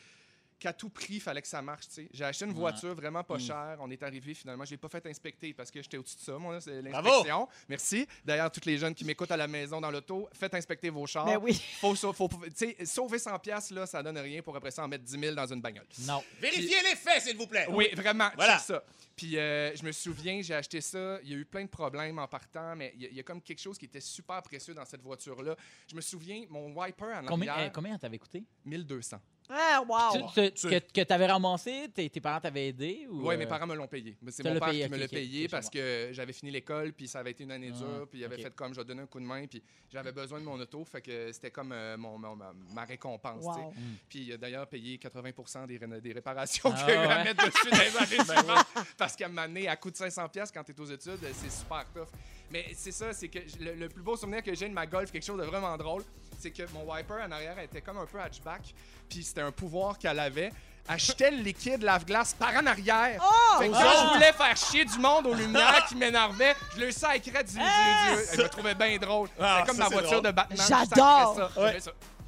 qu'à 0.59 0.73
tout 0.73 0.89
prix, 0.89 1.15
il 1.15 1.19
fallait 1.21 1.41
que 1.41 1.47
ça 1.47 1.61
marche. 1.61 1.87
tu 1.87 1.93
sais. 1.93 2.09
J'ai 2.13 2.23
acheté 2.23 2.45
une 2.45 2.51
Ouais. 2.51 2.57
voiture 2.59 2.93
vraiment 2.95 3.23
pas 3.23 3.35
Mm. 3.35 3.39
chère. 3.41 3.77
On 3.81 3.89
est 3.91 4.01
arrivé 4.03 4.33
finalement. 4.33 4.63
Je 4.65 4.71
l'ai 4.71 4.77
pas 4.77 4.87
fait 4.89 5.05
inspecter 5.05 5.53
parce 5.53 5.69
que 5.69 5.81
j'étais 5.81 5.97
au-dessus 5.97 6.15
de 6.15 6.21
ça. 6.21 6.37
Moi, 6.37 6.53
là, 6.53 6.61
c'est 6.61 6.81
Bravo! 6.81 7.09
l'inspection. 7.09 7.47
Merci. 7.69 8.07
D'ailleurs, 8.23 8.51
toutes 8.51 8.65
les 8.65 8.77
jeunes 8.77 8.95
qui 8.95 9.03
m'écoutent 9.05 9.31
à 9.31 9.37
la 9.37 9.47
maison 9.47 9.81
dans 9.81 9.91
l'auto, 9.91 10.29
faites 10.33 10.53
inspecter 10.53 10.89
vos 10.89 11.05
chars. 11.05 11.25
Ben 11.25 11.37
oui. 11.37 11.53
Faut, 11.81 11.95
faut, 11.95 12.29
tu 12.29 12.51
sais, 12.55 12.85
sauver 12.85 13.19
100 13.19 13.37
pièces 13.39 13.71
là, 13.71 13.85
ça 13.85 14.01
donne 14.01 14.17
rien 14.17 14.41
pour 14.41 14.55
après 14.55 14.71
ça 14.71 14.83
en 14.83 14.87
mettre 14.87 15.03
10 15.03 15.19
000 15.19 15.35
dans 15.35 15.45
une 15.51 15.61
bagnole. 15.61 15.85
Non. 16.01 16.23
Vérifiez 16.39 16.81
les 16.83 16.95
faits, 16.95 17.21
s'il 17.23 17.37
vous 17.37 17.47
plaît. 17.47 17.67
Oui, 17.69 17.89
vraiment, 17.95 18.29
Voilà. 18.35 18.57
c'est 18.57 18.73
ça. 18.73 18.83
Puis 19.15 19.37
euh, 19.37 19.73
je 19.75 19.83
me 19.85 19.91
souviens, 19.91 20.41
j'ai 20.41 20.55
acheté 20.55 20.81
ça. 20.81 21.19
Il 21.23 21.29
y 21.29 21.33
a 21.33 21.37
eu 21.37 21.45
plein 21.45 21.63
de 21.63 21.69
problèmes 21.69 22.19
en 22.19 22.27
partant, 22.27 22.75
mais 22.75 22.91
il 22.95 23.01
y, 23.03 23.05
a- 23.05 23.09
il 23.09 23.15
y 23.15 23.19
a 23.19 23.23
comme 23.23 23.41
quelque 23.41 23.61
chose 23.61 23.77
qui 23.77 23.85
était 23.85 24.01
super 24.01 24.41
précieux 24.41 24.73
dans 24.73 24.83
cette 24.85 25.01
voiture-là. 25.01 25.55
Je 25.87 25.95
me 25.95 26.01
souviens, 26.01 26.45
mon 26.49 26.73
wiper 26.73 27.05
en 27.13 27.25
Combien, 27.25 27.51
arrière, 27.53 27.67
euh, 27.67 27.71
combien 27.73 27.97
t'avait 27.97 28.17
coûté? 28.19 28.43
1200. 28.65 29.19
Ah, 29.49 29.83
wow. 29.87 30.27
Tu- 30.33 30.51
tu- 30.51 30.51
tu- 30.53 30.67
que 30.69 30.91
que 30.91 31.01
t'avais 31.01 31.27
ramassé, 31.27 31.87
tes, 31.93 32.09
tes 32.09 32.19
parents 32.19 32.39
t'avaient 32.39 32.69
aidé? 32.69 33.07
Ou, 33.09 33.27
Oui, 33.27 33.35
euh, 33.35 33.37
mes 33.37 33.45
parents 33.45 33.67
me 33.67 33.75
l'ont 33.75 33.87
payé. 33.87 34.17
Mais 34.21 34.31
C'est 34.31 34.43
mon 34.43 34.53
l'as 34.53 34.59
père 34.59 34.69
payé, 34.69 34.83
qui 34.85 34.89
me 34.89 34.95
ok, 34.95 34.99
l'a 34.99 35.05
ok, 35.05 35.11
payé 35.11 35.45
ok, 35.45 35.51
parce 35.51 35.69
que 35.69 36.09
j'avais 36.11 36.33
fini 36.33 36.51
l'école, 36.51 36.93
puis 36.93 37.07
ça 37.07 37.19
avait 37.19 37.31
été 37.31 37.43
une 37.43 37.51
année 37.51 37.71
Ah, 37.73 37.77
dure, 37.77 38.07
puis 38.09 38.19
il 38.19 38.25
avait 38.25 38.35
ok. 38.37 38.41
fait 38.43 38.55
comme 38.55 38.73
je 38.73 38.79
vais 38.79 38.85
donner 38.85 39.03
un 39.03 39.07
coup 39.07 39.19
de 39.19 39.25
main, 39.25 39.45
puis 39.47 39.61
j'avais 39.91 40.11
besoin 40.11 40.39
de 40.39 40.45
mon 40.45 40.59
auto, 40.59 40.83
fait 40.85 41.01
que 41.01 41.31
c'était 41.31 41.51
comme 41.51 41.71
euh, 41.71 41.95
mon, 41.97 42.17
mon- 42.17 42.35
ma, 42.35 42.53
ma 42.73 42.83
récompense. 42.85 43.45
tu 43.45 43.53
sais. 43.53 43.59
Wow. 43.65 43.73
Puis 44.09 44.19
il 44.19 44.33
a 44.33 44.37
d'ailleurs 44.37 44.67
payé 44.67 44.97
80 44.97 45.65
des, 45.67 45.77
ré- 45.77 46.01
des 46.01 46.13
réparations 46.13 46.71
Ah, 46.73 46.77
qu'il 46.79 46.87
y 46.93 46.97
a 46.97 47.03
eu 47.03 47.05
à 47.05 47.17
ouais. 47.17 47.23
mettre 47.25 47.45
dessus 47.45 47.69
dans 47.69 47.77
les 47.77 47.97
années 47.97 48.23
suivantes. 48.39 48.67
Parce 48.97 49.15
qu'à 49.15 49.29
donné, 49.29 49.67
à 49.67 49.75
coût 49.75 49.91
de 49.91 49.95
500 49.97 50.27
pièces 50.29 50.51
quand 50.51 50.63
tu 50.63 50.71
es 50.71 50.79
aux 50.79 50.85
études, 50.85 51.19
c'est 51.33 51.51
super 51.51 51.85
tough. 51.93 52.07
Mais 52.51 52.65
c'est 52.73 52.91
ça, 52.91 53.11
c'est 53.13 53.27
que 53.27 53.39
j- 53.39 53.57
le, 53.59 53.73
le 53.73 53.89
plus 53.89 54.03
beau 54.03 54.15
souvenir 54.15 54.41
que 54.43 54.53
j'ai 54.53 54.67
de 54.69 54.73
ma 54.73 54.85
Golf, 54.85 55.11
quelque 55.11 55.23
chose 55.25 55.39
de 55.39 55.45
vraiment 55.45 55.75
drôle, 55.77 56.03
c'est 56.39 56.51
que 56.51 56.63
mon 56.73 56.83
wiper 56.91 57.15
en 57.27 57.31
arrière 57.31 57.57
était 57.59 57.81
comme 57.81 57.97
un 57.97 58.05
peu 58.05 58.19
hatchback, 58.19 58.61
puis 59.09 59.23
c'était 59.23 59.41
un 59.41 59.51
pouvoir 59.51 59.97
qu'elle 59.97 60.19
avait. 60.19 60.51
Elle 60.87 60.99
jetait 60.99 61.31
le 61.31 61.37
liquide 61.37 61.81
lave-glace 61.81 62.35
par 62.35 62.53
en 62.55 62.65
arrière. 62.67 63.19
Oh! 63.19 63.57
Fait 63.59 63.67
que 63.69 63.73
quand 63.73 63.79
Ah! 63.81 64.07
je 64.09 64.13
voulais 64.13 64.33
faire 64.33 64.55
chier 64.55 64.85
du 64.85 64.99
monde 64.99 65.25
aux 65.25 65.33
lumières 65.33 65.83
qui 65.87 65.95
m'énervaient, 65.95 66.55
je 66.75 66.81
le 66.81 66.91
sacrais 66.91 67.43
du, 67.43 67.53
du, 67.53 67.57
du- 67.59 67.61
Je 68.37 68.41
me 68.43 68.47
trouvais 68.49 68.75
bien 68.75 68.95
drôle. 68.97 69.29
Ah, 69.39 69.57
C'était 69.61 69.69
comme 69.69 69.77
ma 69.79 69.89
voiture 69.89 70.21
de 70.21 70.29
Batman. 70.31 70.59
J'adore! 70.67 71.49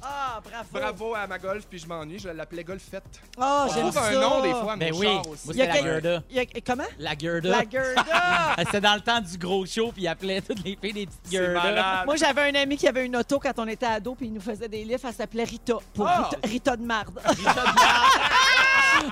Ah, 0.02 0.40
bravo. 0.44 0.68
Bravo 0.72 1.14
à 1.14 1.26
ma 1.26 1.38
Golf, 1.38 1.66
puis 1.68 1.78
je 1.78 1.86
m'ennuie. 1.86 2.18
Je 2.18 2.28
l'appelais 2.28 2.62
Golfette. 2.64 3.02
Ah, 3.38 3.66
On 3.68 3.72
j'aime 3.74 3.90
trouve 3.90 3.94
ça. 3.94 4.06
un 4.08 4.20
nom 4.20 4.42
des 4.42 4.50
fois 4.50 4.72
à 4.74 4.76
Ben 4.76 4.92
oui, 4.94 5.06
moi 5.12 5.22
aussi. 5.28 5.48
Il 5.50 5.56
y 5.56 5.62
a 5.62 5.66
la 5.66 5.82
Gerda. 5.82 6.22
Il 6.30 6.36
y 6.36 6.40
a- 6.40 6.46
comment? 6.64 6.84
La 6.98 7.18
Gerda. 7.18 7.48
La 7.50 7.64
Gerda. 7.68 8.04
Ah, 8.12 8.54
C'était 8.58 8.80
dans 8.80 8.94
le 8.94 9.00
temps 9.00 9.20
du 9.20 9.36
gros 9.38 9.66
show, 9.66 9.90
puis 9.92 10.02
il 10.02 10.08
appelait 10.08 10.40
toutes 10.40 10.64
les 10.64 10.76
filles 10.80 10.92
des 10.92 11.06
petites 11.06 11.30
Gerda. 11.32 12.04
Moi, 12.04 12.16
j'avais 12.16 12.50
un 12.50 12.54
ami 12.62 12.76
qui 12.76 12.86
avait 12.86 13.04
une 13.06 13.16
auto 13.16 13.38
quand 13.40 13.52
on 13.58 13.66
était 13.66 13.86
ado, 13.86 14.14
puis 14.14 14.26
il 14.26 14.32
nous 14.32 14.40
faisait 14.40 14.68
des 14.68 14.84
livres. 14.84 15.00
Elle 15.04 15.14
s'appelait 15.14 15.44
Rita, 15.44 15.74
pour 15.94 16.06
Ah! 16.06 16.28
Rita, 16.32 16.48
Rita 16.48 16.76
de 16.76 16.84
marde. 16.84 17.18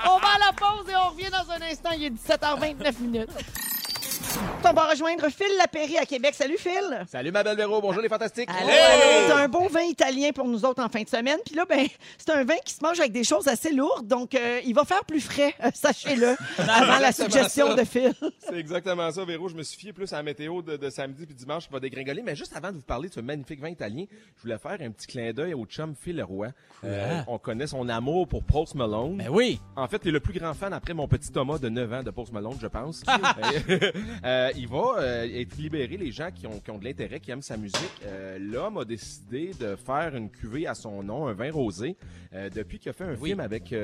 On 0.09 0.18
va 0.18 0.28
à 0.34 0.39
la 0.47 0.53
pause 0.53 0.89
et 0.91 0.97
on 0.97 1.11
revient 1.11 1.30
dans 1.30 1.49
un 1.53 1.62
instant. 1.70 1.91
Il 1.97 2.05
est 2.05 2.11
17h29 2.11 3.01
minutes. 3.01 3.30
On 4.68 4.72
va 4.72 4.91
rejoindre 4.91 5.28
Phil 5.30 5.47
Lapéry 5.59 5.97
à 5.97 6.05
Québec. 6.05 6.34
Salut 6.34 6.59
Phil. 6.59 7.05
Salut 7.07 7.30
ma 7.30 7.45
belle 7.45 7.57
Véro, 7.57 7.80
bonjour 7.80 8.03
les 8.03 8.09
fantastiques. 8.09 8.51
Allô, 8.51 8.68
allô. 8.68 9.26
C'est 9.28 9.32
un 9.32 9.49
bon 9.49 9.68
vin 9.68 9.82
italien 9.82 10.32
pour 10.32 10.47
nous 10.49 10.64
autres 10.64 10.82
en 10.82 10.89
fin 10.89 11.03
de 11.03 11.09
semaine. 11.09 11.39
Puis 11.47 11.55
là, 11.55 11.64
ben, 11.68 11.87
c'est 12.18 12.30
un 12.32 12.45
vin 12.45 12.57
qui 12.64 12.74
se 12.74 12.82
mange 12.82 12.99
avec 12.99 13.12
des 13.12 13.22
choses 13.22 13.47
assez 13.47 13.72
lourdes. 13.72 14.09
Donc, 14.09 14.34
euh, 14.34 14.61
il 14.66 14.74
va 14.74 14.84
faire 14.84 15.05
plus 15.05 15.20
frais, 15.20 15.55
euh, 15.64 15.70
sachez-le, 15.72 16.37
avant 16.59 16.99
la 16.99 17.12
suggestion 17.12 17.68
ça. 17.68 17.74
de 17.76 17.84
Phil. 17.84 18.12
C'est 18.41 18.57
exactement 18.57 19.11
ça, 19.12 19.24
Véro. 19.24 19.49
Je 19.49 19.55
me 19.55 19.62
suis 19.62 19.78
fié 19.78 19.93
plus 19.93 20.12
à 20.12 20.16
la 20.16 20.24
météo 20.24 20.61
de, 20.62 20.76
de 20.76 20.91
samedi 20.91 21.26
puis 21.26 21.34
dimanche 21.37 21.66
qui 21.68 21.72
va 21.72 21.78
dégringoler. 21.78 22.22
Mais 22.22 22.34
juste 22.34 22.55
avant 22.57 22.70
de 22.72 22.76
vous 22.76 22.82
parler 22.82 23.09
de 23.09 23.14
ce 23.14 23.20
magnifique 23.20 23.61
vin 23.61 23.68
italien, 23.70 24.05
je 24.37 24.43
voulais 24.43 24.59
faire 24.59 24.76
un 24.80 24.91
petit 24.91 25.07
clin 25.07 25.32
d'œil 25.32 25.55
au 25.55 25.64
chum 25.66 25.95
Phil 25.95 26.16
Leroy. 26.16 26.49
Euh, 26.84 27.20
on 27.28 27.39
connaît 27.39 27.68
son 27.68 27.89
amour 27.89 28.26
pour 28.26 28.43
Post 28.43 28.74
Malone. 28.74 29.16
Ben 29.18 29.28
oui. 29.30 29.61
En 29.76 29.87
fait, 29.87 30.01
il 30.05 30.09
est 30.09 30.12
le 30.12 30.20
plus 30.20 30.34
grand 30.39 30.55
fan 30.55 30.72
après 30.72 30.93
mon 30.93 31.07
petit 31.07 31.30
Thomas 31.30 31.59
de 31.59 31.68
9 31.68 31.93
ans 31.93 32.03
de 32.03 32.11
Post 32.11 32.32
Malone, 32.32 32.57
je 32.61 32.66
pense. 32.66 33.05
Euh, 34.26 34.50
il 34.56 34.66
va 34.66 34.96
euh, 34.98 35.40
être 35.40 35.56
libéré 35.56 35.96
les 35.96 36.10
gens 36.10 36.30
qui 36.34 36.48
ont, 36.48 36.58
qui 36.58 36.70
ont 36.72 36.78
de 36.78 36.84
l'intérêt, 36.84 37.20
qui 37.20 37.30
aiment 37.30 37.42
sa 37.42 37.56
musique. 37.56 37.78
Euh, 38.04 38.38
L'homme 38.40 38.78
a 38.78 38.84
décidé 38.84 39.52
de 39.60 39.76
faire 39.76 40.16
une 40.16 40.28
cuvée 40.30 40.66
à 40.66 40.74
son 40.74 41.00
nom, 41.04 41.28
un 41.28 41.32
vin 41.32 41.50
rosé, 41.52 41.96
depuis 42.54 42.78
qu'il 42.78 42.90
a 42.90 42.92
fait 42.92 43.04
un 43.04 43.16
film 43.16 43.40
avec, 43.40 43.74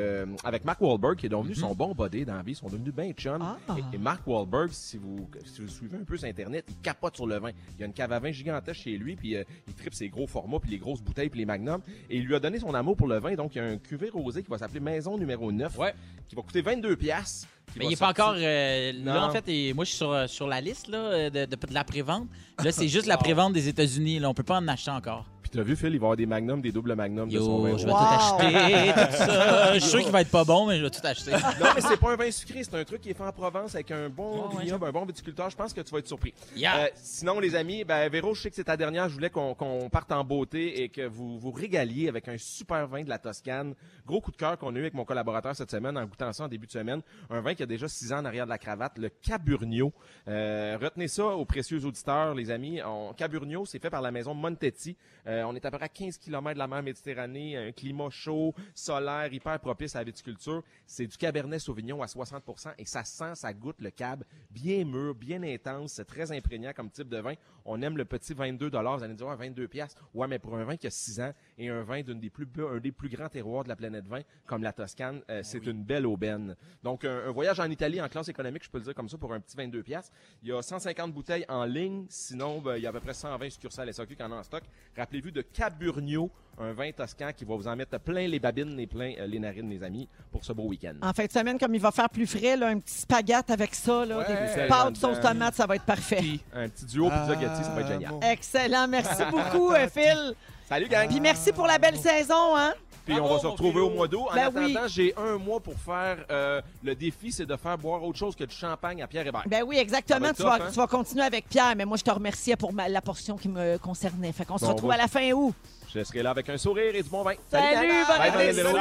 avec 0.44 0.64
Mark 0.64 0.80
Wahlberg, 0.80 1.16
qui 1.16 1.26
est 1.26 1.28
devenu 1.30 1.54
son 1.54 1.74
bon 1.74 1.94
body 1.94 2.24
dans 2.26 2.34
la 2.34 2.42
vie. 2.42 2.52
Ils 2.52 2.56
sont 2.56 2.68
devenus 2.68 2.92
bien 2.92 3.10
chum. 3.12 3.40
Ah. 3.40 3.56
Et, 3.78 3.96
et 3.96 3.98
Mark 3.98 4.26
Wahlberg, 4.26 4.70
si 4.72 4.98
vous, 4.98 5.26
si 5.46 5.62
vous 5.62 5.68
suivez 5.68 5.96
un 5.96 6.04
peu 6.04 6.18
sur 6.18 6.28
Internet, 6.28 6.66
il 6.68 6.76
capote 6.82 7.16
sur 7.16 7.26
le 7.26 7.38
vin. 7.38 7.50
Il 7.76 7.80
y 7.80 7.82
a 7.84 7.86
une 7.86 7.94
cave 7.94 8.12
à 8.12 8.18
vin 8.18 8.30
gigantesque 8.30 8.82
chez 8.82 8.98
lui, 8.98 9.16
puis 9.16 9.36
il 9.68 9.74
tripe 9.74 9.94
ses 9.94 10.08
gros 10.10 10.26
formats, 10.26 10.58
puis 10.60 10.70
les 10.70 10.78
grosses 10.78 11.00
bouteilles, 11.00 11.30
puis 11.30 11.38
les 11.40 11.46
magnums. 11.46 11.80
Et 12.10 12.18
il 12.18 12.24
lui 12.24 12.34
a 12.34 12.40
donné 12.40 12.58
son 12.58 12.74
amour 12.74 12.96
pour 12.96 13.06
le 13.08 13.18
vin. 13.20 13.34
Donc, 13.36 13.54
il 13.54 13.58
y 13.58 13.60
a 13.60 13.64
un 13.64 13.78
cuvée 13.78 14.10
rosé 14.10 14.42
qui 14.42 14.50
va 14.50 14.58
s'appeler 14.58 14.80
Maison 14.80 15.16
numéro 15.16 15.50
9, 15.50 15.78
Ouais. 15.78 15.94
qui 16.28 16.34
va 16.34 16.42
coûter 16.42 16.60
22 16.60 16.96
piastres. 16.96 17.48
Mais 17.76 17.84
va 17.84 17.90
il 17.90 17.90
n'est 17.90 17.96
pas 17.96 18.08
encore. 18.10 18.34
euh, 18.36 18.92
là, 19.04 19.26
en 19.26 19.30
fait, 19.30 19.44
et 19.48 19.72
moi, 19.72 19.84
je 19.84 19.90
suis 19.90 19.98
sur, 19.98 20.12
euh, 20.12 20.26
sur 20.26 20.46
la 20.46 20.60
liste 20.60 20.88
là, 20.88 20.98
euh, 20.98 21.30
de, 21.30 21.46
de, 21.46 21.56
de 21.66 21.74
la 21.74 21.84
prévente. 21.84 22.28
Là, 22.62 22.72
c'est 22.72 22.88
juste 22.96 23.06
la 23.06 23.16
prévente 23.16 23.52
des 23.52 23.68
États-Unis. 23.68 24.18
Là, 24.18 24.28
on 24.28 24.34
peut 24.34 24.42
pas 24.42 24.58
en 24.58 24.68
acheter 24.68 24.90
encore. 24.90 25.26
Puis 25.52 25.58
tu 25.58 25.58
l'as 25.58 25.64
vu, 25.64 25.76
Phil, 25.76 25.88
il 25.92 25.98
va 25.98 26.04
y 26.04 26.06
avoir 26.06 26.16
des 26.16 26.24
magnums, 26.24 26.62
des 26.62 26.72
doubles 26.72 26.94
magnums 26.94 27.28
de 27.28 27.38
son 27.38 27.60
vin 27.60 27.70
Yo, 27.72 27.76
je 27.76 27.84
vais 27.84 27.92
Wow. 27.92 27.98
tout 27.98 28.42
acheter, 28.46 28.92
tout 28.94 29.16
ça. 29.18 29.74
Je 29.74 29.80
suis 29.80 29.90
sûr 29.90 30.00
qu'il 30.00 30.10
va 30.10 30.22
être 30.22 30.30
pas 30.30 30.44
bon, 30.44 30.66
mais 30.66 30.78
je 30.78 30.82
vais 30.84 30.88
tout 30.90 31.00
acheter. 31.04 31.32
Non, 31.60 31.66
mais 31.74 31.82
c'est 31.82 31.98
pas 31.98 32.12
un 32.12 32.16
vin 32.16 32.30
sucré, 32.30 32.64
c'est 32.64 32.74
un 32.74 32.84
truc 32.84 33.02
qui 33.02 33.10
est 33.10 33.14
fait 33.14 33.22
en 33.22 33.32
Provence 33.32 33.74
avec 33.74 33.90
un 33.90 34.08
bon 34.08 34.48
ouais, 34.48 34.62
vignoble, 34.62 34.86
un 34.86 34.92
bon 34.92 35.04
viticulteur. 35.04 35.50
Je 35.50 35.56
pense 35.56 35.74
que 35.74 35.82
tu 35.82 35.90
vas 35.92 35.98
être 35.98 36.06
surpris. 36.08 36.32
Yeah. 36.56 36.84
Euh, 36.84 36.88
sinon, 36.94 37.38
les 37.38 37.54
amis, 37.54 37.84
ben, 37.84 38.08
Véro, 38.08 38.32
je 38.34 38.40
sais 38.40 38.48
que 38.48 38.56
c'est 38.56 38.64
ta 38.64 38.78
dernière. 38.78 39.10
Je 39.10 39.14
voulais 39.14 39.28
qu'on 39.28 39.54
parte 39.92 40.10
en 40.10 40.24
beauté 40.24 40.82
et 40.84 40.88
que 40.88 41.06
vous 41.06 41.38
vous 41.38 41.50
régaliez 41.50 42.08
avec 42.08 42.28
un 42.28 42.38
super 42.38 42.86
vin 42.86 43.02
de 43.04 43.10
la 43.10 43.18
Toscane. 43.18 43.74
Gros 44.06 44.22
coup 44.22 44.30
de 44.32 44.36
cœur 44.38 44.56
qu'on 44.56 44.74
a 44.74 44.78
eu 44.78 44.82
avec 44.82 44.94
mon 44.94 45.04
collaborateur 45.04 45.54
cette 45.54 45.70
semaine 45.70 45.98
en 45.98 46.04
goûtant 46.06 46.32
ça 46.32 46.44
en 46.44 46.48
début 46.48 46.66
de 46.66 46.72
semaine. 46.72 47.02
Un 47.28 47.42
vin 47.42 47.54
qui 47.54 47.62
a 47.62 47.66
déjà 47.66 47.88
six 47.88 48.10
ans 48.12 48.18
en 48.20 48.24
arrière 48.24 48.46
de 48.46 48.50
la 48.50 48.58
cravate, 48.58 48.96
le 48.96 49.10
Caburnio. 49.10 49.92
Euh, 50.28 50.78
retenez 50.80 51.08
ça 51.08 51.26
aux 51.26 51.44
précieux 51.44 51.84
auditeurs, 51.84 52.34
les 52.34 52.50
amis. 52.50 52.80
On, 52.82 53.12
Caburnio, 53.12 53.66
c'est 53.66 53.78
fait 53.82 53.90
par 53.90 54.00
la 54.00 54.10
maison 54.10 54.32
Montetti. 54.32 54.96
Euh, 55.26 55.41
on 55.44 55.54
est 55.54 55.64
à 55.64 55.70
peu 55.70 55.76
près 55.76 55.86
à 55.86 55.88
15 55.88 56.18
km 56.18 56.54
de 56.54 56.58
la 56.58 56.66
mer 56.68 56.82
Méditerranée, 56.82 57.56
un 57.56 57.72
climat 57.72 58.10
chaud, 58.10 58.54
solaire, 58.74 59.32
hyper 59.32 59.58
propice 59.60 59.94
à 59.96 60.00
la 60.00 60.04
viticulture. 60.04 60.62
C'est 60.86 61.06
du 61.06 61.16
Cabernet 61.16 61.60
Sauvignon 61.60 62.02
à 62.02 62.06
60% 62.06 62.74
et 62.78 62.84
ça 62.84 63.04
sent, 63.04 63.34
ça 63.34 63.52
goûte 63.52 63.80
le 63.80 63.90
cab 63.90 64.24
bien 64.50 64.84
mûr, 64.84 65.14
bien 65.14 65.42
intense, 65.42 65.92
c'est 65.92 66.04
très 66.04 66.30
imprégnant 66.32 66.72
comme 66.74 66.90
type 66.90 67.08
de 67.08 67.18
vin. 67.18 67.34
On 67.64 67.80
aime 67.80 67.96
le 67.96 68.04
petit 68.04 68.34
22 68.34 68.70
Vous 68.70 68.76
allez 68.76 69.08
me 69.08 69.14
dire, 69.14 69.26
ouais, 69.26 69.36
22 69.36 69.68
piastres. 69.68 70.02
Ouais, 70.14 70.26
mais 70.26 70.38
pour 70.40 70.56
un 70.56 70.64
vin 70.64 70.76
qui 70.76 70.88
a 70.88 70.90
6 70.90 71.20
ans 71.20 71.32
et 71.58 71.68
un 71.68 71.82
vin 71.84 72.02
d'une 72.02 72.18
des 72.18 72.28
plus, 72.30 72.44
be- 72.44 72.76
un 72.76 72.80
des 72.80 72.90
plus 72.90 73.08
grands 73.08 73.28
terroirs 73.28 73.62
de 73.62 73.68
la 73.68 73.76
planète 73.76 74.06
vin, 74.08 74.20
comme 74.46 74.62
la 74.64 74.72
Toscane, 74.72 75.22
euh, 75.30 75.42
c'est 75.44 75.64
une 75.64 75.84
belle 75.84 76.06
aubaine. 76.06 76.56
Donc, 76.82 77.04
un, 77.04 77.28
un 77.28 77.30
voyage 77.30 77.60
en 77.60 77.70
Italie 77.70 78.00
en 78.00 78.08
classe 78.08 78.28
économique, 78.28 78.64
je 78.64 78.70
peux 78.70 78.78
le 78.78 78.84
dire 78.84 78.94
comme 78.96 79.08
ça, 79.08 79.16
pour 79.16 79.32
un 79.32 79.38
petit 79.40 79.56
22 79.56 79.82
piastres. 79.84 80.12
Il 80.42 80.48
y 80.48 80.52
a 80.52 80.60
150 80.60 81.12
bouteilles 81.12 81.44
en 81.48 81.64
ligne. 81.64 82.06
Sinon, 82.08 82.60
ben, 82.60 82.76
il 82.76 82.82
y 82.82 82.86
a 82.86 82.90
à 82.90 82.92
peu 82.92 82.98
près 83.00 83.14
120 83.14 83.50
succursales 83.50 83.92
SAQ 83.94 84.16
qui 84.16 84.22
en 84.24 84.32
ont 84.32 84.38
en 84.38 84.42
stock. 84.42 84.64
Rappelez-vous 84.96 85.30
de 85.32 85.42
Caburnio, 85.42 86.30
un 86.58 86.72
vin 86.72 86.92
toscan 86.92 87.30
qui 87.34 87.44
va 87.44 87.56
vous 87.56 87.66
en 87.66 87.74
mettre 87.74 87.98
plein 87.98 88.28
les 88.28 88.38
babines 88.38 88.78
et 88.78 88.86
plein 88.86 89.14
euh, 89.18 89.26
les 89.26 89.38
narines, 89.38 89.68
les 89.70 89.82
amis, 89.82 90.08
pour 90.30 90.44
ce 90.44 90.52
beau 90.52 90.64
week-end. 90.64 90.94
En 91.02 91.12
fin 91.12 91.24
de 91.24 91.32
semaine, 91.32 91.58
comme 91.58 91.74
il 91.74 91.80
va 91.80 91.90
faire 91.90 92.10
plus 92.10 92.26
frais, 92.26 92.56
là, 92.56 92.68
un 92.68 92.78
petit 92.78 92.94
spaghette 93.00 93.50
avec 93.50 93.74
ça, 93.74 94.04
là, 94.04 94.18
Ouais. 94.18 94.26
des 94.62 94.68
pâtes 94.68 94.96
sauce 94.96 95.16
Dedans. 95.18 95.30
tomate, 95.30 95.54
ça 95.54 95.66
va 95.66 95.76
être 95.76 95.84
parfait. 95.86 96.22
Un 96.54 96.68
petit 96.68 96.84
duo 96.84 97.08
pizza 97.08 97.34
Gatti, 97.36 97.64
ça 97.64 97.70
va 97.70 97.80
être 97.80 97.88
génial. 97.88 98.14
Excellent. 98.30 98.86
Merci 98.86 99.22
beaucoup, 99.30 99.72
euh, 99.72 99.88
Phil. 99.88 100.34
Salut, 100.72 100.88
gang! 100.88 101.06
Puis 101.06 101.20
merci 101.20 101.52
pour 101.52 101.66
la 101.66 101.76
belle 101.76 101.98
saison, 101.98 102.56
hein? 102.56 102.72
Puis 103.04 103.20
on 103.20 103.28
va 103.28 103.38
se 103.38 103.46
retrouver 103.46 103.82
au 103.82 103.90
mois 103.90 104.08
d'août. 104.08 104.24
En 104.30 104.34
Ben 104.34 104.46
attendant, 104.46 104.64
oui. 104.84 104.88
j'ai 104.88 105.14
un 105.18 105.36
mois 105.36 105.60
pour 105.60 105.74
faire 105.78 106.24
euh, 106.30 106.62
le 106.82 106.94
défi, 106.94 107.30
c'est 107.30 107.44
de 107.44 107.56
faire 107.56 107.76
boire 107.76 108.02
autre 108.02 108.18
chose 108.18 108.34
que 108.34 108.44
du 108.44 108.54
champagne 108.54 109.02
à 109.02 109.06
Pierre 109.06 109.26
Hébert. 109.26 109.42
Ben 109.46 109.64
oui, 109.66 109.76
exactement. 109.76 110.32
Tu 110.34 110.42
vas, 110.42 110.54
hein? 110.54 110.68
tu 110.70 110.76
vas 110.76 110.86
continuer 110.86 111.24
avec 111.24 111.46
Pierre, 111.46 111.74
mais 111.76 111.84
moi, 111.84 111.98
je 111.98 112.04
te 112.04 112.10
remerciais 112.10 112.56
pour 112.56 112.72
ma- 112.72 112.88
la 112.88 113.02
portion 113.02 113.36
qui 113.36 113.50
me 113.50 113.76
concernait. 113.76 114.32
Fait 114.32 114.46
qu'on 114.46 114.56
se 114.56 114.64
retrouve 114.64 114.92
à 114.92 114.96
la 114.96 115.08
fin 115.08 115.30
août. 115.32 115.54
Je 115.94 116.02
serai 116.04 116.22
là 116.22 116.30
avec 116.30 116.48
un 116.48 116.56
sourire 116.56 116.94
et 116.94 117.02
du 117.02 117.08
bon 117.08 117.22
vin. 117.22 117.34
Salut, 117.50 117.88
bon. 118.06 118.14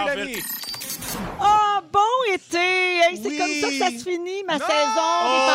Salut, 0.06 0.34
Phil. 0.34 0.44
Oh, 1.42 1.80
bon 1.92 2.34
été! 2.34 2.58
Hey, 2.58 3.20
c'est 3.22 3.28
Oui. 3.30 3.38
comme 3.38 3.54
ça 3.60 3.68
que 3.68 3.78
ça 3.80 3.88
se 4.00 4.04
finit, 4.10 4.44
ma 4.46 4.54
Non! 4.58 4.66
saison. 4.66 5.02
Oh! 5.26 5.48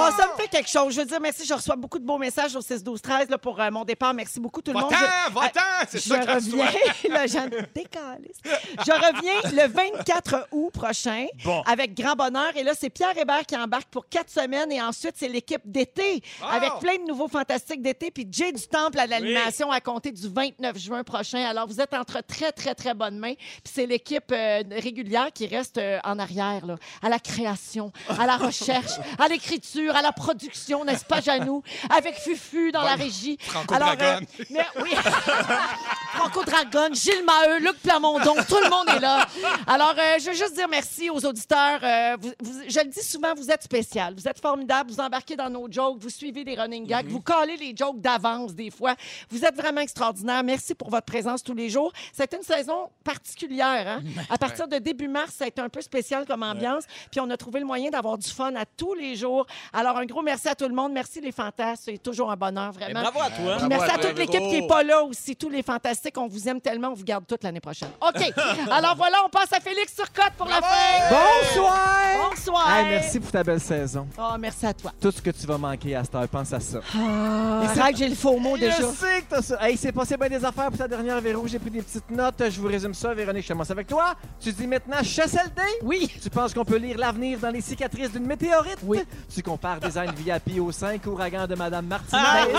Oh, 0.00 0.08
ça 0.16 0.26
me 0.28 0.36
fait 0.42 0.48
quelque 0.48 0.68
chose. 0.68 0.94
Je 0.94 1.00
veux 1.00 1.06
dire, 1.06 1.20
merci. 1.20 1.46
Je 1.46 1.54
reçois 1.54 1.76
beaucoup 1.76 1.98
de 1.98 2.04
beaux 2.04 2.18
messages 2.18 2.54
au 2.54 2.60
6 2.60 2.82
12 2.84 3.00
13 3.00 3.28
là, 3.30 3.38
pour 3.38 3.58
euh, 3.60 3.70
mon 3.70 3.84
départ. 3.84 4.12
Merci 4.14 4.40
beaucoup, 4.40 4.60
tout 4.60 4.72
le 4.72 4.78
monde. 4.80 4.90
Va-t'en, 4.90 5.04
Je- 5.28 5.34
va-t'en! 5.34 5.60
Ah, 5.80 5.84
C'est 5.88 6.02
je 6.02 6.08
ça 6.08 6.18
que 6.18 6.30
reviens, 6.34 6.66
là, 7.10 7.26
j'en 7.26 7.46
décalisse. 7.46 8.36
Je 8.44 8.92
reviens 8.92 9.64
le 9.66 9.68
24 9.72 10.48
août 10.52 10.70
prochain 10.72 11.26
Bon. 11.44 11.62
avec 11.62 11.94
grand 11.94 12.14
bonheur. 12.14 12.56
Et 12.56 12.62
là, 12.62 12.72
c'est 12.78 12.90
Pierre 12.90 13.16
Hébert 13.16 13.46
qui 13.46 13.56
embarque 13.56 13.88
pour 13.90 14.08
quatre 14.08 14.30
semaines. 14.30 14.70
Et 14.72 14.82
ensuite, 14.82 15.14
c'est 15.16 15.28
l'équipe 15.28 15.62
d'été 15.64 16.22
Ah! 16.42 16.56
avec 16.56 16.72
plein 16.80 16.96
de 16.96 17.04
nouveaux 17.08 17.28
fantastiques 17.28 17.82
d'été. 17.82 18.10
Puis 18.10 18.26
Jay 18.30 18.52
du 18.52 18.66
Temple 18.66 18.98
à 18.98 19.06
l'animation 19.06 19.70
à 19.78 19.80
compter 19.80 20.10
du 20.10 20.28
29 20.28 20.76
juin 20.76 21.04
prochain. 21.04 21.44
Alors, 21.44 21.68
vous 21.68 21.80
êtes 21.80 21.94
entre 21.94 22.20
très, 22.20 22.50
très, 22.50 22.74
très 22.74 22.94
bonnes 22.94 23.16
mains. 23.18 23.34
Puis 23.34 23.72
c'est 23.72 23.86
l'équipe 23.86 24.32
euh, 24.32 24.62
régulière 24.72 25.28
qui 25.32 25.46
reste 25.46 25.78
euh, 25.78 26.00
en 26.02 26.18
arrière, 26.18 26.66
là, 26.66 26.74
à 27.00 27.08
la 27.08 27.20
création, 27.20 27.92
à 28.08 28.26
la 28.26 28.36
recherche, 28.36 28.92
à 29.18 29.28
l'écriture, 29.28 29.94
à 29.94 30.02
la 30.02 30.10
production, 30.12 30.84
n'est-ce 30.84 31.04
pas, 31.04 31.20
Janou? 31.20 31.62
Avec 31.96 32.16
Fufu 32.16 32.72
dans 32.72 32.82
la 32.82 32.94
régie. 32.96 33.38
Franco 33.40 33.72
Alors, 33.74 33.94
Dragon. 33.96 34.26
euh, 34.40 34.44
mais 34.50 34.66
oui. 34.82 34.90
Franco 36.12 36.44
Dragon, 36.44 36.88
Gilles 36.92 37.24
Maheu, 37.24 37.60
Luc 37.60 37.80
Plamondon, 37.82 38.34
tout 38.48 38.56
le 38.62 38.70
monde 38.70 38.88
est 38.96 39.00
là. 39.00 39.26
Alors, 39.66 39.94
euh, 39.96 40.18
je 40.18 40.26
veux 40.30 40.34
juste 40.36 40.54
dire 40.54 40.66
merci 40.68 41.08
aux 41.10 41.24
auditeurs. 41.24 41.78
Euh, 41.82 42.16
vous- 42.20 42.32
vous- 42.40 42.62
je 42.68 42.80
le 42.80 42.86
dis 42.88 43.02
souvent, 43.02 43.34
vous 43.36 43.50
êtes 43.50 43.62
spécial. 43.62 44.14
Vous 44.16 44.26
êtes 44.26 44.40
formidables. 44.40 44.90
Vous 44.90 45.00
embarquez 45.00 45.36
dans 45.36 45.50
nos 45.50 45.70
jokes. 45.70 45.98
Vous 46.00 46.08
suivez 46.10 46.42
des 46.44 46.54
running 46.56 46.86
gags. 46.86 47.06
Vous 47.08 47.20
collez 47.20 47.56
les 47.56 47.74
jokes 47.76 48.00
d'avance 48.00 48.54
des 48.54 48.70
fois. 48.70 48.94
Vous 49.30 49.44
êtes 49.44 49.54
vraiment 49.54 49.67
extraordinaires. 49.76 50.42
Merci 50.42 50.74
pour 50.74 50.90
votre 50.90 51.06
présence 51.06 51.42
tous 51.42 51.54
les 51.54 51.68
jours. 51.68 51.92
C'est 52.12 52.32
une 52.32 52.42
saison 52.42 52.88
particulière. 53.04 53.86
Hein? 53.86 54.02
À 54.30 54.38
partir 54.38 54.68
de 54.68 54.76
début 54.78 55.08
mars, 55.08 55.34
ça 55.36 55.44
a 55.44 55.48
été 55.48 55.60
un 55.60 55.68
peu 55.68 55.80
spécial 55.80 56.26
comme 56.26 56.42
ambiance. 56.42 56.84
Puis 57.10 57.20
on 57.20 57.28
a 57.30 57.36
trouvé 57.36 57.60
le 57.60 57.66
moyen 57.66 57.90
d'avoir 57.90 58.18
du 58.18 58.28
fun 58.28 58.54
à 58.56 58.64
tous 58.64 58.94
les 58.94 59.16
jours. 59.16 59.46
Alors, 59.72 59.96
un 59.96 60.04
gros 60.04 60.22
merci 60.22 60.48
à 60.48 60.54
tout 60.54 60.68
le 60.68 60.74
monde. 60.74 60.92
Merci 60.92 61.20
les 61.20 61.32
fantasmes. 61.32 61.82
C'est 61.86 61.98
toujours 61.98 62.30
un 62.30 62.36
bonheur, 62.36 62.72
vraiment. 62.72 63.00
bravo 63.00 63.20
à 63.20 63.30
toi. 63.30 63.56
Puis 63.58 63.68
merci 63.68 63.90
à 63.90 63.98
toute 63.98 64.18
l'équipe 64.18 64.40
qui 64.40 64.60
n'est 64.60 64.66
pas 64.66 64.82
là 64.82 65.02
aussi, 65.02 65.36
tous 65.36 65.48
les 65.48 65.62
fantastiques. 65.62 66.16
On 66.18 66.28
vous 66.28 66.48
aime 66.48 66.60
tellement, 66.60 66.88
on 66.88 66.94
vous 66.94 67.04
garde 67.04 67.26
toute 67.26 67.42
l'année 67.42 67.60
prochaine. 67.60 67.90
OK. 68.00 68.32
Alors 68.70 68.96
voilà, 68.96 69.18
on 69.24 69.28
passe 69.28 69.52
à 69.52 69.60
Félix 69.60 69.94
Turcotte 69.94 70.32
pour 70.36 70.46
la 70.46 70.60
fin. 70.60 71.08
Bonsoir! 71.10 72.30
Bonsoir. 72.30 72.76
Hey, 72.76 72.86
merci 72.90 73.20
pour 73.20 73.30
ta 73.30 73.42
belle 73.42 73.60
saison. 73.60 74.06
Oh, 74.18 74.36
merci 74.38 74.66
à 74.66 74.74
toi. 74.74 74.92
Tout 75.00 75.10
ce 75.10 75.20
que 75.20 75.30
tu 75.30 75.46
vas 75.46 75.58
manquer 75.58 75.96
à 75.96 76.04
cette 76.04 76.14
heure, 76.14 76.28
pense 76.28 76.52
à 76.52 76.60
ça. 76.60 76.80
Ah, 76.94 77.62
c'est 77.72 77.80
vrai 77.80 77.92
que 77.92 77.98
j'ai 77.98 78.08
le 78.08 78.14
faux 78.14 78.38
mot 78.38 78.56
déjà. 78.56 78.76
Je 78.76 78.86
sais 78.86 79.22
que 79.22 79.30
t'as 79.30 79.42
ça. 79.42 79.57
Hey, 79.60 79.76
c'est 79.76 79.90
passé 79.90 80.16
bien 80.16 80.28
des 80.28 80.44
affaires 80.44 80.68
pour 80.68 80.78
ta 80.78 80.86
dernière 80.86 81.20
Véro. 81.20 81.46
J'ai 81.48 81.58
pris 81.58 81.70
des 81.70 81.82
petites 81.82 82.10
notes. 82.10 82.42
Je 82.48 82.60
vous 82.60 82.68
résume 82.68 82.94
ça. 82.94 83.12
Véronique, 83.12 83.42
je 83.42 83.48
commence 83.48 83.70
avec 83.70 83.88
toi. 83.88 84.14
Tu 84.40 84.52
dis 84.52 84.66
maintenant 84.68 85.02
Chasseldé? 85.02 85.62
Oui. 85.82 86.08
Tu 86.22 86.30
penses 86.30 86.54
qu'on 86.54 86.64
peut 86.64 86.76
lire 86.76 86.96
l'avenir 86.96 87.38
dans 87.40 87.50
les 87.50 87.60
cicatrices 87.60 88.12
d'une 88.12 88.26
météorite? 88.26 88.78
Oui. 88.84 89.00
Tu 89.34 89.42
compares 89.42 89.80
design 89.80 90.12
VIP 90.12 90.60
aux 90.60 90.70
5 90.70 91.04
ouragans 91.06 91.46
de 91.46 91.56
Madame 91.56 91.86
Martinez. 91.86 92.52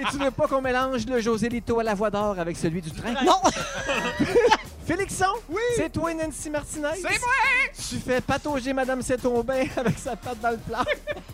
Et 0.00 0.04
tu 0.10 0.16
veux 0.18 0.30
pas 0.30 0.46
qu'on 0.46 0.62
mélange 0.62 1.04
le 1.06 1.20
Joselito 1.20 1.78
à 1.78 1.84
la 1.84 1.94
voix 1.94 2.10
d'or 2.10 2.38
avec 2.38 2.56
celui 2.56 2.80
du 2.80 2.90
train? 2.90 3.12
Non. 3.24 3.40
Félixon? 4.90 5.26
Oui. 5.48 5.62
C'est 5.76 5.92
toi, 5.92 6.12
Nancy 6.12 6.50
Martinez? 6.50 6.88
C'est 6.96 7.20
moi! 7.20 7.30
Tu 7.76 7.96
fais 7.98 8.20
patauger 8.20 8.72
Madame 8.72 9.02
Sétombin 9.02 9.62
avec 9.76 9.96
sa 9.96 10.16
patte 10.16 10.40
dans 10.40 10.50
le 10.50 10.56
plat. 10.56 10.84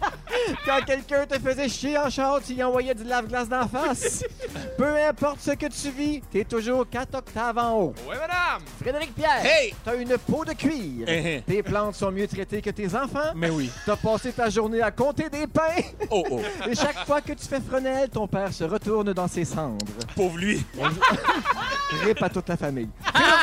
Quand 0.67 0.85
quelqu'un 0.85 1.25
te 1.25 1.39
faisait 1.39 1.69
chier 1.71 1.97
en 1.97 2.11
char, 2.11 2.41
tu 2.47 2.53
y 2.53 2.63
envoyais 2.63 2.95
du 2.95 3.05
lave-glace 3.05 3.49
d'en 3.49 3.67
face. 3.67 4.23
Peu 4.77 4.95
importe 5.09 5.41
ce 5.41 5.53
que 5.53 5.67
tu 5.69 5.91
vis, 5.91 6.21
t'es 6.31 6.45
toujours 6.45 6.87
4 6.87 7.15
octaves 7.15 7.57
en 7.57 7.81
haut. 7.81 7.95
Ouais, 8.07 8.19
madame! 8.19 8.63
Frédéric 8.79 9.15
Pierre, 9.15 9.43
Hey! 9.43 9.75
t'as 9.83 9.97
une 9.97 10.19
peau 10.19 10.45
de 10.45 10.53
cuir. 10.53 11.07
Eh, 11.09 11.37
eh. 11.37 11.41
Tes 11.41 11.63
plantes 11.63 11.95
sont 11.95 12.11
mieux 12.11 12.29
traitées 12.29 12.61
que 12.61 12.69
tes 12.71 12.95
enfants. 12.95 13.33
Mais 13.35 13.49
oui. 13.49 13.71
T'as 13.87 13.97
passé 13.97 14.33
ta 14.33 14.51
journée 14.51 14.83
à 14.83 14.91
compter 14.91 15.31
des 15.31 15.47
pains. 15.47 15.83
Oh, 16.11 16.25
oh. 16.31 16.41
Et 16.69 16.75
chaque 16.75 17.07
fois 17.07 17.23
que 17.23 17.33
tu 17.33 17.47
fais 17.47 17.61
frenelle, 17.61 18.11
ton 18.11 18.29
père 18.29 18.53
se 18.53 18.65
retourne 18.65 19.15
dans 19.15 19.29
ses 19.29 19.47
cendres. 19.47 19.87
Pauvre 20.15 20.37
lui. 20.37 20.63
Rip 22.05 22.23
à 22.23 22.29
toute 22.29 22.49
la 22.51 22.57
famille. 22.59 22.89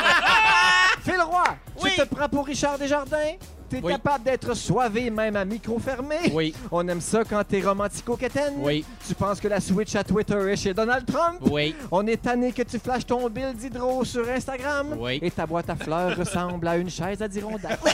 Phil 1.04 1.22
Roy, 1.22 1.44
Oui. 1.82 1.92
tu 1.96 2.02
te 2.08 2.16
prends 2.16 2.30
pour 2.30 2.46
Richard 2.46 2.78
Desjardins? 2.78 3.34
T'es 3.74 3.80
Oui. 3.82 3.92
capable 3.94 4.24
d'être 4.26 4.54
soivé 4.54 5.10
même 5.10 5.36
à 5.36 5.44
micro 5.46 5.80
fermé? 5.80 6.18
Oui. 6.32 6.54
On 6.72 6.88
aime 6.88 7.02
ça 7.02 7.24
quand 7.28 7.44
t'es 7.44 7.60
romantico-quétaine? 7.62 8.54
Oui. 8.58 8.86
Tu 9.08 9.16
penses 9.16 9.40
que 9.40 9.48
la 9.48 9.60
switch 9.60 9.96
à 9.96 10.04
Twitter 10.04 10.38
est 10.52 10.56
chez 10.56 10.76
Donald 10.76 11.06
Trump? 11.12 11.40
Oui. 11.50 11.76
On 11.92 12.06
est 12.06 12.22
tanné 12.22 12.52
que 12.52 12.62
tu 12.62 12.78
flashes 12.78 13.08
ton 13.08 13.28
bill 13.30 13.54
d'hydro 13.56 14.06
sur 14.06 14.30
Instagram? 14.30 14.96
Oui. 15.00 15.18
Et 15.24 15.32
ta 15.32 15.48
boîte 15.48 15.72
à 15.72 15.76
fleurs 15.76 16.16
ressemble 16.16 16.68
à 16.68 16.78
une 16.78 16.90
chaise 16.92 17.20
à 17.24 17.28
dirondelle. 17.28 17.80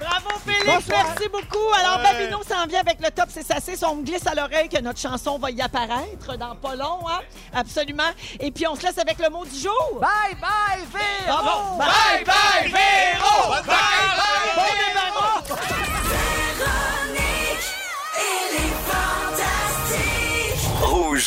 Bravo, 0.00 0.30
Félix. 0.44 0.64
Bonsoir. 0.64 1.04
Merci 1.06 1.28
beaucoup. 1.28 1.68
Alors, 1.78 1.98
Babino 2.02 2.42
s'en 2.42 2.66
vient 2.66 2.80
avec 2.80 2.98
le 3.00 3.10
top 3.10 3.26
C'est 3.28 3.50
assez. 3.50 3.74
On 3.84 3.96
me 3.96 4.04
glisse 4.04 4.26
à 4.26 4.34
l'oreille 4.34 4.68
que 4.68 4.80
notre 4.80 4.98
chanson 4.98 5.38
va 5.38 5.50
y 5.50 5.60
apparaître 5.60 6.36
dans 6.38 6.54
pas 6.56 6.74
long. 6.76 7.00
Hein? 7.08 7.20
Absolument. 7.52 8.10
Et 8.40 8.50
puis, 8.50 8.66
on 8.66 8.74
se 8.74 8.82
laisse 8.82 8.98
avec 8.98 9.18
le 9.18 9.28
mot 9.28 9.44
du 9.44 9.58
jour. 9.58 10.00
bye 10.00 10.34
bye, 10.40 10.80
Véro! 10.92 11.26
Bravo. 11.42 11.78
Bye 11.78 12.24
bye, 12.24 12.70
Véro! 12.70 13.81
Bon 14.56 14.72
est 18.58 18.74
fantastique. 18.88 20.62
Rouge. 20.82 21.26